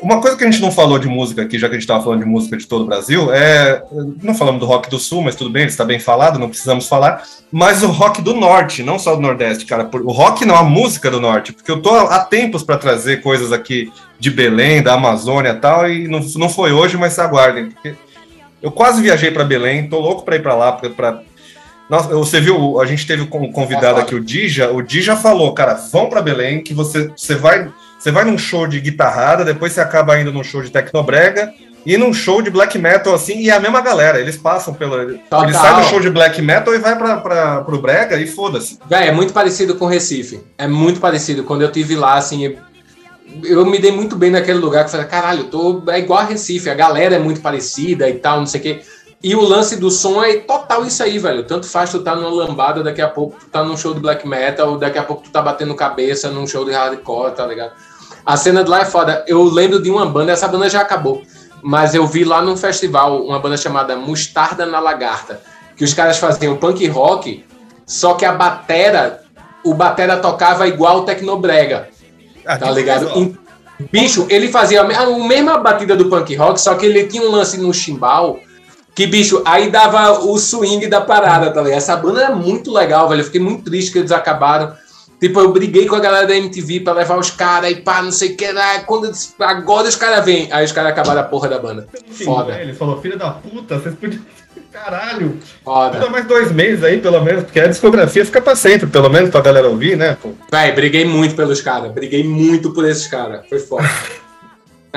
Uma 0.02 0.20
coisa 0.20 0.36
que 0.36 0.44
a 0.44 0.50
gente 0.50 0.60
não 0.60 0.70
falou 0.70 0.98
de 0.98 1.08
música 1.08 1.42
aqui, 1.42 1.58
já 1.58 1.68
que 1.68 1.74
a 1.74 1.78
gente 1.78 1.84
estava 1.84 2.04
falando 2.04 2.20
de 2.20 2.26
música 2.26 2.56
de 2.56 2.66
todo 2.66 2.82
o 2.82 2.86
Brasil, 2.86 3.32
é. 3.32 3.82
Não 4.22 4.34
falamos 4.34 4.60
do 4.60 4.66
rock 4.66 4.90
do 4.90 4.98
sul, 4.98 5.22
mas 5.22 5.34
tudo 5.34 5.50
bem, 5.50 5.62
ele 5.62 5.70
está 5.70 5.84
bem 5.84 5.98
falado, 5.98 6.38
não 6.38 6.50
precisamos 6.50 6.86
falar. 6.86 7.24
Mas 7.50 7.82
o 7.82 7.88
rock 7.88 8.20
do 8.20 8.34
norte, 8.34 8.82
não 8.82 8.98
só 8.98 9.16
do 9.16 9.22
Nordeste, 9.22 9.64
cara. 9.64 9.88
O 9.92 10.12
rock 10.12 10.44
não, 10.44 10.54
a 10.54 10.62
música 10.62 11.10
do 11.10 11.20
norte. 11.20 11.52
Porque 11.52 11.70
eu 11.70 11.80
tô 11.80 11.90
há 11.90 12.20
tempos 12.20 12.62
para 12.62 12.76
trazer 12.76 13.22
coisas 13.22 13.52
aqui 13.52 13.90
de 14.20 14.30
Belém, 14.30 14.82
da 14.82 14.94
Amazônia 14.94 15.50
e 15.50 15.56
tal, 15.56 15.90
e 15.90 16.06
não, 16.06 16.20
não 16.36 16.48
foi 16.48 16.72
hoje, 16.72 16.96
mas 16.96 17.18
aguardem. 17.18 17.70
Porque 17.70 17.94
eu 18.62 18.70
quase 18.70 19.02
viajei 19.02 19.30
para 19.30 19.44
Belém, 19.44 19.88
tô 19.88 20.00
louco 20.00 20.24
para 20.24 20.36
ir 20.36 20.42
para 20.42 20.54
lá, 20.54 20.72
para 20.72 21.22
nossa, 21.88 22.08
você 22.08 22.40
viu, 22.40 22.80
a 22.80 22.86
gente 22.86 23.06
teve 23.06 23.22
um 23.22 23.52
convidado 23.52 24.00
aqui, 24.00 24.12
o 24.12 24.20
Dija. 24.20 24.72
O 24.72 24.82
Dija 24.82 25.14
falou, 25.14 25.54
cara, 25.54 25.74
vão 25.74 26.08
para 26.08 26.20
Belém, 26.20 26.60
que 26.60 26.74
você, 26.74 27.12
você 27.16 27.36
vai 27.36 27.70
você 27.98 28.10
vai 28.10 28.24
num 28.24 28.36
show 28.36 28.66
de 28.66 28.80
guitarrada, 28.80 29.44
depois 29.44 29.72
você 29.72 29.80
acaba 29.80 30.18
indo 30.20 30.32
num 30.32 30.44
show 30.44 30.62
de 30.62 30.70
tecnobrega 30.70 31.52
e 31.84 31.96
num 31.96 32.12
show 32.12 32.42
de 32.42 32.50
black 32.50 32.76
metal, 32.78 33.14
assim, 33.14 33.38
e 33.38 33.48
é 33.48 33.52
a 33.52 33.60
mesma 33.60 33.80
galera. 33.80 34.20
Eles 34.20 34.36
passam 34.36 34.74
pela. 34.74 35.06
Total. 35.06 35.44
Eles 35.44 35.56
saem 35.56 35.80
do 35.80 35.88
show 35.88 36.00
de 36.00 36.10
black 36.10 36.42
metal 36.42 36.74
e 36.74 36.78
vai 36.78 36.96
pra, 36.96 37.16
pra, 37.18 37.60
pro 37.62 37.80
brega 37.80 38.16
e 38.16 38.26
foda-se. 38.26 38.78
Véi, 38.88 39.08
é 39.08 39.12
muito 39.12 39.32
parecido 39.32 39.76
com 39.76 39.86
Recife. 39.86 40.40
É 40.58 40.66
muito 40.66 41.00
parecido. 41.00 41.44
Quando 41.44 41.62
eu 41.62 41.70
tive 41.70 41.94
lá, 41.94 42.14
assim, 42.14 42.56
eu 43.44 43.64
me 43.66 43.78
dei 43.78 43.92
muito 43.92 44.16
bem 44.16 44.30
naquele 44.30 44.58
lugar 44.58 44.84
que 44.84 44.88
eu 44.88 44.92
falei, 44.92 45.06
caralho, 45.06 45.40
eu 45.40 45.50
tô. 45.50 45.82
É 45.90 45.98
igual 45.98 46.20
a 46.20 46.24
Recife, 46.24 46.70
a 46.70 46.74
galera 46.74 47.16
é 47.16 47.18
muito 47.18 47.40
parecida 47.40 48.08
e 48.08 48.14
tal, 48.14 48.38
não 48.38 48.46
sei 48.46 48.60
o 48.60 48.62
quê. 48.62 48.82
E 49.22 49.34
o 49.34 49.40
lance 49.40 49.76
do 49.76 49.90
som 49.90 50.22
é 50.22 50.38
total 50.38 50.84
isso 50.84 51.02
aí, 51.02 51.18
velho. 51.18 51.42
Tanto 51.44 51.66
faz 51.66 51.90
tu 51.90 52.00
tá 52.00 52.14
numa 52.14 52.30
lambada, 52.30 52.82
daqui 52.82 53.00
a 53.00 53.08
pouco 53.08 53.36
tu 53.40 53.46
tá 53.46 53.64
num 53.64 53.76
show 53.76 53.94
de 53.94 54.00
black 54.00 54.26
metal, 54.26 54.78
daqui 54.78 54.98
a 54.98 55.02
pouco 55.02 55.22
tu 55.22 55.30
tá 55.30 55.40
batendo 55.42 55.74
cabeça 55.74 56.30
num 56.30 56.46
show 56.46 56.64
de 56.64 56.72
hardcore, 56.72 57.32
tá 57.32 57.46
ligado? 57.46 57.72
A 58.24 58.36
cena 58.36 58.62
de 58.62 58.70
lá 58.70 58.82
é 58.82 58.84
foda. 58.84 59.24
Eu 59.26 59.42
lembro 59.44 59.80
de 59.80 59.90
uma 59.90 60.06
banda, 60.06 60.32
essa 60.32 60.46
banda 60.48 60.68
já 60.68 60.80
acabou, 60.80 61.22
mas 61.62 61.94
eu 61.94 62.06
vi 62.06 62.24
lá 62.24 62.42
num 62.42 62.56
festival 62.56 63.24
uma 63.24 63.38
banda 63.38 63.56
chamada 63.56 63.96
Mostarda 63.96 64.66
na 64.66 64.78
Lagarta, 64.78 65.40
que 65.76 65.84
os 65.84 65.94
caras 65.94 66.18
faziam 66.18 66.56
punk 66.56 66.86
rock, 66.88 67.44
só 67.86 68.14
que 68.14 68.24
a 68.24 68.32
batera, 68.32 69.22
o 69.64 69.74
batera 69.74 70.18
tocava 70.18 70.68
igual 70.68 70.98
o 70.98 71.02
Tecnobrega. 71.02 71.88
Ah, 72.47 72.56
tá 72.56 72.70
ligado? 72.70 73.36
Bicho, 73.93 74.27
ele 74.31 74.48
fazia 74.48 74.81
a 74.81 75.06
mesma 75.28 75.59
batida 75.59 75.94
do 75.94 76.09
punk 76.09 76.35
rock, 76.35 76.60
só 76.60 76.74
que 76.74 76.86
ele 76.86 77.06
tinha 77.06 77.23
um 77.23 77.31
lance 77.31 77.59
no 77.59 77.73
chimbal 77.74 78.40
que, 78.97 79.06
bicho, 79.06 79.43
aí 79.44 79.70
dava 79.70 80.24
o 80.24 80.39
swing 80.39 80.86
da 80.86 81.02
parada, 81.02 81.51
tá 81.52 81.60
ligado? 81.60 81.77
Essa 81.77 81.94
banda 81.97 82.23
é 82.23 82.35
muito 82.35 82.73
legal, 82.73 83.06
velho. 83.06 83.20
Eu 83.20 83.27
fiquei 83.27 83.40
muito 83.40 83.64
triste 83.64 83.93
que 83.93 83.98
eles 83.98 84.10
acabaram. 84.10 84.73
Tipo, 85.20 85.40
eu 85.40 85.52
briguei 85.52 85.86
com 85.86 85.94
a 85.97 86.01
galera 86.01 86.27
da 86.27 86.35
MTV 86.35 86.81
pra 86.81 86.94
levar 86.94 87.18
os 87.18 87.31
caras 87.31 87.70
e 87.70 87.77
pá, 87.77 88.01
não 88.01 88.10
sei 88.10 88.32
o 88.32 88.36
que 88.36 88.51
lá. 88.51 88.81
Quando, 88.81 89.12
agora 89.39 89.86
os 89.86 89.97
caras 89.97 90.24
vêm. 90.24 90.51
Aí 90.51 90.64
os 90.64 90.73
caras 90.73 90.93
acabaram 90.93 91.20
a 91.20 91.24
porra 91.24 91.47
da 91.47 91.59
banda. 91.59 91.86
Foda. 92.24 92.59
Ele 92.59 92.73
falou, 92.73 92.98
filha 93.02 93.18
da 93.18 93.32
puta, 93.32 93.78
vocês 93.78 93.94
podiam. 93.94 94.23
Caralho. 94.72 95.38
Foda. 95.64 95.98
Dá 95.98 96.10
mais 96.10 96.26
dois 96.26 96.52
meses 96.52 96.84
aí, 96.84 97.01
pelo 97.01 97.22
menos, 97.22 97.44
porque 97.44 97.60
a 97.60 97.66
discografia 97.66 98.24
fica 98.24 98.40
pra 98.40 98.55
sempre, 98.55 98.86
pelo 98.86 99.09
menos 99.09 99.30
pra 99.30 99.40
galera 99.40 99.68
ouvir, 99.68 99.97
né? 99.97 100.16
Pô. 100.20 100.32
Véi, 100.51 100.72
briguei 100.72 101.05
muito 101.05 101.34
pelos 101.34 101.60
caras. 101.60 101.93
Briguei 101.93 102.24
muito 102.24 102.72
por 102.72 102.88
esses 102.88 103.06
caras. 103.06 103.47
Foi 103.48 103.59
foda. 103.59 103.88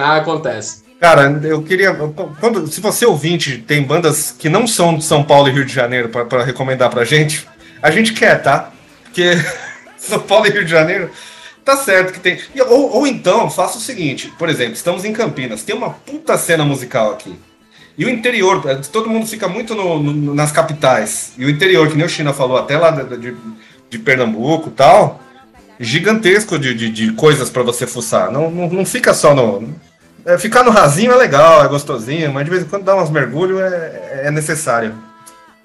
Ah, 0.02 0.16
acontece. 0.16 0.84
Cara, 1.00 1.40
eu 1.44 1.62
queria. 1.62 1.94
Quando, 2.40 2.68
se 2.68 2.80
você 2.80 3.06
ouvinte 3.06 3.58
tem 3.58 3.84
bandas 3.84 4.32
que 4.38 4.48
não 4.48 4.66
são 4.66 4.98
de 4.98 5.04
São 5.04 5.24
Paulo 5.24 5.50
e 5.50 5.52
Rio 5.52 5.66
de 5.66 5.74
Janeiro 5.74 6.10
para 6.10 6.44
recomendar 6.44 6.90
pra 6.90 7.04
gente, 7.04 7.48
a 7.82 7.92
gente 7.92 8.14
quer, 8.14 8.42
tá? 8.42 8.72
Porque 9.04 9.32
São 9.98 10.20
Paulo 10.20 10.48
e 10.48 10.50
Rio 10.50 10.64
de 10.64 10.72
Janeiro, 10.72 11.10
tá 11.64 11.78
certo 11.78 12.14
que 12.14 12.20
tem. 12.20 12.40
Ou, 12.68 12.98
ou 12.98 13.08
então, 13.08 13.50
faça 13.50 13.78
o 13.78 13.82
seguinte: 13.82 14.32
por 14.38 14.50
exemplo, 14.50 14.74
estamos 14.74 15.06
em 15.06 15.14
Campinas, 15.14 15.64
tem 15.64 15.76
uma 15.76 15.90
puta 15.90 16.38
cena 16.38 16.66
musical 16.66 17.12
aqui. 17.12 17.38
E 18.00 18.06
o 18.06 18.10
interior, 18.10 18.62
todo 18.94 19.10
mundo 19.10 19.28
fica 19.28 19.50
muito 19.50 19.76
no, 19.76 20.02
no, 20.02 20.34
nas 20.34 20.54
capitais. 20.54 21.34
E 21.38 21.44
o 21.44 21.50
interior, 21.50 21.86
que 21.90 21.98
nem 21.98 22.06
o 22.06 22.10
China 22.10 22.32
falou, 22.32 22.56
até 22.56 22.78
lá 22.78 22.92
de, 22.92 23.18
de, 23.18 23.36
de 23.90 24.00
Pernambuco 24.00 24.70
e 24.70 24.72
tal, 24.72 25.20
gigantesco 25.78 26.58
de, 26.58 26.74
de, 26.74 26.90
de 26.90 27.12
coisas 27.12 27.50
para 27.50 27.62
você 27.62 27.86
fuçar. 27.86 28.32
Não, 28.32 28.50
não, 28.50 28.70
não 28.70 28.86
fica 28.86 29.14
só 29.14 29.36
no. 29.36 29.68
É, 30.26 30.38
ficar 30.38 30.64
no 30.64 30.72
rasinho 30.72 31.12
é 31.12 31.16
legal, 31.18 31.62
é 31.62 31.68
gostosinho, 31.68 32.32
mas 32.32 32.46
de 32.46 32.52
vez 32.52 32.64
em 32.64 32.68
quando 32.68 32.86
dar 32.86 32.96
uns 32.96 33.10
mergulhos 33.10 33.60
é, 33.60 34.22
é 34.28 34.32
necessário. 34.32 34.96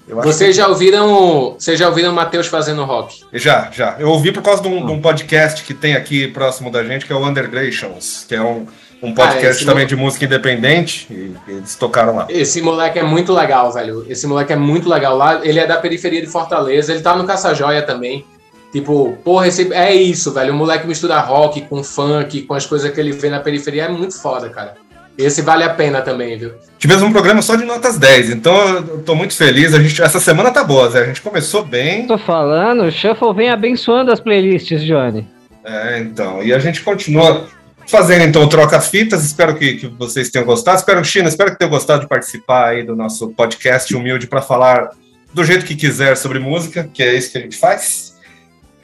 Vocês 0.09 0.51
que... 0.51 0.61
já 0.61 0.67
ouviram. 0.67 1.55
Vocês 1.57 1.79
já 1.79 1.89
ouviram 1.89 2.11
o 2.11 2.15
Matheus 2.17 2.49
fazendo 2.49 2.85
rock? 2.85 3.23
Já, 3.33 3.71
já. 3.73 3.95
Eu 4.01 4.09
ouvi 4.09 4.33
por 4.33 4.43
causa 4.43 4.61
de 4.61 4.67
um, 4.67 4.85
de 4.85 4.91
um, 4.91 5.01
podcast 5.01 5.63
que 5.63 5.73
tem 5.73 5.95
aqui 5.95 6.27
próximo 6.27 6.69
da 6.69 6.83
gente, 6.83 7.07
que 7.07 7.13
é 7.13 7.17
o 7.17 7.25
Undergrations, 7.25 8.25
que 8.29 8.35
é 8.35 8.43
um, 8.43 8.67
um 9.05 9.15
podcast 9.15 9.63
ah, 9.63 9.67
também 9.67 9.87
de 9.87 9.97
música 9.97 10.25
independente, 10.25 11.07
e 11.11 11.35
eles 11.49 11.75
tocaram 11.77 12.17
lá. 12.17 12.27
Esse 12.29 12.61
moleque 12.63 12.99
é 12.99 13.03
muito 13.03 13.33
legal, 13.33 13.73
velho. 13.73 14.05
Esse 14.09 14.27
moleque 14.27 14.53
é 14.53 14.57
muito 14.57 14.89
legal 14.89 15.17
lá. 15.17 15.41
Ele 15.45 15.59
é 15.59 15.67
da 15.67 15.77
periferia 15.77 16.21
de 16.21 16.27
Fortaleza, 16.27 16.93
ele 16.93 17.03
tá 17.03 17.17
no 17.17 17.25
Caça 17.25 17.55
Joia 17.55 17.83
também. 17.83 18.25
Tipo, 18.73 19.17
porra, 19.23 19.47
esse, 19.47 19.73
é 19.73 19.95
isso, 19.95 20.33
velho. 20.33 20.53
O 20.53 20.57
moleque 20.57 20.87
mistura 20.87 21.21
rock 21.21 21.61
com 21.63 21.85
funk, 21.85 22.43
com 22.43 22.55
as 22.55 22.67
coisas 22.67 22.91
que 22.91 22.99
ele 22.99 23.13
vê 23.13 23.31
na 23.31 23.39
periferia. 23.39 23.85
É 23.85 23.89
muito 23.89 24.21
foda, 24.21 24.49
cara. 24.49 24.75
Esse 25.17 25.43
vale 25.43 25.63
a 25.63 25.71
pena 25.71 26.03
também, 26.03 26.37
viu? 26.37 26.55
Tivemos 26.77 27.03
um 27.05 27.13
programa 27.13 27.41
só 27.41 27.55
de 27.55 27.65
notas 27.65 27.97
10, 27.99 28.31
então 28.31 28.53
eu 28.79 29.03
tô 29.03 29.15
muito 29.15 29.35
feliz. 29.37 29.73
A 29.73 29.81
gente, 29.81 30.03
essa 30.03 30.19
semana 30.19 30.51
tá 30.51 30.65
boa, 30.65 30.91
Zé. 30.91 31.03
A 31.03 31.07
gente 31.07 31.23
começou 31.23 31.65
bem. 31.65 32.07
Tô 32.09 32.19
falando, 32.19 32.83
o 32.83 32.91
Shuffle 32.91 33.33
vem 33.33 33.49
abençoando 33.49 34.11
as 34.11 34.19
playlists, 34.19 34.83
Johnny. 34.83 35.25
É, 35.65 36.01
então. 36.01 36.43
E 36.43 36.53
a 36.53 36.59
gente 36.59 36.83
continua 36.83 37.47
fazendo 37.87 38.23
então 38.23 38.49
troca-fitas. 38.49 39.25
Espero 39.25 39.55
que, 39.57 39.75
que, 39.75 39.87
vocês 39.87 40.31
tenham 40.31 40.47
gostado. 40.47 40.79
Espero, 40.79 41.05
China, 41.05 41.29
espero 41.29 41.51
que 41.51 41.59
tenham 41.59 41.71
gostado 41.71 42.03
de 42.03 42.09
participar 42.09 42.69
aí 42.69 42.83
do 42.83 42.97
nosso 42.97 43.29
podcast 43.31 43.95
humilde 43.95 44.27
para 44.27 44.43
falar 44.43 44.91
do 45.33 45.45
jeito 45.45 45.65
que 45.65 45.75
quiser 45.75 46.17
sobre 46.17 46.39
música, 46.39 46.89
que 46.93 47.03
é 47.03 47.15
isso 47.15 47.33
que 47.33 47.39
a 47.39 47.41
gente 47.41 47.57
faz. 47.57 48.15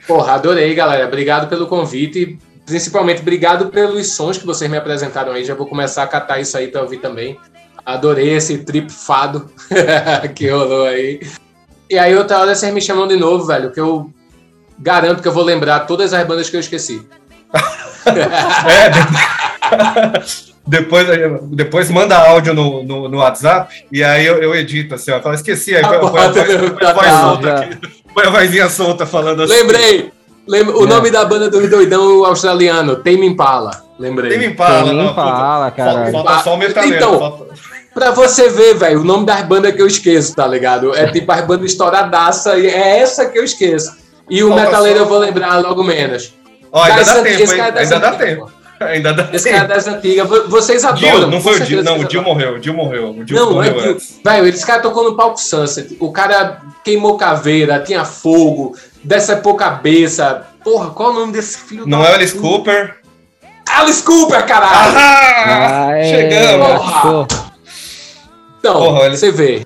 Porra, 0.07 0.33
adorei, 0.33 0.73
galera. 0.73 1.07
Obrigado 1.07 1.47
pelo 1.47 1.67
convite. 1.67 2.37
Principalmente, 2.65 3.21
obrigado 3.21 3.69
pelos 3.69 4.13
sons 4.13 4.37
que 4.37 4.45
vocês 4.45 4.69
me 4.69 4.77
apresentaram 4.77 5.31
aí. 5.31 5.43
Já 5.43 5.55
vou 5.55 5.67
começar 5.67 6.03
a 6.03 6.07
catar 6.07 6.39
isso 6.39 6.57
aí 6.57 6.67
para 6.67 6.81
ouvir 6.81 6.97
também. 6.97 7.39
Adorei 7.85 8.33
esse 8.33 8.59
trip 8.59 8.91
fado 8.91 9.49
que 10.35 10.49
rolou 10.49 10.85
aí. 10.85 11.21
E 11.89 11.97
aí, 11.97 12.15
outra 12.15 12.39
hora 12.39 12.55
vocês 12.55 12.73
me 12.73 12.81
chamam 12.81 13.07
de 13.07 13.15
novo, 13.15 13.45
velho, 13.45 13.71
que 13.71 13.79
eu 13.79 14.11
garanto 14.79 15.21
que 15.21 15.27
eu 15.27 15.33
vou 15.33 15.43
lembrar 15.43 15.81
todas 15.81 16.13
as 16.13 16.25
bandas 16.25 16.49
que 16.49 16.55
eu 16.55 16.59
esqueci. 16.59 17.01
é, 18.05 18.91
depois, 20.65 21.07
depois 21.51 21.89
manda 21.89 22.17
áudio 22.17 22.53
no, 22.53 22.83
no, 22.83 23.09
no 23.09 23.17
WhatsApp 23.17 23.85
e 23.91 24.03
aí 24.03 24.25
eu, 24.25 24.41
eu 24.41 24.55
edito 24.55 24.95
assim, 24.95 25.11
ó. 25.11 25.17
Eu 25.17 25.21
falo, 25.21 25.35
esqueci, 25.35 25.75
aí 25.75 25.83
põe 25.83 25.95
a 25.95 26.93
voz 26.93 27.11
solta 27.11 27.53
aqui. 27.53 27.77
Põe 28.13 28.25
a 28.25 28.29
vozinha 28.29 28.69
solta 28.69 29.05
falando 29.05 29.43
assim. 29.43 29.53
Lembrei! 29.53 30.11
Lembra, 30.47 30.75
o 30.75 30.83
é. 30.83 30.87
nome 30.87 31.11
da 31.11 31.23
banda 31.23 31.49
do 31.49 31.69
doidão 31.69 32.25
australiano, 32.25 32.95
Tame 32.97 33.25
Impala. 33.25 33.83
Lembrei. 33.99 34.31
Tame 34.31 34.47
Impala, 34.47 34.85
Tame 34.85 35.05
Impala, 35.05 35.71
cara. 35.71 36.11
Falta, 36.11 36.11
falta 36.11 36.43
só 36.43 36.55
o 36.55 36.57
metaleiro. 36.57 36.95
Então, 36.95 37.19
falta... 37.19 37.45
pra 37.93 38.11
você 38.11 38.49
ver, 38.49 38.75
velho, 38.75 39.01
o 39.01 39.03
nome 39.03 39.25
das 39.25 39.43
bandas 39.43 39.73
que 39.73 39.81
eu 39.81 39.87
esqueço, 39.87 40.35
tá 40.35 40.47
ligado? 40.47 40.95
É 40.95 41.07
tipo 41.11 41.31
as 41.31 41.45
bandas 41.45 41.71
estouradaça, 41.71 42.57
e 42.57 42.67
é 42.67 42.99
essa 42.99 43.27
que 43.27 43.37
eu 43.37 43.43
esqueço. 43.43 43.95
E 44.29 44.43
o 44.43 44.49
falta 44.49 44.65
metaleiro 44.65 44.99
só... 44.99 45.05
eu 45.05 45.09
vou 45.09 45.19
lembrar 45.19 45.57
logo 45.61 45.83
menos. 45.83 46.33
Ó, 46.71 46.81
ainda, 46.83 47.03
dá 47.03 47.21
tempo, 47.21 47.51
ainda 47.77 47.99
dá 47.99 48.11
tempo. 48.13 48.51
Ainda 48.81 49.13
dá 49.13 49.29
Esse 49.31 49.43
tempo. 49.43 49.57
cara 49.57 49.75
das 49.75 49.85
antigas, 49.85 50.27
vocês 50.47 50.83
adoram. 50.83 51.19
Dio, 51.19 51.27
não 51.27 51.39
foi 51.39 51.57
o 51.57 51.59
Dio, 51.59 51.83
não, 51.83 51.99
o 51.99 52.03
Dio 52.03 52.23
morreu, 52.23 52.55
o 52.55 52.59
Dio 52.59 52.73
morreu. 52.73 53.11
O 53.11 53.23
Dio 53.23 53.35
não, 53.35 53.51
morreu 53.51 53.79
é 53.79 53.81
Dio. 53.83 53.97
Velho, 54.25 54.47
esse 54.47 54.65
cara 54.65 54.81
tocou 54.81 55.03
no 55.03 55.15
palco 55.15 55.39
Sunset, 55.39 55.95
o 55.99 56.11
cara 56.11 56.63
queimou 56.83 57.15
caveira, 57.15 57.79
tinha 57.79 58.03
fogo, 58.03 58.75
decepou 59.03 59.53
cabeça, 59.53 60.47
Porra, 60.63 60.91
qual 60.91 61.09
é 61.09 61.13
o 61.13 61.19
nome 61.21 61.33
desse 61.33 61.57
filho 61.57 61.87
Não 61.87 62.05
é 62.05 62.13
Alice 62.13 62.37
Cooper? 62.37 62.97
Alice 63.67 64.03
Cooper, 64.03 64.45
caralho! 64.45 64.93
Ah, 64.95 65.87
ah 65.89 66.03
chegamos! 66.03 66.67
Porra. 67.01 67.27
Então, 68.59 68.73
Porra, 68.73 69.09
você 69.09 69.31
vê. 69.31 69.65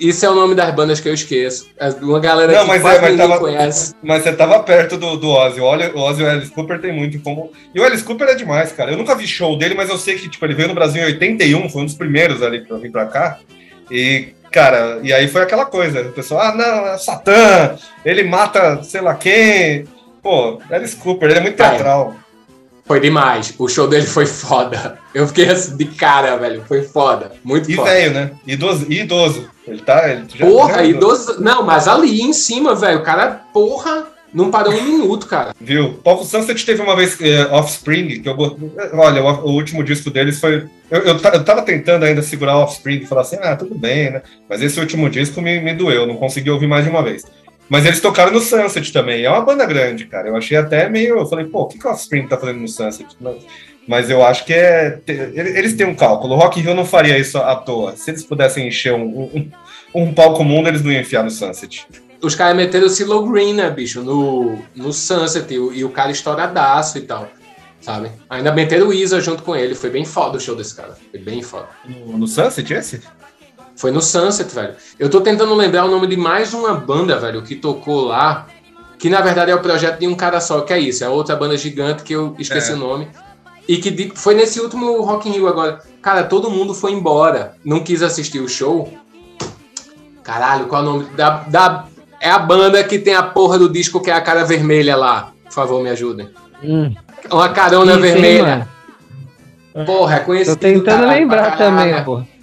Isso 0.00 0.26
é 0.26 0.30
o 0.30 0.34
nome 0.34 0.54
das 0.54 0.74
bandas 0.74 1.00
que 1.00 1.08
eu 1.08 1.14
esqueço. 1.14 1.68
É 1.78 1.88
uma 1.88 2.18
galera 2.18 2.52
não, 2.52 2.62
que 2.62 2.68
mas 2.68 2.82
quase 2.82 2.98
é, 2.98 3.00
mas 3.00 3.16
tava, 3.16 3.38
conhece. 3.38 3.94
Mas 4.02 4.22
você 4.22 4.32
tava 4.32 4.60
perto 4.60 4.96
do, 4.96 5.16
do 5.16 5.28
Ozzy. 5.30 5.60
O 5.60 5.64
Ozzy 5.64 6.22
e 6.22 6.24
o 6.24 6.30
Alice 6.30 6.50
Cooper 6.50 6.80
tem 6.80 6.92
muito 6.92 7.16
em 7.16 7.20
comum. 7.20 7.50
E 7.74 7.80
o 7.80 7.84
Alice 7.84 8.02
Cooper 8.02 8.28
é 8.28 8.34
demais, 8.34 8.72
cara. 8.72 8.90
Eu 8.90 8.98
nunca 8.98 9.14
vi 9.14 9.26
show 9.26 9.56
dele, 9.56 9.74
mas 9.74 9.88
eu 9.88 9.96
sei 9.96 10.16
que 10.16 10.28
tipo, 10.28 10.44
ele 10.44 10.54
veio 10.54 10.68
no 10.68 10.74
Brasil 10.74 11.02
em 11.02 11.06
81, 11.06 11.68
foi 11.68 11.82
um 11.82 11.86
dos 11.86 11.94
primeiros 11.94 12.42
ali 12.42 12.64
pra 12.64 12.76
vir 12.76 12.90
pra 12.90 13.06
cá. 13.06 13.38
E, 13.90 14.28
cara, 14.50 14.98
e 15.02 15.12
aí 15.12 15.28
foi 15.28 15.42
aquela 15.42 15.64
coisa. 15.64 16.02
O 16.02 16.12
pessoal, 16.12 16.40
ah, 16.40 16.54
não, 16.54 16.86
é 16.88 16.98
Satã, 16.98 17.76
ele 18.04 18.24
mata 18.24 18.82
sei 18.82 19.00
lá 19.00 19.14
quem. 19.14 19.84
Pô, 20.22 20.58
Alice 20.70 20.96
Cooper, 20.96 21.30
ele 21.30 21.38
é 21.38 21.42
muito 21.42 21.56
teatral. 21.56 22.16
Foi 22.84 23.00
demais. 23.00 23.54
O 23.58 23.66
show 23.66 23.88
dele 23.88 24.06
foi 24.06 24.26
foda. 24.26 24.98
Eu 25.14 25.26
fiquei 25.26 25.48
assim 25.48 25.76
de 25.76 25.86
cara, 25.86 26.36
velho. 26.36 26.62
Foi 26.66 26.82
foda. 26.82 27.32
Muito 27.42 27.70
e 27.70 27.74
foda. 27.74 27.90
E 27.90 27.92
velho, 27.92 28.14
né? 28.14 28.30
Idoso, 28.46 28.86
idoso. 28.90 29.48
Ele 29.66 29.80
tá. 29.80 30.10
Ele 30.10 30.24
já, 30.34 30.46
porra, 30.46 30.74
já 30.74 30.82
é 30.82 30.86
idoso. 30.88 31.22
idoso. 31.22 31.42
Não, 31.42 31.62
mas 31.62 31.88
ali 31.88 32.20
em 32.20 32.32
cima, 32.32 32.74
velho. 32.74 32.98
O 32.98 33.02
cara, 33.02 33.42
porra. 33.52 34.08
Não 34.34 34.50
parou 34.50 34.74
um 34.74 34.82
minuto, 34.82 35.28
cara. 35.28 35.54
Viu? 35.60 35.94
Paulo 36.02 36.24
Sunset 36.24 36.66
teve 36.66 36.82
uma 36.82 36.96
vez 36.96 37.14
uh, 37.20 37.52
Offspring, 37.52 38.20
que 38.20 38.28
eu 38.28 38.36
Olha, 38.94 39.22
o, 39.22 39.46
o, 39.46 39.52
último 39.52 39.84
disco 39.84 40.10
deles 40.10 40.40
foi. 40.40 40.66
Eu, 40.90 41.02
eu, 41.02 41.16
eu 41.16 41.44
tava 41.44 41.62
tentando 41.62 42.04
ainda 42.04 42.20
segurar 42.20 42.58
o 42.58 42.62
Offspring 42.62 42.96
e 42.96 43.06
falar 43.06 43.20
assim, 43.20 43.36
ah, 43.40 43.54
tudo 43.54 43.76
bem, 43.76 44.10
né? 44.10 44.22
Mas 44.50 44.60
esse 44.60 44.80
último 44.80 45.08
disco 45.08 45.40
me, 45.40 45.60
me 45.60 45.72
doeu, 45.72 46.04
não 46.04 46.16
consegui 46.16 46.50
ouvir 46.50 46.66
mais 46.66 46.82
de 46.82 46.90
uma 46.90 47.00
vez. 47.00 47.24
Mas 47.68 47.86
eles 47.86 48.00
tocaram 48.00 48.32
no 48.32 48.40
Sunset 48.40 48.92
também. 48.92 49.24
É 49.24 49.30
uma 49.30 49.40
banda 49.40 49.64
grande, 49.64 50.06
cara. 50.06 50.28
Eu 50.28 50.36
achei 50.36 50.56
até 50.56 50.88
meio. 50.88 51.18
Eu 51.18 51.26
falei, 51.26 51.46
pô, 51.46 51.62
o 51.62 51.66
que, 51.66 51.78
que 51.78 51.86
o 51.86 51.90
Offspring 51.90 52.26
tá 52.26 52.36
fazendo 52.36 52.60
no 52.60 52.68
Sunset? 52.68 53.16
Mas 53.86 54.10
eu 54.10 54.24
acho 54.24 54.44
que 54.44 54.52
é. 54.52 55.00
Eles 55.06 55.74
têm 55.74 55.86
um 55.86 55.94
cálculo. 55.94 56.34
O 56.34 56.38
Rock 56.38 56.60
Hill 56.60 56.74
não 56.74 56.84
faria 56.84 57.18
isso 57.18 57.38
à 57.38 57.56
toa. 57.56 57.96
Se 57.96 58.10
eles 58.10 58.24
pudessem 58.24 58.68
encher 58.68 58.94
um, 58.94 59.30
um, 59.34 59.50
um 59.94 60.14
palco 60.14 60.44
mundo, 60.44 60.68
eles 60.68 60.82
não 60.82 60.92
iam 60.92 61.00
enfiar 61.00 61.22
no 61.22 61.30
Sunset. 61.30 61.86
Os 62.20 62.34
caras 62.34 62.56
meteram 62.56 62.86
o 62.86 62.90
Silo 62.90 63.26
Green, 63.30 63.52
né, 63.54 63.68
bicho, 63.70 64.02
no, 64.02 64.58
no 64.74 64.92
Sunset. 64.92 65.52
E, 65.52 65.56
e 65.56 65.84
o 65.84 65.90
cara 65.90 66.10
estouradaço 66.10 66.98
e 66.98 67.02
tal. 67.02 67.28
Sabe? 67.80 68.10
Ainda 68.30 68.50
meteram 68.50 68.88
o 68.88 68.94
Isa 68.94 69.20
junto 69.20 69.42
com 69.42 69.54
ele. 69.54 69.74
Foi 69.74 69.90
bem 69.90 70.06
foda 70.06 70.38
o 70.38 70.40
show 70.40 70.56
desse 70.56 70.74
cara. 70.74 70.96
Foi 71.10 71.20
bem 71.20 71.42
foda. 71.42 71.68
No, 71.86 72.18
no 72.18 72.26
Sunset, 72.26 72.72
esse? 72.72 73.02
Foi 73.76 73.90
no 73.90 74.00
Sunset, 74.00 74.54
velho. 74.54 74.74
Eu 74.98 75.10
tô 75.10 75.20
tentando 75.20 75.54
lembrar 75.54 75.84
o 75.84 75.90
nome 75.90 76.06
de 76.06 76.16
mais 76.16 76.54
uma 76.54 76.74
banda, 76.74 77.18
velho, 77.18 77.42
que 77.42 77.56
tocou 77.56 78.04
lá, 78.04 78.46
que 78.98 79.10
na 79.10 79.20
verdade 79.20 79.50
é 79.50 79.54
o 79.54 79.60
projeto 79.60 79.98
de 79.98 80.06
um 80.06 80.14
cara 80.14 80.40
só, 80.40 80.60
que 80.60 80.72
é 80.72 80.78
isso, 80.78 81.04
é 81.04 81.08
outra 81.08 81.36
banda 81.36 81.56
gigante 81.56 82.02
que 82.02 82.12
eu 82.12 82.34
esqueci 82.38 82.72
é. 82.72 82.74
o 82.74 82.78
nome. 82.78 83.08
E 83.66 83.78
que 83.78 84.12
foi 84.14 84.34
nesse 84.34 84.60
último 84.60 85.00
Rock 85.02 85.28
in 85.28 85.32
Rio 85.32 85.48
agora. 85.48 85.80
Cara, 86.02 86.24
todo 86.24 86.50
mundo 86.50 86.74
foi 86.74 86.92
embora. 86.92 87.54
Não 87.64 87.80
quis 87.80 88.02
assistir 88.02 88.40
o 88.40 88.48
show. 88.48 88.92
Caralho, 90.22 90.66
qual 90.66 90.82
é 90.82 90.86
o 90.86 90.90
nome? 90.92 91.04
Da, 91.16 91.44
da, 91.48 91.86
é 92.20 92.30
a 92.30 92.38
banda 92.38 92.84
que 92.84 92.98
tem 92.98 93.14
a 93.14 93.22
porra 93.22 93.58
do 93.58 93.68
disco 93.68 94.00
que 94.00 94.10
é 94.10 94.14
a 94.14 94.20
cara 94.20 94.44
vermelha 94.44 94.96
lá. 94.96 95.32
Por 95.44 95.52
favor, 95.52 95.82
me 95.82 95.88
ajudem. 95.88 96.28
Hum. 96.62 96.94
Uma 97.30 97.48
carona 97.48 97.96
vermelha. 97.96 98.68
Porra, 99.86 100.16
é 100.16 100.20
conhecido. 100.20 100.56
Tô 100.56 100.60
tentando 100.60 101.06
lembrar 101.06 101.56
também, 101.56 102.04
porra. 102.04 102.33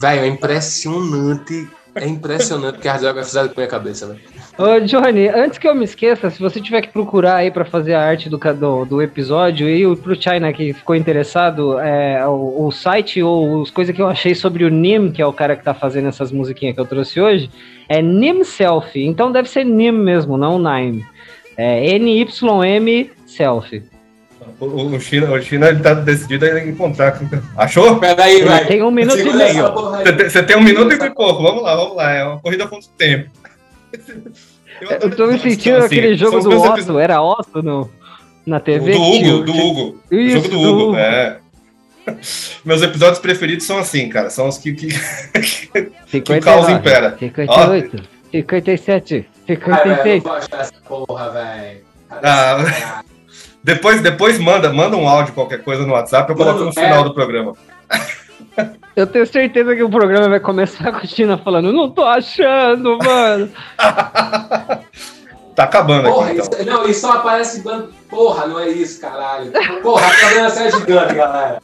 Velho, 0.00 0.22
é 0.22 0.28
impressionante. 0.28 1.68
É 1.94 2.06
impressionante 2.06 2.78
que 2.78 2.88
a 2.88 2.96
fizeram 2.96 3.48
com 3.48 3.60
a 3.60 3.66
cabeça, 3.66 4.06
velho. 4.06 4.20
Ô, 4.56 4.80
Johnny, 4.80 5.28
antes 5.28 5.58
que 5.58 5.68
eu 5.68 5.74
me 5.74 5.84
esqueça, 5.84 6.30
se 6.30 6.38
você 6.38 6.60
tiver 6.60 6.80
que 6.82 6.88
procurar 6.88 7.36
aí 7.36 7.50
para 7.50 7.64
fazer 7.64 7.94
a 7.94 8.02
arte 8.02 8.30
do, 8.30 8.38
do, 8.38 8.84
do, 8.84 9.02
episódio 9.02 9.68
e 9.68 9.96
pro 9.96 10.14
China 10.14 10.52
que 10.52 10.72
ficou 10.72 10.94
interessado, 10.94 11.78
é, 11.80 12.26
o, 12.26 12.66
o 12.66 12.70
site 12.70 13.20
ou 13.22 13.62
as 13.62 13.70
coisas 13.70 13.94
que 13.94 14.00
eu 14.00 14.06
achei 14.06 14.34
sobre 14.34 14.64
o 14.64 14.70
Nim, 14.70 15.10
que 15.10 15.20
é 15.20 15.26
o 15.26 15.32
cara 15.32 15.56
que 15.56 15.64
tá 15.64 15.74
fazendo 15.74 16.08
essas 16.08 16.30
musiquinhas 16.30 16.76
que 16.76 16.80
eu 16.80 16.86
trouxe 16.86 17.20
hoje, 17.20 17.50
é 17.88 18.00
Nim 18.00 18.44
Selfie. 18.44 19.04
Então 19.04 19.32
deve 19.32 19.50
ser 19.50 19.64
Nim 19.64 19.90
mesmo, 19.90 20.38
não 20.38 20.58
Nime. 20.58 21.04
É 21.56 21.94
N-Y-M 21.96 23.10
Selfie. 23.26 23.82
O, 24.58 24.66
o, 24.66 25.00
China, 25.00 25.32
o 25.32 25.42
China 25.42 25.68
ele 25.68 25.80
tá 25.80 25.94
decidido 25.94 26.44
a 26.44 26.64
encontrar. 26.64 27.18
Achou? 27.56 27.98
Peraí, 27.98 28.42
vai. 28.42 28.66
Tem 28.66 28.82
um 28.82 28.90
minuto 28.90 29.18
e 29.18 29.32
meio. 29.32 29.72
Você 30.28 30.42
tem 30.42 30.56
um 30.56 30.62
minuto 30.62 30.92
e 30.92 31.10
pouco. 31.10 31.42
Vamos 31.42 31.62
lá, 31.62 31.76
vamos 31.76 31.96
lá. 31.96 32.12
É 32.12 32.24
uma 32.24 32.40
corrida 32.40 32.66
contra 32.66 32.88
o 32.88 32.92
tempo. 32.96 33.30
Eu, 34.80 34.90
eu 35.00 35.16
tô 35.16 35.26
me 35.26 35.38
sentindo 35.38 35.78
assim, 35.78 35.86
aquele 35.86 36.16
jogo 36.16 36.40
do 36.40 36.60
Otto. 36.60 36.98
Era 36.98 37.22
Otto 37.22 37.62
no, 37.62 37.90
na 38.46 38.60
TV? 38.60 38.92
Do 38.92 39.02
Hugo, 39.02 39.44
do 39.44 39.52
Hugo. 39.52 40.00
Isso, 40.10 40.38
o 40.38 40.42
jogo 40.42 40.48
do 40.48 40.60
Hugo, 40.60 40.96
é. 40.96 41.38
Meus 42.64 42.82
episódios 42.82 43.18
preferidos 43.18 43.66
são 43.66 43.78
assim, 43.78 44.08
cara. 44.08 44.30
São 44.30 44.48
os 44.48 44.58
que, 44.58 44.72
que, 44.72 44.88
que 45.32 45.80
o 45.86 45.92
59, 46.10 46.40
caos 46.40 46.68
impera. 46.68 47.16
58, 47.18 48.02
57, 48.30 49.28
56. 49.46 50.22
essa 50.58 50.72
porra, 50.86 51.30
velho. 51.30 51.80
Ah, 52.10 53.02
depois, 53.62 54.00
depois 54.00 54.38
manda, 54.38 54.72
manda 54.72 54.96
um 54.96 55.08
áudio, 55.08 55.32
qualquer 55.34 55.62
coisa 55.62 55.84
no 55.86 55.92
WhatsApp, 55.92 56.30
eu 56.30 56.36
coloco 56.36 56.60
no 56.60 56.70
É. 56.70 56.72
final 56.72 57.04
do 57.04 57.14
programa. 57.14 57.52
Eu 58.96 59.06
tenho 59.06 59.24
certeza 59.26 59.74
que 59.76 59.82
o 59.82 59.88
programa 59.88 60.28
vai 60.28 60.40
começar 60.40 60.90
com 60.90 60.98
a 60.98 61.06
Tina 61.06 61.38
falando, 61.38 61.72
não 61.72 61.88
tô 61.88 62.04
achando, 62.04 62.98
mano. 62.98 63.48
Tá 65.54 65.64
acabando 65.64 66.08
Porra, 66.10 66.30
aqui, 66.30 66.40
então. 66.40 66.58
isso, 66.60 66.70
não, 66.70 66.86
isso 66.88 67.00
só 67.00 67.12
aparece 67.14 67.60
bando. 67.62 67.92
Porra, 68.08 68.46
não 68.46 68.58
é 68.58 68.68
isso, 68.68 69.00
caralho. 69.00 69.52
Porra, 69.82 70.06
a 70.06 70.10
programação 70.10 70.64
é 70.66 70.70
gigante, 70.70 71.14
galera. 71.14 71.62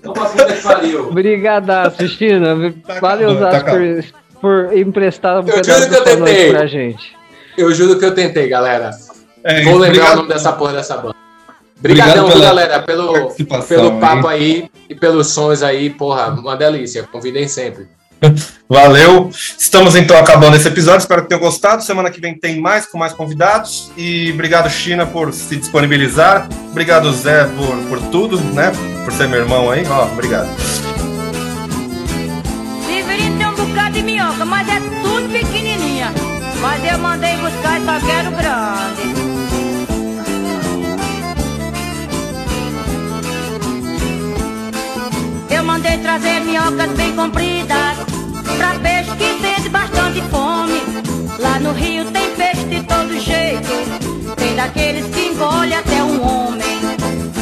Então 0.00 0.12
pra 0.12 0.24
puta 0.26 0.44
que 0.52 0.62
pariu. 0.62 1.12
Brigadaço, 1.12 2.08
Tina. 2.16 2.54
Valeu, 3.00 3.30
acabando, 3.30 3.38
Zaço, 3.38 3.64
tá 3.64 3.70
por, 3.70 4.68
por 4.68 4.76
emprestar 4.76 5.36
um 5.36 5.46
Eu 5.48 5.54
pedaço 5.54 5.80
juro 5.80 5.90
que 5.90 5.96
eu 5.96 6.04
tentei. 6.04 6.50
pra 6.52 6.66
gente. 6.66 7.16
Eu 7.56 7.72
juro 7.72 7.98
que 7.98 8.04
eu 8.04 8.14
tentei, 8.14 8.48
galera. 8.48 8.90
É, 9.44 9.62
Vou 9.62 9.74
lembrar 9.78 9.86
obrigado. 9.88 10.12
o 10.12 10.16
nome 10.16 10.28
dessa 10.28 10.52
porra 10.52 10.72
dessa 10.74 10.96
banda. 10.98 11.14
Obrigado 11.78 12.08
Obrigadão, 12.08 12.26
viu, 12.26 12.32
pela 12.32 12.44
galera, 12.44 12.82
pelo, 12.82 13.62
pelo 13.68 14.00
papo 14.00 14.26
aí 14.26 14.68
e 14.88 14.94
pelos 14.94 15.28
sons 15.28 15.62
aí, 15.62 15.90
porra, 15.90 16.30
uma 16.30 16.56
delícia. 16.56 17.04
Convidem 17.04 17.46
sempre. 17.46 17.86
Valeu. 18.68 19.30
Estamos 19.58 19.94
então 19.94 20.18
acabando 20.18 20.56
esse 20.56 20.68
episódio. 20.68 20.98
Espero 20.98 21.22
que 21.22 21.28
tenham 21.28 21.40
gostado. 21.40 21.82
Semana 21.82 22.10
que 22.10 22.20
vem 22.20 22.38
tem 22.38 22.60
mais 22.60 22.86
com 22.86 22.98
mais 22.98 23.12
convidados. 23.12 23.90
E 23.96 24.30
obrigado, 24.32 24.68
China, 24.68 25.06
por 25.06 25.32
se 25.32 25.56
disponibilizar. 25.56 26.48
Obrigado, 26.70 27.12
Zé, 27.12 27.44
por, 27.44 27.76
por 27.88 28.00
tudo, 28.10 28.40
né? 28.40 28.72
Por 29.04 29.12
ser 29.12 29.28
meu 29.28 29.40
irmão 29.40 29.70
aí. 29.70 29.84
Ó, 29.88 30.06
obrigado. 30.06 30.48
Severino 32.86 33.38
tem 33.38 33.46
um 33.46 33.54
bocado 33.54 33.92
de 33.92 34.02
minhoca, 34.02 34.44
mas 34.44 34.68
é 34.68 34.80
tudo 35.02 35.28
pequenininha. 35.30 36.12
Mas 36.60 36.92
eu 36.92 36.98
mandei 36.98 37.36
buscar 37.36 37.80
e 37.80 37.84
só 37.84 38.00
quero 38.04 38.30
grande. 38.32 39.17
Mandei 45.88 45.98
trazer 45.98 46.40
minhocas 46.40 46.90
bem 46.92 47.14
compridas 47.14 47.96
Pra 48.56 48.74
peixe 48.80 49.10
que 49.16 49.40
sente 49.40 49.68
bastante 49.68 50.20
fome. 50.22 50.82
Lá 51.38 51.58
no 51.60 51.72
rio 51.72 52.04
tem 52.06 52.30
peixe 52.34 52.64
de 52.64 52.82
todo 52.82 53.18
jeito 53.18 54.34
Tem 54.36 54.54
daqueles 54.54 55.06
que 55.06 55.28
engole 55.28 55.74
até 55.74 56.02
um 56.02 56.20
homem. 56.22 56.78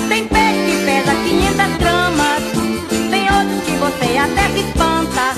Tem 0.09 0.27
peixe 0.29 0.61
que 0.67 0.85
pesa 0.85 1.15
500 1.15 1.77
gramas 1.79 2.43
Tem 3.11 3.23
outros 3.23 3.63
que 3.65 3.73
você 3.73 4.19
até 4.19 4.49
se 4.51 4.61
espanta. 4.61 5.35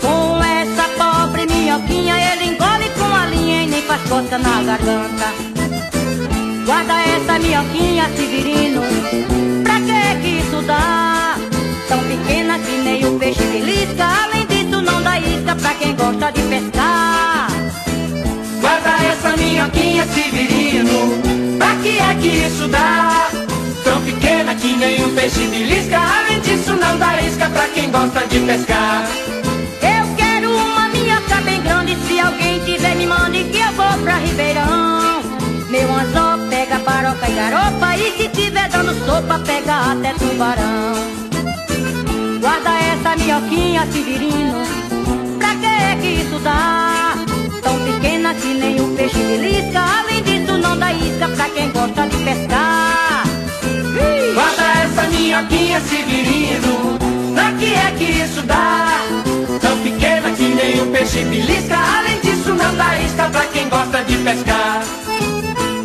Com 0.00 0.42
essa 0.42 0.88
pobre 0.98 1.46
minhoquinha 1.46 2.14
Ele 2.32 2.52
engole 2.52 2.90
com 2.98 3.14
a 3.14 3.26
linha 3.26 3.62
e 3.62 3.66
nem 3.68 3.82
faz 3.82 4.02
coça 4.02 4.38
na 4.38 4.62
garganta. 4.62 5.32
Guarda 6.66 7.00
essa 7.00 7.38
minhoquinha, 7.38 8.08
Severino 8.16 8.82
Pra 9.62 9.80
que 9.80 10.20
que 10.20 10.28
isso 10.40 10.62
dá? 10.62 11.09
Pequena 12.10 12.58
que 12.58 12.72
nem 12.72 13.06
o 13.06 13.16
peixe 13.20 13.40
belisca 13.44 14.04
Além 14.04 14.44
disso 14.48 14.82
não 14.82 15.00
dá 15.00 15.20
isca 15.20 15.54
pra 15.54 15.74
quem 15.74 15.94
gosta 15.94 16.32
de 16.32 16.42
pescar. 16.42 17.46
Guarda 18.60 18.90
essa 19.04 19.36
minhoquinha, 19.36 20.04
Severino 20.06 21.22
Pra 21.56 21.76
que 21.76 22.00
é 22.00 22.14
que 22.20 22.28
isso 22.48 22.66
dá? 22.66 23.28
Tão 23.84 24.02
pequena 24.02 24.56
que 24.56 24.76
nem 24.76 25.04
um 25.04 25.14
peixe 25.14 25.46
belisca 25.46 26.00
Além 26.00 26.40
disso 26.40 26.72
não 26.72 26.98
dá 26.98 27.22
isca 27.22 27.48
pra 27.48 27.68
quem 27.68 27.88
gosta 27.92 28.26
de 28.26 28.40
pescar. 28.40 29.08
Eu 29.80 30.16
quero 30.16 30.50
uma 30.50 30.88
minhoca 30.88 31.40
bem 31.44 31.62
grande. 31.62 31.96
Se 32.08 32.18
alguém 32.18 32.58
tiver 32.64 32.96
me 32.96 33.06
mande 33.06 33.44
que 33.44 33.58
eu 33.58 33.72
vou 33.74 33.98
pra 34.02 34.16
Ribeirão. 34.16 35.22
Meu 35.70 35.88
anzol 35.94 36.48
pega 36.48 36.80
paroca 36.80 37.30
e 37.30 37.34
garopa. 37.36 37.96
E 37.96 38.18
se 38.18 38.28
tiver 38.30 38.68
dando 38.68 38.92
sopa 39.06 39.38
pega 39.46 39.92
até 39.92 40.12
tubarão 40.14 41.29
Guarda 42.62 42.78
essa 42.78 43.16
minhoquinha, 43.16 43.86
Severino 43.86 44.62
Pra 45.38 45.54
que 45.54 45.64
é 45.64 45.96
que 45.98 46.08
isso 46.20 46.38
dá? 46.40 47.14
Tão 47.62 47.78
pequena 47.80 48.34
que 48.34 48.48
nem 48.48 48.78
o 48.78 48.94
peixe 48.94 49.16
belisca 49.16 49.80
Além 49.80 50.22
disso 50.22 50.58
não 50.58 50.78
dá 50.78 50.92
isca 50.92 51.28
pra 51.28 51.48
quem 51.48 51.70
gosta 51.70 52.06
de 52.06 52.16
pescar. 52.18 53.24
Guarda 54.34 54.62
essa 54.82 55.02
minhoquinha, 55.08 55.80
Severino 55.80 56.98
Pra 57.34 57.52
que 57.52 57.72
é 57.72 57.94
que 57.96 58.04
isso 58.04 58.42
dá? 58.42 59.06
Tão 59.58 59.78
pequena 59.78 60.30
que 60.30 60.42
nem 60.42 60.82
um 60.82 60.92
peixe 60.92 61.24
belisca 61.24 61.78
Além 61.78 62.20
disso 62.20 62.50
não 62.50 62.76
dá 62.76 62.98
isca 63.00 63.24
pra 63.30 63.44
quem 63.46 63.68
gosta 63.70 64.04
de 64.04 64.16
pescar. 64.18 64.82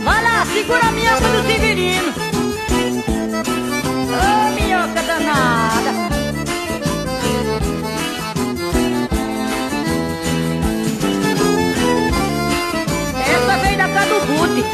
Vai 0.04 0.24
lá, 0.24 0.46
segura 0.54 0.86
a 0.86 0.92
minhoca 0.92 1.28
do 1.30 1.48
Severino 1.48 2.25
do 14.16 14.20
Ruth 14.20 14.66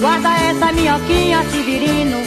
Guarda 0.00 0.28
essa 0.48 0.72
minhoquinha, 0.72 1.42
Severino. 1.50 2.18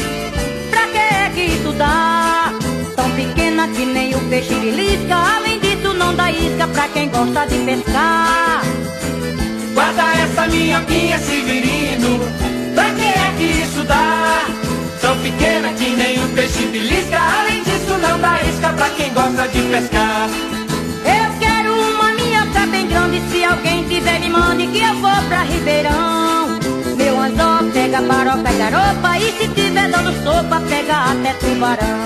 Pra 0.70 0.88
que 0.88 0.98
é 0.98 1.32
que 1.34 1.42
isso 1.44 1.72
dá? 1.74 2.54
Tão 2.96 3.10
pequena 3.12 3.68
que 3.68 3.86
nem 3.86 4.16
o 4.16 4.20
peixe 4.30 4.54
belisca 4.56 5.16
Além 5.16 5.60
disso 5.60 5.94
não 5.94 6.14
dá 6.16 6.32
isca 6.32 6.68
pra 6.68 6.88
quem 6.90 7.10
gosta 7.10 7.46
de 7.46 7.58
pescar. 7.60 8.62
Guarda 9.74 10.04
essa 10.24 10.48
minhoquinha, 10.48 11.20
Severino. 11.20 12.20
Pra 12.76 12.90
que 12.92 13.06
é 13.06 13.34
que 13.38 13.44
isso 13.64 13.84
dá? 13.84 14.71
Tão 15.12 15.20
pequena 15.20 15.74
que 15.74 15.90
nem 15.90 16.24
um 16.24 16.28
peixe 16.30 16.68
belisca. 16.68 17.20
Além 17.20 17.62
disso 17.64 17.98
não 18.02 18.18
dá 18.18 18.42
isca 18.44 18.70
pra 18.70 18.90
quem 18.92 19.14
gosta 19.14 19.46
de 19.50 19.62
pescar. 19.64 20.30
Eu 21.04 21.38
quero 21.38 21.74
uma 21.74 22.14
minhoca 22.14 22.66
bem 22.68 22.88
grande. 22.88 23.22
Se 23.30 23.44
alguém 23.44 23.84
tiver 23.90 24.22
me 24.22 24.30
mande 24.30 24.68
que 24.68 24.82
eu 24.82 24.96
vou 25.02 25.22
pra 25.28 25.44
Ribeirão. 25.44 26.58
Meu 26.96 27.20
anzol 27.20 27.70
pega 27.74 28.02
paroca 28.02 28.54
e 28.54 28.58
garopa. 28.58 29.18
E 29.18 29.32
se 29.34 29.50
tiver 29.50 29.92
dando 29.92 30.14
sopa 30.24 30.62
pega 30.70 31.12
até 31.12 31.34
tubarão. 31.34 32.00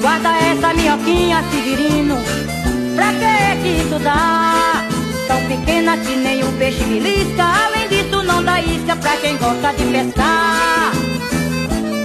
Guarda 0.00 0.36
essa 0.38 0.74
minhoquinha, 0.74 1.44
Severino 1.50 2.16
Pra 2.96 3.12
que 3.12 3.24
é 3.24 3.58
que 3.62 3.68
isso 3.82 3.98
dá? 4.00 4.84
Tão 5.28 5.40
pequena 5.44 5.96
que 5.96 6.16
nem 6.16 6.42
um 6.42 6.52
peixe 6.58 6.82
belisca. 6.82 7.44
Além 7.44 7.88
disso 7.88 8.20
não 8.24 8.42
dá 8.42 8.60
isca 8.60 8.96
pra 8.96 9.16
quem 9.18 9.36
gosta 9.36 9.72
de 9.74 9.84
pescar 9.84 10.95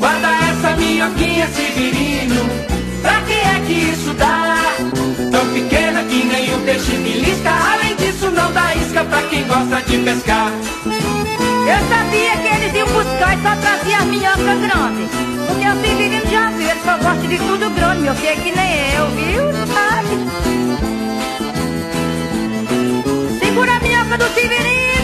Guarda 0.02 0.30
essa 0.50 0.76
minhoquinha, 0.78 1.48
Severino. 1.50 2.50
Pra 3.04 3.22
que 3.22 3.34
é 3.34 3.62
que 3.68 3.74
isso 3.92 4.12
dá? 4.16 4.58
Tão 5.30 5.46
pequena 5.54 6.04
que 6.06 6.26
nem 6.26 6.56
um 6.56 6.66
peixe 6.66 6.94
belisca. 6.94 7.52
Além 7.52 7.96
disso, 7.98 8.32
não 8.32 8.52
dá 8.52 8.74
isca 8.74 9.04
pra 9.04 9.22
quem 9.22 9.46
gosta 9.46 9.80
de 9.84 10.00
pescar. 10.00 10.52
Eu 10.88 11.88
sabia 11.88 12.36
que 12.38 12.48
eles 12.48 12.74
iam 12.74 12.88
buscar 12.88 13.38
e 13.38 13.42
só 13.44 13.56
trazia 13.58 14.00
a 14.00 14.06
minhoca 14.06 14.56
grande. 14.56 15.08
Porque 15.46 15.68
o 15.68 15.82
Severino 15.82 16.32
já 16.32 16.50
viu, 16.50 16.68
ele 16.68 16.82
só 16.84 16.98
gosta 16.98 17.28
de 17.28 17.38
tudo 17.38 17.70
grande, 17.70 18.02
meu 18.02 18.16
filho, 18.16 18.30
é 18.30 18.36
que 18.38 18.52
nem 18.56 18.96
eu, 18.96 19.08
viu? 19.12 19.52
Sabe? 19.72 20.18
Segura 23.40 23.72
a 23.76 23.80
minhoca 23.80 24.18
do 24.18 24.34
Severino! 24.34 25.01